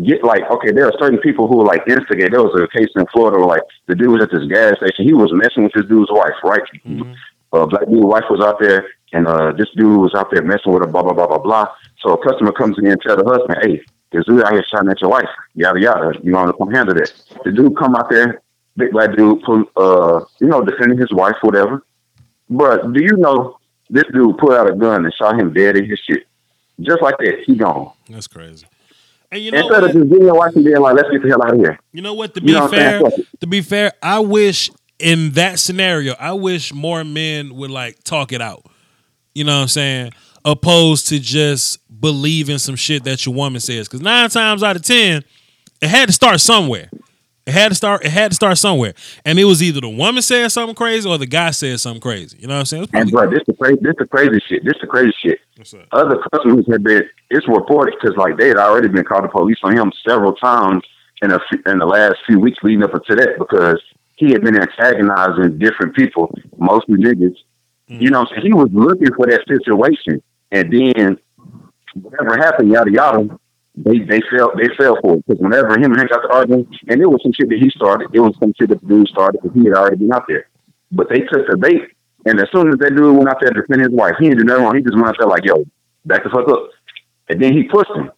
get 0.01 0.25
like, 0.25 0.43
okay, 0.51 0.71
there 0.73 0.87
are 0.87 0.93
certain 0.99 1.19
people 1.19 1.47
who 1.47 1.65
like 1.67 1.83
instigate. 1.89 2.31
There 2.33 2.43
was 2.43 2.55
a 2.61 2.67
case 2.77 2.89
in 2.97 3.05
Florida 3.13 3.39
where 3.39 3.47
like 3.47 3.63
the 3.87 3.95
dude 3.95 4.09
was 4.09 4.23
at 4.23 4.31
this 4.31 4.47
gas 4.49 4.77
station. 4.77 5.05
He 5.05 5.13
was 5.13 5.31
messing 5.33 5.65
with 5.65 5.73
this 5.75 5.87
dude's 5.87 6.11
wife, 6.11 6.35
right? 6.45 6.63
Mhm. 6.87 7.15
Uh, 7.53 7.67
black 7.67 7.87
dude's 7.87 8.05
wife 8.07 8.25
was 8.31 8.41
out 8.41 8.59
there, 8.61 8.87
and 9.13 9.27
uh, 9.27 9.53
this 9.53 9.69
dude 9.77 10.01
was 10.01 10.15
out 10.15 10.31
there 10.33 10.43
messing 10.43 10.73
with 10.73 10.83
her. 10.83 10.89
Blah 10.89 11.03
blah 11.03 11.13
blah 11.13 11.27
blah 11.27 11.39
blah. 11.39 11.67
So 12.01 12.15
a 12.15 12.25
customer 12.27 12.53
comes 12.53 12.79
in 12.79 12.87
and 12.87 13.01
tell 13.03 13.17
the 13.17 13.25
husband, 13.25 13.59
"Hey, 13.63 13.83
this 14.13 14.25
dude 14.25 14.43
out 14.43 14.53
here 14.53 14.65
shouting 14.71 14.91
at 14.91 15.01
your 15.01 15.11
wife. 15.11 15.29
Yada 15.55 15.79
yada. 15.81 16.19
You 16.23 16.33
want 16.33 16.49
to 16.51 16.57
come 16.57 16.71
handle 16.73 16.95
that?" 16.95 17.13
The 17.45 17.53
dude 17.53 17.77
come 17.77 17.95
out 17.95 18.09
there, 18.09 18.41
big 18.79 18.93
black 18.93 19.15
dude, 19.17 19.43
pull, 19.43 19.65
uh, 19.77 20.25
you 20.41 20.47
know, 20.47 20.63
defending 20.65 20.99
his 20.99 21.13
wife, 21.13 21.37
whatever. 21.43 21.83
But 22.49 22.93
do 22.95 23.03
you 23.03 23.17
know 23.19 23.59
this 23.91 24.05
dude 24.15 24.39
pulled 24.39 24.55
out 24.55 24.71
a 24.71 24.75
gun 24.75 25.05
and 25.05 25.13
shot 25.15 25.39
him 25.39 25.53
dead 25.53 25.77
in 25.77 25.85
his 25.85 25.99
shit? 26.09 26.27
Just 26.81 27.03
like 27.03 27.19
that, 27.19 27.41
he 27.47 27.55
gone. 27.55 27.93
That's 28.09 28.27
crazy. 28.27 28.67
And 29.33 29.41
you 29.43 29.51
know 29.51 29.59
Instead 29.61 29.81
what? 29.83 29.91
of 29.91 29.97
just 29.97 30.11
getting 30.11 30.27
your 30.27 30.35
wife 30.35 30.55
and 30.55 30.65
being 30.65 30.79
like, 30.79 30.95
let's 30.95 31.09
get 31.11 31.23
the 31.23 31.29
hell 31.29 31.43
out 31.43 31.55
of 31.55 31.59
here. 31.59 31.79
You 31.93 32.03
know 32.03 32.13
what? 32.13 32.35
To 32.35 32.41
You 32.41 32.47
be 32.49 32.53
know 32.53 32.69
fair, 32.69 33.01
saying? 33.01 33.11
Fuck 33.11 33.19
it. 33.19 33.41
to 33.41 33.47
be 33.47 33.63
fair, 33.63 33.93
I 34.03 34.19
wish 34.19 34.71
in 34.99 35.31
that 35.33 35.59
scenario, 35.59 36.15
I 36.21 36.35
wish 36.35 36.73
more 36.75 37.03
men 37.03 37.55
would 37.57 37.71
like 37.71 38.05
talk 38.05 38.33
it 38.33 38.43
out. 38.43 38.67
You 39.35 39.45
know 39.45 39.57
what 39.57 39.63
I'm 39.63 39.69
saying? 39.69 40.13
Opposed 40.45 41.09
to 41.09 41.19
just 41.19 41.79
believing 41.99 42.59
some 42.59 42.77
shit 42.77 43.05
that 43.05 43.25
your 43.25 43.35
woman 43.35 43.61
says. 43.61 43.89
Because 43.89 44.03
nine 44.03 44.29
times 44.29 44.63
out 44.63 44.77
of 44.77 44.83
ten, 44.83 45.25
it 45.81 45.89
had 45.89 46.09
to 46.09 46.13
start 46.13 46.39
somewhere. 46.41 46.91
It 47.47 47.53
had 47.55 47.71
to 47.71 47.75
start. 47.75 48.05
It 48.05 48.11
had 48.11 48.31
to 48.31 48.35
start 48.37 48.57
somewhere, 48.59 48.95
and 49.25 49.37
it 49.37 49.45
was 49.45 49.65
either 49.65 49.81
the 49.81 49.89
woman 49.89 50.23
said 50.23 50.49
something 50.53 50.77
crazy 50.77 51.09
or 51.09 51.19
the 51.19 51.27
guy 51.27 51.51
said 51.51 51.81
something 51.81 52.01
crazy. 52.01 52.39
You 52.39 52.47
know 52.47 52.55
what 52.55 52.61
I'm 52.61 52.67
saying? 52.67 52.83
Was 52.83 52.91
And 52.93 53.11
bro, 53.11 53.29
this 53.31 53.41
the 53.49 53.55
crazy, 53.55 53.79
this 53.81 53.95
the 53.99 54.07
crazy 54.07 54.41
shit. 54.47 54.65
This 54.65 54.75
the 54.81 54.87
crazy 54.87 55.13
shit. 55.21 55.41
What's 55.63 55.75
up? 55.75 55.87
Other 55.93 56.19
customers 56.33 56.67
have 56.73 56.83
been. 56.83 57.05
It's 57.31 57.47
reported 57.47 57.95
because 57.95 58.17
like 58.17 58.37
they 58.37 58.49
had 58.49 58.57
already 58.57 58.89
been 58.89 59.05
called 59.05 59.23
the 59.23 59.29
police 59.29 59.59
on 59.63 59.77
him 59.77 59.93
several 60.05 60.33
times 60.33 60.83
in 61.23 61.31
a 61.31 61.39
in 61.67 61.79
the 61.79 61.87
last 61.87 62.17
few 62.27 62.41
weeks 62.41 62.59
leading 62.65 62.83
up 62.83 62.91
to 62.91 63.15
that 63.15 63.39
because 63.39 63.81
he 64.17 64.33
had 64.33 64.43
been 64.43 64.61
antagonizing 64.61 65.59
different 65.59 65.95
people, 65.95 66.35
mostly 66.59 66.97
niggas. 66.97 67.37
You 67.87 68.09
mm. 68.09 68.11
know, 68.11 68.23
what 68.23 68.43
he 68.43 68.53
was 68.53 68.71
looking 68.73 69.15
for 69.15 69.27
that 69.29 69.47
situation, 69.47 70.21
and 70.51 70.73
then 70.73 71.17
whatever 71.95 72.37
happened, 72.39 72.73
yada 72.73 72.91
yada. 72.91 73.39
They 73.77 74.01
they 74.01 74.21
fell 74.37 74.51
they 74.57 74.69
fell 74.77 74.99
for 75.01 75.15
it 75.15 75.25
because 75.29 75.41
whenever 75.41 75.79
him 75.79 75.93
and 75.93 75.99
Hank 75.99 76.11
got 76.11 76.23
to 76.23 76.33
arguing, 76.33 76.67
and 76.89 77.01
it 77.01 77.07
was 77.07 77.23
some 77.23 77.33
shit 77.33 77.49
that 77.51 77.59
he 77.61 77.71
started, 77.71 78.09
it 78.13 78.19
was 78.19 78.35
some 78.41 78.53
shit 78.59 78.69
that 78.71 78.81
the 78.81 78.87
dude 78.89 79.07
started 79.07 79.41
because 79.41 79.57
he 79.57 79.69
had 79.69 79.77
already 79.77 79.95
been 79.95 80.13
out 80.13 80.25
there. 80.27 80.49
But 80.91 81.09
they 81.09 81.21
took 81.21 81.47
the 81.47 81.57
bait, 81.57 81.92
and 82.27 82.41
as 82.41 82.49
soon 82.53 82.69
as 82.69 82.79
that 82.79 82.95
dude 82.95 83.17
went 83.17 83.29
out 83.29 83.39
there 83.41 83.51
to 83.51 83.61
defend 83.61 83.83
his 83.83 83.91
wife, 83.91 84.15
he 84.19 84.29
didn't 84.29 84.39
do 84.39 84.45
nothing 84.45 84.65
wrong. 84.65 84.77
He 84.77 84.83
just 84.83 84.95
went 84.95 85.09
out 85.09 85.17
there 85.19 85.29
like, 85.29 85.45
"Yo, 85.45 85.65
back 86.05 86.25
the 86.25 86.31
fuck 86.31 86.49
up," 86.49 86.71
and 87.29 87.41
then 87.41 87.53
he 87.53 87.65
pushed 87.65 87.91
him 87.91 88.11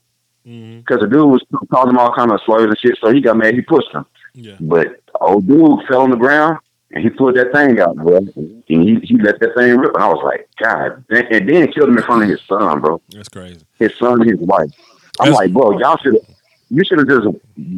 mm-hmm. 0.47 0.79
because 0.79 1.01
the 1.01 1.07
dude 1.07 1.31
was 1.31 1.43
calling 1.71 1.91
him 1.91 1.99
all 1.99 2.15
kind 2.15 2.31
of 2.31 2.41
slurs 2.45 2.65
and 2.67 2.79
shit. 2.79 2.99
So 3.01 3.13
he 3.13 3.21
got 3.21 3.37
mad. 3.37 3.55
He 3.55 3.61
pushed 3.63 3.93
him, 3.93 4.07
Yeah. 4.35 4.57
but 4.61 5.01
old 5.21 5.47
dude 5.47 5.87
fell 5.89 6.03
on 6.03 6.11
the 6.11 6.17
ground 6.17 6.59
and 6.91 7.03
he 7.03 7.11
pulled 7.11 7.37
that 7.37 7.53
thing 7.53 7.81
out, 7.81 7.97
bro. 7.97 8.18
And 8.18 8.63
he 8.67 9.01
he 9.03 9.18
let 9.18 9.41
that 9.41 9.55
thing 9.57 9.76
rip, 9.76 9.95
and 9.95 10.03
I 10.03 10.09
was 10.09 10.22
like, 10.25 10.49
God, 10.63 11.05
and 11.11 11.26
and 11.29 11.49
then 11.49 11.72
killed 11.72 11.89
him 11.89 11.99
in 11.99 12.05
front 12.05 12.22
of 12.22 12.29
his 12.29 12.41
son, 12.43 12.81
bro. 12.81 13.01
That's 13.11 13.29
crazy. 13.29 13.61
His 13.79 13.95
son 13.97 14.21
and 14.22 14.31
his 14.31 14.41
wife. 14.41 14.71
I'm 15.21 15.31
That's- 15.31 15.35
like, 15.35 15.53
bro, 15.53 15.79
y'all 15.79 15.97
should 15.99 16.14
have. 16.14 16.22
You 16.71 16.83
should 16.83 16.99
have 16.99 17.09
just 17.09 17.26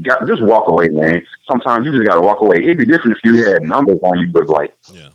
got 0.03 0.27
just 0.27 0.43
walk 0.43 0.69
away, 0.69 0.89
man. 0.89 1.23
Sometimes 1.48 1.85
you 1.85 1.93
just 1.93 2.07
gotta 2.07 2.20
walk 2.20 2.40
away. 2.40 2.59
It'd 2.62 2.78
be 2.78 2.85
different 2.86 3.16
if 3.16 3.24
you 3.24 3.44
had 3.44 3.62
numbers 3.62 3.98
on 4.03 4.19
you, 4.19 4.28
but 4.28 4.48
like, 4.48 4.74
Yeah. 4.93 5.09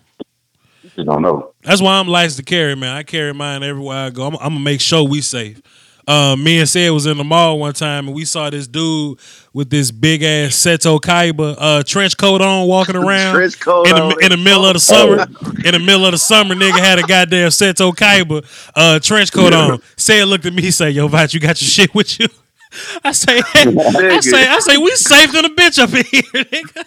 You 0.96 1.06
don't 1.06 1.22
know. 1.22 1.54
That's 1.62 1.82
why 1.82 2.00
I'm 2.00 2.08
licensed 2.08 2.38
to 2.38 2.44
carry, 2.44 2.76
man. 2.76 2.96
I 2.96 3.04
carry 3.04 3.34
mine 3.34 3.64
everywhere 3.64 3.98
I 3.98 4.10
go. 4.10 4.28
I'm, 4.28 4.36
I'm 4.36 4.54
gonna 4.54 4.60
make 4.60 4.82
sure 4.82 5.04
we 5.04 5.22
safe. 5.22 5.62
Uh, 6.08 6.36
me 6.36 6.60
and 6.60 6.68
Sid 6.68 6.92
was 6.92 7.06
in 7.06 7.18
the 7.18 7.24
mall 7.24 7.60
one 7.60 7.74
time 7.74 8.08
and 8.08 8.16
we 8.16 8.26
saw 8.26 8.50
this 8.50 8.68
dude 8.68 9.20
with 9.54 9.70
this 9.70 9.92
big 9.92 10.24
ass 10.24 10.56
Seto 10.56 11.00
Kaiba 11.00 11.56
uh, 11.58 11.84
trench 11.84 12.18
coat 12.18 12.42
on 12.42 12.68
walking 12.68 12.96
around 12.98 13.36
Trench 13.36 13.60
coat 13.60 13.88
in 13.88 13.96
the 13.96 14.18
in 14.22 14.30
the 14.32 14.38
middle 14.38 14.66
of 14.66 14.74
the 14.74 14.80
summer. 14.80 15.24
In 15.64 15.74
the 15.74 15.80
middle 15.80 16.06
of 16.06 16.12
the 16.12 16.18
summer, 16.18 16.56
nigga 16.56 16.80
had 16.80 16.98
a 17.00 17.04
goddamn 17.04 17.50
Seto 17.50 17.94
Kaiba 17.94 18.44
uh, 18.76 19.00
trench 19.00 19.32
coat 19.32 19.54
on. 19.54 19.80
Sid 19.96 20.28
looked 20.28 20.46
at 20.46 20.54
me, 20.54 20.64
he 20.64 20.72
said, 20.72 20.94
"Yo, 20.94 21.08
Voch, 21.08 21.34
you 21.34 21.40
got 21.40 21.62
your 21.62 21.70
shit 21.70 21.94
with 21.94 22.20
you." 22.20 22.28
I 23.03 23.11
say, 23.11 23.39
I 23.56 24.19
say, 24.22 24.48
I 24.48 24.60
say, 24.60 24.77
we 24.77 24.91
safe 24.95 25.31
than 25.34 25.45
a 25.45 25.49
bitch 25.49 25.77
up 25.80 25.89
in 25.89 26.06
here, 26.06 26.22
nigga. 26.45 26.85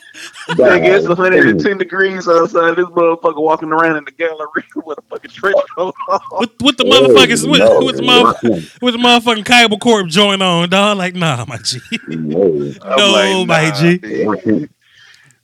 Nigga, 0.51 0.99
it's 0.99 1.09
110 1.09 1.79
degrees 1.79 2.27
outside. 2.27 2.77
This 2.77 2.87
motherfucker 2.87 3.43
walking 3.43 3.71
around 3.71 3.97
in 3.97 4.05
the 4.05 4.13
gallery 4.13 4.65
with 4.77 4.99
a 4.99 5.03
fucking 5.03 5.31
trench 5.31 5.57
coat 5.77 5.95
on. 6.09 6.21
With, 6.41 6.51
with 6.63 6.77
the 6.79 6.85
motherfuckers, 6.85 7.51
with, 7.51 7.61
no, 7.61 7.85
with 7.85 7.97
the 7.97 8.03
no. 8.03 8.35
with 8.81 8.95
the 8.95 9.01
motherfucking 9.01 9.45
Kaiba 9.45 9.79
Corp 9.79 10.09
joint 10.09 10.43
on, 10.43 10.71
dog. 10.71 10.97
Like, 10.97 11.15
nah, 11.15 11.45
my 11.47 11.59
G, 11.59 11.81
No. 12.09 12.49
No, 12.97 13.13
like, 13.13 13.47
my 13.47 13.69
nah, 13.69 13.75
G. 13.75 13.99
dude. 13.99 14.71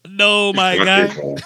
no, 0.08 0.52
my 0.54 0.76
guy. 0.76 1.36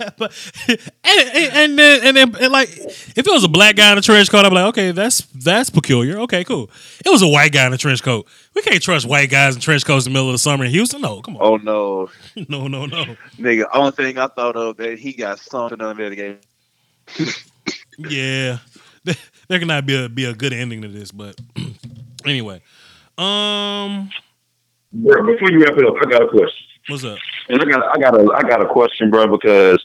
but 0.18 0.32
and, 0.68 0.78
and, 1.04 1.52
and 1.54 1.78
then 1.78 2.00
and 2.06 2.16
then 2.16 2.36
and 2.42 2.52
like 2.52 2.68
if 2.70 3.18
it 3.18 3.26
was 3.26 3.44
a 3.44 3.48
black 3.48 3.76
guy 3.76 3.92
in 3.92 3.98
a 3.98 4.02
trench 4.02 4.30
coat, 4.30 4.44
I'd 4.44 4.48
be 4.50 4.54
like, 4.54 4.66
okay, 4.66 4.92
that's 4.92 5.22
that's 5.34 5.70
peculiar. 5.70 6.18
Okay, 6.20 6.44
cool. 6.44 6.70
It 7.04 7.10
was 7.10 7.22
a 7.22 7.28
white 7.28 7.52
guy 7.52 7.66
in 7.66 7.72
a 7.72 7.78
trench 7.78 8.02
coat. 8.02 8.26
We 8.54 8.62
can't 8.62 8.82
trust 8.82 9.06
white 9.06 9.30
guys 9.30 9.54
in 9.54 9.60
trench 9.60 9.84
coats 9.84 10.06
in 10.06 10.12
the 10.12 10.14
middle 10.18 10.28
of 10.30 10.34
the 10.34 10.38
summer 10.38 10.64
in 10.64 10.70
Houston. 10.70 11.00
No, 11.02 11.20
come 11.22 11.36
on. 11.36 11.42
Oh 11.42 11.56
no, 11.56 12.10
No, 12.48 12.68
no, 12.68 12.86
no. 12.86 13.16
nigga. 13.38 13.64
Only 13.74 13.92
thing 13.92 14.18
I 14.18 14.26
thought 14.28 14.56
of 14.56 14.76
that 14.78 14.98
he 14.98 15.12
got 15.12 15.38
something 15.38 15.80
under 15.80 16.10
the 16.10 16.16
game. 16.16 16.38
Yeah, 17.98 18.58
there, 19.04 19.14
there 19.48 19.58
cannot 19.58 19.84
be 19.84 20.04
a 20.04 20.08
be 20.08 20.24
a 20.24 20.32
good 20.34 20.54
ending 20.54 20.80
to 20.82 20.88
this. 20.88 21.12
But 21.12 21.38
anyway, 22.24 22.62
um, 23.18 24.10
Bro, 24.92 25.26
before 25.26 25.50
you 25.50 25.60
wrap 25.62 25.76
it 25.76 25.86
up, 25.86 25.94
I 26.00 26.10
got 26.10 26.22
a 26.22 26.28
question. 26.28 26.66
What's 26.90 27.04
up? 27.04 27.18
And 27.48 27.60
I 27.60 27.64
got 27.64 27.96
I 27.96 28.00
got 28.00 28.20
a 28.20 28.32
I 28.32 28.42
got 28.42 28.62
a 28.62 28.66
question, 28.66 29.10
bro, 29.10 29.26
because 29.28 29.84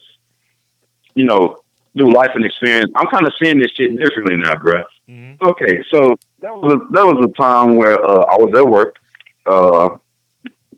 you 1.15 1.23
know, 1.25 1.57
through 1.95 2.13
life 2.13 2.31
and 2.35 2.43
experience, 2.45 2.91
I'm 2.95 3.07
kind 3.07 3.25
of 3.25 3.33
seeing 3.41 3.59
this 3.59 3.71
shit 3.71 3.97
differently 3.97 4.35
now, 4.37 4.55
bro. 4.55 4.83
Mhm. 5.09 5.41
Okay, 5.41 5.83
so 5.91 6.15
that 6.41 6.53
was 6.55 6.73
a, 6.73 6.77
that 6.93 7.05
was 7.05 7.25
a 7.25 7.31
time 7.41 7.75
where 7.75 8.03
uh, 8.03 8.23
I 8.23 8.35
was 8.37 8.53
at 8.57 8.67
work, 8.67 8.95
uh, 9.45 9.89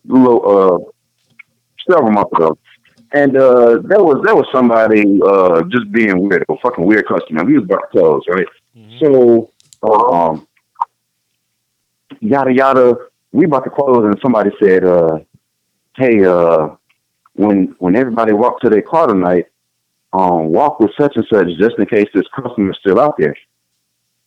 little 0.06 0.42
uh, 0.86 1.92
several 1.92 2.12
months 2.12 2.32
ago, 2.34 2.58
and 3.14 3.36
uh, 3.36 3.80
there 3.84 4.04
was 4.04 4.22
there 4.24 4.36
was 4.36 4.46
somebody 4.52 5.20
uh, 5.26 5.64
just 5.70 5.92
being 5.92 6.28
weird, 6.28 6.46
a 6.50 6.58
fucking 6.58 6.86
weird 6.86 7.08
customer. 7.08 7.48
He 7.48 7.54
was 7.54 7.64
about 7.64 7.82
to 7.82 7.88
close, 8.00 8.24
right? 8.30 8.48
Mhm. 8.78 9.00
So, 9.00 9.52
um, 9.90 10.48
yada 12.20 12.54
yada. 12.54 12.96
We 13.32 13.46
about 13.46 13.64
to 13.66 13.70
close, 13.70 14.06
and 14.06 14.18
somebody 14.22 14.52
said, 14.60 14.84
uh, 14.86 15.20
"Hey, 15.98 16.24
uh, 16.24 16.70
when 17.34 17.76
when 17.80 17.96
everybody 17.96 18.34
walk 18.34 18.60
to 18.62 18.70
their 18.70 18.82
car 18.82 19.08
tonight, 19.08 19.48
um, 20.14 20.50
walk 20.50 20.80
with 20.80 20.92
such 21.00 21.16
and 21.16 21.26
such, 21.32 21.48
just 21.60 21.78
in 21.78 21.86
case 21.88 22.08
this 22.14 22.28
customer 22.36 22.72
is 22.72 22.78
still 22.80 23.00
out 23.00 23.16
there." 23.18 23.36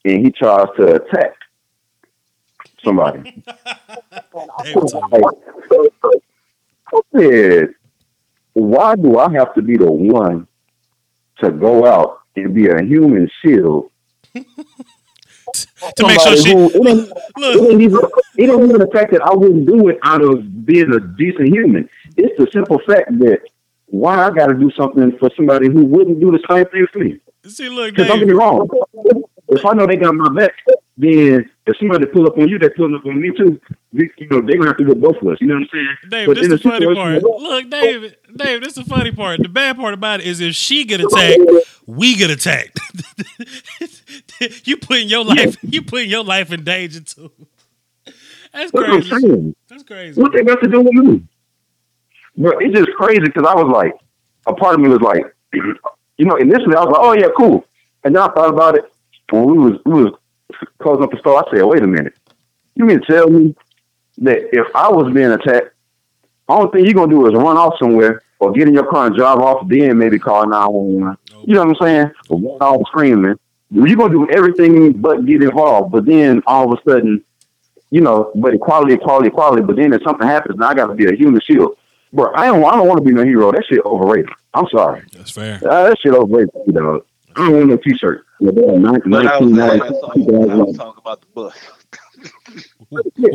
And 0.04 0.24
he 0.24 0.32
tries 0.32 0.66
to 0.78 0.94
attack 0.96 1.34
somebody. 2.84 3.20
David 5.70 5.92
told. 6.00 6.22
I 6.92 7.00
said, 7.16 7.74
"Why 8.52 8.96
do 8.96 9.18
I 9.18 9.30
have 9.32 9.54
to 9.54 9.62
be 9.62 9.76
the 9.76 9.90
one 9.90 10.48
to 11.38 11.50
go 11.50 11.86
out 11.86 12.20
and 12.36 12.54
be 12.54 12.68
a 12.68 12.82
human 12.82 13.30
shield 13.40 13.90
to 15.96 16.06
make 16.06 16.20
sure 16.20 16.36
she 16.36 16.52
who- 16.52 16.70
it 16.70 16.86
ain't- 16.88 17.08
look. 17.36 17.56
it 17.56 17.72
ain't 17.72 17.82
even 17.82 18.00
it 18.36 18.50
ain't 18.50 18.64
even 18.64 18.78
the 18.78 18.90
fact 18.92 19.12
that 19.12 19.22
I 19.22 19.34
wouldn't 19.34 19.66
do 19.66 19.88
it 19.88 19.98
out 20.02 20.22
of 20.22 20.64
being 20.66 20.92
a 20.92 21.00
decent 21.00 21.48
human. 21.48 21.88
It's 22.16 22.36
the 22.38 22.46
simple 22.52 22.78
fact 22.86 23.10
that 23.20 23.40
why 23.86 24.24
I 24.24 24.30
got 24.30 24.46
to 24.48 24.54
do 24.54 24.70
something 24.72 25.16
for 25.18 25.30
somebody 25.36 25.68
who 25.68 25.84
wouldn't 25.84 26.20
do 26.20 26.30
the 26.30 26.40
same 26.48 26.64
thing 26.66 26.86
for 26.92 26.98
me. 27.00 27.18
See, 27.46 27.68
look, 27.68 27.90
Because 27.94 28.06
don't 28.08 28.18
get 28.18 28.28
me 28.28 28.34
wrong, 28.34 28.68
if 29.50 29.64
I 29.64 29.72
know 29.74 29.86
they 29.86 29.96
got 29.96 30.14
my 30.14 30.32
back, 30.32 30.52
then 30.96 31.50
if 31.66 31.76
somebody 31.78 32.06
pull 32.06 32.26
up 32.26 32.36
on 32.38 32.48
you, 32.48 32.58
they 32.58 32.68
pull 32.70 32.94
up 32.94 33.04
on 33.06 33.20
me 33.20 33.30
too. 33.36 33.60
We- 33.92 34.10
You 34.18 34.28
know, 34.28 34.40
they're 34.40 34.56
gonna 34.56 34.68
have 34.68 34.76
to 34.78 34.84
get 34.84 35.00
both 35.00 35.16
of 35.20 35.28
us. 35.28 35.38
You 35.40 35.46
know 35.48 35.54
what 35.54 35.62
I'm 35.62 35.68
saying? 35.72 35.96
David, 36.08 36.26
But 36.26 36.34
this 36.36 36.44
in 36.44 36.50
the 36.50 36.58
funny 36.58 36.94
part. 36.94 37.22
Look, 37.22 37.70
David, 37.70 38.16
David, 38.36 38.62
this 38.62 38.76
is 38.76 38.84
the 38.84 38.90
funny 38.90 39.10
part. 39.12 39.42
The 39.42 39.48
bad 39.48 39.76
part 39.76 39.94
about 39.94 40.20
it 40.20 40.26
is 40.26 40.40
if 40.40 40.54
she 40.54 40.84
get 40.84 41.00
attacked, 41.00 41.40
we 41.86 42.16
get 42.16 42.30
attacked. 42.30 42.78
you 44.64 44.76
putting 44.76 45.08
your 45.08 45.24
life, 45.24 45.56
you 45.62 45.82
putting 45.82 46.10
your 46.10 46.24
life 46.24 46.52
in 46.52 46.64
danger 46.64 47.00
too. 47.00 47.30
That's 48.04 48.16
That's 48.52 48.72
what 48.72 48.84
I'm 48.90 49.02
crazy. 49.02 49.26
saying. 49.26 49.56
That's 49.68 49.82
crazy. 49.84 50.20
What 50.20 50.32
they 50.32 50.42
got 50.42 50.60
to 50.62 50.68
do 50.68 50.80
with 50.80 50.92
me? 50.94 51.22
Bro, 52.36 52.58
it's 52.58 52.74
just 52.74 52.90
crazy 52.96 53.20
because 53.20 53.44
I 53.46 53.54
was 53.54 53.70
like, 53.72 53.92
a 54.46 54.54
part 54.54 54.74
of 54.74 54.80
me 54.80 54.88
was 54.88 55.00
like, 55.00 55.22
you 55.52 56.24
know, 56.26 56.36
initially 56.36 56.74
I 56.74 56.80
was 56.84 56.92
like, 56.92 57.00
oh 57.00 57.12
yeah, 57.12 57.28
cool. 57.36 57.64
And 58.04 58.14
then 58.14 58.22
I 58.22 58.28
thought 58.28 58.52
about 58.52 58.76
it 58.76 58.84
when 59.32 59.46
we 59.46 59.58
was 59.58 59.80
we 59.84 60.04
was 60.04 60.14
closing 60.78 61.04
up 61.04 61.10
the 61.10 61.18
store. 61.18 61.44
I 61.46 61.50
said, 61.50 61.64
wait 61.64 61.82
a 61.82 61.86
minute, 61.86 62.14
you 62.74 62.84
mean 62.84 63.00
to 63.00 63.06
tell 63.06 63.28
me 63.30 63.54
that 64.18 64.38
if 64.52 64.66
I 64.74 64.88
was 64.88 65.12
being 65.12 65.30
attacked, 65.30 65.70
the 66.48 66.54
only 66.54 66.70
thing 66.70 66.84
you're 66.84 66.94
gonna 66.94 67.10
do 67.10 67.26
is 67.26 67.34
run 67.34 67.56
off 67.56 67.74
somewhere 67.78 68.22
or 68.38 68.52
get 68.52 68.68
in 68.68 68.74
your 68.74 68.90
car 68.90 69.06
and 69.06 69.16
drive 69.16 69.38
off, 69.38 69.68
then 69.68 69.98
maybe 69.98 70.18
call 70.18 70.46
nine 70.46 70.72
one 70.72 71.00
one. 71.00 71.18
You 71.44 71.54
know 71.54 71.64
what 71.64 71.82
I'm 71.82 71.86
saying? 71.86 72.10
Or 72.28 72.38
run 72.38 72.60
off 72.60 72.86
screaming. 72.88 73.38
You're 73.70 73.96
gonna 73.96 74.12
do 74.12 74.28
everything 74.30 74.92
but 74.92 75.26
get 75.26 75.42
involved, 75.42 75.92
but 75.92 76.04
then 76.06 76.42
all 76.46 76.72
of 76.72 76.78
a 76.78 76.90
sudden 76.90 77.24
you 77.90 78.00
know, 78.00 78.30
but 78.36 78.54
equality, 78.54 78.94
equality, 78.94 79.28
equality. 79.28 79.62
But 79.62 79.76
then 79.76 79.92
if 79.92 80.02
something 80.02 80.26
happens, 80.26 80.58
now 80.58 80.68
I 80.68 80.74
got 80.74 80.86
to 80.86 80.94
be 80.94 81.06
a 81.06 81.14
human 81.14 81.40
shield. 81.40 81.76
Bro, 82.12 82.32
I 82.34 82.46
don't, 82.46 82.64
I 82.64 82.76
don't 82.76 82.88
want 82.88 82.98
to 82.98 83.04
be 83.04 83.12
no 83.12 83.24
hero. 83.24 83.52
That 83.52 83.64
shit 83.68 83.84
overrated. 83.84 84.30
I'm 84.54 84.66
sorry. 84.68 85.02
That's 85.12 85.30
fair. 85.30 85.56
Uh, 85.56 85.88
that 85.88 85.98
shit 86.00 86.12
overrated, 86.12 86.50
you 86.66 86.72
dog. 86.72 87.04
I 87.36 87.46
don't 87.46 87.56
want 87.56 87.68
no 87.68 87.76
t-shirt. 87.76 88.24
You 88.40 88.52
know, 88.52 88.98
But 89.06 89.26
I 89.26 89.38
was, 89.38 89.58
I 89.58 89.76
1990, 89.76 89.90
was, 89.90 90.00
talking, 90.00 90.50
I 90.50 90.54
was 90.56 90.76
talking 90.76 91.00
about 91.00 91.20
the 91.20 91.26
bus. 91.34 91.54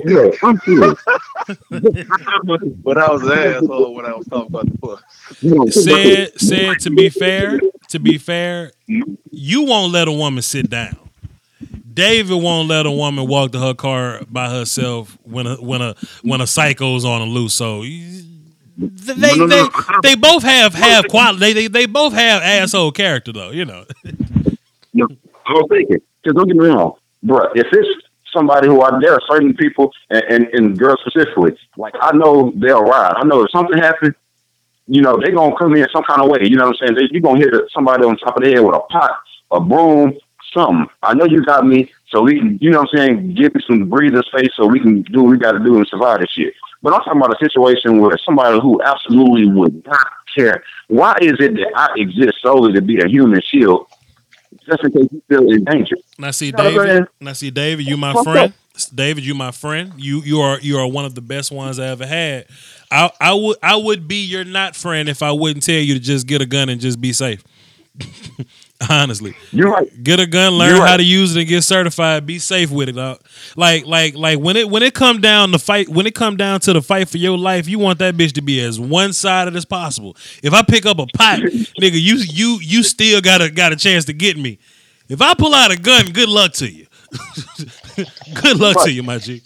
Yeah, 0.05 0.31
I'm 0.43 0.59
serious. 0.65 0.99
But 2.83 2.97
I 2.97 3.11
was 3.11 3.23
an 3.23 3.31
asshole 3.31 3.93
when 3.95 4.05
I 4.05 4.13
was 4.15 4.25
talking 4.27 4.47
about 4.47 4.65
the 4.65 4.77
bus. 4.77 5.01
You 5.41 5.55
know, 5.55 5.65
Said, 5.67 6.39
said 6.39 6.79
to 6.79 6.89
be 6.89 7.09
fair, 7.09 7.59
to 7.89 7.99
be 7.99 8.17
fair, 8.17 8.71
you 9.31 9.63
won't 9.63 9.91
let 9.93 10.07
a 10.07 10.11
woman 10.11 10.41
sit 10.41 10.69
down. 10.69 10.97
David 11.93 12.41
won't 12.41 12.67
let 12.67 12.85
a 12.85 12.91
woman 12.91 13.27
walk 13.27 13.51
to 13.53 13.59
her 13.59 13.73
car 13.73 14.21
by 14.29 14.49
herself 14.49 15.17
when 15.23 15.47
a 15.47 15.55
when 15.55 15.81
a 15.81 15.95
when 16.23 16.41
a 16.41 16.47
psycho's 16.47 17.05
on 17.05 17.21
a 17.21 17.25
loose. 17.25 17.53
So 17.53 17.83
you- 17.83 18.23
they 18.77 19.37
No, 19.37 19.45
no, 19.45 19.47
they, 19.47 19.61
no. 19.61 19.71
they 20.03 20.15
both 20.15 20.43
have 20.43 20.73
have 20.73 21.07
quality. 21.07 21.39
They, 21.39 21.53
they 21.53 21.67
they 21.67 21.85
both 21.85 22.13
have 22.13 22.41
asshole 22.41 22.91
character 22.91 23.31
though. 23.31 23.51
You 23.51 23.65
know. 23.65 23.85
No, 24.93 25.07
I 25.45 25.53
was 25.53 25.67
thinking, 25.69 25.97
because 26.21 26.35
don't 26.35 26.47
get 26.47 26.57
me 26.57 26.67
wrong, 26.67 26.93
bro. 27.23 27.45
If 27.55 27.67
it's 27.71 28.05
somebody 28.33 28.67
who 28.67 28.81
I, 28.81 28.99
there 28.99 29.13
are 29.13 29.21
certain 29.29 29.53
people, 29.53 29.91
and, 30.09 30.23
and, 30.29 30.47
and 30.53 30.77
girls 30.77 30.99
specifically, 31.05 31.57
like 31.77 31.93
I 31.99 32.15
know 32.15 32.53
they'll 32.55 32.83
ride. 32.83 33.13
I 33.15 33.23
know 33.23 33.41
if 33.43 33.51
something 33.51 33.77
happens, 33.77 34.15
you 34.87 35.01
know, 35.01 35.17
they're 35.17 35.35
gonna 35.35 35.55
come 35.57 35.75
in 35.75 35.87
some 35.91 36.03
kind 36.03 36.21
of 36.21 36.29
way. 36.29 36.39
You 36.43 36.57
know 36.57 36.67
what 36.67 36.77
I'm 36.81 36.87
saying? 36.87 36.95
They, 36.95 37.13
you 37.15 37.21
gonna 37.21 37.39
hit 37.39 37.53
somebody 37.73 38.03
on 38.03 38.17
top 38.17 38.37
of 38.37 38.43
the 38.43 38.51
head 38.51 38.59
with 38.59 38.75
a 38.75 38.79
pot, 38.79 39.11
a 39.51 39.59
broom, 39.59 40.17
something. 40.53 40.87
I 41.01 41.13
know 41.13 41.25
you 41.25 41.43
got 41.43 41.65
me, 41.65 41.91
so 42.09 42.21
we 42.23 42.57
you 42.59 42.71
know 42.71 42.81
what 42.81 42.89
I'm 42.93 42.97
saying? 42.97 43.33
Give 43.35 43.53
me 43.55 43.61
some 43.67 43.89
breathing 43.89 44.21
space 44.23 44.51
so 44.55 44.65
we 44.67 44.79
can 44.79 45.01
do 45.03 45.23
what 45.23 45.31
we 45.31 45.37
got 45.37 45.53
to 45.53 45.59
do 45.59 45.77
and 45.77 45.87
survive 45.87 46.19
this 46.19 46.31
shit. 46.31 46.53
But 46.85 46.93
I'm 46.93 46.99
talking 46.99 47.19
about 47.19 47.41
a 47.41 47.43
situation 47.43 47.99
where 47.99 48.15
somebody 48.23 48.59
who 48.61 48.79
absolutely 48.83 49.47
would 49.47 49.83
not 49.87 50.07
care. 50.37 50.63
Why 50.87 51.15
is 51.19 51.33
it 51.39 51.55
that 51.55 51.71
I 51.75 51.87
exist 51.95 52.35
solely 52.43 52.73
to 52.73 52.81
be 52.83 52.99
a 53.01 53.07
human 53.07 53.41
shield, 53.41 53.87
just 54.69 54.83
in 54.83 54.91
case 54.91 55.07
you 55.11 55.23
feel 55.27 55.49
in 55.51 55.63
danger? 55.63 55.95
Now 56.19 56.29
see 56.29 56.51
know 56.51 56.63
what 56.63 56.81
I'm? 56.81 56.87
David. 56.87 57.07
Now 57.19 57.33
see 57.33 57.49
David. 57.49 57.87
You 57.87 57.97
my 57.97 58.13
friend. 58.21 58.53
David, 58.93 59.25
you 59.25 59.33
my 59.33 59.49
friend. 59.49 59.93
You 59.97 60.21
you 60.21 60.41
are 60.41 60.59
you 60.59 60.77
are 60.77 60.87
one 60.87 61.05
of 61.05 61.15
the 61.15 61.21
best 61.21 61.51
ones 61.51 61.79
I 61.79 61.87
ever 61.87 62.05
had. 62.05 62.45
I 62.91 63.09
I 63.19 63.33
would 63.33 63.57
I 63.63 63.77
would 63.77 64.07
be 64.07 64.23
your 64.23 64.43
not 64.43 64.75
friend 64.75 65.09
if 65.09 65.23
I 65.23 65.31
wouldn't 65.31 65.65
tell 65.65 65.73
you 65.73 65.95
to 65.95 65.99
just 65.99 66.27
get 66.27 66.41
a 66.41 66.45
gun 66.45 66.69
and 66.69 66.79
just 66.79 67.01
be 67.01 67.13
safe. 67.13 67.43
Honestly, 68.89 69.35
You're 69.51 69.71
right. 69.71 70.03
get 70.03 70.19
a 70.19 70.25
gun, 70.27 70.53
learn 70.53 70.79
right. 70.79 70.89
how 70.89 70.97
to 70.97 71.03
use 71.03 71.35
it, 71.35 71.39
and 71.41 71.47
get 71.49 71.63
certified. 71.63 72.25
Be 72.25 72.39
safe 72.39 72.71
with 72.71 72.89
it. 72.89 72.93
Dog. 72.93 73.21
Like 73.55 73.85
like 73.85 74.15
like 74.15 74.39
when 74.39 74.57
it 74.57 74.69
when 74.69 74.83
it 74.83 74.93
come 74.93 75.21
down 75.21 75.51
to 75.51 75.59
fight 75.59 75.89
when 75.89 76.05
it 76.05 76.15
come 76.15 76.37
down 76.37 76.59
to 76.61 76.73
the 76.73 76.81
fight 76.81 77.09
for 77.09 77.17
your 77.17 77.37
life, 77.37 77.67
you 77.67 77.79
want 77.79 77.99
that 77.99 78.15
bitch 78.15 78.33
to 78.33 78.41
be 78.41 78.59
as 78.59 78.79
one 78.79 79.13
sided 79.13 79.55
as 79.55 79.65
possible. 79.65 80.15
If 80.43 80.53
I 80.53 80.61
pick 80.61 80.85
up 80.85 80.99
a 80.99 81.07
pot, 81.07 81.39
nigga, 81.81 82.01
you 82.01 82.15
you 82.17 82.59
you 82.61 82.83
still 82.83 83.21
got 83.21 83.41
a 83.41 83.49
got 83.49 83.71
a 83.71 83.75
chance 83.75 84.05
to 84.05 84.13
get 84.13 84.37
me. 84.37 84.59
If 85.07 85.21
I 85.21 85.33
pull 85.35 85.53
out 85.53 85.71
a 85.71 85.77
gun, 85.77 86.11
good 86.11 86.29
luck 86.29 86.53
to 86.53 86.67
you. 86.71 86.87
good 88.41 88.57
luck 88.59 88.83
to 88.83 88.91
you, 88.91 89.03
my 89.03 89.19
G. 89.19 89.41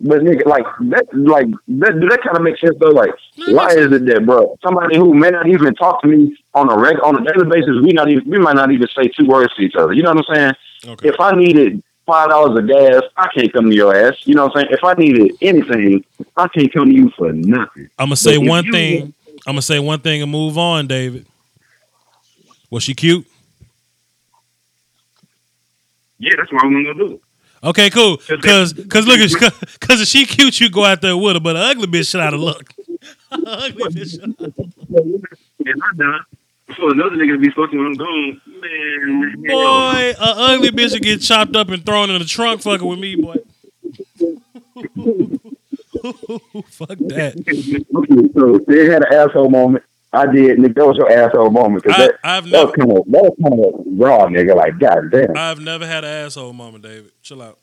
But 0.00 0.20
nigga, 0.20 0.46
like 0.46 0.64
that, 0.90 1.06
like 1.12 1.48
that, 1.50 1.92
that 2.08 2.20
kind 2.22 2.36
of 2.36 2.42
makes 2.42 2.60
sense 2.60 2.76
though? 2.78 2.90
Like, 2.90 3.10
why 3.36 3.70
is 3.70 3.90
it 3.92 4.06
that, 4.06 4.24
bro? 4.24 4.56
Somebody 4.62 4.96
who 4.96 5.12
may 5.12 5.30
not 5.30 5.48
even 5.48 5.74
talk 5.74 6.02
to 6.02 6.08
me 6.08 6.36
on 6.54 6.70
a 6.70 6.78
reg 6.78 6.96
on 7.02 7.20
a 7.20 7.32
daily 7.32 7.48
basis, 7.50 7.82
we 7.82 7.92
not 7.92 8.08
even 8.08 8.30
we 8.30 8.38
might 8.38 8.54
not 8.54 8.70
even 8.70 8.86
say 8.96 9.08
two 9.08 9.26
words 9.26 9.52
to 9.56 9.62
each 9.62 9.74
other. 9.74 9.92
You 9.92 10.02
know 10.04 10.12
what 10.12 10.24
I'm 10.28 10.34
saying? 10.36 10.52
Okay. 10.92 11.08
If 11.08 11.18
I 11.18 11.32
needed 11.32 11.82
five 12.06 12.30
dollars 12.30 12.56
of 12.56 12.68
gas, 12.68 13.02
I 13.16 13.28
can't 13.34 13.52
come 13.52 13.70
to 13.70 13.74
your 13.74 13.94
ass. 13.94 14.14
You 14.24 14.36
know 14.36 14.46
what 14.46 14.56
I'm 14.56 14.62
saying? 14.62 14.74
If 14.74 14.84
I 14.84 14.94
needed 14.94 15.32
anything, 15.40 16.04
I 16.36 16.46
can't 16.46 16.72
come 16.72 16.90
to 16.90 16.94
you 16.94 17.10
for 17.18 17.32
nothing. 17.32 17.90
I'm 17.98 18.06
gonna 18.06 18.16
say 18.16 18.38
But 18.38 18.46
one 18.46 18.64
you- 18.66 18.72
thing. 18.72 19.14
I'm 19.46 19.54
gonna 19.54 19.62
say 19.62 19.80
one 19.80 19.98
thing 19.98 20.22
and 20.22 20.30
move 20.30 20.56
on, 20.58 20.86
David. 20.86 21.26
Was 22.70 22.84
she 22.84 22.94
cute? 22.94 23.26
Yeah, 26.18 26.34
that's 26.36 26.52
what 26.52 26.64
I'm 26.64 26.72
gonna 26.72 26.94
do. 26.94 27.20
Okay, 27.64 27.90
cool. 27.90 28.18
Cause, 28.42 28.72
cause 28.88 29.06
look, 29.06 29.18
at 29.20 29.30
cause 29.80 30.00
if 30.00 30.08
she 30.08 30.26
cute, 30.26 30.60
you 30.60 30.70
go 30.70 30.84
out 30.84 31.00
there 31.00 31.16
with 31.16 31.34
her. 31.34 31.40
But 31.40 31.56
an 31.56 31.62
ugly 31.62 31.86
bitch 31.86 32.10
shit 32.10 32.20
out 32.20 32.34
of 32.34 32.40
luck. 32.40 32.72
ugly 33.32 33.84
bitch. 33.92 35.34
Yeah, 35.60 35.72
I'm 35.90 35.96
done. 35.96 36.20
Another 36.78 37.16
nigga 37.16 37.40
be 37.40 37.50
fucking 37.50 37.76
when 37.76 37.88
I'm 37.88 37.94
gone, 37.94 38.40
man. 38.46 39.42
Boy, 39.42 40.14
a 40.18 40.20
ugly 40.20 40.70
bitch 40.70 41.00
get 41.02 41.20
chopped 41.20 41.56
up 41.56 41.68
and 41.70 41.84
thrown 41.84 42.10
in 42.10 42.20
the 42.20 42.24
trunk 42.24 42.62
fucking 42.62 42.86
with 42.86 43.00
me, 43.00 43.16
boy. 43.16 43.34
Fuck 46.70 46.96
that. 47.08 47.34
so 48.34 48.58
they 48.68 48.84
had 48.86 49.02
an 49.04 49.12
asshole 49.12 49.50
moment. 49.50 49.84
I 50.12 50.26
did, 50.26 50.58
nigga. 50.58 50.74
That 50.74 50.86
was 50.86 50.96
your 50.96 51.10
asshole 51.12 51.50
moment. 51.50 51.84
Cause 51.84 51.94
I- 51.94 51.98
that, 52.06 52.14
I've 52.24 52.44
that 52.44 52.50
never- 52.50 52.66
was 52.66 52.74
kind 52.76 52.90
of 52.92 52.96
that 53.06 53.22
was 53.22 53.36
kind 53.42 53.64
of 53.64 53.98
raw, 53.98 54.26
nigga. 54.26 54.54
Like, 54.56 54.78
goddamn. 54.78 55.36
I've 55.36 55.60
never 55.60 55.86
had 55.86 56.04
an 56.04 56.26
asshole 56.26 56.52
moment, 56.52 56.84
David. 56.84 57.12
Chill 57.22 57.42
out. 57.42 57.58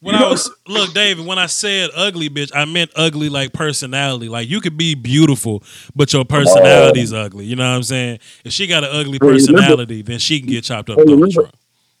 When 0.00 0.14
I 0.14 0.30
was 0.30 0.48
look, 0.68 0.94
David, 0.94 1.26
when 1.26 1.40
I 1.40 1.46
said 1.46 1.90
ugly 1.92 2.30
bitch, 2.30 2.52
I 2.54 2.64
meant 2.66 2.92
ugly 2.94 3.28
like 3.28 3.52
personality. 3.52 4.28
Like 4.28 4.48
you 4.48 4.60
could 4.60 4.76
be 4.76 4.94
beautiful, 4.94 5.64
but 5.96 6.12
your 6.12 6.24
personality's 6.24 7.12
ugly. 7.12 7.46
You 7.46 7.56
know 7.56 7.68
what 7.68 7.74
I'm 7.76 7.82
saying? 7.82 8.20
If 8.44 8.52
she 8.52 8.68
got 8.68 8.84
an 8.84 8.90
ugly 8.92 9.18
Hey, 9.20 9.26
remember- 9.26 9.32
personality, 9.56 10.02
then 10.02 10.20
she 10.20 10.38
can 10.38 10.48
get 10.50 10.62
chopped 10.62 10.88
up 10.90 10.98
Hey, 10.98 11.04
remember- 11.04 11.50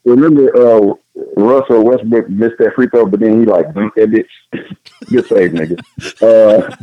Remember, 0.04 0.56
uh, 0.56 0.94
Russell 1.36 1.84
Westbrook 1.84 2.30
missed 2.30 2.54
that 2.60 2.72
free 2.76 2.86
throw, 2.86 3.04
but 3.04 3.18
then 3.20 3.40
he 3.40 3.44
like 3.46 3.66
dunked 3.74 3.94
that 3.96 4.08
bitch. 4.10 4.76
Good 5.10 5.26
save, 5.26 5.50
nigga. 5.50 5.78
Uh, 6.22 6.74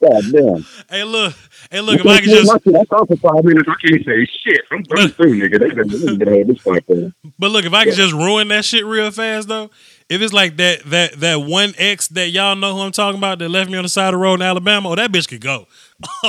God 0.00 0.22
damn. 0.32 0.64
Hey, 0.88 1.02
look, 1.04 1.34
hey, 1.70 1.80
look. 1.80 1.98
If 2.00 2.06
I 2.06 2.20
could 2.20 2.30
just, 2.30 2.52
I 2.52 2.84
thought 2.84 3.08
for 3.08 3.16
five 3.16 3.44
minutes, 3.44 3.68
I 3.68 3.74
can't 3.86 4.04
say 4.04 4.26
shit. 4.44 4.60
I'm 4.70 4.84
33, 4.84 5.40
nigga. 5.40 5.58
They 5.58 5.68
done- 5.70 5.88
they 5.88 6.24
done 6.24 6.38
had 6.38 6.46
this 6.46 6.60
fight 6.60 6.84
there. 6.86 7.12
but 7.38 7.50
look, 7.50 7.64
if 7.64 7.72
I 7.74 7.84
could 7.84 7.94
just 7.94 8.12
ruin 8.14 8.48
that 8.48 8.64
shit 8.64 8.84
real 8.84 9.10
fast 9.10 9.48
though. 9.48 9.70
If 10.08 10.22
it's 10.22 10.32
like 10.32 10.56
that, 10.56 10.84
that, 10.86 11.20
that 11.20 11.40
one 11.42 11.74
ex 11.76 12.08
that 12.08 12.30
y'all 12.30 12.56
know 12.56 12.74
who 12.74 12.80
I'm 12.80 12.92
talking 12.92 13.18
about 13.18 13.40
that 13.40 13.50
left 13.50 13.68
me 13.70 13.76
on 13.76 13.82
the 13.82 13.90
side 13.90 14.06
of 14.06 14.12
the 14.12 14.16
road 14.16 14.34
in 14.36 14.42
Alabama, 14.42 14.88
oh, 14.88 14.94
that 14.94 15.12
bitch 15.12 15.28
could 15.28 15.42
go. 15.42 15.66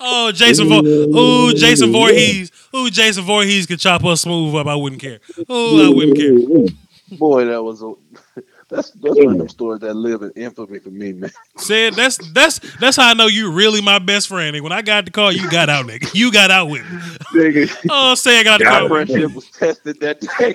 oh, 0.00 0.32
Jason, 0.34 0.68
Vor- 0.68 0.82
ooh, 0.84 1.54
Jason 1.54 1.92
Voorhees, 1.92 2.50
ooh, 2.74 2.90
Jason 2.90 3.22
Voorhees 3.22 3.66
could 3.66 3.78
chop 3.78 4.04
us 4.04 4.22
smooth 4.22 4.56
up. 4.56 4.66
I 4.66 4.74
wouldn't 4.74 5.00
care. 5.00 5.20
Ooh, 5.50 5.86
I 5.86 5.88
wouldn't 5.94 6.16
care. 6.18 7.16
Boy, 7.16 7.44
that 7.44 7.62
was 7.62 7.80
a 7.82 7.92
that's 8.72 8.90
that's 8.90 9.14
one 9.16 9.32
of 9.32 9.38
them 9.38 9.48
stories 9.48 9.80
that 9.80 9.94
live 9.94 10.22
in 10.22 10.30
infamy 10.36 10.78
for 10.80 10.90
me, 10.90 11.12
man. 11.12 11.30
Said 11.58 11.94
that's 11.94 12.16
that's 12.32 12.58
that's 12.80 12.96
how 12.96 13.10
I 13.10 13.14
know 13.14 13.26
you 13.26 13.52
really 13.52 13.80
my 13.80 13.98
best 13.98 14.28
friend. 14.28 14.56
And 14.56 14.62
When 14.64 14.72
I 14.72 14.82
got 14.82 15.04
the 15.04 15.10
call, 15.10 15.30
you 15.30 15.48
got 15.50 15.68
out, 15.68 15.86
nigga. 15.86 16.14
You 16.14 16.32
got 16.32 16.50
out 16.50 16.68
with 16.70 16.82
me. 16.90 16.98
Nigga, 17.34 17.86
Oh, 17.90 18.14
say 18.14 18.40
I 18.40 18.42
got 18.44 18.58
the 18.60 18.66
our 18.66 18.80
car. 18.80 18.88
friendship 18.88 19.32
was 19.34 19.48
tested 19.50 20.00
that 20.00 20.20
day. 20.20 20.54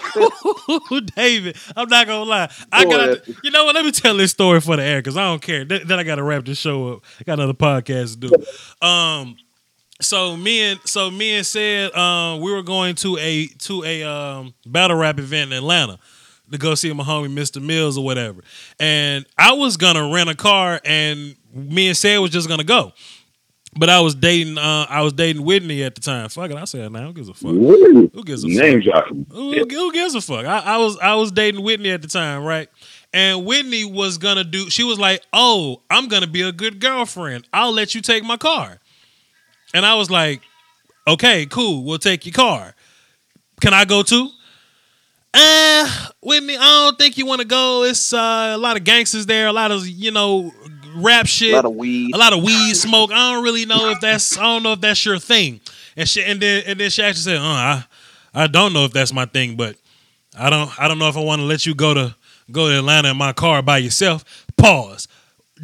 Ooh, 0.95 1.01
David, 1.15 1.55
I'm 1.75 1.87
not 1.89 2.07
gonna 2.07 2.23
lie. 2.29 2.51
I 2.71 2.83
Boy, 2.85 2.91
got. 2.91 3.25
that- 3.25 3.35
You 3.43 3.51
know 3.51 3.65
what? 3.65 3.75
Let 3.75 3.85
me 3.85 3.91
tell 3.91 4.17
this 4.17 4.31
story 4.31 4.59
for 4.61 4.75
the 4.75 4.83
air 4.83 4.99
because 4.99 5.15
I 5.17 5.23
don't 5.25 5.41
care. 5.41 5.63
Then, 5.63 5.81
then 5.87 5.99
I 5.99 6.03
got 6.03 6.15
to 6.15 6.23
wrap 6.23 6.45
this 6.45 6.57
show 6.57 6.93
up. 6.93 7.03
I 7.19 7.23
got 7.23 7.33
another 7.39 7.53
podcast 7.53 8.19
to 8.21 8.27
do. 8.29 8.85
Um, 8.87 9.37
so 9.99 10.37
me 10.37 10.61
and 10.61 10.79
so 10.85 11.09
me 11.09 11.37
and 11.37 11.45
said 11.45 11.91
um 11.95 12.39
we 12.41 12.51
were 12.51 12.61
going 12.61 12.93
to 12.93 13.17
a 13.17 13.47
to 13.47 13.83
a 13.83 14.03
um 14.03 14.53
battle 14.65 14.95
rap 14.95 15.17
event 15.17 15.51
in 15.51 15.57
Atlanta 15.57 15.97
to 16.51 16.57
go 16.57 16.75
see 16.75 16.91
my 16.93 17.03
homie 17.03 17.33
Mr. 17.33 17.61
Mills 17.61 17.97
or 17.97 18.05
whatever. 18.05 18.41
And 18.79 19.25
I 19.37 19.53
was 19.53 19.77
gonna 19.77 20.11
rent 20.13 20.29
a 20.29 20.35
car 20.35 20.79
and 20.85 21.35
me 21.53 21.87
and 21.87 21.97
said 21.97 22.17
was 22.19 22.31
just 22.31 22.47
gonna 22.47 22.63
go. 22.63 22.93
But 23.79 23.89
I 23.89 23.99
was 23.99 24.15
dating 24.15 24.57
uh 24.57 24.85
I 24.89 25.01
was 25.01 25.13
dating 25.13 25.43
Whitney 25.43 25.83
at 25.83 25.93
the 25.95 26.01
time. 26.01 26.29
Fuck 26.29 26.49
it, 26.51 26.57
I 26.57 26.65
said 26.65 26.91
now 26.91 27.07
who 27.07 27.13
gives 27.13 27.29
a 27.29 27.33
fuck? 27.33 27.51
Who 28.13 28.23
gives 28.23 28.43
a 28.43 28.47
fuck? 28.47 28.57
Name. 29.11 29.25
Who, 29.31 29.51
who- 29.53 29.65
who 29.69 29.91
gives 29.93 30.15
a 30.15 30.21
fuck? 30.21 30.45
I, 30.45 30.59
I 30.59 30.77
was 30.77 30.97
I 30.99 31.15
was 31.15 31.31
dating 31.31 31.63
Whitney 31.63 31.91
at 31.91 32.01
the 32.01 32.07
time, 32.07 32.43
right? 32.43 32.69
And 33.13 33.45
Whitney 33.45 33.85
was 33.85 34.17
gonna 34.17 34.43
do. 34.43 34.69
She 34.69 34.83
was 34.83 34.99
like, 34.99 35.21
"Oh, 35.31 35.81
I'm 35.89 36.07
gonna 36.07 36.27
be 36.27 36.41
a 36.41 36.51
good 36.51 36.79
girlfriend. 36.79 37.47
I'll 37.53 37.71
let 37.71 37.93
you 37.95 38.01
take 38.01 38.23
my 38.23 38.35
car." 38.37 38.79
And 39.73 39.85
I 39.85 39.95
was 39.95 40.09
like, 40.11 40.41
"Okay, 41.07 41.45
cool. 41.45 41.83
We'll 41.85 41.99
take 41.99 42.25
your 42.25 42.33
car. 42.33 42.73
Can 43.61 43.73
I 43.73 43.85
go 43.85 44.01
too?" 44.03 44.29
Uh, 45.39 45.87
Whitney, 46.23 46.57
I 46.57 46.85
don't 46.85 46.97
think 46.97 47.17
you 47.17 47.25
want 47.27 47.41
to 47.41 47.47
go. 47.47 47.83
It's 47.83 48.11
uh, 48.11 48.53
a 48.55 48.57
lot 48.57 48.75
of 48.75 48.83
gangsters 48.83 49.27
there, 49.27 49.47
a 49.47 49.53
lot 49.53 49.71
of 49.71 49.87
you 49.87 50.09
know 50.09 50.51
rap 50.95 51.27
shit, 51.27 51.51
a 51.53 51.55
lot 51.55 51.65
of 51.65 51.75
weed. 51.75 52.15
a 52.15 52.17
lot 52.17 52.33
of 52.33 52.43
weed 52.43 52.73
smoke. 52.73 53.11
I 53.11 53.33
don't 53.33 53.43
really 53.43 53.65
know 53.65 53.91
if 53.91 53.99
that's 53.99 54.37
I 54.37 54.43
don't 54.43 54.63
know 54.63 54.73
if 54.73 54.81
that's 54.81 55.05
your 55.05 55.19
thing. 55.19 55.61
And 55.95 56.09
she 56.09 56.23
and 56.23 56.41
then 56.41 56.63
and 56.65 56.79
then 56.79 56.89
she 56.89 57.03
actually 57.03 57.21
said, 57.21 57.37
"Uh, 57.37 57.43
I 57.43 57.85
I 58.33 58.47
don't 58.47 58.73
know 58.73 58.85
if 58.85 58.93
that's 58.93 59.13
my 59.13 59.25
thing, 59.25 59.55
but 59.55 59.75
I 60.37 60.49
don't 60.49 60.71
I 60.79 60.87
don't 60.87 60.97
know 60.97 61.07
if 61.09 61.17
I 61.17 61.21
want 61.21 61.39
to 61.41 61.45
let 61.45 61.67
you 61.67 61.75
go 61.75 61.93
to 61.93 62.15
go 62.51 62.69
to 62.69 62.79
Atlanta 62.79 63.11
in 63.11 63.17
my 63.17 63.33
car 63.33 63.61
by 63.61 63.77
yourself." 63.77 64.25
Pause. 64.57 65.07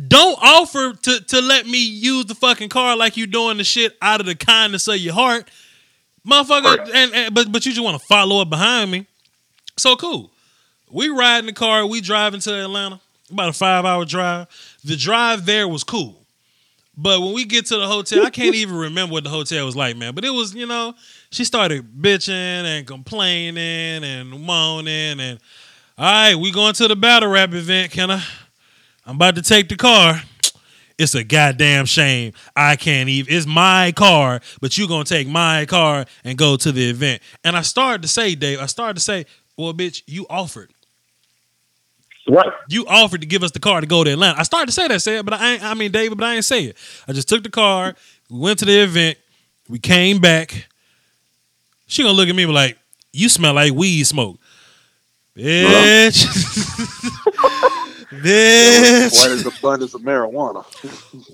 Don't 0.07 0.37
offer 0.39 0.93
to 0.93 1.19
to 1.19 1.41
let 1.41 1.65
me 1.65 1.83
use 1.83 2.25
the 2.25 2.35
fucking 2.35 2.69
car 2.69 2.95
like 2.95 3.17
you 3.17 3.25
doing 3.25 3.57
the 3.57 3.63
shit 3.63 3.97
out 4.03 4.19
of 4.19 4.27
the 4.27 4.35
kindness 4.35 4.87
of 4.87 4.97
your 4.97 5.15
heart, 5.15 5.49
motherfucker. 6.27 6.89
And, 6.93 7.13
and 7.13 7.33
but 7.33 7.51
but 7.51 7.65
you 7.65 7.71
just 7.71 7.83
want 7.83 7.99
to 7.99 8.05
follow 8.05 8.39
up 8.39 8.51
behind 8.51 8.91
me. 8.91 9.07
So 9.77 9.95
cool. 9.95 10.31
We 10.91 11.09
ride 11.09 11.39
in 11.39 11.45
the 11.47 11.53
car. 11.53 11.85
We 11.85 12.01
driving 12.01 12.39
to 12.41 12.63
Atlanta. 12.63 12.99
About 13.31 13.49
a 13.49 13.53
five 13.53 13.85
hour 13.85 14.05
drive. 14.05 14.47
The 14.83 14.95
drive 14.95 15.45
there 15.45 15.67
was 15.67 15.83
cool. 15.83 16.23
But 16.95 17.21
when 17.21 17.33
we 17.33 17.45
get 17.45 17.65
to 17.67 17.77
the 17.77 17.87
hotel, 17.87 18.23
I 18.23 18.29
can't 18.29 18.53
even 18.53 18.75
remember 18.75 19.13
what 19.13 19.23
the 19.23 19.31
hotel 19.31 19.65
was 19.65 19.75
like, 19.75 19.97
man. 19.97 20.13
But 20.13 20.25
it 20.25 20.29
was, 20.29 20.53
you 20.53 20.67
know, 20.67 20.93
she 21.31 21.43
started 21.43 21.99
bitching 21.99 22.29
and 22.29 22.85
complaining 22.85 24.03
and 24.03 24.29
moaning 24.29 25.19
and 25.19 25.39
all 25.95 26.05
right, 26.05 26.35
we 26.35 26.51
going 26.51 26.73
to 26.73 26.87
the 26.87 26.95
battle 26.95 27.29
rap 27.29 27.53
event. 27.53 27.91
Can 27.91 28.09
I? 28.09 28.23
I'm 29.05 29.15
about 29.15 29.35
to 29.35 29.43
take 29.43 29.69
the 29.69 29.75
car. 29.75 30.21
It's 30.97 31.13
a 31.13 31.23
goddamn 31.23 31.85
shame. 31.85 32.33
I 32.55 32.75
can't 32.75 33.09
even. 33.09 33.33
It's 33.33 33.45
my 33.45 33.91
car, 33.91 34.41
but 34.61 34.77
you 34.77 34.87
gonna 34.87 35.03
take 35.03 35.27
my 35.27 35.65
car 35.65 36.05
and 36.23 36.37
go 36.37 36.55
to 36.57 36.71
the 36.71 36.89
event. 36.89 37.21
And 37.43 37.55
I 37.55 37.61
started 37.61 38.01
to 38.03 38.07
say, 38.07 38.35
Dave, 38.35 38.59
I 38.59 38.67
started 38.67 38.95
to 38.95 39.01
say, 39.01 39.25
well, 39.57 39.73
bitch, 39.73 40.03
you 40.07 40.25
offered. 40.29 40.71
Right. 42.27 42.51
You 42.69 42.85
offered 42.87 43.21
to 43.21 43.27
give 43.27 43.43
us 43.43 43.51
the 43.51 43.59
car 43.59 43.81
to 43.81 43.87
go 43.87 44.03
to 44.03 44.11
Atlanta. 44.11 44.39
I 44.39 44.43
started 44.43 44.67
to 44.67 44.71
say 44.71 44.87
that, 44.87 45.01
said, 45.01 45.25
but 45.25 45.33
I 45.33 45.53
ain't, 45.53 45.63
I 45.63 45.73
mean, 45.73 45.91
David, 45.91 46.17
but 46.17 46.25
I 46.25 46.35
ain't 46.35 46.45
say 46.45 46.65
it. 46.65 46.77
I 47.07 47.11
just 47.11 47.27
took 47.27 47.43
the 47.43 47.49
car. 47.49 47.95
We 48.29 48.39
went 48.39 48.59
to 48.59 48.65
the 48.65 48.83
event. 48.83 49.17
We 49.67 49.79
came 49.79 50.19
back. 50.19 50.67
She 51.87 52.01
gonna 52.01 52.15
look 52.15 52.29
at 52.29 52.35
me 52.35 52.43
and 52.43 52.49
be 52.49 52.53
like, 52.53 52.77
"You 53.11 53.29
smell 53.29 53.53
like 53.53 53.73
weed 53.73 54.03
smoke, 54.05 54.39
bitch." 55.35 56.25
bitch. 58.23 59.19
What 59.19 59.31
is 59.31 59.45
abundance 59.45 59.93
of 59.93 60.01
marijuana? 60.01 60.65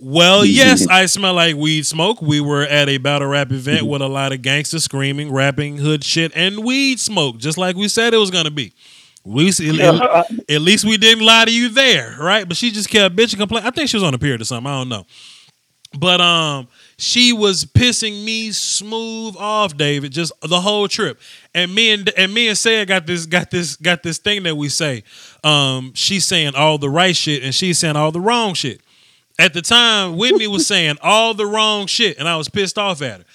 Well, 0.01 0.45
yes, 0.45 0.87
I 0.87 1.05
smell 1.05 1.33
like 1.33 1.55
weed 1.55 1.85
smoke. 1.85 2.21
We 2.21 2.41
were 2.41 2.63
at 2.63 2.89
a 2.89 2.97
battle 2.97 3.27
rap 3.27 3.51
event 3.51 3.85
with 3.85 4.01
a 4.01 4.07
lot 4.07 4.31
of 4.31 4.41
gangsters 4.41 4.83
screaming, 4.83 5.31
rapping, 5.31 5.77
hood 5.77 6.03
shit, 6.03 6.31
and 6.35 6.63
weed 6.63 6.99
smoke, 6.99 7.37
just 7.37 7.57
like 7.57 7.75
we 7.75 7.87
said 7.87 8.13
it 8.13 8.17
was 8.17 8.31
gonna 8.31 8.51
be. 8.51 8.73
We 9.23 9.49
at, 9.49 10.31
at 10.49 10.61
least 10.61 10.85
we 10.85 10.97
didn't 10.97 11.25
lie 11.25 11.45
to 11.45 11.53
you 11.53 11.69
there, 11.69 12.15
right? 12.19 12.47
But 12.47 12.57
she 12.57 12.71
just 12.71 12.89
kept 12.89 13.15
bitching, 13.15 13.37
complaining. 13.37 13.67
I 13.67 13.71
think 13.71 13.89
she 13.89 13.97
was 13.97 14.03
on 14.03 14.13
a 14.13 14.17
period 14.17 14.41
or 14.41 14.45
something. 14.45 14.71
I 14.71 14.79
don't 14.79 14.89
know. 14.89 15.05
But 15.97 16.21
um, 16.21 16.67
she 16.99 17.31
was 17.31 17.63
pissing 17.63 18.25
me 18.25 18.51
smooth 18.51 19.35
off, 19.37 19.77
David, 19.77 20.11
just 20.11 20.33
the 20.41 20.59
whole 20.59 20.87
trip. 20.87 21.19
And 21.55 21.73
me 21.73 21.91
and 21.91 22.09
and 22.17 22.33
me 22.33 22.49
and 22.49 22.57
Sarah 22.57 22.85
got 22.85 23.07
this 23.07 23.25
got 23.25 23.49
this 23.51 23.77
got 23.77 24.03
this 24.03 24.17
thing 24.17 24.43
that 24.43 24.55
we 24.55 24.67
say. 24.69 25.03
Um, 25.43 25.93
she's 25.95 26.25
saying 26.25 26.55
all 26.55 26.77
the 26.77 26.89
right 26.89 27.15
shit 27.15 27.41
and 27.43 27.55
she's 27.55 27.79
saying 27.79 27.95
all 27.95 28.11
the 28.11 28.19
wrong 28.19 28.53
shit. 28.53 28.81
At 29.39 29.53
the 29.53 29.61
time, 29.61 30.17
Whitney 30.17 30.47
was 30.47 30.67
saying 30.67 30.97
all 31.01 31.33
the 31.33 31.45
wrong 31.45 31.87
shit, 31.87 32.17
and 32.17 32.27
I 32.27 32.35
was 32.35 32.49
pissed 32.49 32.77
off 32.77 33.01
at 33.01 33.21
her. 33.21 33.25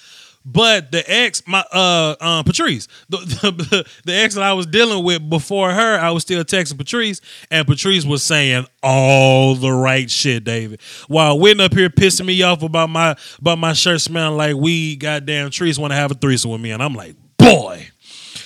But 0.47 0.93
the 0.93 1.03
ex, 1.11 1.43
my 1.47 1.65
uh, 1.73 2.17
uh 2.21 2.43
Patrice, 2.43 2.87
the, 3.09 3.17
the 3.19 3.89
the 4.05 4.15
ex 4.15 4.35
that 4.35 4.43
I 4.43 4.53
was 4.53 4.67
dealing 4.67 5.03
with 5.03 5.29
before 5.31 5.71
her, 5.71 5.99
I 5.99 6.11
was 6.11 6.23
still 6.23 6.45
texting 6.45 6.77
Patrice, 6.77 7.23
and 7.51 7.67
Patrice 7.67 8.05
was 8.05 8.23
saying 8.23 8.67
all 8.83 9.55
the 9.55 9.73
right 9.73 10.11
shit, 10.11 10.45
David. 10.45 10.83
While 11.09 11.39
Whitney 11.39 11.65
up 11.65 11.73
here 11.73 11.89
pissing 11.89 12.27
me 12.27 12.43
off 12.43 12.63
about 12.63 12.91
my 12.91 13.17
about 13.39 13.59
my 13.59 13.73
shirt 13.73 14.03
smelling 14.03 14.37
like 14.37 14.57
weed, 14.57 15.01
goddamn 15.01 15.51
Trees 15.51 15.79
want 15.79 15.93
to 15.93 15.97
have 15.97 16.11
a 16.11 16.15
threesome 16.15 16.51
with 16.51 16.61
me, 16.61 16.73
and 16.73 16.83
I'm 16.83 16.95
like, 16.95 17.17
boy, 17.39 17.89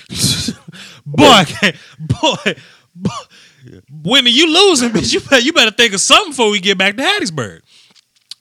boy, 1.07 1.45
boy, 1.99 2.55
boy. 2.95 3.11
Whitney, 3.91 4.31
you 4.31 4.53
losing, 4.53 4.91
bitch. 4.91 5.13
You 5.13 5.21
better, 5.21 5.41
you 5.41 5.53
better 5.53 5.71
think 5.71 5.93
of 5.93 6.01
something 6.01 6.31
before 6.31 6.51
we 6.51 6.61
get 6.61 6.79
back 6.79 6.97
to 6.97 7.03
Hattiesburg. 7.03 7.61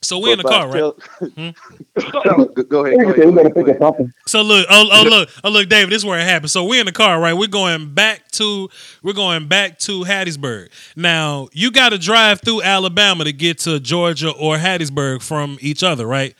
So 0.07 0.19
we 0.19 0.31
in 0.31 0.37
the 0.37 0.45
car, 0.45 0.67
right? 0.69 0.73
tell- 0.73 0.97
hmm? 1.35 1.49
go, 2.55 2.63
go 2.63 2.85
ahead. 2.85 2.97
Go 2.99 3.07
We 3.07 3.21
ahead. 3.23 3.35
better 3.35 3.49
Go 3.49 3.61
ahead. 3.65 3.77
something. 3.79 4.13
So 4.25 4.41
look, 4.41 4.65
oh, 4.69 4.87
oh 4.89 5.03
look, 5.03 5.29
oh 5.43 5.49
look, 5.49 5.67
David, 5.67 5.91
this 5.91 5.97
is 5.97 6.05
where 6.05 6.17
it 6.17 6.23
happened. 6.23 6.49
So 6.49 6.63
we're 6.63 6.79
in 6.79 6.85
the 6.85 6.93
car, 6.93 7.19
right? 7.19 7.33
We're 7.33 7.47
going 7.49 7.93
back 7.93 8.31
to 8.31 8.69
we're 9.03 9.11
going 9.11 9.49
back 9.49 9.79
to 9.79 10.03
Hattiesburg. 10.05 10.69
Now 10.95 11.49
you 11.51 11.71
got 11.71 11.89
to 11.89 11.97
drive 11.97 12.39
through 12.39 12.61
Alabama 12.61 13.25
to 13.25 13.33
get 13.33 13.57
to 13.59 13.81
Georgia 13.81 14.29
or 14.31 14.55
Hattiesburg 14.57 15.21
from 15.21 15.57
each 15.59 15.83
other, 15.83 16.07
right? 16.07 16.33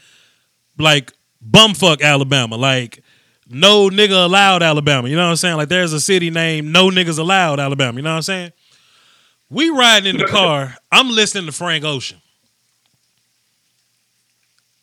Like 0.77 1.11
bumfuck 1.45 2.01
Alabama, 2.01 2.55
like 2.55 3.03
No 3.49 3.89
Nigga 3.89 4.23
Allowed, 4.25 4.63
Alabama. 4.63 5.09
You 5.09 5.17
know 5.17 5.25
what 5.25 5.31
I'm 5.31 5.35
saying? 5.35 5.57
Like 5.57 5.67
there's 5.67 5.91
a 5.91 5.99
city 5.99 6.29
named 6.29 6.71
No 6.71 6.89
Niggas 6.89 7.19
Allowed, 7.19 7.59
Alabama. 7.59 7.97
You 7.97 8.03
know 8.03 8.11
what 8.11 8.15
I'm 8.17 8.21
saying? 8.21 8.51
We 9.49 9.69
riding 9.69 10.15
in 10.15 10.17
the 10.21 10.27
car. 10.27 10.75
I'm 10.89 11.09
listening 11.09 11.47
to 11.47 11.51
Frank 11.51 11.83
Ocean. 11.83 12.21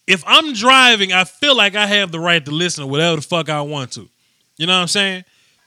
If 0.07 0.23
I'm 0.27 0.53
driving, 0.53 1.13
I 1.13 1.25
feel 1.25 1.57
like 1.57 1.75
I 1.75 1.87
have 1.87 2.13
the 2.13 2.21
right 2.21 2.45
to 2.45 2.51
listen 2.51 2.83
to 2.83 2.87
whatever 2.87 3.17
the 3.17 3.23
fuck 3.23 3.49
I 3.49 3.61
want 3.63 3.93
to. 3.93 4.09
You 4.57 4.67
know 4.67 4.75
what 4.75 4.83
I'm 4.83 4.89
saying? 4.89 5.25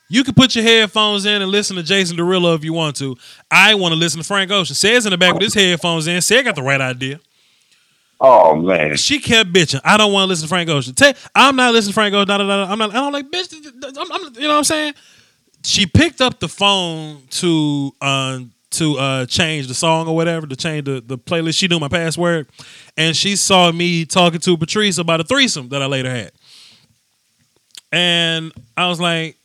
You 0.09 0.23
can 0.23 0.33
put 0.35 0.55
your 0.55 0.63
headphones 0.63 1.25
in 1.25 1.41
and 1.41 1.51
listen 1.51 1.75
to 1.75 1.83
Jason 1.83 2.15
Derulo 2.17 2.55
if 2.55 2.63
you 2.63 2.71
want 2.71 2.95
to. 2.97 3.17
I 3.51 3.75
want 3.75 3.93
to 3.93 3.99
listen 3.99 4.21
to 4.21 4.25
Frank 4.27 4.51
Ocean. 4.51 4.75
Says 4.75 5.05
in 5.05 5.11
the 5.11 5.17
back 5.17 5.33
with 5.33 5.43
his 5.43 5.53
headphones 5.53 6.07
in. 6.07 6.21
Say 6.21 6.39
I 6.39 6.43
got 6.43 6.55
the 6.55 6.61
right 6.61 6.79
idea. 6.79 7.19
Oh 8.21 8.55
man. 8.55 8.95
She 8.95 9.19
kept 9.19 9.51
bitching. 9.51 9.81
I 9.83 9.97
don't 9.97 10.13
want 10.13 10.23
to 10.23 10.27
listen 10.29 10.43
to 10.45 10.49
Frank 10.49 10.69
Ocean. 10.69 10.93
Tell- 10.95 11.13
I'm 11.35 11.55
not 11.55 11.73
listening 11.73 11.91
to 11.91 11.93
Frank 11.95 12.13
Ocean. 12.15 12.27
Da, 12.27 12.37
da, 12.37 12.47
da. 12.47 12.71
I'm 12.71 12.77
not. 12.79 12.95
I'm 12.95 13.11
like, 13.11 13.29
bitch. 13.29 13.53
I'm, 13.97 14.11
I'm- 14.11 14.33
you 14.35 14.41
know 14.43 14.49
what 14.49 14.57
I'm 14.59 14.63
saying? 14.63 14.93
She 15.63 15.85
picked 15.85 16.21
up 16.21 16.39
the 16.39 16.47
phone 16.47 17.23
to 17.31 17.91
uh, 18.01 18.39
to 18.71 18.97
uh, 18.97 19.25
change 19.25 19.67
the 19.67 19.73
song 19.73 20.07
or 20.07 20.15
whatever 20.15 20.45
to 20.47 20.55
change 20.55 20.85
the, 20.85 21.01
the 21.05 21.17
playlist. 21.17 21.57
She 21.57 21.67
knew 21.67 21.79
my 21.79 21.87
password, 21.87 22.47
and 22.95 23.15
she 23.15 23.35
saw 23.35 23.71
me 23.71 24.05
talking 24.05 24.39
to 24.41 24.57
Patrice 24.57 24.97
about 24.97 25.21
a 25.21 25.23
threesome 25.23 25.69
that 25.69 25.81
I 25.81 25.85
later 25.85 26.09
had. 26.09 26.31
And 27.91 28.51
I 28.75 28.87
was 28.87 28.99
like, 28.99 29.37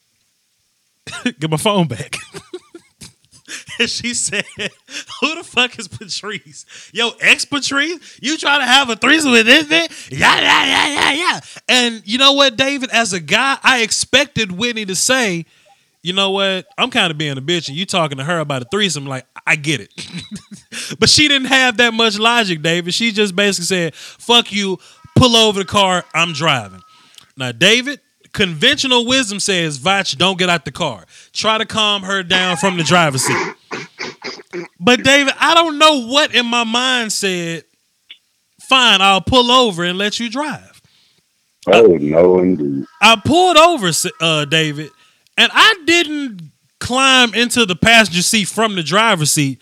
"Get 1.24 1.50
my 1.50 1.56
phone 1.56 1.88
back." 1.88 2.16
And 3.78 3.88
she 3.88 4.14
said, 4.14 4.44
Who 5.20 5.34
the 5.34 5.42
fuck 5.44 5.78
is 5.78 5.88
Patrice? 5.88 6.90
Yo, 6.92 7.10
ex 7.20 7.44
Patrice? 7.44 8.18
You 8.20 8.36
trying 8.36 8.60
to 8.60 8.66
have 8.66 8.90
a 8.90 8.96
threesome 8.96 9.32
with 9.32 9.46
this 9.46 9.66
bitch? 9.66 10.10
Yeah, 10.10 10.40
yeah, 10.40 10.64
yeah, 10.64 10.88
yeah, 10.88 11.12
yeah. 11.12 11.40
And 11.68 12.02
you 12.06 12.18
know 12.18 12.32
what, 12.32 12.56
David? 12.56 12.90
As 12.90 13.12
a 13.12 13.20
guy, 13.20 13.58
I 13.62 13.82
expected 13.82 14.52
Whitney 14.52 14.84
to 14.86 14.94
say, 14.94 15.46
you 16.02 16.12
know 16.12 16.30
what? 16.30 16.66
I'm 16.76 16.90
kind 16.90 17.10
of 17.10 17.18
being 17.18 17.38
a 17.38 17.42
bitch, 17.42 17.68
and 17.68 17.76
you 17.76 17.86
talking 17.86 18.18
to 18.18 18.24
her 18.24 18.40
about 18.40 18.62
a 18.62 18.66
threesome. 18.70 19.06
Like, 19.06 19.24
I 19.46 19.56
get 19.56 19.80
it. 19.80 19.90
but 20.98 21.08
she 21.08 21.28
didn't 21.28 21.48
have 21.48 21.76
that 21.76 21.94
much 21.94 22.18
logic, 22.18 22.60
David. 22.60 22.92
She 22.92 23.12
just 23.12 23.36
basically 23.36 23.66
said, 23.66 23.94
fuck 23.94 24.52
you, 24.52 24.78
pull 25.16 25.36
over 25.36 25.60
the 25.60 25.64
car, 25.64 26.04
I'm 26.12 26.32
driving. 26.32 26.82
Now, 27.36 27.52
David, 27.52 28.00
conventional 28.32 29.06
wisdom 29.06 29.38
says, 29.38 29.78
Voch, 29.78 30.16
don't 30.16 30.38
get 30.38 30.48
out 30.48 30.64
the 30.64 30.72
car. 30.72 31.06
Try 31.32 31.58
to 31.58 31.66
calm 31.66 32.02
her 32.02 32.22
down 32.22 32.56
from 32.56 32.76
the 32.76 32.82
driver's 32.82 33.22
seat. 33.22 33.54
But 34.80 35.04
David, 35.04 35.34
I 35.38 35.54
don't 35.54 35.78
know 35.78 36.06
what 36.06 36.34
in 36.34 36.46
my 36.46 36.64
mind 36.64 37.12
said, 37.12 37.64
fine, 38.60 39.00
I'll 39.00 39.20
pull 39.20 39.50
over 39.50 39.84
and 39.84 39.98
let 39.98 40.18
you 40.18 40.28
drive. 40.28 40.82
Oh 41.68 41.96
no, 42.00 42.40
indeed. 42.40 42.86
I 43.00 43.16
pulled 43.24 43.56
over, 43.56 43.92
uh, 44.20 44.44
David, 44.46 44.90
and 45.36 45.50
I 45.54 45.74
didn't 45.86 46.50
climb 46.78 47.34
into 47.34 47.64
the 47.66 47.76
passenger 47.76 48.22
seat 48.22 48.48
from 48.48 48.74
the 48.74 48.82
driver's 48.82 49.30
seat. 49.30 49.60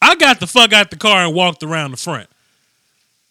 I 0.00 0.16
got 0.16 0.40
the 0.40 0.46
fuck 0.46 0.72
out 0.72 0.90
the 0.90 0.96
car 0.96 1.24
and 1.24 1.34
walked 1.34 1.62
around 1.62 1.92
the 1.92 1.96
front. 1.96 2.28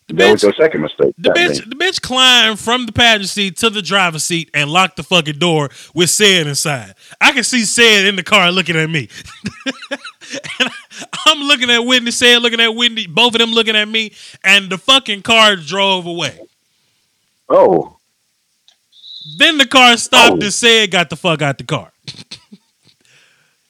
The 0.08 0.16
That 0.16 0.32
was 0.32 0.40
bitch, 0.40 0.44
your 0.44 0.54
second 0.54 0.82
mistake. 0.82 1.14
the 1.18 1.30
bitch, 1.30 1.70
the 1.70 1.76
bitch 1.76 2.02
climbed 2.02 2.60
from 2.60 2.86
the 2.86 2.92
passenger 2.92 3.28
seat 3.28 3.58
to 3.58 3.70
the 3.70 3.82
driver's 3.82 4.24
seat 4.24 4.50
and 4.54 4.70
locked 4.70 4.98
the 4.98 5.04
fucking 5.04 5.38
door 5.40 5.70
with 5.94 6.10
said 6.10 6.48
inside. 6.48 6.96
I 7.22 7.32
can 7.32 7.44
see 7.44 7.64
said 7.66 8.06
in 8.06 8.16
the 8.16 8.24
car 8.24 8.52
looking 8.52 8.76
at 8.76 8.90
me. 8.90 9.10
and 10.60 10.70
I'm 11.26 11.40
looking 11.44 11.70
at 11.70 11.80
Whitney, 11.80 12.12
said 12.12 12.42
looking 12.42 12.60
at 12.60 12.76
Whitney, 12.76 13.08
both 13.08 13.36
of 13.36 13.40
them 13.40 13.52
looking 13.52 13.76
at 13.76 13.88
me, 13.88 14.14
and 14.44 14.70
the 14.70 14.78
fucking 14.78 15.22
car 15.22 15.56
drove 15.56 16.06
away. 16.06 16.40
Oh, 17.50 17.98
Then 19.38 19.58
the 19.58 19.68
car 19.68 19.98
stopped 19.98 20.38
Oh. 20.42 20.46
and 20.46 20.54
said, 20.54 20.92
got 20.92 21.10
the 21.10 21.16
fuck 21.16 21.42
out 21.42 21.58
the 21.58 21.64
car. 21.64 21.92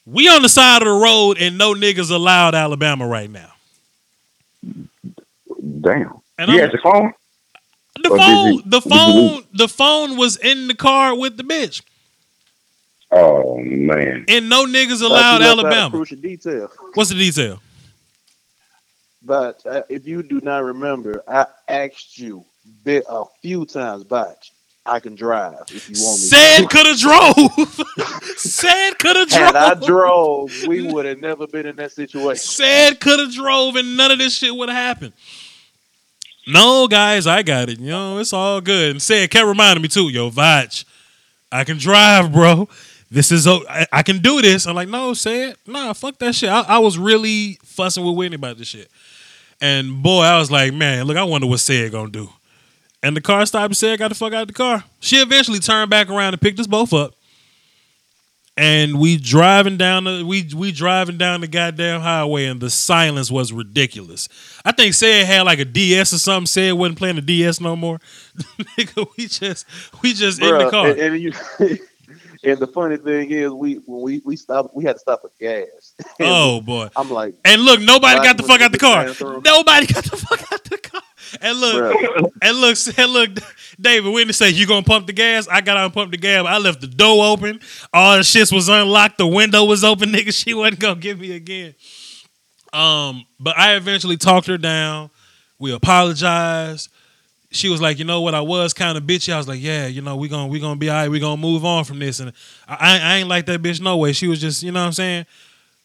we 0.06 0.28
on 0.28 0.42
the 0.42 0.48
side 0.48 0.82
of 0.82 0.86
the 0.88 0.92
road 0.94 1.36
and 1.38 1.58
no 1.58 1.74
niggas 1.74 2.10
allowed 2.10 2.54
Alabama 2.54 3.06
right 3.06 3.30
now. 3.30 3.52
damn. 5.80 6.20
And 6.38 6.48
you 6.50 6.54
I'm- 6.54 6.60
had 6.60 6.72
your 6.72 6.82
phone? 6.82 7.12
The 8.02 8.08
Or 8.10 8.16
phone, 8.18 8.52
you- 8.54 8.62
the 8.64 8.80
phone, 8.80 9.44
the 9.52 9.68
phone 9.68 10.16
was 10.16 10.36
in 10.38 10.66
the 10.66 10.74
car 10.74 11.14
with 11.14 11.36
the 11.36 11.42
bitch. 11.44 11.82
Oh 13.10 13.58
man. 13.58 14.24
And 14.28 14.48
no 14.48 14.64
niggas 14.64 15.02
allowed 15.02 15.34
you 15.34 15.40
left 15.40 15.58
out 15.58 15.58
Alabama. 15.58 15.90
Crucial 15.90 16.16
detail. 16.16 16.70
What's 16.94 17.10
the 17.10 17.16
detail? 17.16 17.60
But 19.22 19.60
uh, 19.66 19.82
if 19.90 20.06
you 20.06 20.22
do 20.22 20.40
not 20.40 20.64
remember, 20.64 21.22
I 21.28 21.46
asked 21.68 22.18
you 22.18 22.44
a 22.86 23.24
few 23.42 23.66
times, 23.66 24.04
but 24.04 24.48
I 24.84 24.98
can 24.98 25.14
drive 25.14 25.64
if 25.68 25.88
you 25.88 25.94
want 26.04 26.20
me. 26.20 26.26
Said 26.26 26.68
could 26.68 26.86
have 26.86 26.98
drove. 26.98 28.36
Said 28.36 28.98
could 28.98 29.16
have 29.16 29.28
to. 29.28 29.38
Had 29.38 29.56
I 29.56 29.74
drove. 29.74 29.86
drove, 30.50 30.68
we 30.68 30.82
would 30.92 31.04
have 31.04 31.20
never 31.20 31.46
been 31.46 31.66
in 31.66 31.76
that 31.76 31.92
situation. 31.92 32.42
Said 32.42 33.00
could 33.00 33.20
have 33.20 33.32
drove, 33.32 33.76
and 33.76 33.96
none 33.96 34.10
of 34.10 34.18
this 34.18 34.36
shit 34.36 34.54
would 34.54 34.68
have 34.68 34.76
happened. 34.76 35.12
No, 36.46 36.88
guys, 36.88 37.26
I 37.26 37.42
got 37.42 37.68
it. 37.68 37.78
You 37.78 37.90
know, 37.90 38.18
it's 38.18 38.32
all 38.32 38.60
good. 38.60 38.90
And 38.90 39.02
said 39.02 39.30
kept 39.30 39.46
reminding 39.46 39.82
me 39.82 39.88
too, 39.88 40.08
yo, 40.08 40.30
Voch, 40.30 40.84
I 41.52 41.62
can 41.64 41.78
drive, 41.78 42.32
bro. 42.32 42.68
This 43.10 43.30
is 43.30 43.46
I 43.46 44.02
can 44.02 44.18
do 44.18 44.40
this. 44.40 44.66
I'm 44.66 44.74
like, 44.74 44.88
no, 44.88 45.14
said, 45.14 45.56
nah, 45.66 45.92
fuck 45.92 46.18
that 46.18 46.34
shit. 46.34 46.48
I, 46.48 46.62
I 46.62 46.78
was 46.78 46.98
really 46.98 47.58
fussing 47.62 48.04
with 48.04 48.16
Whitney 48.16 48.36
about 48.36 48.58
this 48.58 48.68
shit. 48.68 48.90
And 49.60 50.02
boy, 50.02 50.22
I 50.22 50.38
was 50.38 50.50
like, 50.50 50.72
man, 50.72 51.04
look, 51.04 51.16
I 51.16 51.22
wonder 51.22 51.46
what 51.46 51.60
said 51.60 51.92
gonna 51.92 52.10
do. 52.10 52.30
And 53.02 53.16
the 53.16 53.20
car 53.20 53.44
stopped 53.46 53.66
and 53.66 53.76
said, 53.76 53.98
got 53.98 54.08
the 54.08 54.14
fuck 54.14 54.32
out 54.32 54.42
of 54.42 54.48
the 54.48 54.54
car. 54.54 54.84
She 55.00 55.16
eventually 55.16 55.58
turned 55.58 55.90
back 55.90 56.08
around 56.08 56.34
and 56.34 56.40
picked 56.40 56.60
us 56.60 56.66
both 56.66 56.92
up. 56.92 57.14
And 58.56 59.00
we 59.00 59.16
driving 59.16 59.78
down 59.78 60.04
the 60.04 60.24
we 60.26 60.46
we 60.54 60.72
driving 60.72 61.16
down 61.16 61.40
the 61.40 61.48
goddamn 61.48 62.02
highway, 62.02 62.44
and 62.44 62.60
the 62.60 62.68
silence 62.68 63.30
was 63.30 63.50
ridiculous. 63.50 64.28
I 64.62 64.72
think 64.72 64.92
said 64.92 65.24
had 65.24 65.42
like 65.42 65.58
a 65.58 65.64
DS 65.64 66.12
or 66.12 66.18
something. 66.18 66.46
Said 66.46 66.74
wasn't 66.74 66.98
playing 66.98 67.16
the 67.16 67.22
DS 67.22 67.62
no 67.62 67.76
more. 67.76 67.98
Nigga, 68.36 69.08
we 69.16 69.26
just 69.26 69.64
we 70.02 70.12
just 70.12 70.42
in 70.42 70.58
the 70.58 70.68
car. 70.68 70.88
And, 70.88 71.00
and 71.00 71.18
you, 71.18 71.32
and 72.44 72.58
the 72.58 72.66
funny 72.66 72.96
thing 72.96 73.30
is, 73.30 73.50
we 73.52 73.74
when 73.86 74.02
we 74.02 74.22
we 74.24 74.36
stopped, 74.36 74.74
we 74.74 74.84
had 74.84 74.94
to 74.94 74.98
stop 74.98 75.22
for 75.22 75.30
gas. 75.38 75.94
Oh 76.20 76.60
boy! 76.60 76.88
I'm 76.96 77.10
like, 77.10 77.34
And 77.44 77.62
look, 77.62 77.80
nobody 77.80 78.20
got 78.22 78.36
the 78.36 78.42
fuck 78.42 78.60
out 78.60 78.72
the 78.72 78.78
the 78.78 78.80
car. 78.80 79.06
Nobody 79.44 79.86
got 79.86 80.04
the 80.04 80.16
fuck 80.16 80.52
out 80.52 80.64
the 80.64 80.78
car. 80.78 81.02
And 81.40 81.58
look, 81.58 81.96
bruh, 81.96 82.30
And 82.42 82.60
look, 82.60 82.78
and 82.98 83.12
look, 83.12 83.30
David 83.80 84.12
Whitney 84.12 84.32
say 84.32 84.50
you 84.50 84.66
gonna 84.66 84.82
pump 84.84 85.06
the 85.06 85.12
gas. 85.12 85.48
I 85.48 85.60
got 85.60 85.76
out 85.76 85.84
and 85.84 85.94
pumped 85.94 86.12
the 86.12 86.18
gas. 86.18 86.44
I 86.46 86.58
left 86.58 86.80
the 86.80 86.86
door 86.86 87.24
open. 87.24 87.60
All 87.92 88.16
the 88.16 88.22
shits 88.22 88.52
was 88.52 88.68
unlocked. 88.68 89.18
The 89.18 89.26
window 89.26 89.64
was 89.64 89.84
open. 89.84 90.10
Nigga, 90.12 90.32
she 90.32 90.54
wasn't 90.54 90.80
gonna 90.80 91.00
give 91.00 91.18
me 91.20 91.32
again. 91.32 91.74
Um, 92.72 93.26
but 93.38 93.58
I 93.58 93.76
eventually 93.76 94.16
talked 94.16 94.46
her 94.46 94.58
down. 94.58 95.10
We 95.58 95.72
apologized. 95.72 96.88
She 97.52 97.68
was 97.68 97.80
like, 97.80 97.98
you 97.98 98.04
know 98.04 98.20
what, 98.20 98.34
I 98.34 98.40
was 98.40 98.72
kind 98.72 98.96
of 98.96 99.04
bitchy. 99.04 99.32
I 99.32 99.36
was 99.36 99.46
like, 99.46 99.60
yeah, 99.60 99.86
you 99.86 100.00
know, 100.00 100.16
we 100.16 100.28
gonna 100.28 100.48
we 100.48 100.58
gonna 100.60 100.76
be 100.76 100.88
all 100.88 100.96
right. 100.96 101.10
We 101.10 101.20
gonna 101.20 101.40
move 101.40 101.64
on 101.64 101.84
from 101.84 101.98
this. 101.98 102.20
And 102.20 102.32
I, 102.66 102.98
I 102.98 103.16
ain't 103.16 103.28
like 103.28 103.46
that 103.46 103.62
bitch 103.62 103.80
no 103.80 103.96
way. 103.96 104.12
She 104.12 104.26
was 104.26 104.40
just, 104.40 104.62
you 104.62 104.72
know 104.72 104.80
what 104.80 104.86
I'm 104.86 104.92
saying. 104.92 105.26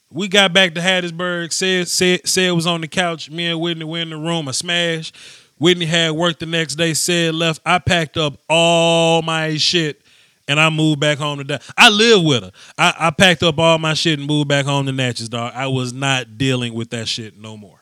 We 0.10 0.28
got 0.28 0.54
back 0.54 0.74
to 0.76 0.82
Hattiesburg. 0.82 1.52
Said 1.52 1.88
said 1.88 2.28
said 2.28 2.52
was 2.52 2.66
on 2.66 2.82
the 2.82 2.88
couch. 2.88 3.30
Me 3.30 3.48
and 3.48 3.60
Whitney 3.60 3.84
were 3.84 4.00
in 4.00 4.10
the 4.10 4.18
room. 4.18 4.48
A 4.48 4.54
smash. 4.54 5.12
Whitney 5.60 5.86
had 5.86 6.12
work 6.12 6.40
the 6.40 6.46
next 6.46 6.76
day. 6.76 6.94
Said 6.94 7.36
left. 7.36 7.62
I 7.66 7.80
packed 7.80 8.16
up 8.16 8.38
all 8.50 9.22
my 9.22 9.58
shit 9.58 10.02
and 10.48 10.60
I 10.60 10.70
moved 10.70 11.00
back 11.00 11.18
home 11.18 11.40
to 11.40 11.44
that. 11.46 11.64
I 11.78 11.90
live 11.90 12.24
with 12.24 12.44
her. 12.44 12.52
I, 12.78 12.94
I 12.98 13.12
packed 13.12 13.44
up 13.44 13.60
all 13.60 13.78
my 13.78 13.94
shit 13.94 14.20
and 14.20 14.28
moved 14.28 14.48
back 14.48 14.66
home 14.66 14.86
to 14.86 14.92
Natchez, 14.92 15.30
dog. 15.30 15.54
I 15.54 15.68
was 15.68 15.94
not 15.94 16.38
dealing 16.38 16.74
with 16.74 16.90
that 16.92 17.08
shit 17.08 17.38
no 17.38 17.58
more. 17.58 17.77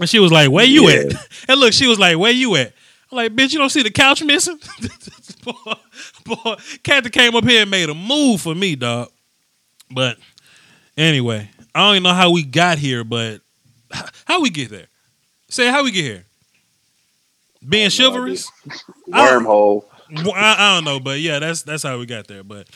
And 0.00 0.08
she 0.08 0.18
was 0.18 0.32
like, 0.32 0.50
"Where 0.50 0.64
you 0.64 0.88
Yeah. 0.90 0.96
at?" 1.10 1.28
And 1.48 1.60
look, 1.60 1.72
she 1.72 1.86
was 1.86 1.98
like, 1.98 2.18
"Where 2.18 2.32
you 2.32 2.56
at?" 2.56 2.72
I'm 3.12 3.16
like, 3.16 3.32
"Bitch, 3.32 3.52
you 3.52 3.58
don't 3.58 3.70
see 3.70 3.82
the 3.82 3.90
couch 3.90 4.22
missing?" 4.24 4.58
boy, 5.44 5.52
boy, 6.24 6.56
Captain 6.82 7.12
came 7.12 7.34
up 7.36 7.44
here 7.44 7.62
and 7.62 7.70
made 7.70 7.88
a 7.88 7.94
move 7.94 8.40
for 8.40 8.54
me, 8.54 8.74
dog. 8.76 9.10
But 9.90 10.16
anyway, 10.96 11.48
I 11.74 11.80
don't 11.86 11.94
even 11.96 12.02
know 12.04 12.14
how 12.14 12.30
we 12.30 12.42
got 12.42 12.78
here, 12.78 13.04
but 13.04 13.40
how 14.24 14.40
we 14.40 14.50
get 14.50 14.70
there? 14.70 14.86
Say 15.48 15.68
how 15.70 15.84
we 15.84 15.92
get 15.92 16.04
here? 16.04 16.24
Being 17.66 17.90
chivalrous? 17.90 18.50
Wormhole. 19.08 19.84
well, 20.10 20.32
I, 20.34 20.56
I 20.58 20.74
don't 20.74 20.84
know, 20.84 21.00
but 21.00 21.20
yeah, 21.20 21.38
that's 21.38 21.62
that's 21.62 21.82
how 21.82 21.98
we 21.98 22.06
got 22.06 22.26
there. 22.26 22.42
But 22.42 22.66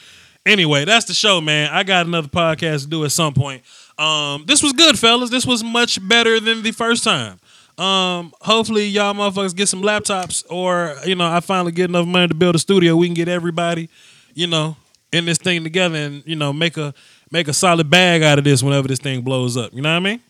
anyway, 0.47 0.85
that's 0.85 1.07
the 1.07 1.15
show, 1.15 1.41
man. 1.41 1.71
I 1.73 1.83
got 1.83 2.07
another 2.07 2.29
podcast 2.29 2.83
to 2.83 2.89
do 2.89 3.05
at 3.05 3.13
some 3.13 3.35
point. 3.35 3.63
Um, 3.99 4.45
this 4.47 4.63
was 4.63 4.73
good, 4.73 4.99
fellas. 4.99 5.31
This 5.31 5.45
was 5.45 5.65
much 5.65 6.07
better 6.07 6.39
than 6.41 6.63
the 6.63 6.71
first 6.73 7.03
time. 7.05 7.41
Um, 7.79 8.33
hopefully 8.41 8.87
y'all 8.87 9.15
motherfuckers 9.15 9.55
get 9.55 9.69
some 9.69 9.83
laptops, 9.83 10.45
or 10.51 10.97
you 11.05 11.15
know, 11.15 11.27
I 11.27 11.41
finally 11.41 11.73
get 11.73 11.91
enough 11.91 12.07
money 12.07 12.29
to 12.29 12.35
build 12.35 12.55
a 12.55 12.59
studio. 12.59 12.97
We 12.97 13.07
can 13.07 13.15
get 13.15 13.29
everybody, 13.29 13.89
you 14.35 14.47
know, 14.47 14.77
in 15.13 15.25
this 15.27 15.39
thing 15.39 15.63
together, 15.63 15.97
and 15.97 16.23
you 16.27 16.37
know, 16.37 16.53
make 16.53 16.77
a 16.77 16.93
make 17.31 17.47
a 17.49 17.53
solid 17.53 17.89
bag 17.89 18.23
out 18.23 18.39
of 18.39 18.45
this 18.45 18.63
whenever 18.63 18.89
this 18.89 18.99
thing 18.99 19.23
blows 19.23 19.57
up. 19.57 19.73
You 19.73 19.83
know 19.83 19.91
what 19.91 19.97
I 19.97 20.01
mean? 20.01 20.21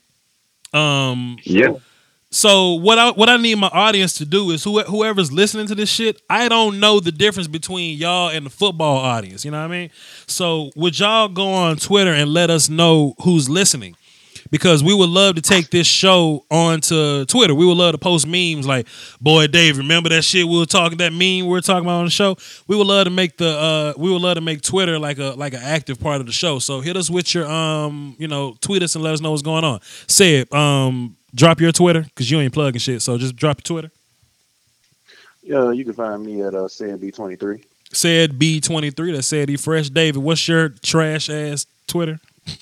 Um, 0.75 1.39
Yeah. 1.45 1.75
So 2.31 2.75
what 2.75 2.99
I 2.99 3.11
what 3.13 3.31
I 3.31 3.39
need 3.39 3.55
my 3.55 3.69
audience 3.69 4.15
to 4.15 4.27
do 4.27 4.51
is 4.51 4.63
who, 4.63 4.81
whoever's 4.83 5.33
listening 5.33 5.67
to 5.69 5.75
this 5.75 5.89
shit, 5.89 6.21
I 6.29 6.49
don't 6.49 6.79
know 6.79 7.01
the 7.01 7.13
difference 7.13 7.49
between 7.49 7.97
y'all 7.97 8.29
and 8.29 8.45
the 8.45 8.51
football 8.51 8.99
audience. 8.99 9.47
You 9.47 9.51
know 9.51 9.61
what 9.61 9.71
I 9.71 9.79
mean? 9.79 9.91
So 10.27 10.71
would 10.77 10.99
y'all 10.99 11.29
go 11.29 11.51
on 11.51 11.77
Twitter 11.77 12.13
and 12.13 12.33
let 12.33 12.51
us 12.51 12.69
know 12.69 13.15
who's 13.23 13.49
listening? 13.49 13.97
Because 14.51 14.83
we 14.83 14.95
would 14.95 15.11
love 15.11 15.35
to 15.35 15.43
take 15.43 15.71
this 15.71 15.87
show 15.87 16.45
onto 16.51 17.25
Twitter. 17.27 17.55
We 17.55 17.67
would 17.67 17.77
love 17.77 17.93
to 17.93 17.99
post 17.99 18.27
memes 18.27 18.67
like, 18.67 18.87
"Boy, 19.21 19.47
Dave, 19.47 19.77
remember 19.77 20.09
that 20.11 20.23
shit 20.23 20.47
we 20.47 20.59
were 20.59 20.65
talking 20.65 20.97
that 20.99 21.13
meme 21.13 21.47
we 21.47 21.49
were 21.49 21.61
talking 21.61 21.85
about 21.85 21.99
on 21.99 22.05
the 22.07 22.11
show." 22.11 22.37
We 22.67 22.77
would 22.77 22.87
love 22.87 23.05
to 23.05 23.11
make 23.11 23.37
the 23.37 23.51
uh, 23.59 23.93
we 23.99 24.11
would 24.11 24.23
love 24.23 24.37
to 24.37 24.41
make 24.41 24.63
Twitter 24.63 24.99
like 24.99 25.19
a 25.19 25.35
like 25.37 25.53
an 25.53 25.61
active 25.63 26.01
part 26.01 26.21
of 26.21 26.27
the 26.27 26.33
show. 26.33 26.59
So 26.61 26.81
hit 26.81 26.97
us 26.97 27.11
with 27.11 27.35
your 27.35 27.51
um 27.51 28.17
you 28.19 28.29
know 28.29 28.57
tweet 28.61 28.83
us 28.83 28.95
and 28.95 29.05
let 29.05 29.13
us 29.13 29.21
know 29.21 29.33
what's 29.33 29.43
going 29.43 29.65
on. 29.65 29.81
Say 30.07 30.37
it 30.37 30.55
um 30.55 31.18
drop 31.35 31.61
your 31.61 31.73
Twitter 31.73 32.03
because 32.03 32.31
you 32.31 32.41
ain't 32.41 32.53
plugging 32.53 32.79
shit. 32.81 33.03
So 33.03 33.19
just 33.19 33.37
drop 33.37 33.59
your 33.59 33.63
Twitter. 33.83 33.91
Yeah, 35.43 35.71
you 35.73 35.85
can 35.85 35.95
find 35.95 36.25
me 36.25 36.43
at 36.43 36.55
uh, 36.55 36.69
said 36.69 37.01
B23. 37.01 37.65
Said 37.93 38.39
B23. 38.39 39.17
That 39.17 39.23
said 39.23 39.49
he 39.49 39.57
fresh. 39.57 39.89
David, 39.89 40.23
what's 40.23 40.47
your 40.47 40.69
trash 40.69 41.31
ass 41.31 41.67
Twitter? 41.87 42.21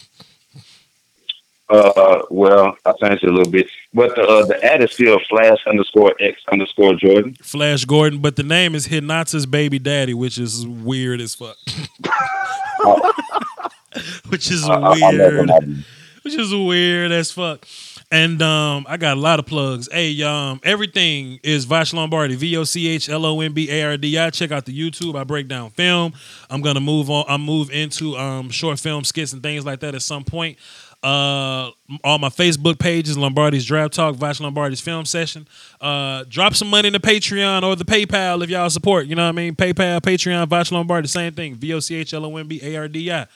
Uh, 1.68 2.22
well, 2.30 2.76
I 2.84 2.92
changed 3.02 3.24
it 3.24 3.28
a 3.30 3.32
little 3.32 3.50
bit, 3.50 3.68
but 3.92 4.14
the 4.14 4.22
uh, 4.22 4.44
the 4.46 4.64
ad 4.64 4.84
is 4.84 4.92
still 4.92 5.18
Flash 5.28 5.58
underscore 5.66 6.14
X 6.20 6.40
underscore 6.52 6.94
Jordan. 6.94 7.34
Flash 7.42 7.84
Gordon, 7.84 8.20
but 8.20 8.36
the 8.36 8.44
name 8.44 8.76
is 8.76 8.86
Hinata's 8.86 9.46
baby 9.46 9.80
daddy, 9.80 10.14
which 10.14 10.38
is 10.38 10.64
weird 10.64 11.20
as 11.20 11.34
fuck. 11.34 11.56
which 14.28 14.48
is 14.48 14.64
I- 14.64 14.74
I- 14.74 14.90
I 14.92 15.10
weird. 15.10 15.50
him. 15.50 15.84
which 16.22 16.34
is 16.34 16.54
weird 16.54 17.10
as 17.10 17.32
fuck. 17.32 17.66
And 18.12 18.40
um, 18.40 18.86
I 18.88 18.98
got 18.98 19.16
a 19.16 19.20
lot 19.20 19.40
of 19.40 19.46
plugs. 19.46 19.88
Hey, 19.90 20.22
um, 20.22 20.60
everything 20.62 21.40
is 21.42 21.66
Voch 21.66 21.92
Lombardi, 21.92 22.36
V 22.36 22.56
O 22.56 22.62
C 22.62 22.86
H 22.86 23.08
L 23.08 23.26
O 23.26 23.40
M 23.40 23.52
B 23.52 23.68
A 23.68 23.82
R 23.82 23.96
D 23.96 24.16
I. 24.16 24.30
Check 24.30 24.52
out 24.52 24.64
the 24.64 24.78
YouTube. 24.78 25.18
I 25.18 25.24
break 25.24 25.48
down 25.48 25.70
film. 25.70 26.12
I'm 26.48 26.62
gonna 26.62 26.80
move 26.80 27.10
on. 27.10 27.24
I 27.28 27.36
move 27.36 27.70
into 27.70 28.16
um 28.16 28.50
short 28.50 28.78
film 28.78 29.02
skits 29.02 29.32
and 29.32 29.42
things 29.42 29.66
like 29.66 29.80
that 29.80 29.96
at 29.96 30.02
some 30.02 30.22
point. 30.22 30.56
Uh, 31.02 31.70
all 32.02 32.18
my 32.18 32.28
Facebook 32.28 32.78
pages, 32.78 33.18
Lombardi's 33.18 33.64
Draft 33.64 33.94
Talk, 33.94 34.16
Voch 34.16 34.40
Lombardi's 34.40 34.80
Film 34.80 35.04
Session. 35.04 35.46
Uh, 35.80 36.24
drop 36.28 36.54
some 36.54 36.68
money 36.68 36.86
in 36.88 36.92
the 36.92 37.00
Patreon 37.00 37.62
or 37.62 37.76
the 37.76 37.84
PayPal 37.84 38.42
if 38.42 38.50
y'all 38.50 38.70
support. 38.70 39.06
You 39.06 39.14
know 39.14 39.24
what 39.24 39.30
I 39.30 39.32
mean? 39.32 39.54
PayPal, 39.54 40.00
Patreon, 40.00 40.46
Voch 40.48 40.70
Lombardi, 40.72 41.08
same 41.08 41.32
thing. 41.32 41.54
V 41.56 41.74
O 41.74 41.80
C 41.80 41.96
H 41.96 42.14
L 42.14 42.24
O 42.24 42.36
M 42.36 42.46
B 42.46 42.60
A 42.62 42.76
R 42.76 42.88
D 42.88 43.12
I. 43.12 43.26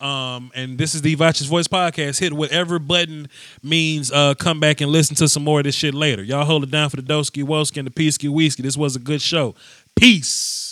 Um, 0.00 0.52
and 0.54 0.78
this 0.78 0.94
is 0.94 1.02
the 1.02 1.16
Voch's 1.16 1.46
Voice 1.46 1.66
Podcast. 1.66 2.20
Hit 2.20 2.32
whatever 2.32 2.78
button 2.78 3.28
means 3.62 4.12
uh 4.12 4.34
come 4.34 4.60
back 4.60 4.80
and 4.80 4.92
listen 4.92 5.16
to 5.16 5.28
some 5.28 5.42
more 5.42 5.60
of 5.60 5.64
this 5.64 5.74
shit 5.74 5.94
later. 5.94 6.22
Y'all 6.22 6.44
hold 6.44 6.62
it 6.62 6.70
down 6.70 6.88
for 6.90 6.96
the 6.96 7.02
Doski 7.02 7.42
Woski 7.42 7.78
and 7.78 7.86
the 7.86 7.90
Peasky 7.90 8.28
Whiskey. 8.28 8.62
This 8.62 8.76
was 8.76 8.94
a 8.94 9.00
good 9.00 9.20
show. 9.20 9.54
Peace. 9.96 10.67